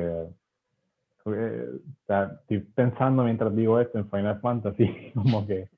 eh, 1.26 1.68
o 1.74 2.06
sea, 2.06 2.38
estoy 2.40 2.60
pensando 2.74 3.24
mientras 3.24 3.54
digo 3.54 3.80
esto 3.80 3.98
en 3.98 4.10
Final 4.10 4.40
Fantasy, 4.40 5.12
como 5.14 5.46
que, 5.46 5.68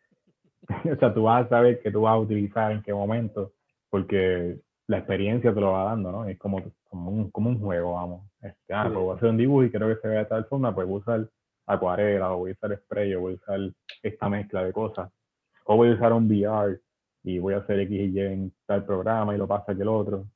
o 0.93 0.97
sea, 0.97 1.15
tú 1.15 1.25
vas 1.25 1.47
a 1.47 1.49
saber 1.49 1.81
qué 1.83 1.91
tú 1.91 2.03
vas 2.03 2.15
a 2.15 2.19
utilizar 2.19 2.73
en 2.73 2.83
qué 2.83 2.93
momento, 2.93 3.53
porque 3.91 4.61
la 4.89 4.99
experiencia 4.99 5.53
te 5.55 5.61
lo 5.61 5.73
va 5.73 5.85
dando, 5.85 6.13
¿no? 6.13 6.25
Es 6.27 6.39
como, 6.39 6.63
como, 6.89 7.11
un, 7.11 7.31
como 7.31 7.51
un 7.51 7.59
juego, 7.59 7.95
vamos. 7.95 8.31
Este, 8.41 8.73
ah, 8.73 8.85
Sí. 8.85 8.91
pues 8.93 9.05
voy 9.05 9.13
a 9.13 9.17
hacer 9.17 9.29
un 9.31 9.37
dibujo 9.37 9.65
y 9.65 9.71
quiero 9.71 9.89
que 9.89 10.01
se 10.01 10.09
vea 10.09 10.19
de 10.21 10.25
tal 10.27 10.45
forma, 10.47 10.75
pues 10.75 10.87
voy 10.87 10.97
a 10.97 11.01
usar 11.01 11.29
acuarela, 11.67 12.33
o 12.33 12.39
voy 12.39 12.51
a 12.51 12.55
usar 12.55 12.79
spray, 12.79 13.15
o 13.15 13.21
voy 13.21 13.33
a 13.33 13.37
usar 13.37 13.61
esta 14.03 14.29
mezcla 14.29 14.65
de 14.65 14.73
cosas. 14.73 15.11
O 15.65 15.77
voy 15.77 15.91
a 15.91 15.95
usar 15.95 16.13
un 16.13 16.27
VR 16.31 16.79
y 17.27 17.41
voy 17.41 17.55
a 17.55 17.59
hacer 17.59 17.81
X 17.81 17.91
y 17.91 18.17
Y 18.17 18.21
en 18.21 18.53
tal 18.67 18.85
programa 18.85 19.35
y 19.35 19.39
lo 19.39 19.49
pasa 19.49 19.75
que 19.75 19.83
el 19.83 19.89
otro. 19.89 20.27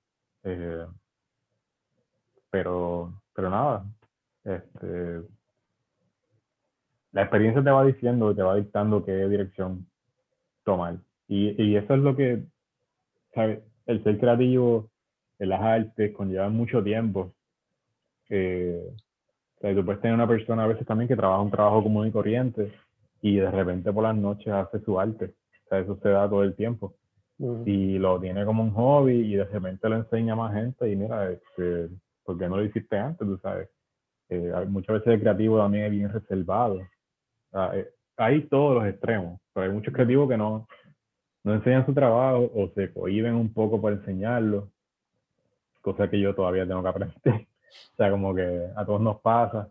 Eh, 0.42 0.84
pero, 2.50 3.22
pero 3.32 3.48
nada, 3.48 3.84
este, 4.42 5.22
la 7.12 7.22
experiencia 7.22 7.62
te 7.62 7.70
va 7.70 7.84
diciendo, 7.84 8.34
te 8.34 8.42
va 8.42 8.56
dictando 8.56 9.04
qué 9.04 9.28
dirección 9.28 9.86
tomar. 10.64 10.96
Y, 11.28 11.62
y 11.62 11.76
eso 11.76 11.94
es 11.94 12.00
lo 12.00 12.16
que, 12.16 12.42
¿sabes? 13.34 13.60
El 13.86 14.02
ser 14.02 14.18
creativo 14.18 14.90
en 15.38 15.48
las 15.48 15.60
artes 15.60 16.12
conlleva 16.12 16.48
mucho 16.48 16.82
tiempo. 16.82 17.32
Eh, 18.30 18.82
o 19.58 19.60
sea, 19.60 19.74
tú 19.76 19.84
puedes 19.84 20.00
tener 20.00 20.14
una 20.16 20.26
persona 20.26 20.64
a 20.64 20.66
veces 20.66 20.84
también 20.88 21.06
que 21.06 21.14
trabaja 21.14 21.40
un 21.40 21.52
trabajo 21.52 21.84
común 21.84 22.08
y 22.08 22.10
corriente 22.10 22.72
y 23.22 23.36
de 23.36 23.50
repente 23.50 23.92
por 23.92 24.02
las 24.02 24.16
noches 24.16 24.52
hace 24.52 24.80
su 24.80 24.98
arte. 24.98 25.34
Sea, 25.70 25.78
eso 25.78 25.98
se 26.02 26.10
da 26.10 26.28
todo 26.28 26.42
el 26.42 26.55
tiempo 26.55 26.94
Mm. 27.40 27.62
y 27.64 27.98
lo 27.98 28.20
tiene 28.20 28.44
como 28.44 28.62
un 28.62 28.72
hobby 28.74 29.14
y 29.14 29.34
de 29.36 29.44
repente 29.44 29.88
lo 29.88 29.97
enseña 29.97 30.34
a 30.34 30.36
más 30.36 30.55
gente 30.55 30.90
y 30.90 30.94
mira, 30.94 31.30
este, 31.30 31.88
¿por 32.22 32.38
qué 32.38 32.47
no 32.47 32.59
lo 32.59 32.64
hiciste 32.64 32.98
antes? 32.98 33.26
Tú 33.26 33.38
sabes. 33.38 33.70
Eh, 34.28 34.52
muchas 34.68 34.97
veces 34.98 35.14
el 35.14 35.20
creativo 35.20 35.59
también 35.59 35.84
es 35.84 35.90
bien 35.90 36.12
reservado. 36.12 36.82
Ah, 37.52 37.72
eh, 37.74 37.88
hay 38.18 38.42
todos 38.42 38.74
los 38.74 38.86
extremos, 38.86 39.40
pero 39.55 39.66
hay 39.66 39.72
muchos 39.72 39.94
creativos 39.94 40.28
que 40.28 40.36
no, 40.36 40.68
no 41.42 41.55
enseñan 41.55 41.86
su 41.86 41.94
trabajo 41.94 42.51
o 42.55 42.68
se 42.74 42.92
cohiben 42.92 43.34
un 43.34 43.52
poco 43.55 43.80
por 43.80 43.94
enseñarlo, 43.94 44.70
cosa 45.80 46.10
que 46.10 46.20
yo 46.20 46.34
todavía 46.34 46.66
tengo 46.66 46.82
que 46.82 46.88
aprender. 46.88 47.16
o 47.24 47.97
sea, 47.97 48.10
como 48.10 48.34
que 48.34 48.66
a 48.76 48.84
todos 48.84 49.01
nos 49.01 49.18
pasa. 49.22 49.70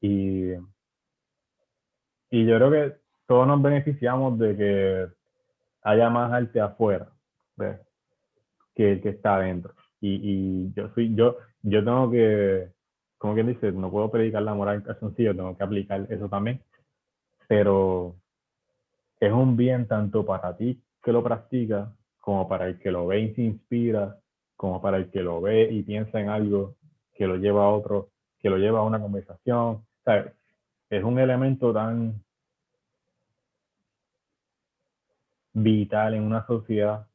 Y, 0.00 0.52
y 2.30 2.46
yo 2.46 2.56
creo 2.56 2.70
que 2.70 2.96
todos 3.26 3.48
nos 3.48 3.60
beneficiamos 3.60 4.38
de 4.38 4.56
que 4.56 5.19
haya 5.82 6.10
más 6.10 6.32
arte 6.32 6.60
afuera. 6.60 7.08
¿ves? 7.56 7.78
que 8.74 8.92
el 8.92 9.02
que 9.02 9.10
está 9.10 9.36
adentro. 9.36 9.74
Y, 10.00 10.20
y 10.22 10.72
yo 10.74 10.88
soy, 10.94 11.14
yo, 11.14 11.36
yo 11.62 11.84
tengo 11.84 12.10
que, 12.10 12.68
como 13.18 13.34
quien 13.34 13.48
dice, 13.48 13.72
no 13.72 13.90
puedo 13.90 14.10
predicar 14.10 14.42
la 14.42 14.54
moral 14.54 14.76
en 14.76 14.82
calzoncillo, 14.82 15.36
tengo 15.36 15.56
que 15.56 15.64
aplicar 15.64 16.06
eso 16.08 16.28
también. 16.28 16.60
Pero 17.48 18.16
es 19.18 19.32
un 19.32 19.56
bien 19.56 19.86
tanto 19.86 20.24
para 20.24 20.56
ti 20.56 20.82
que 21.02 21.12
lo 21.12 21.22
practica, 21.22 21.92
como 22.18 22.48
para 22.48 22.66
el 22.66 22.78
que 22.78 22.90
lo 22.90 23.06
ve 23.06 23.20
y 23.20 23.34
se 23.34 23.42
inspira, 23.42 24.16
como 24.56 24.80
para 24.80 24.98
el 24.98 25.10
que 25.10 25.22
lo 25.22 25.40
ve 25.40 25.70
y 25.70 25.82
piensa 25.82 26.20
en 26.20 26.28
algo 26.28 26.76
que 27.14 27.26
lo 27.26 27.36
lleva 27.36 27.64
a 27.64 27.70
otro, 27.70 28.10
que 28.38 28.50
lo 28.50 28.56
lleva 28.56 28.80
a 28.80 28.84
una 28.84 29.00
conversación. 29.00 29.84
Es 30.88 31.04
un 31.04 31.18
elemento 31.18 31.72
tan 31.72 32.22
vital 35.52 36.14
en 36.14 36.22
una 36.22 36.46
sociedad 36.46 37.06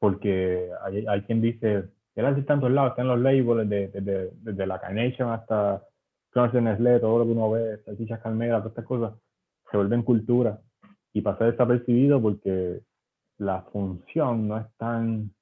porque 0.00 0.70
hay, 0.82 1.06
hay 1.06 1.22
quien 1.22 1.40
dice, 1.42 1.90
está 2.16 2.54
en 2.54 2.60
todos 2.60 2.72
lados, 2.72 2.90
está 2.90 3.02
en 3.02 3.08
los 3.08 3.20
labels, 3.20 3.68
desde 3.68 4.00
de, 4.00 4.30
de, 4.42 4.52
de, 4.52 4.66
la 4.66 4.80
Carnation 4.80 5.30
hasta 5.30 5.82
Cloners 6.30 6.54
Nestlé, 6.54 6.98
todo 6.98 7.18
lo 7.18 7.24
que 7.26 7.30
uno 7.32 7.50
ve, 7.50 7.78
salchichas 7.84 8.20
calmeras, 8.20 8.62
todas 8.62 8.72
estas 8.72 8.86
cosas, 8.86 9.12
se 9.70 9.76
vuelven 9.76 10.02
cultura 10.02 10.58
y 11.12 11.20
pasa 11.20 11.44
desapercibido 11.44 12.20
porque 12.20 12.80
la 13.38 13.62
función 13.72 14.48
no 14.48 14.58
es 14.58 14.66
tan 14.78 15.32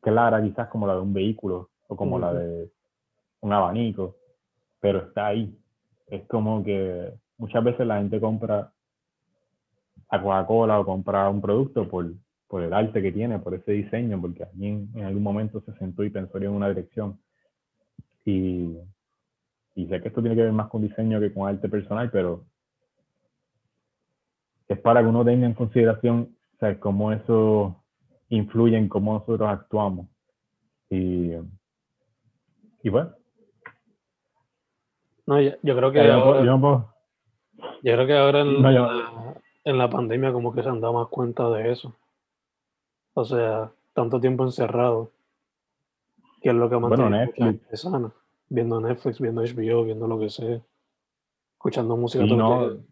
clara 0.00 0.42
quizás 0.42 0.68
como 0.68 0.86
la 0.86 0.94
de 0.94 1.00
un 1.00 1.14
vehículo 1.14 1.70
o 1.88 1.96
como 1.96 2.18
la 2.18 2.34
de 2.34 2.70
un 3.40 3.52
abanico, 3.52 4.16
pero 4.78 5.06
está 5.06 5.28
ahí. 5.28 5.58
Es 6.06 6.26
como 6.26 6.62
que 6.62 7.12
muchas 7.38 7.64
veces 7.64 7.86
la 7.86 7.98
gente 7.98 8.20
compra 8.20 8.72
a 10.14 10.22
Coca-Cola 10.22 10.80
o 10.80 10.84
compra 10.84 11.28
un 11.28 11.40
producto 11.40 11.88
por 11.88 12.12
por 12.54 12.62
el 12.62 12.72
arte 12.72 13.02
que 13.02 13.10
tiene, 13.10 13.40
por 13.40 13.52
ese 13.54 13.72
diseño, 13.72 14.20
porque 14.20 14.44
alguien 14.44 14.88
en 14.94 15.04
algún 15.04 15.24
momento 15.24 15.60
se 15.62 15.72
sentó 15.74 16.04
y 16.04 16.10
pensó 16.10 16.38
en 16.38 16.50
una 16.50 16.68
dirección. 16.68 17.18
Y, 18.24 18.78
y 19.74 19.86
sé 19.88 20.00
que 20.00 20.06
esto 20.06 20.20
tiene 20.20 20.36
que 20.36 20.42
ver 20.42 20.52
más 20.52 20.68
con 20.68 20.82
diseño 20.82 21.18
que 21.18 21.34
con 21.34 21.48
arte 21.48 21.68
personal, 21.68 22.10
pero 22.12 22.44
es 24.68 24.78
para 24.78 25.00
que 25.00 25.08
uno 25.08 25.24
tenga 25.24 25.46
en 25.46 25.54
consideración 25.54 26.36
o 26.60 26.78
cómo 26.78 27.10
eso 27.10 27.82
influye 28.28 28.78
en 28.78 28.88
cómo 28.88 29.14
nosotros 29.14 29.48
actuamos. 29.48 30.06
Y, 30.90 31.32
y 32.84 32.88
bueno. 32.88 33.14
No, 35.26 35.40
yo, 35.40 35.56
creo 35.60 35.90
que 35.90 36.00
ahora, 36.08 36.44
yo, 36.44 36.84
creo 37.82 38.06
que 38.06 38.16
ahora 38.16 38.42
en, 38.42 38.62
la, 38.62 39.34
en 39.64 39.78
la 39.78 39.88
pandemia 39.88 40.32
como 40.32 40.52
que 40.54 40.62
se 40.62 40.68
han 40.68 40.80
dado 40.80 40.94
más 40.94 41.08
cuenta 41.08 41.48
de 41.50 41.72
eso. 41.72 41.94
O 43.14 43.24
sea, 43.24 43.72
tanto 43.94 44.20
tiempo 44.20 44.44
encerrado. 44.44 45.10
Que 46.42 46.50
es 46.50 46.54
lo 46.54 46.68
que 46.68 46.76
mantiene 46.76 47.26
bueno, 47.32 47.52
Netflix. 47.52 47.80
sana. 47.80 48.12
Viendo 48.50 48.80
Netflix, 48.80 49.18
viendo 49.18 49.42
HBO, 49.42 49.84
viendo 49.84 50.06
lo 50.06 50.18
que 50.18 50.28
sea. 50.28 50.60
Escuchando 51.54 51.96
música. 51.96 52.26
todo 52.26 52.82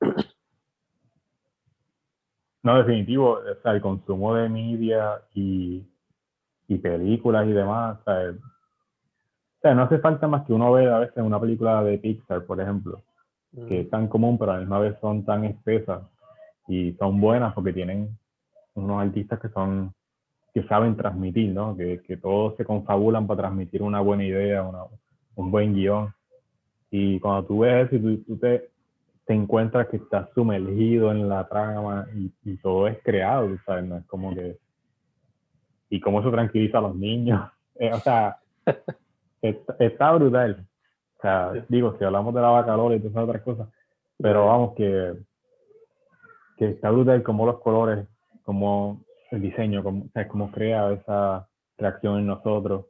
no, 0.00 0.14
no, 2.62 2.78
definitivo. 2.78 3.32
O 3.32 3.62
sea, 3.62 3.72
el 3.72 3.82
consumo 3.82 4.34
de 4.34 4.48
media 4.48 5.22
y, 5.34 5.86
y 6.68 6.78
películas 6.78 7.46
y 7.46 7.52
demás. 7.52 7.98
O 8.00 8.04
sea, 8.04 8.30
o 8.30 9.60
sea, 9.60 9.74
no 9.74 9.82
hace 9.82 9.98
falta 9.98 10.28
más 10.28 10.46
que 10.46 10.52
uno 10.52 10.72
vea 10.72 10.96
a 10.96 11.00
veces 11.00 11.18
una 11.18 11.40
película 11.40 11.82
de 11.82 11.98
Pixar, 11.98 12.46
por 12.46 12.60
ejemplo, 12.60 13.02
que 13.68 13.80
es 13.80 13.90
tan 13.90 14.08
común, 14.08 14.38
pero 14.38 14.52
a 14.52 14.54
la 14.54 14.60
misma 14.60 14.78
vez 14.78 14.96
son 15.00 15.24
tan 15.24 15.44
espesas 15.44 16.02
y 16.68 16.92
son 16.94 17.20
buenas 17.20 17.54
porque 17.54 17.72
tienen 17.72 18.16
unos 18.74 19.02
artistas 19.02 19.40
que 19.40 19.48
son 19.48 19.92
que 20.52 20.62
saben 20.64 20.96
transmitir, 20.96 21.52
¿no? 21.52 21.76
Que, 21.76 22.00
que 22.02 22.16
todos 22.16 22.56
se 22.56 22.64
confabulan 22.64 23.26
para 23.26 23.42
transmitir 23.42 23.82
una 23.82 24.00
buena 24.00 24.24
idea, 24.24 24.62
una, 24.62 24.84
un 25.36 25.50
buen 25.50 25.74
guion. 25.74 26.12
Y 26.90 27.20
cuando 27.20 27.46
tú 27.46 27.60
ves 27.60 27.86
eso 27.86 27.96
y 27.96 28.16
tú, 28.18 28.38
te, 28.38 28.70
te, 29.26 29.34
encuentras 29.34 29.88
que 29.88 29.98
estás 29.98 30.28
sumergido 30.34 31.12
en 31.12 31.28
la 31.28 31.46
trama 31.46 32.06
y, 32.14 32.32
y, 32.44 32.56
todo 32.56 32.88
es 32.88 32.98
creado, 33.02 33.56
¿sabes? 33.66 33.84
No 33.84 33.98
es 33.98 34.06
como 34.06 34.34
que... 34.34 34.56
Y 35.90 36.00
cómo 36.00 36.20
eso 36.20 36.30
tranquiliza 36.30 36.78
a 36.78 36.82
los 36.82 36.96
niños. 36.96 37.40
Eh, 37.80 37.92
o 37.92 38.00
sea, 38.00 38.36
está, 39.78 40.12
brutal. 40.12 40.66
O 41.18 41.20
sea, 41.20 41.52
digo, 41.68 41.96
si 41.98 42.04
hablamos 42.04 42.34
de 42.34 42.40
la 42.40 42.48
vaca 42.48 42.74
y 42.94 43.00
todas 43.00 43.28
otras 43.28 43.42
cosas, 43.42 43.68
pero 44.18 44.46
vamos 44.46 44.74
que, 44.76 45.14
que 46.56 46.70
está 46.70 46.90
brutal 46.90 47.22
como 47.22 47.46
los 47.46 47.60
colores 47.60 48.06
cómo 48.44 49.04
el 49.30 49.42
diseño, 49.42 49.82
cómo, 49.82 50.06
cómo 50.30 50.50
crea 50.50 50.90
esa 50.92 51.46
reacción 51.76 52.20
en 52.20 52.26
nosotros. 52.26 52.86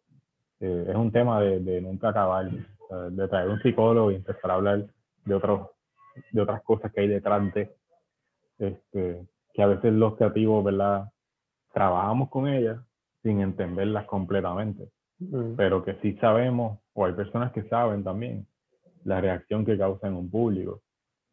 Eh, 0.60 0.86
es 0.88 0.94
un 0.94 1.10
tema 1.10 1.40
de, 1.40 1.59
de 1.59 1.80
nunca 1.80 2.10
acabar, 2.10 2.48
de 3.10 3.28
traer 3.28 3.48
un 3.48 3.60
psicólogo 3.60 4.12
y 4.12 4.16
empezar 4.16 4.50
a 4.50 4.55
hablar 4.55 4.86
de, 5.24 5.34
otros, 5.34 5.70
de 6.30 6.40
otras 6.40 6.62
cosas 6.62 6.92
que 6.92 7.00
hay 7.00 7.09
detrás 7.09 7.52
de, 7.52 7.74
este, 8.59 9.26
que 9.52 9.62
a 9.62 9.66
veces 9.66 9.92
los 9.92 10.16
creativos, 10.16 10.64
¿verdad? 10.64 11.09
Trabajamos 11.72 12.28
con 12.30 12.46
ellas 12.46 12.78
sin 13.22 13.40
entenderlas 13.40 14.06
completamente, 14.06 14.88
mm. 15.19 15.55
pero 15.57 15.85
que 15.85 15.95
sí 16.03 16.16
sabemos, 16.19 16.78
o 16.93 17.05
hay 17.05 17.12
personas 17.12 17.53
que 17.53 17.62
saben 17.65 18.05
también, 18.05 18.47
la 19.05 19.20
reacción 19.20 19.65
que 19.65 19.78
causa 19.78 20.09
en 20.09 20.15
un 20.15 20.31
público. 20.31 20.82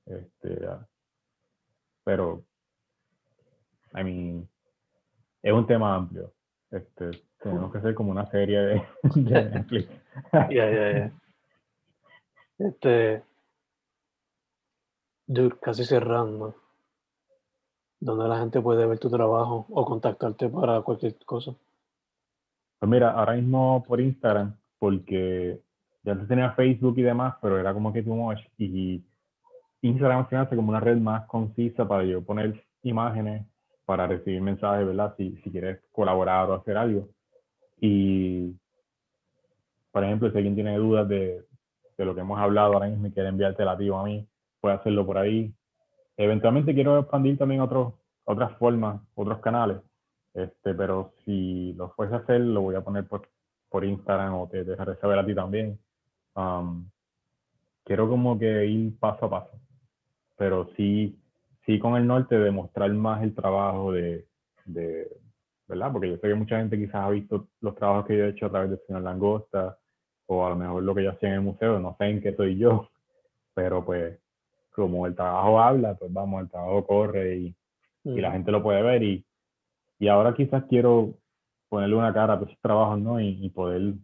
Este, 0.05 0.67
pero 2.03 2.43
I 3.95 4.03
mean, 4.03 4.49
es 5.41 5.53
un 5.53 5.65
tema 5.65 5.95
amplio. 5.95 6.33
Este, 6.69 7.11
tenemos 7.41 7.71
que 7.71 7.77
hacer 7.77 7.95
como 7.95 8.11
una 8.11 8.29
serie 8.29 8.59
de, 8.59 8.83
Netflix. 9.15 9.89
Ya, 10.33 10.49
ya, 10.49 10.91
ya. 10.91 11.11
Este, 12.57 13.23
dude, 15.27 15.55
casi 15.61 15.85
cerrando. 15.85 16.55
¿Dónde 17.99 18.27
la 18.27 18.39
gente 18.39 18.61
puede 18.61 18.85
ver 18.85 18.99
tu 18.99 19.09
trabajo 19.09 19.65
o 19.69 19.85
contactarte 19.85 20.49
para 20.49 20.81
cualquier 20.81 21.15
cosa? 21.25 21.55
Pues 22.85 22.91
mira, 22.91 23.13
ahora 23.13 23.33
mismo 23.33 23.83
por 23.87 23.99
Instagram, 23.99 24.55
porque 24.77 25.59
ya 26.03 26.11
antes 26.11 26.27
tenía 26.27 26.51
Facebook 26.51 26.93
y 26.99 27.01
demás, 27.01 27.33
pero 27.41 27.59
era 27.59 27.73
como 27.73 27.91
que 27.91 28.03
too 28.03 28.13
much. 28.13 28.37
Y 28.59 29.03
Instagram 29.81 30.29
se 30.29 30.35
hace 30.35 30.55
como 30.55 30.69
una 30.69 30.79
red 30.79 30.97
más 30.97 31.25
concisa 31.25 31.87
para 31.87 32.03
yo 32.03 32.23
poner 32.23 32.63
imágenes 32.83 33.43
para 33.85 34.05
recibir 34.05 34.39
mensajes, 34.39 34.85
¿verdad? 34.85 35.15
Si, 35.17 35.35
si 35.37 35.49
quieres 35.49 35.81
colaborar 35.91 36.47
o 36.47 36.53
hacer 36.53 36.77
algo. 36.77 37.09
Y, 37.81 38.53
por 39.91 40.03
ejemplo, 40.03 40.29
si 40.29 40.37
alguien 40.37 40.53
tiene 40.53 40.77
dudas 40.77 41.07
de, 41.07 41.43
de 41.97 42.05
lo 42.05 42.13
que 42.13 42.21
hemos 42.21 42.39
hablado 42.39 42.73
ahora 42.73 42.87
mismo 42.87 43.07
y 43.07 43.11
quiere 43.13 43.29
enviarte 43.29 43.65
la 43.65 43.71
a 43.71 44.03
mí, 44.03 44.27
puede 44.61 44.75
hacerlo 44.75 45.07
por 45.07 45.17
ahí. 45.17 45.51
Eventualmente 46.17 46.75
quiero 46.75 46.99
expandir 46.99 47.35
también 47.35 47.61
otros, 47.61 47.95
otras 48.25 48.55
formas, 48.59 49.01
otros 49.15 49.39
canales, 49.39 49.77
este, 50.35 50.73
pero 50.73 51.13
si 51.23 51.73
lo 51.73 51.89
fuese 51.91 52.13
a 52.13 52.17
hacer, 52.17 52.41
lo 52.41 52.61
voy 52.61 52.75
a 52.75 52.83
poner 52.83 53.07
por, 53.07 53.27
por 53.69 53.83
Instagram 53.83 54.35
o 54.35 54.47
te 54.47 54.63
dejaré 54.63 54.95
saber 54.97 55.19
a 55.19 55.25
ti 55.25 55.33
también. 55.33 55.79
Um, 56.35 56.89
quiero 57.83 58.07
como 58.09 58.37
que 58.37 58.65
ir 58.65 58.99
paso 58.99 59.25
a 59.25 59.29
paso, 59.29 59.59
pero 60.37 60.69
sí 60.75 61.17
sí 61.65 61.79
con 61.79 61.95
el 61.95 62.05
norte 62.05 62.37
demostrar 62.37 62.91
más 62.93 63.23
el 63.23 63.33
trabajo 63.33 63.91
de, 63.91 64.25
de, 64.65 65.09
¿verdad? 65.67 65.91
Porque 65.91 66.09
yo 66.09 66.15
sé 66.17 66.27
que 66.27 66.35
mucha 66.35 66.57
gente 66.57 66.77
quizás 66.77 66.95
ha 66.95 67.09
visto 67.09 67.47
los 67.61 67.75
trabajos 67.75 68.05
que 68.05 68.17
yo 68.17 68.25
he 68.25 68.29
hecho 68.29 68.45
a 68.45 68.51
través 68.51 68.69
de 68.71 68.77
Señor 68.85 69.01
Langosta, 69.01 69.77
o 70.27 70.45
a 70.45 70.49
lo 70.49 70.55
mejor 70.55 70.83
lo 70.83 70.95
que 70.95 71.03
yo 71.03 71.11
hacía 71.11 71.29
en 71.29 71.35
el 71.35 71.41
museo, 71.41 71.79
no 71.79 71.95
sé 71.97 72.05
en 72.05 72.21
qué 72.21 72.35
soy 72.35 72.57
yo, 72.57 72.89
pero 73.53 73.83
pues 73.83 74.19
como 74.71 75.07
el 75.07 75.15
trabajo 75.15 75.59
habla, 75.59 75.95
pues 75.95 76.11
vamos, 76.11 76.43
el 76.43 76.49
trabajo 76.49 76.85
corre 76.85 77.37
y, 77.37 77.55
y 78.03 78.21
la 78.21 78.29
mm. 78.29 78.33
gente 78.33 78.51
lo 78.51 78.61
puede 78.61 78.81
ver 78.81 79.03
y, 79.03 79.25
y 79.99 80.07
ahora 80.07 80.33
quizás 80.33 80.63
quiero 80.65 81.15
ponerle 81.69 81.95
una 81.95 82.13
cara 82.13 82.33
a 82.33 82.37
esos 82.37 82.59
trabajos, 82.61 82.99
¿no? 82.99 83.19
Y, 83.19 83.45
y, 83.45 83.49
poder 83.49 83.95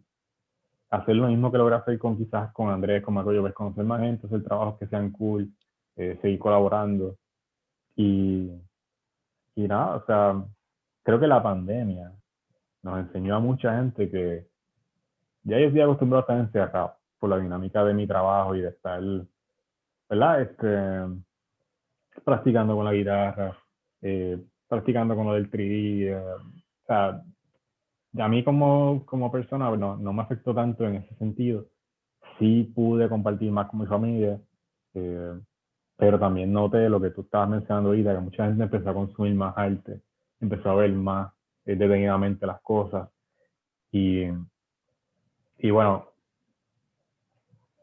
hacer 0.90 1.16
lo 1.16 1.28
mismo 1.28 1.50
que 1.50 1.58
logré 1.58 1.76
hacer 1.76 1.98
con 1.98 2.16
quizás 2.16 2.52
con 2.52 2.70
Andrés, 2.70 3.02
con 3.02 3.14
Marco, 3.14 3.32
yo 3.32 3.42
ves 3.42 3.54
conocer 3.54 3.84
más 3.84 4.00
gente, 4.00 4.26
hacer 4.26 4.42
trabajos 4.42 4.78
que 4.78 4.86
sean 4.88 5.10
cool, 5.12 5.50
eh, 5.96 6.18
seguir 6.22 6.38
colaborando 6.38 7.16
y, 7.96 8.50
y 9.54 9.68
nada, 9.68 9.96
o 9.96 10.06
sea, 10.06 10.44
creo 11.02 11.20
que 11.20 11.26
la 11.26 11.42
pandemia 11.42 12.12
nos 12.82 12.98
enseñó 12.98 13.36
a 13.36 13.40
mucha 13.40 13.76
gente 13.76 14.10
que 14.10 14.46
ya 15.44 15.58
yo 15.58 15.66
estoy 15.66 15.80
acostumbrado 15.80 16.20
a 16.20 16.22
estar 16.22 16.38
encerrado 16.38 16.94
por 17.18 17.30
la 17.30 17.38
dinámica 17.38 17.84
de 17.84 17.94
mi 17.94 18.06
trabajo 18.06 18.54
y 18.54 18.60
de 18.60 18.68
estar, 18.68 19.00
¿verdad? 20.08 20.42
Este, 20.42 21.22
practicando 22.24 22.74
con 22.76 22.84
la 22.84 22.92
guitarra, 22.92 23.56
eh, 24.00 24.38
practicando 24.72 25.14
con 25.14 25.26
lo 25.26 25.34
del 25.34 25.50
3D. 25.50 26.08
Eh, 26.08 26.16
o 26.16 26.86
sea, 26.86 27.22
a 28.18 28.28
mí 28.28 28.42
como, 28.42 29.04
como 29.04 29.30
persona 29.30 29.70
no, 29.76 29.98
no 29.98 30.12
me 30.14 30.22
afectó 30.22 30.54
tanto 30.54 30.86
en 30.86 30.96
ese 30.96 31.14
sentido. 31.16 31.66
Sí 32.38 32.72
pude 32.74 33.06
compartir 33.06 33.52
más 33.52 33.68
con 33.68 33.80
mi 33.80 33.86
familia. 33.86 34.40
Eh, 34.94 35.32
pero 35.98 36.18
también 36.18 36.52
noté 36.52 36.88
lo 36.88 37.00
que 37.00 37.10
tú 37.10 37.20
estabas 37.20 37.50
mencionando 37.50 37.90
ahorita, 37.90 38.14
que 38.14 38.20
mucha 38.20 38.46
gente 38.46 38.62
empezó 38.62 38.90
a 38.90 38.94
consumir 38.94 39.34
más 39.34 39.52
arte, 39.56 40.00
empezó 40.40 40.70
a 40.70 40.76
ver 40.76 40.90
más 40.92 41.32
eh, 41.66 41.76
detenidamente 41.76 42.46
las 42.46 42.60
cosas. 42.62 43.10
Y, 43.92 44.24
y 45.58 45.70
bueno, 45.70 46.06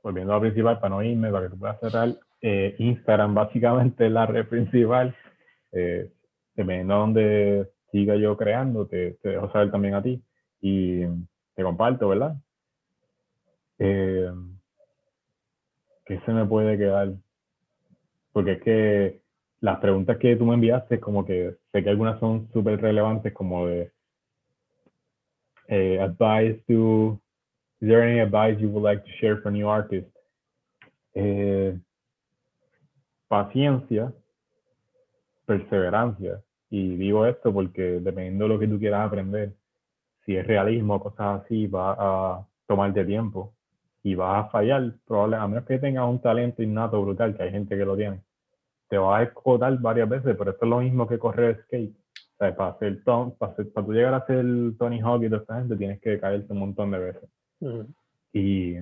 volviendo 0.03 0.33
a 0.33 0.37
la 0.37 0.41
principal, 0.41 0.79
para 0.79 0.95
no 0.95 1.03
irme, 1.03 1.31
para 1.31 1.45
que 1.45 1.51
tú 1.51 1.59
puedas 1.59 1.79
cerrar, 1.79 2.15
eh, 2.41 2.75
Instagram 2.79 3.35
básicamente 3.35 4.07
es 4.07 4.11
la 4.11 4.25
red 4.25 4.47
principal. 4.47 5.15
Eh, 5.71 6.11
dependiendo 6.59 6.93
de 6.93 6.99
donde 6.99 7.71
siga 7.89 8.17
yo 8.17 8.35
creando, 8.35 8.85
te, 8.85 9.11
te, 9.21 9.29
dejo 9.29 9.49
saber 9.51 9.71
también 9.71 9.93
a 9.93 10.03
ti 10.03 10.21
y 10.59 11.05
te 11.55 11.63
comparto, 11.63 12.09
¿verdad? 12.09 12.35
Eh, 13.77 14.29
¿Qué 16.05 16.19
se 16.19 16.31
me 16.33 16.45
puede 16.45 16.77
quedar? 16.77 17.13
Porque 18.33 18.51
es 18.53 18.61
que 18.61 19.21
las 19.61 19.79
preguntas 19.79 20.17
que 20.17 20.35
tú 20.35 20.45
me 20.45 20.55
enviaste, 20.55 20.99
como 20.99 21.25
que 21.25 21.55
sé 21.71 21.81
que 21.81 21.89
algunas 21.89 22.19
son 22.19 22.49
súper 22.51 22.81
relevantes, 22.81 23.31
como 23.33 23.67
de 23.67 23.91
eh, 25.69 25.97
advice 26.01 26.61
to, 26.67 27.17
is 27.79 27.87
there 27.87 28.03
any 28.03 28.19
advice 28.19 28.59
you 28.59 28.67
would 28.69 28.83
like 28.83 29.01
to 29.03 29.11
share 29.21 29.37
for 29.41 29.49
new 29.49 29.69
artists? 29.69 30.11
Eh, 31.13 31.79
paciencia, 33.29 34.11
perseverancia. 35.45 36.43
Y 36.69 36.95
digo 36.97 37.25
esto 37.25 37.53
porque 37.53 37.99
dependiendo 37.99 38.45
de 38.45 38.49
lo 38.49 38.59
que 38.59 38.67
tú 38.67 38.79
quieras 38.79 39.07
aprender, 39.07 39.53
si 40.25 40.35
es 40.35 40.45
realismo 40.45 40.95
o 40.95 40.99
cosas 41.03 41.41
así, 41.41 41.67
va 41.67 41.95
a 41.97 42.47
tomarte 42.67 43.05
tiempo 43.05 43.53
y 44.03 44.15
vas 44.15 44.45
a 44.45 44.49
fallar, 44.49 44.93
probablemente, 45.05 45.43
a 45.43 45.47
menos 45.47 45.65
que 45.65 45.79
tengas 45.79 46.07
un 46.07 46.21
talento 46.21 46.63
innato 46.63 47.01
brutal, 47.01 47.35
que 47.35 47.43
hay 47.43 47.51
gente 47.51 47.75
que 47.75 47.85
lo 47.85 47.97
tiene 47.97 48.21
te 48.89 48.97
vas 48.97 49.19
a 49.19 49.23
escotar 49.23 49.77
varias 49.79 50.09
veces, 50.09 50.35
pero 50.37 50.51
esto 50.51 50.65
es 50.65 50.69
lo 50.69 50.79
mismo 50.79 51.07
que 51.07 51.19
correr 51.19 51.61
skate. 51.63 51.95
O 51.95 52.37
sea, 52.39 52.55
para, 52.55 52.71
hacer 52.71 53.03
para, 53.03 53.35
para 53.37 53.85
tú 53.85 53.93
llegar 53.93 54.13
a 54.15 54.25
ser 54.25 54.43
Tony 54.77 54.99
Hawk 54.99 55.23
y 55.23 55.29
toda 55.29 55.41
esta 55.41 55.59
gente, 55.59 55.77
tienes 55.77 56.01
que 56.01 56.19
caerte 56.19 56.51
un 56.51 56.59
montón 56.59 56.91
de 56.91 56.99
veces. 56.99 57.29
Y 58.33 58.77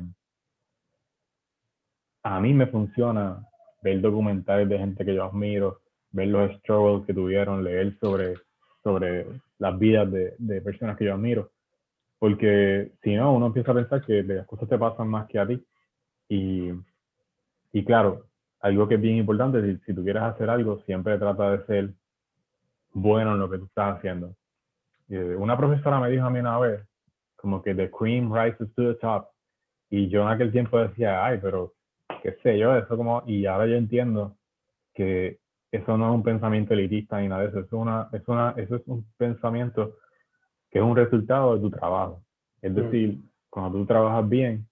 a 2.23 2.39
mí 2.39 2.53
me 2.53 2.67
funciona 2.67 3.45
ver 3.81 3.99
documentales 3.99 4.69
de 4.69 4.77
gente 4.77 5.03
que 5.03 5.13
yo 5.13 5.25
admiro, 5.25 5.81
ver 6.11 6.27
los 6.27 6.55
struggles 6.59 7.05
que 7.05 7.13
tuvieron, 7.13 7.63
leer 7.63 7.97
sobre, 7.99 8.35
sobre 8.83 9.25
las 9.59 9.77
vidas 9.77 10.11
de, 10.11 10.35
de 10.37 10.61
personas 10.61 10.97
que 10.97 11.05
yo 11.05 11.13
admiro. 11.13 11.51
Porque 12.19 12.93
si 13.03 13.15
no, 13.15 13.33
uno 13.33 13.47
empieza 13.47 13.71
a 13.71 13.75
pensar 13.75 14.03
que 14.05 14.23
las 14.23 14.47
cosas 14.47 14.67
te 14.67 14.77
pasan 14.77 15.07
más 15.07 15.27
que 15.27 15.39
a 15.39 15.47
ti. 15.47 15.63
Y, 16.29 16.71
y 17.73 17.85
claro, 17.85 18.25
algo 18.61 18.87
que 18.87 18.95
es 18.95 19.01
bien 19.01 19.17
importante, 19.17 19.61
si, 19.61 19.77
si 19.85 19.93
tú 19.93 20.03
quieres 20.03 20.23
hacer 20.23 20.49
algo, 20.49 20.79
siempre 20.85 21.17
trata 21.17 21.51
de 21.51 21.65
ser 21.65 21.93
bueno 22.93 23.33
en 23.33 23.39
lo 23.39 23.49
que 23.49 23.59
tú 23.59 23.65
estás 23.65 23.97
haciendo. 23.97 24.35
una 25.09 25.57
profesora 25.57 25.99
me 25.99 26.09
dijo 26.09 26.25
a 26.25 26.29
mí 26.29 26.39
una 26.39 26.57
vez, 26.59 26.81
como 27.35 27.61
que 27.61 27.75
the 27.75 27.89
cream 27.91 28.33
rises 28.33 28.73
to 28.75 28.93
the 28.93 28.95
top. 28.95 29.27
Y 29.89 30.09
yo 30.09 30.23
en 30.23 30.29
aquel 30.29 30.51
tiempo 30.51 30.79
decía, 30.79 31.23
ay, 31.23 31.39
pero 31.41 31.73
qué 32.21 32.33
sé 32.43 32.57
yo, 32.57 32.75
eso 32.75 32.97
como, 32.97 33.23
y 33.25 33.45
ahora 33.45 33.67
yo 33.67 33.75
entiendo 33.75 34.35
que 34.93 35.39
eso 35.71 35.97
no 35.97 36.09
es 36.09 36.15
un 36.15 36.23
pensamiento 36.23 36.73
elitista 36.73 37.19
ni 37.19 37.27
nada 37.27 37.43
de 37.43 37.49
eso, 37.49 37.59
es 37.59 37.71
una, 37.71 38.09
es 38.11 38.27
una, 38.27 38.53
eso 38.57 38.75
es 38.75 38.81
un 38.87 39.05
pensamiento 39.17 39.97
que 40.69 40.79
es 40.79 40.85
un 40.85 40.95
resultado 40.95 41.55
de 41.55 41.61
tu 41.61 41.69
trabajo. 41.69 42.23
Es 42.61 42.71
mm. 42.71 42.75
decir, 42.75 43.19
cuando 43.49 43.79
tú 43.79 43.85
trabajas 43.85 44.27
bien, 44.27 44.67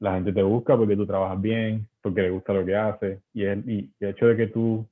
la 0.00 0.14
gente 0.14 0.32
te 0.32 0.42
busca 0.42 0.76
porque 0.76 0.96
tú 0.96 1.06
trabajas 1.06 1.40
bien, 1.40 1.88
porque 2.00 2.22
le 2.22 2.30
gusta 2.30 2.52
lo 2.52 2.64
que 2.64 2.76
haces. 2.76 3.22
Y 3.32 3.44
el, 3.44 3.68
y 3.68 3.92
el 4.00 4.10
hecho 4.10 4.26
de 4.26 4.36
que 4.36 4.46
tú 4.48 4.88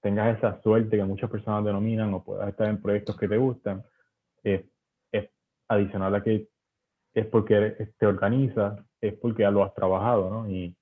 tengas 0.00 0.38
esa 0.38 0.60
suerte 0.62 0.96
que 0.96 1.04
muchas 1.04 1.30
personas 1.30 1.64
denominan 1.64 2.12
o 2.14 2.24
puedas 2.24 2.48
estar 2.48 2.68
en 2.68 2.80
proyectos 2.80 3.16
que 3.16 3.28
te 3.28 3.36
gustan, 3.36 3.82
es, 4.42 4.64
es 5.12 5.30
adicional 5.68 6.14
a 6.14 6.22
que 6.22 6.48
es 7.14 7.26
porque 7.26 7.92
te 7.98 8.06
organizas, 8.06 8.80
es 9.00 9.14
porque 9.14 9.42
ya 9.42 9.50
lo 9.50 9.64
has 9.64 9.74
trabajado, 9.74 10.30
¿no? 10.30 10.50
Y, 10.50 10.74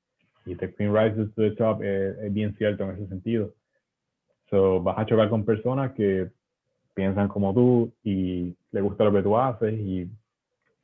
y 0.47 0.55
The 0.55 0.75
Queen 0.75 0.95
Rises 0.95 1.35
to 1.35 1.43
the 1.43 1.51
Top 1.53 1.83
es, 1.83 2.33
bien 2.33 2.55
cierto 2.57 2.85
en 2.85 2.91
ese 2.91 3.09
sentido. 3.09 3.53
So, 4.51 4.83
vas 4.83 4.99
a 4.99 5.07
chocar 5.07 5.31
con 5.31 5.45
personas 5.45 5.93
que 5.93 6.31
piensan 6.95 7.29
como 7.29 7.55
tú 7.55 7.93
y 8.03 8.55
le 8.73 8.81
gusta 8.81 9.05
lo 9.05 9.13
que 9.13 9.23
tú 9.23 9.39
haces 9.39 9.73
y 9.79 10.11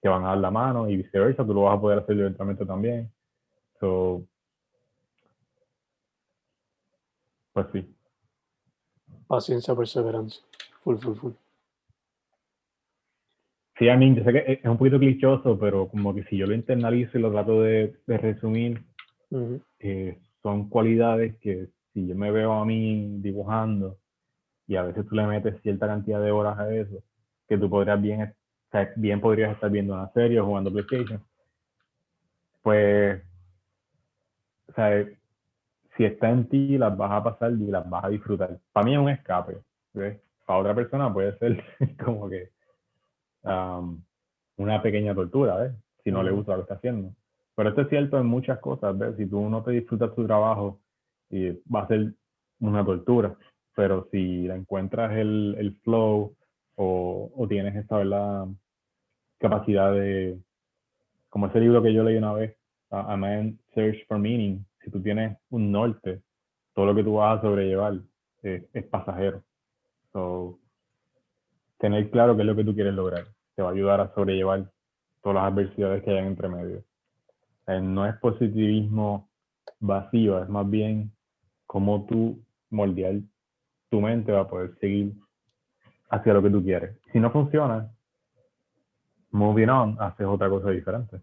te 0.01 0.09
van 0.09 0.25
a 0.25 0.29
dar 0.29 0.39
la 0.39 0.51
mano 0.51 0.89
y 0.89 0.97
viceversa, 0.97 1.45
tú 1.45 1.53
lo 1.53 1.63
vas 1.63 1.77
a 1.77 1.81
poder 1.81 1.99
hacer 1.99 2.19
eventualmente 2.19 2.65
también. 2.65 3.11
So, 3.81 4.23
pues 7.53 7.67
sí. 7.73 7.95
Paciencia, 9.27 9.75
perseverancia. 9.75 10.43
Full, 10.85 10.99
full, 10.99 11.17
full. 11.17 11.33
Sí, 13.79 13.89
a 13.89 13.97
mí, 13.97 14.15
yo 14.15 14.25
sé 14.25 14.33
que 14.33 14.61
es 14.63 14.65
un 14.65 14.79
poquito 14.79 14.99
clichoso, 14.99 15.59
pero 15.59 15.89
como 15.89 16.15
que 16.15 16.23
si 16.25 16.37
yo 16.39 16.47
lo 16.47 16.55
internalizo 16.55 17.19
y 17.19 17.21
lo 17.21 17.31
trato 17.31 17.63
de, 17.63 17.97
de 18.07 18.19
resumir, 18.19 18.83
eh, 19.81 20.19
son 20.43 20.69
cualidades 20.71 21.37
que 21.41 21.69
si 21.97 22.07
yo 22.07 22.15
me 22.15 22.31
veo 22.31 22.53
a 22.53 22.67
mí 22.67 23.17
dibujando 23.23 23.97
y 24.67 24.77
a 24.77 24.83
veces 24.83 25.09
tú 25.09 25.15
le 25.15 25.27
metes 25.27 25.59
cierta 25.63 25.87
cantidad 25.87 26.21
de 26.21 26.31
horas 26.31 26.59
a 26.59 26.71
eso, 26.71 27.03
que 27.49 27.57
tú 27.57 27.71
podrías 27.71 28.03
bien, 28.03 28.35
bien 28.97 29.19
podrías 29.19 29.55
estar 29.55 29.71
viendo 29.71 29.95
una 29.95 30.13
serie 30.13 30.39
o 30.39 30.45
jugando 30.45 30.71
PlayStation, 30.71 31.25
pues, 32.61 33.23
o 34.69 34.73
sea, 34.75 35.07
si 35.97 36.05
está 36.05 36.29
en 36.29 36.47
ti, 36.51 36.77
las 36.77 36.95
vas 36.95 37.13
a 37.13 37.25
pasar 37.25 37.53
y 37.53 37.67
las 37.67 37.89
vas 37.89 38.05
a 38.05 38.11
disfrutar. 38.11 38.59
Para 38.75 38.85
mí 38.85 38.93
es 38.93 39.01
un 39.01 39.09
escape, 39.09 39.57
¿ves? 39.95 40.21
Para 40.45 40.59
otra 40.59 40.75
persona 40.75 41.11
puede 41.11 41.39
ser 41.39 41.65
como 42.05 42.29
que 42.29 42.51
um, 43.43 44.03
una 44.59 44.83
pequeña 44.83 45.15
tortura, 45.15 45.57
¿ves? 45.57 45.73
Si 46.05 46.13
no 46.13 46.23
le 46.23 46.31
gusta 46.31 46.53
lo 46.53 46.59
que 46.59 46.63
está 46.63 46.75
haciendo. 46.75 47.15
Pero 47.55 47.71
esto 47.71 47.81
es 47.81 47.89
cierto 47.89 48.19
en 48.19 48.27
muchas 48.27 48.59
cosas, 48.59 48.99
¿ves? 48.99 49.17
Si 49.17 49.25
tú 49.25 49.49
no 49.49 49.63
te 49.63 49.71
disfrutas 49.71 50.15
tu 50.15 50.27
trabajo, 50.27 50.79
y 51.31 51.51
va 51.73 51.83
a 51.83 51.89
ser 51.89 52.15
una 52.61 52.85
tortura. 52.85 53.37
Pero 53.75 54.09
si 54.11 54.47
la 54.47 54.57
encuentras 54.57 55.13
el, 55.17 55.55
el 55.59 55.77
flow 55.77 56.35
o, 56.77 57.33
o 57.35 57.49
tienes 57.49 57.77
esta 57.77 57.99
¿verdad? 57.99 58.47
capacidad 59.39 59.93
de, 59.93 60.39
como 61.29 61.47
ese 61.47 61.61
libro 61.61 61.83
que 61.83 61.93
yo 61.93 62.03
leí 62.03 62.17
una 62.17 62.33
vez, 62.33 62.57
A 62.91 63.17
Man 63.17 63.59
Search 63.75 64.07
for 64.07 64.19
Meaning, 64.19 64.65
si 64.83 64.91
tú 64.91 65.03
tienes 65.03 65.37
un 65.51 65.73
norte, 65.73 66.23
todo 66.75 66.87
lo 66.87 66.95
que 66.95 67.05
tú 67.05 67.15
vas 67.15 67.39
a 67.39 67.43
sobrellevar 67.43 67.99
es 68.43 68.85
pasajero. 68.87 69.43
So, 70.13 70.59
tener 71.79 72.11
claro 72.11 72.37
qué 72.37 72.43
es 72.43 72.47
lo 72.47 72.57
que 72.57 72.65
tú 72.65 72.75
quieres 72.75 72.95
lograr 72.95 73.27
te 73.57 73.63
va 73.63 73.71
a 73.71 73.73
ayudar 73.73 74.01
a 74.01 74.15
sobrellevar 74.15 74.71
todas 75.23 75.37
las 75.37 75.53
adversidades 75.53 76.05
que 76.05 76.11
hay 76.11 76.27
entre 76.27 76.49
medio. 76.49 76.85
no 77.67 78.07
es 78.07 78.15
positivismo 78.17 79.29
vacío, 79.81 80.43
es 80.43 80.49
más 80.49 80.69
bien 80.69 81.11
cómo 81.77 82.07
tú 82.07 82.43
moldear 82.71 83.17
tu 83.91 84.01
mente 84.01 84.33
va 84.33 84.41
a 84.41 84.49
poder 84.49 84.75
seguir 84.81 85.13
hacia 86.09 86.33
lo 86.33 86.43
que 86.43 86.49
tú 86.49 86.65
quieres. 86.65 86.97
Si 87.13 87.21
no 87.21 87.31
funciona, 87.31 87.93
moving 89.31 89.69
on, 89.69 89.97
haces 90.01 90.27
otra 90.27 90.49
cosa 90.49 90.71
diferente. 90.71 91.21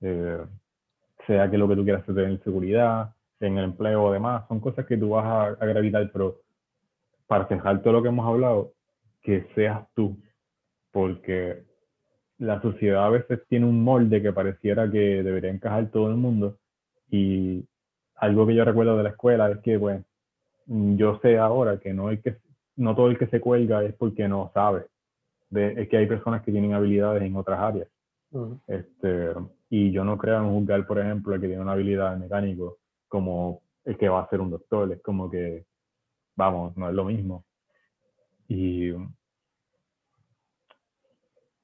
Eh, 0.00 0.46
sea 1.26 1.50
que 1.50 1.58
lo 1.58 1.66
que 1.66 1.74
tú 1.74 1.82
quieras 1.82 2.08
hacer 2.08 2.20
en 2.20 2.40
seguridad, 2.44 3.12
en 3.40 3.58
el 3.58 3.64
empleo 3.64 4.04
o 4.04 4.12
demás, 4.12 4.46
son 4.46 4.60
cosas 4.60 4.86
que 4.86 4.96
tú 4.96 5.08
vas 5.10 5.58
a, 5.60 5.66
gravitar, 5.66 6.08
pero 6.12 6.36
para 7.26 7.48
cejar 7.48 7.82
todo 7.82 7.94
lo 7.94 8.02
que 8.02 8.10
hemos 8.10 8.28
hablado, 8.28 8.72
que 9.22 9.48
seas 9.56 9.88
tú, 9.96 10.16
porque 10.92 11.64
la 12.38 12.62
sociedad 12.62 13.06
a 13.06 13.10
veces 13.10 13.40
tiene 13.48 13.66
un 13.66 13.82
molde 13.82 14.22
que 14.22 14.32
pareciera 14.32 14.88
que 14.88 15.24
debería 15.24 15.50
encajar 15.50 15.90
todo 15.90 16.08
el 16.10 16.16
mundo 16.16 16.58
y 17.10 17.64
algo 18.20 18.46
que 18.46 18.54
yo 18.54 18.64
recuerdo 18.64 18.96
de 18.96 19.02
la 19.02 19.10
escuela 19.10 19.50
es 19.50 19.58
que, 19.58 19.78
pues, 19.78 20.04
yo 20.66 21.18
sé 21.20 21.38
ahora 21.38 21.80
que 21.80 21.92
no, 21.92 22.08
hay 22.08 22.18
que, 22.18 22.36
no 22.76 22.94
todo 22.94 23.08
el 23.08 23.18
que 23.18 23.26
se 23.26 23.40
cuelga 23.40 23.82
es 23.82 23.94
porque 23.94 24.28
no 24.28 24.50
sabe. 24.54 24.86
es 25.50 25.88
que 25.88 25.96
hay 25.96 26.06
personas 26.06 26.42
que 26.42 26.52
tienen 26.52 26.74
habilidades 26.74 27.22
en 27.22 27.36
otras 27.36 27.58
áreas. 27.58 27.88
este, 28.66 29.32
y 29.70 29.90
yo 29.90 30.04
no 30.04 30.18
creo 30.18 30.38
en 30.38 30.50
juzgar, 30.50 30.86
por 30.86 30.98
ejemplo, 30.98 31.34
el 31.34 31.40
que 31.40 31.48
tiene 31.48 31.62
una 31.62 31.72
habilidad 31.72 32.12
de 32.12 32.20
mecánico 32.20 32.78
como 33.08 33.62
el 33.84 33.96
que 33.96 34.08
va 34.08 34.22
a 34.22 34.28
ser 34.28 34.40
un 34.40 34.50
doctor. 34.50 34.92
Es 34.92 35.02
como 35.02 35.30
que, 35.30 35.64
vamos, 36.36 36.76
no 36.76 36.88
es 36.88 36.94
lo 36.94 37.04
mismo. 37.04 37.44
Y, 38.48 38.90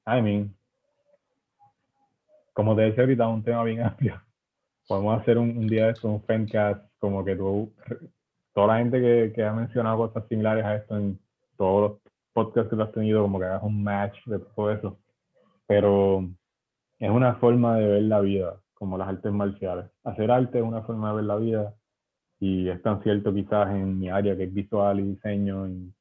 I 0.07 0.21
mean, 0.21 0.55
como 2.53 2.75
te 2.75 2.81
decía 2.83 3.03
ahorita, 3.03 3.27
un 3.27 3.43
tema 3.43 3.63
bien 3.63 3.81
amplio. 3.83 4.21
Podemos 4.87 5.21
hacer 5.21 5.37
un, 5.37 5.67
día 5.67 5.85
de 5.85 5.91
esto, 5.91 6.07
un 6.07 6.23
fancast, 6.23 6.83
como 6.99 7.23
que 7.25 7.35
tú, 7.35 7.73
toda 8.53 8.67
la 8.67 8.77
gente 8.79 9.01
que, 9.01 9.33
que 9.35 9.43
ha 9.43 9.53
mencionado 9.53 9.97
cosas 9.97 10.27
similares 10.29 10.65
a 10.65 10.75
esto 10.75 10.97
en 10.97 11.19
todos 11.57 11.91
los 11.91 11.99
podcasts 12.33 12.69
que 12.69 12.75
tú 12.75 12.81
has 12.81 12.91
tenido, 12.91 13.21
como 13.21 13.39
que 13.39 13.45
hagas 13.45 13.63
un 13.63 13.83
match 13.83 14.17
de 14.25 14.39
todo 14.39 14.71
eso. 14.71 14.99
Pero 15.67 16.29
es 16.99 17.11
una 17.11 17.35
forma 17.35 17.77
de 17.77 17.87
ver 17.87 18.03
la 18.03 18.21
vida, 18.21 18.61
como 18.73 18.97
las 18.97 19.09
artes 19.09 19.31
marciales. 19.31 19.85
Hacer 20.03 20.31
arte 20.31 20.59
es 20.59 20.63
una 20.63 20.81
forma 20.83 21.09
de 21.09 21.15
ver 21.17 21.25
la 21.25 21.35
vida 21.35 21.75
y 22.39 22.69
es 22.69 22.81
tan 22.81 23.01
cierto 23.03 23.33
quizás 23.33 23.69
en 23.71 23.99
mi 23.99 24.09
área 24.09 24.37
que 24.37 24.43
es 24.43 24.53
visual 24.53 24.99
y 24.99 25.03
diseño 25.13 25.67
y 25.67 25.93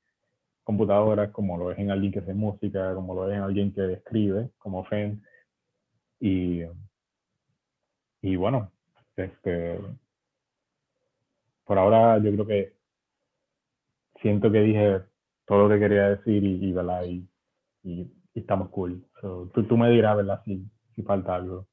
computadoras, 0.64 1.30
como 1.30 1.56
lo 1.56 1.70
es 1.70 1.78
en 1.78 1.90
alguien 1.90 2.12
que 2.12 2.18
hace 2.18 2.34
música, 2.34 2.94
como 2.94 3.14
lo 3.14 3.30
es 3.30 3.36
en 3.36 3.42
alguien 3.42 3.72
que 3.72 3.94
escribe, 3.94 4.50
como 4.58 4.84
Fen. 4.84 5.22
Y, 6.20 6.62
y 8.22 8.36
bueno, 8.36 8.72
este, 9.16 9.80
por 11.64 11.78
ahora 11.78 12.18
yo 12.18 12.32
creo 12.32 12.46
que 12.46 12.72
siento 14.20 14.50
que 14.50 14.60
dije 14.60 15.02
todo 15.46 15.66
lo 15.66 15.68
que 15.68 15.80
quería 15.80 16.10
decir 16.10 16.42
y, 16.44 16.74
y, 16.74 17.24
y, 17.84 18.10
estamos 18.34 18.68
cool. 18.70 19.02
tú, 19.20 19.62
tú 19.64 19.76
me 19.76 19.90
dirás, 19.90 20.16
¿verdad? 20.16 20.42
Si, 20.44 20.64
si 20.94 21.02
falta 21.02 21.34
algo. 21.34 21.66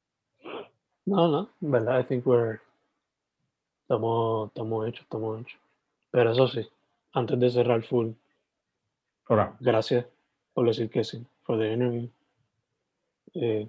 No, 1.05 1.27
no, 1.27 1.49
verdad, 1.59 1.99
I 1.99 2.03
think 2.05 2.25
we're, 2.25 2.59
estamos, 3.81 4.47
estamos 4.47 4.87
hechos, 4.87 5.03
estamos 5.03 5.41
hechos. 5.41 5.59
Pero 6.11 6.31
eso 6.31 6.47
sí, 6.47 6.67
antes 7.13 7.39
de 7.39 7.49
cerrar 7.49 7.83
full, 7.83 8.11
Hola. 9.27 9.55
gracias 9.59 10.05
por 10.53 10.65
decir 10.65 10.89
que 10.89 11.03
sí, 11.03 11.25
for 11.43 11.57
the 11.57 11.73
interview. 11.73 12.09
Eh, 13.33 13.67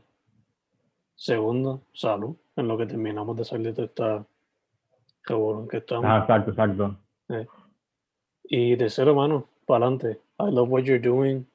segundo, 1.14 1.82
salud, 1.92 2.36
en 2.56 2.68
lo 2.68 2.76
que 2.76 2.86
terminamos 2.86 3.36
de 3.36 3.44
salir 3.44 3.74
de 3.74 3.84
esta 3.84 4.24
bueno 5.32 5.66
que 5.66 5.78
estamos. 5.78 6.04
Ah, 6.06 6.18
exacto, 6.18 6.50
exacto. 6.50 6.96
Eh, 7.30 7.46
y 8.44 8.76
tercero, 8.76 9.12
hermano, 9.12 9.48
para 9.66 9.86
adelante. 9.86 10.20
I 10.38 10.50
love 10.50 10.68
what 10.68 10.82
you're 10.82 10.98
doing. 10.98 11.46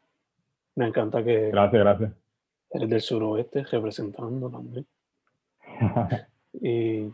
Me 0.76 0.88
encanta 0.88 1.23
que 1.23 1.52
gracias, 1.52 1.81
gracias. 1.81 2.11
eres 2.72 2.90
del 2.90 3.02
suroeste 3.02 3.64
representando 3.65 4.49
también. 4.49 4.88
y 6.53 7.11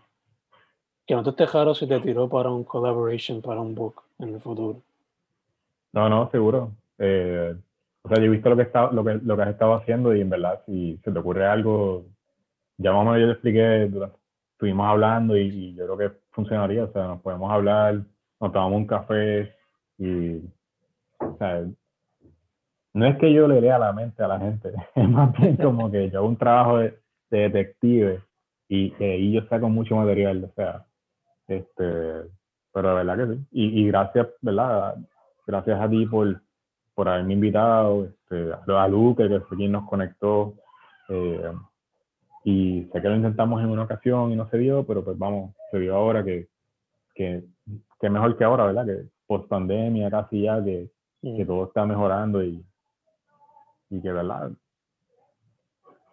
que 1.05 1.15
no 1.15 1.23
te 1.23 1.31
esté 1.31 1.45
raro 1.45 1.75
si 1.75 1.87
te 1.87 1.99
tiró 1.99 2.29
para 2.29 2.49
un 2.49 2.63
collaboration, 2.63 3.41
para 3.41 3.59
un 3.61 3.75
book 3.75 4.03
en 4.19 4.35
el 4.35 4.41
futuro. 4.41 4.81
No, 5.93 6.09
no, 6.09 6.29
seguro. 6.31 6.71
Eh, 6.97 7.55
o 8.01 8.07
sea, 8.07 8.17
yo 8.17 8.25
he 8.25 8.29
visto 8.29 8.49
lo 8.49 8.55
que, 8.55 8.61
está, 8.61 8.91
lo, 8.91 9.03
que, 9.03 9.15
lo 9.15 9.35
que 9.35 9.41
has 9.41 9.49
estado 9.49 9.73
haciendo 9.73 10.15
y 10.15 10.21
en 10.21 10.29
verdad, 10.29 10.61
si 10.65 10.97
se 11.03 11.11
te 11.11 11.19
ocurre 11.19 11.45
algo, 11.45 12.05
ya 12.77 12.91
más 12.91 13.19
yo 13.19 13.27
te 13.27 13.31
expliqué, 13.33 13.89
estuvimos 14.51 14.87
hablando 14.87 15.37
y, 15.37 15.73
yo 15.75 15.85
creo 15.85 15.97
que 15.97 16.17
funcionaría. 16.31 16.85
O 16.85 16.91
sea, 16.91 17.07
nos 17.07 17.21
podemos 17.21 17.51
hablar, 17.51 18.01
nos 18.39 18.51
tomamos 18.51 18.77
un 18.77 18.87
café 18.87 19.53
y, 19.97 20.37
o 21.19 21.37
sea, 21.37 21.65
no 22.93 23.05
es 23.05 23.17
que 23.17 23.33
yo 23.33 23.47
le 23.47 23.61
lea 23.61 23.77
la 23.77 23.93
mente 23.93 24.23
a 24.23 24.27
la 24.27 24.39
gente, 24.39 24.71
es 24.95 25.09
más 25.09 25.31
bien 25.37 25.57
como 25.61 25.91
que 25.91 26.09
yo 26.09 26.19
hago 26.19 26.27
un 26.27 26.37
trabajo 26.37 26.77
de, 26.77 26.97
de 27.29 27.49
detective 27.49 28.21
y, 28.67 28.93
y 28.99 29.31
yo 29.33 29.41
saco 29.47 29.69
mucho 29.69 29.95
material, 29.95 30.43
o 30.43 30.53
sea, 30.55 30.85
este, 31.47 32.29
pero 32.73 32.89
de 32.89 32.95
verdad 32.95 33.17
que 33.17 33.33
sí. 33.35 33.47
Y, 33.51 33.81
y 33.81 33.87
gracias, 33.87 34.27
¿verdad? 34.41 34.95
Gracias 35.47 35.79
a 35.79 35.89
ti 35.89 36.05
por, 36.05 36.41
por 36.93 37.07
haberme 37.07 37.33
invitado, 37.33 38.05
este, 38.05 38.51
a 38.67 38.87
Luque, 38.87 39.29
que 39.29 39.39
fue 39.41 39.57
quien 39.57 39.71
nos 39.71 39.87
conectó. 39.87 40.55
Eh, 41.09 41.51
y 42.47 42.87
sé 42.93 43.01
que 43.01 43.09
lo 43.09 43.15
intentamos 43.15 43.59
en 43.63 43.71
una 43.71 43.83
ocasión 43.83 44.31
y 44.31 44.35
no 44.35 44.47
se 44.51 44.59
dio, 44.59 44.85
pero 44.85 45.03
pues 45.03 45.17
vamos, 45.17 45.55
se 45.71 45.79
dio 45.79 45.95
ahora 45.95 46.23
que, 46.23 46.47
que, 47.15 47.43
que 47.99 48.09
mejor 48.09 48.37
que 48.37 48.43
ahora, 48.43 48.67
¿verdad? 48.67 48.85
Que 48.85 49.09
post 49.25 49.49
pandemia 49.49 50.11
casi 50.11 50.43
ya, 50.43 50.63
que, 50.63 50.91
que 51.23 51.43
todo 51.43 51.65
está 51.65 51.87
mejorando 51.87 52.43
y, 52.43 52.63
y 53.89 53.99
que, 53.99 54.11
¿verdad? 54.11 54.51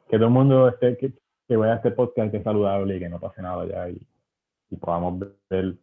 Que 0.08 0.16
todo 0.16 0.28
el 0.28 0.32
mundo 0.32 0.68
esté, 0.68 0.96
que, 0.96 1.12
que 1.46 1.56
vaya 1.56 1.74
a 1.74 1.76
este 1.76 1.90
podcast 1.90 2.30
que 2.30 2.38
es 2.38 2.44
saludable 2.44 2.96
y 2.96 2.98
que 2.98 3.10
no 3.10 3.20
pase 3.20 3.42
nada 3.42 3.66
ya 3.66 3.90
y, 3.90 4.00
y 4.70 4.76
podamos 4.76 5.22
ver 5.50 5.76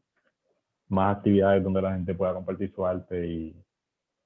más 0.87 1.17
actividades 1.17 1.63
donde 1.63 1.83
la 1.83 1.93
gente 1.93 2.15
pueda 2.15 2.33
compartir 2.33 2.73
su 2.73 2.83
arte 2.83 3.23
y 3.23 3.55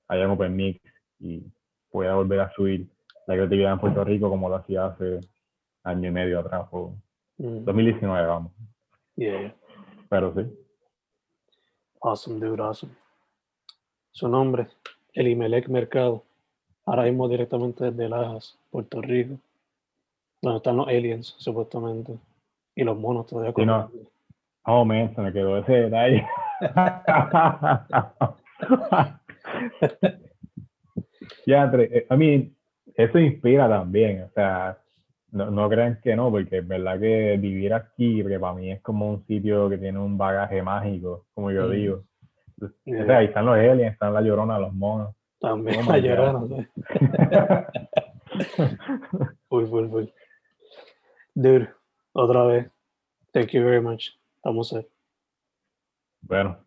haya 0.08 0.26
un 0.26 0.32
open 0.32 0.56
mix 0.56 0.82
y 1.20 1.44
pueda 1.92 2.16
volver 2.16 2.40
a 2.40 2.54
subir 2.54 2.88
la 3.28 3.36
creatividad 3.36 3.74
en 3.74 3.80
Puerto 3.80 4.06
Rico 4.06 4.30
como 4.30 4.48
lo 4.48 4.56
hacía 4.56 4.86
hace 4.86 5.20
año 5.84 6.10
y 6.10 6.12
medio 6.12 6.40
atrás 6.40 6.68
o 6.72 6.94
2019 7.38 8.24
mm. 8.24 8.28
vamos 8.28 8.52
yeah. 9.16 9.56
pero 10.10 10.34
sí 10.34 10.42
awesome 12.02 12.40
dude 12.40 12.62
awesome 12.62 12.94
su 14.12 14.28
nombre 14.28 14.68
Elimelec 15.14 15.68
Mercado 15.70 16.24
ahora 16.86 17.04
mismo 17.04 17.28
directamente 17.28 17.92
desde 17.92 18.10
Lajas 18.10 18.58
Puerto 18.70 19.02
Rico 19.02 19.38
donde 20.42 20.58
están 20.58 20.78
los 20.78 20.88
aliens 20.88 21.36
supuestamente 21.38 22.18
y 22.76 22.84
los 22.84 22.98
monos 22.98 23.28
todavía 23.28 23.54
sí, 23.56 23.66
no. 23.66 23.90
Oh, 24.66 24.86
man, 24.86 25.14
se 25.14 25.22
me 25.22 25.34
quedó 25.34 25.58
ese 25.58 25.74
detalle. 25.74 26.26
ya, 31.46 31.70
eh, 31.74 32.08
a 32.10 32.16
mí, 32.16 32.56
eso 32.96 33.20
inspira 33.20 33.68
también, 33.68 34.24
o 34.24 34.30
sea, 34.30 34.78
no, 35.34 35.52
no, 35.52 35.68
crean 35.70 36.00
que 36.02 36.16
no, 36.16 36.32
porque 36.32 36.60
es 36.60 36.68
verdad 36.68 37.00
que 37.00 37.38
vivir 37.38 37.74
aquí, 37.74 38.22
porque 38.22 38.40
para 38.40 38.54
mí 38.54 38.72
es 38.72 38.82
como 38.82 39.10
un 39.10 39.26
sitio 39.26 39.68
que 39.70 39.78
tiene 39.78 40.00
un 40.00 40.18
bagaje 40.18 40.62
mágico, 40.62 41.26
como 41.34 41.52
yo 41.52 41.68
mm. 41.68 41.72
digo. 41.72 42.04
O 42.62 43.06
sea, 43.06 43.18
ahí 43.18 43.26
están 43.26 43.46
los 43.46 43.58
aliens, 43.58 43.94
están 43.94 44.14
la 44.14 44.22
llorona, 44.22 44.60
los 44.60 44.74
monos. 44.74 45.16
También 45.40 45.82
oh 45.86 45.92
la 45.92 45.98
llorona, 45.98 46.40
uy, 49.50 49.64
uy, 49.66 49.84
uy. 49.92 50.14
Dude, 51.36 51.70
otra 52.14 52.44
vez. 52.46 52.72
Thank 53.32 53.50
you 53.50 53.64
very 53.64 53.82
much. 53.82 54.10
Vamos 54.44 54.72
a 54.72 54.78
ver. 54.78 54.90
Bueno, 56.22 56.58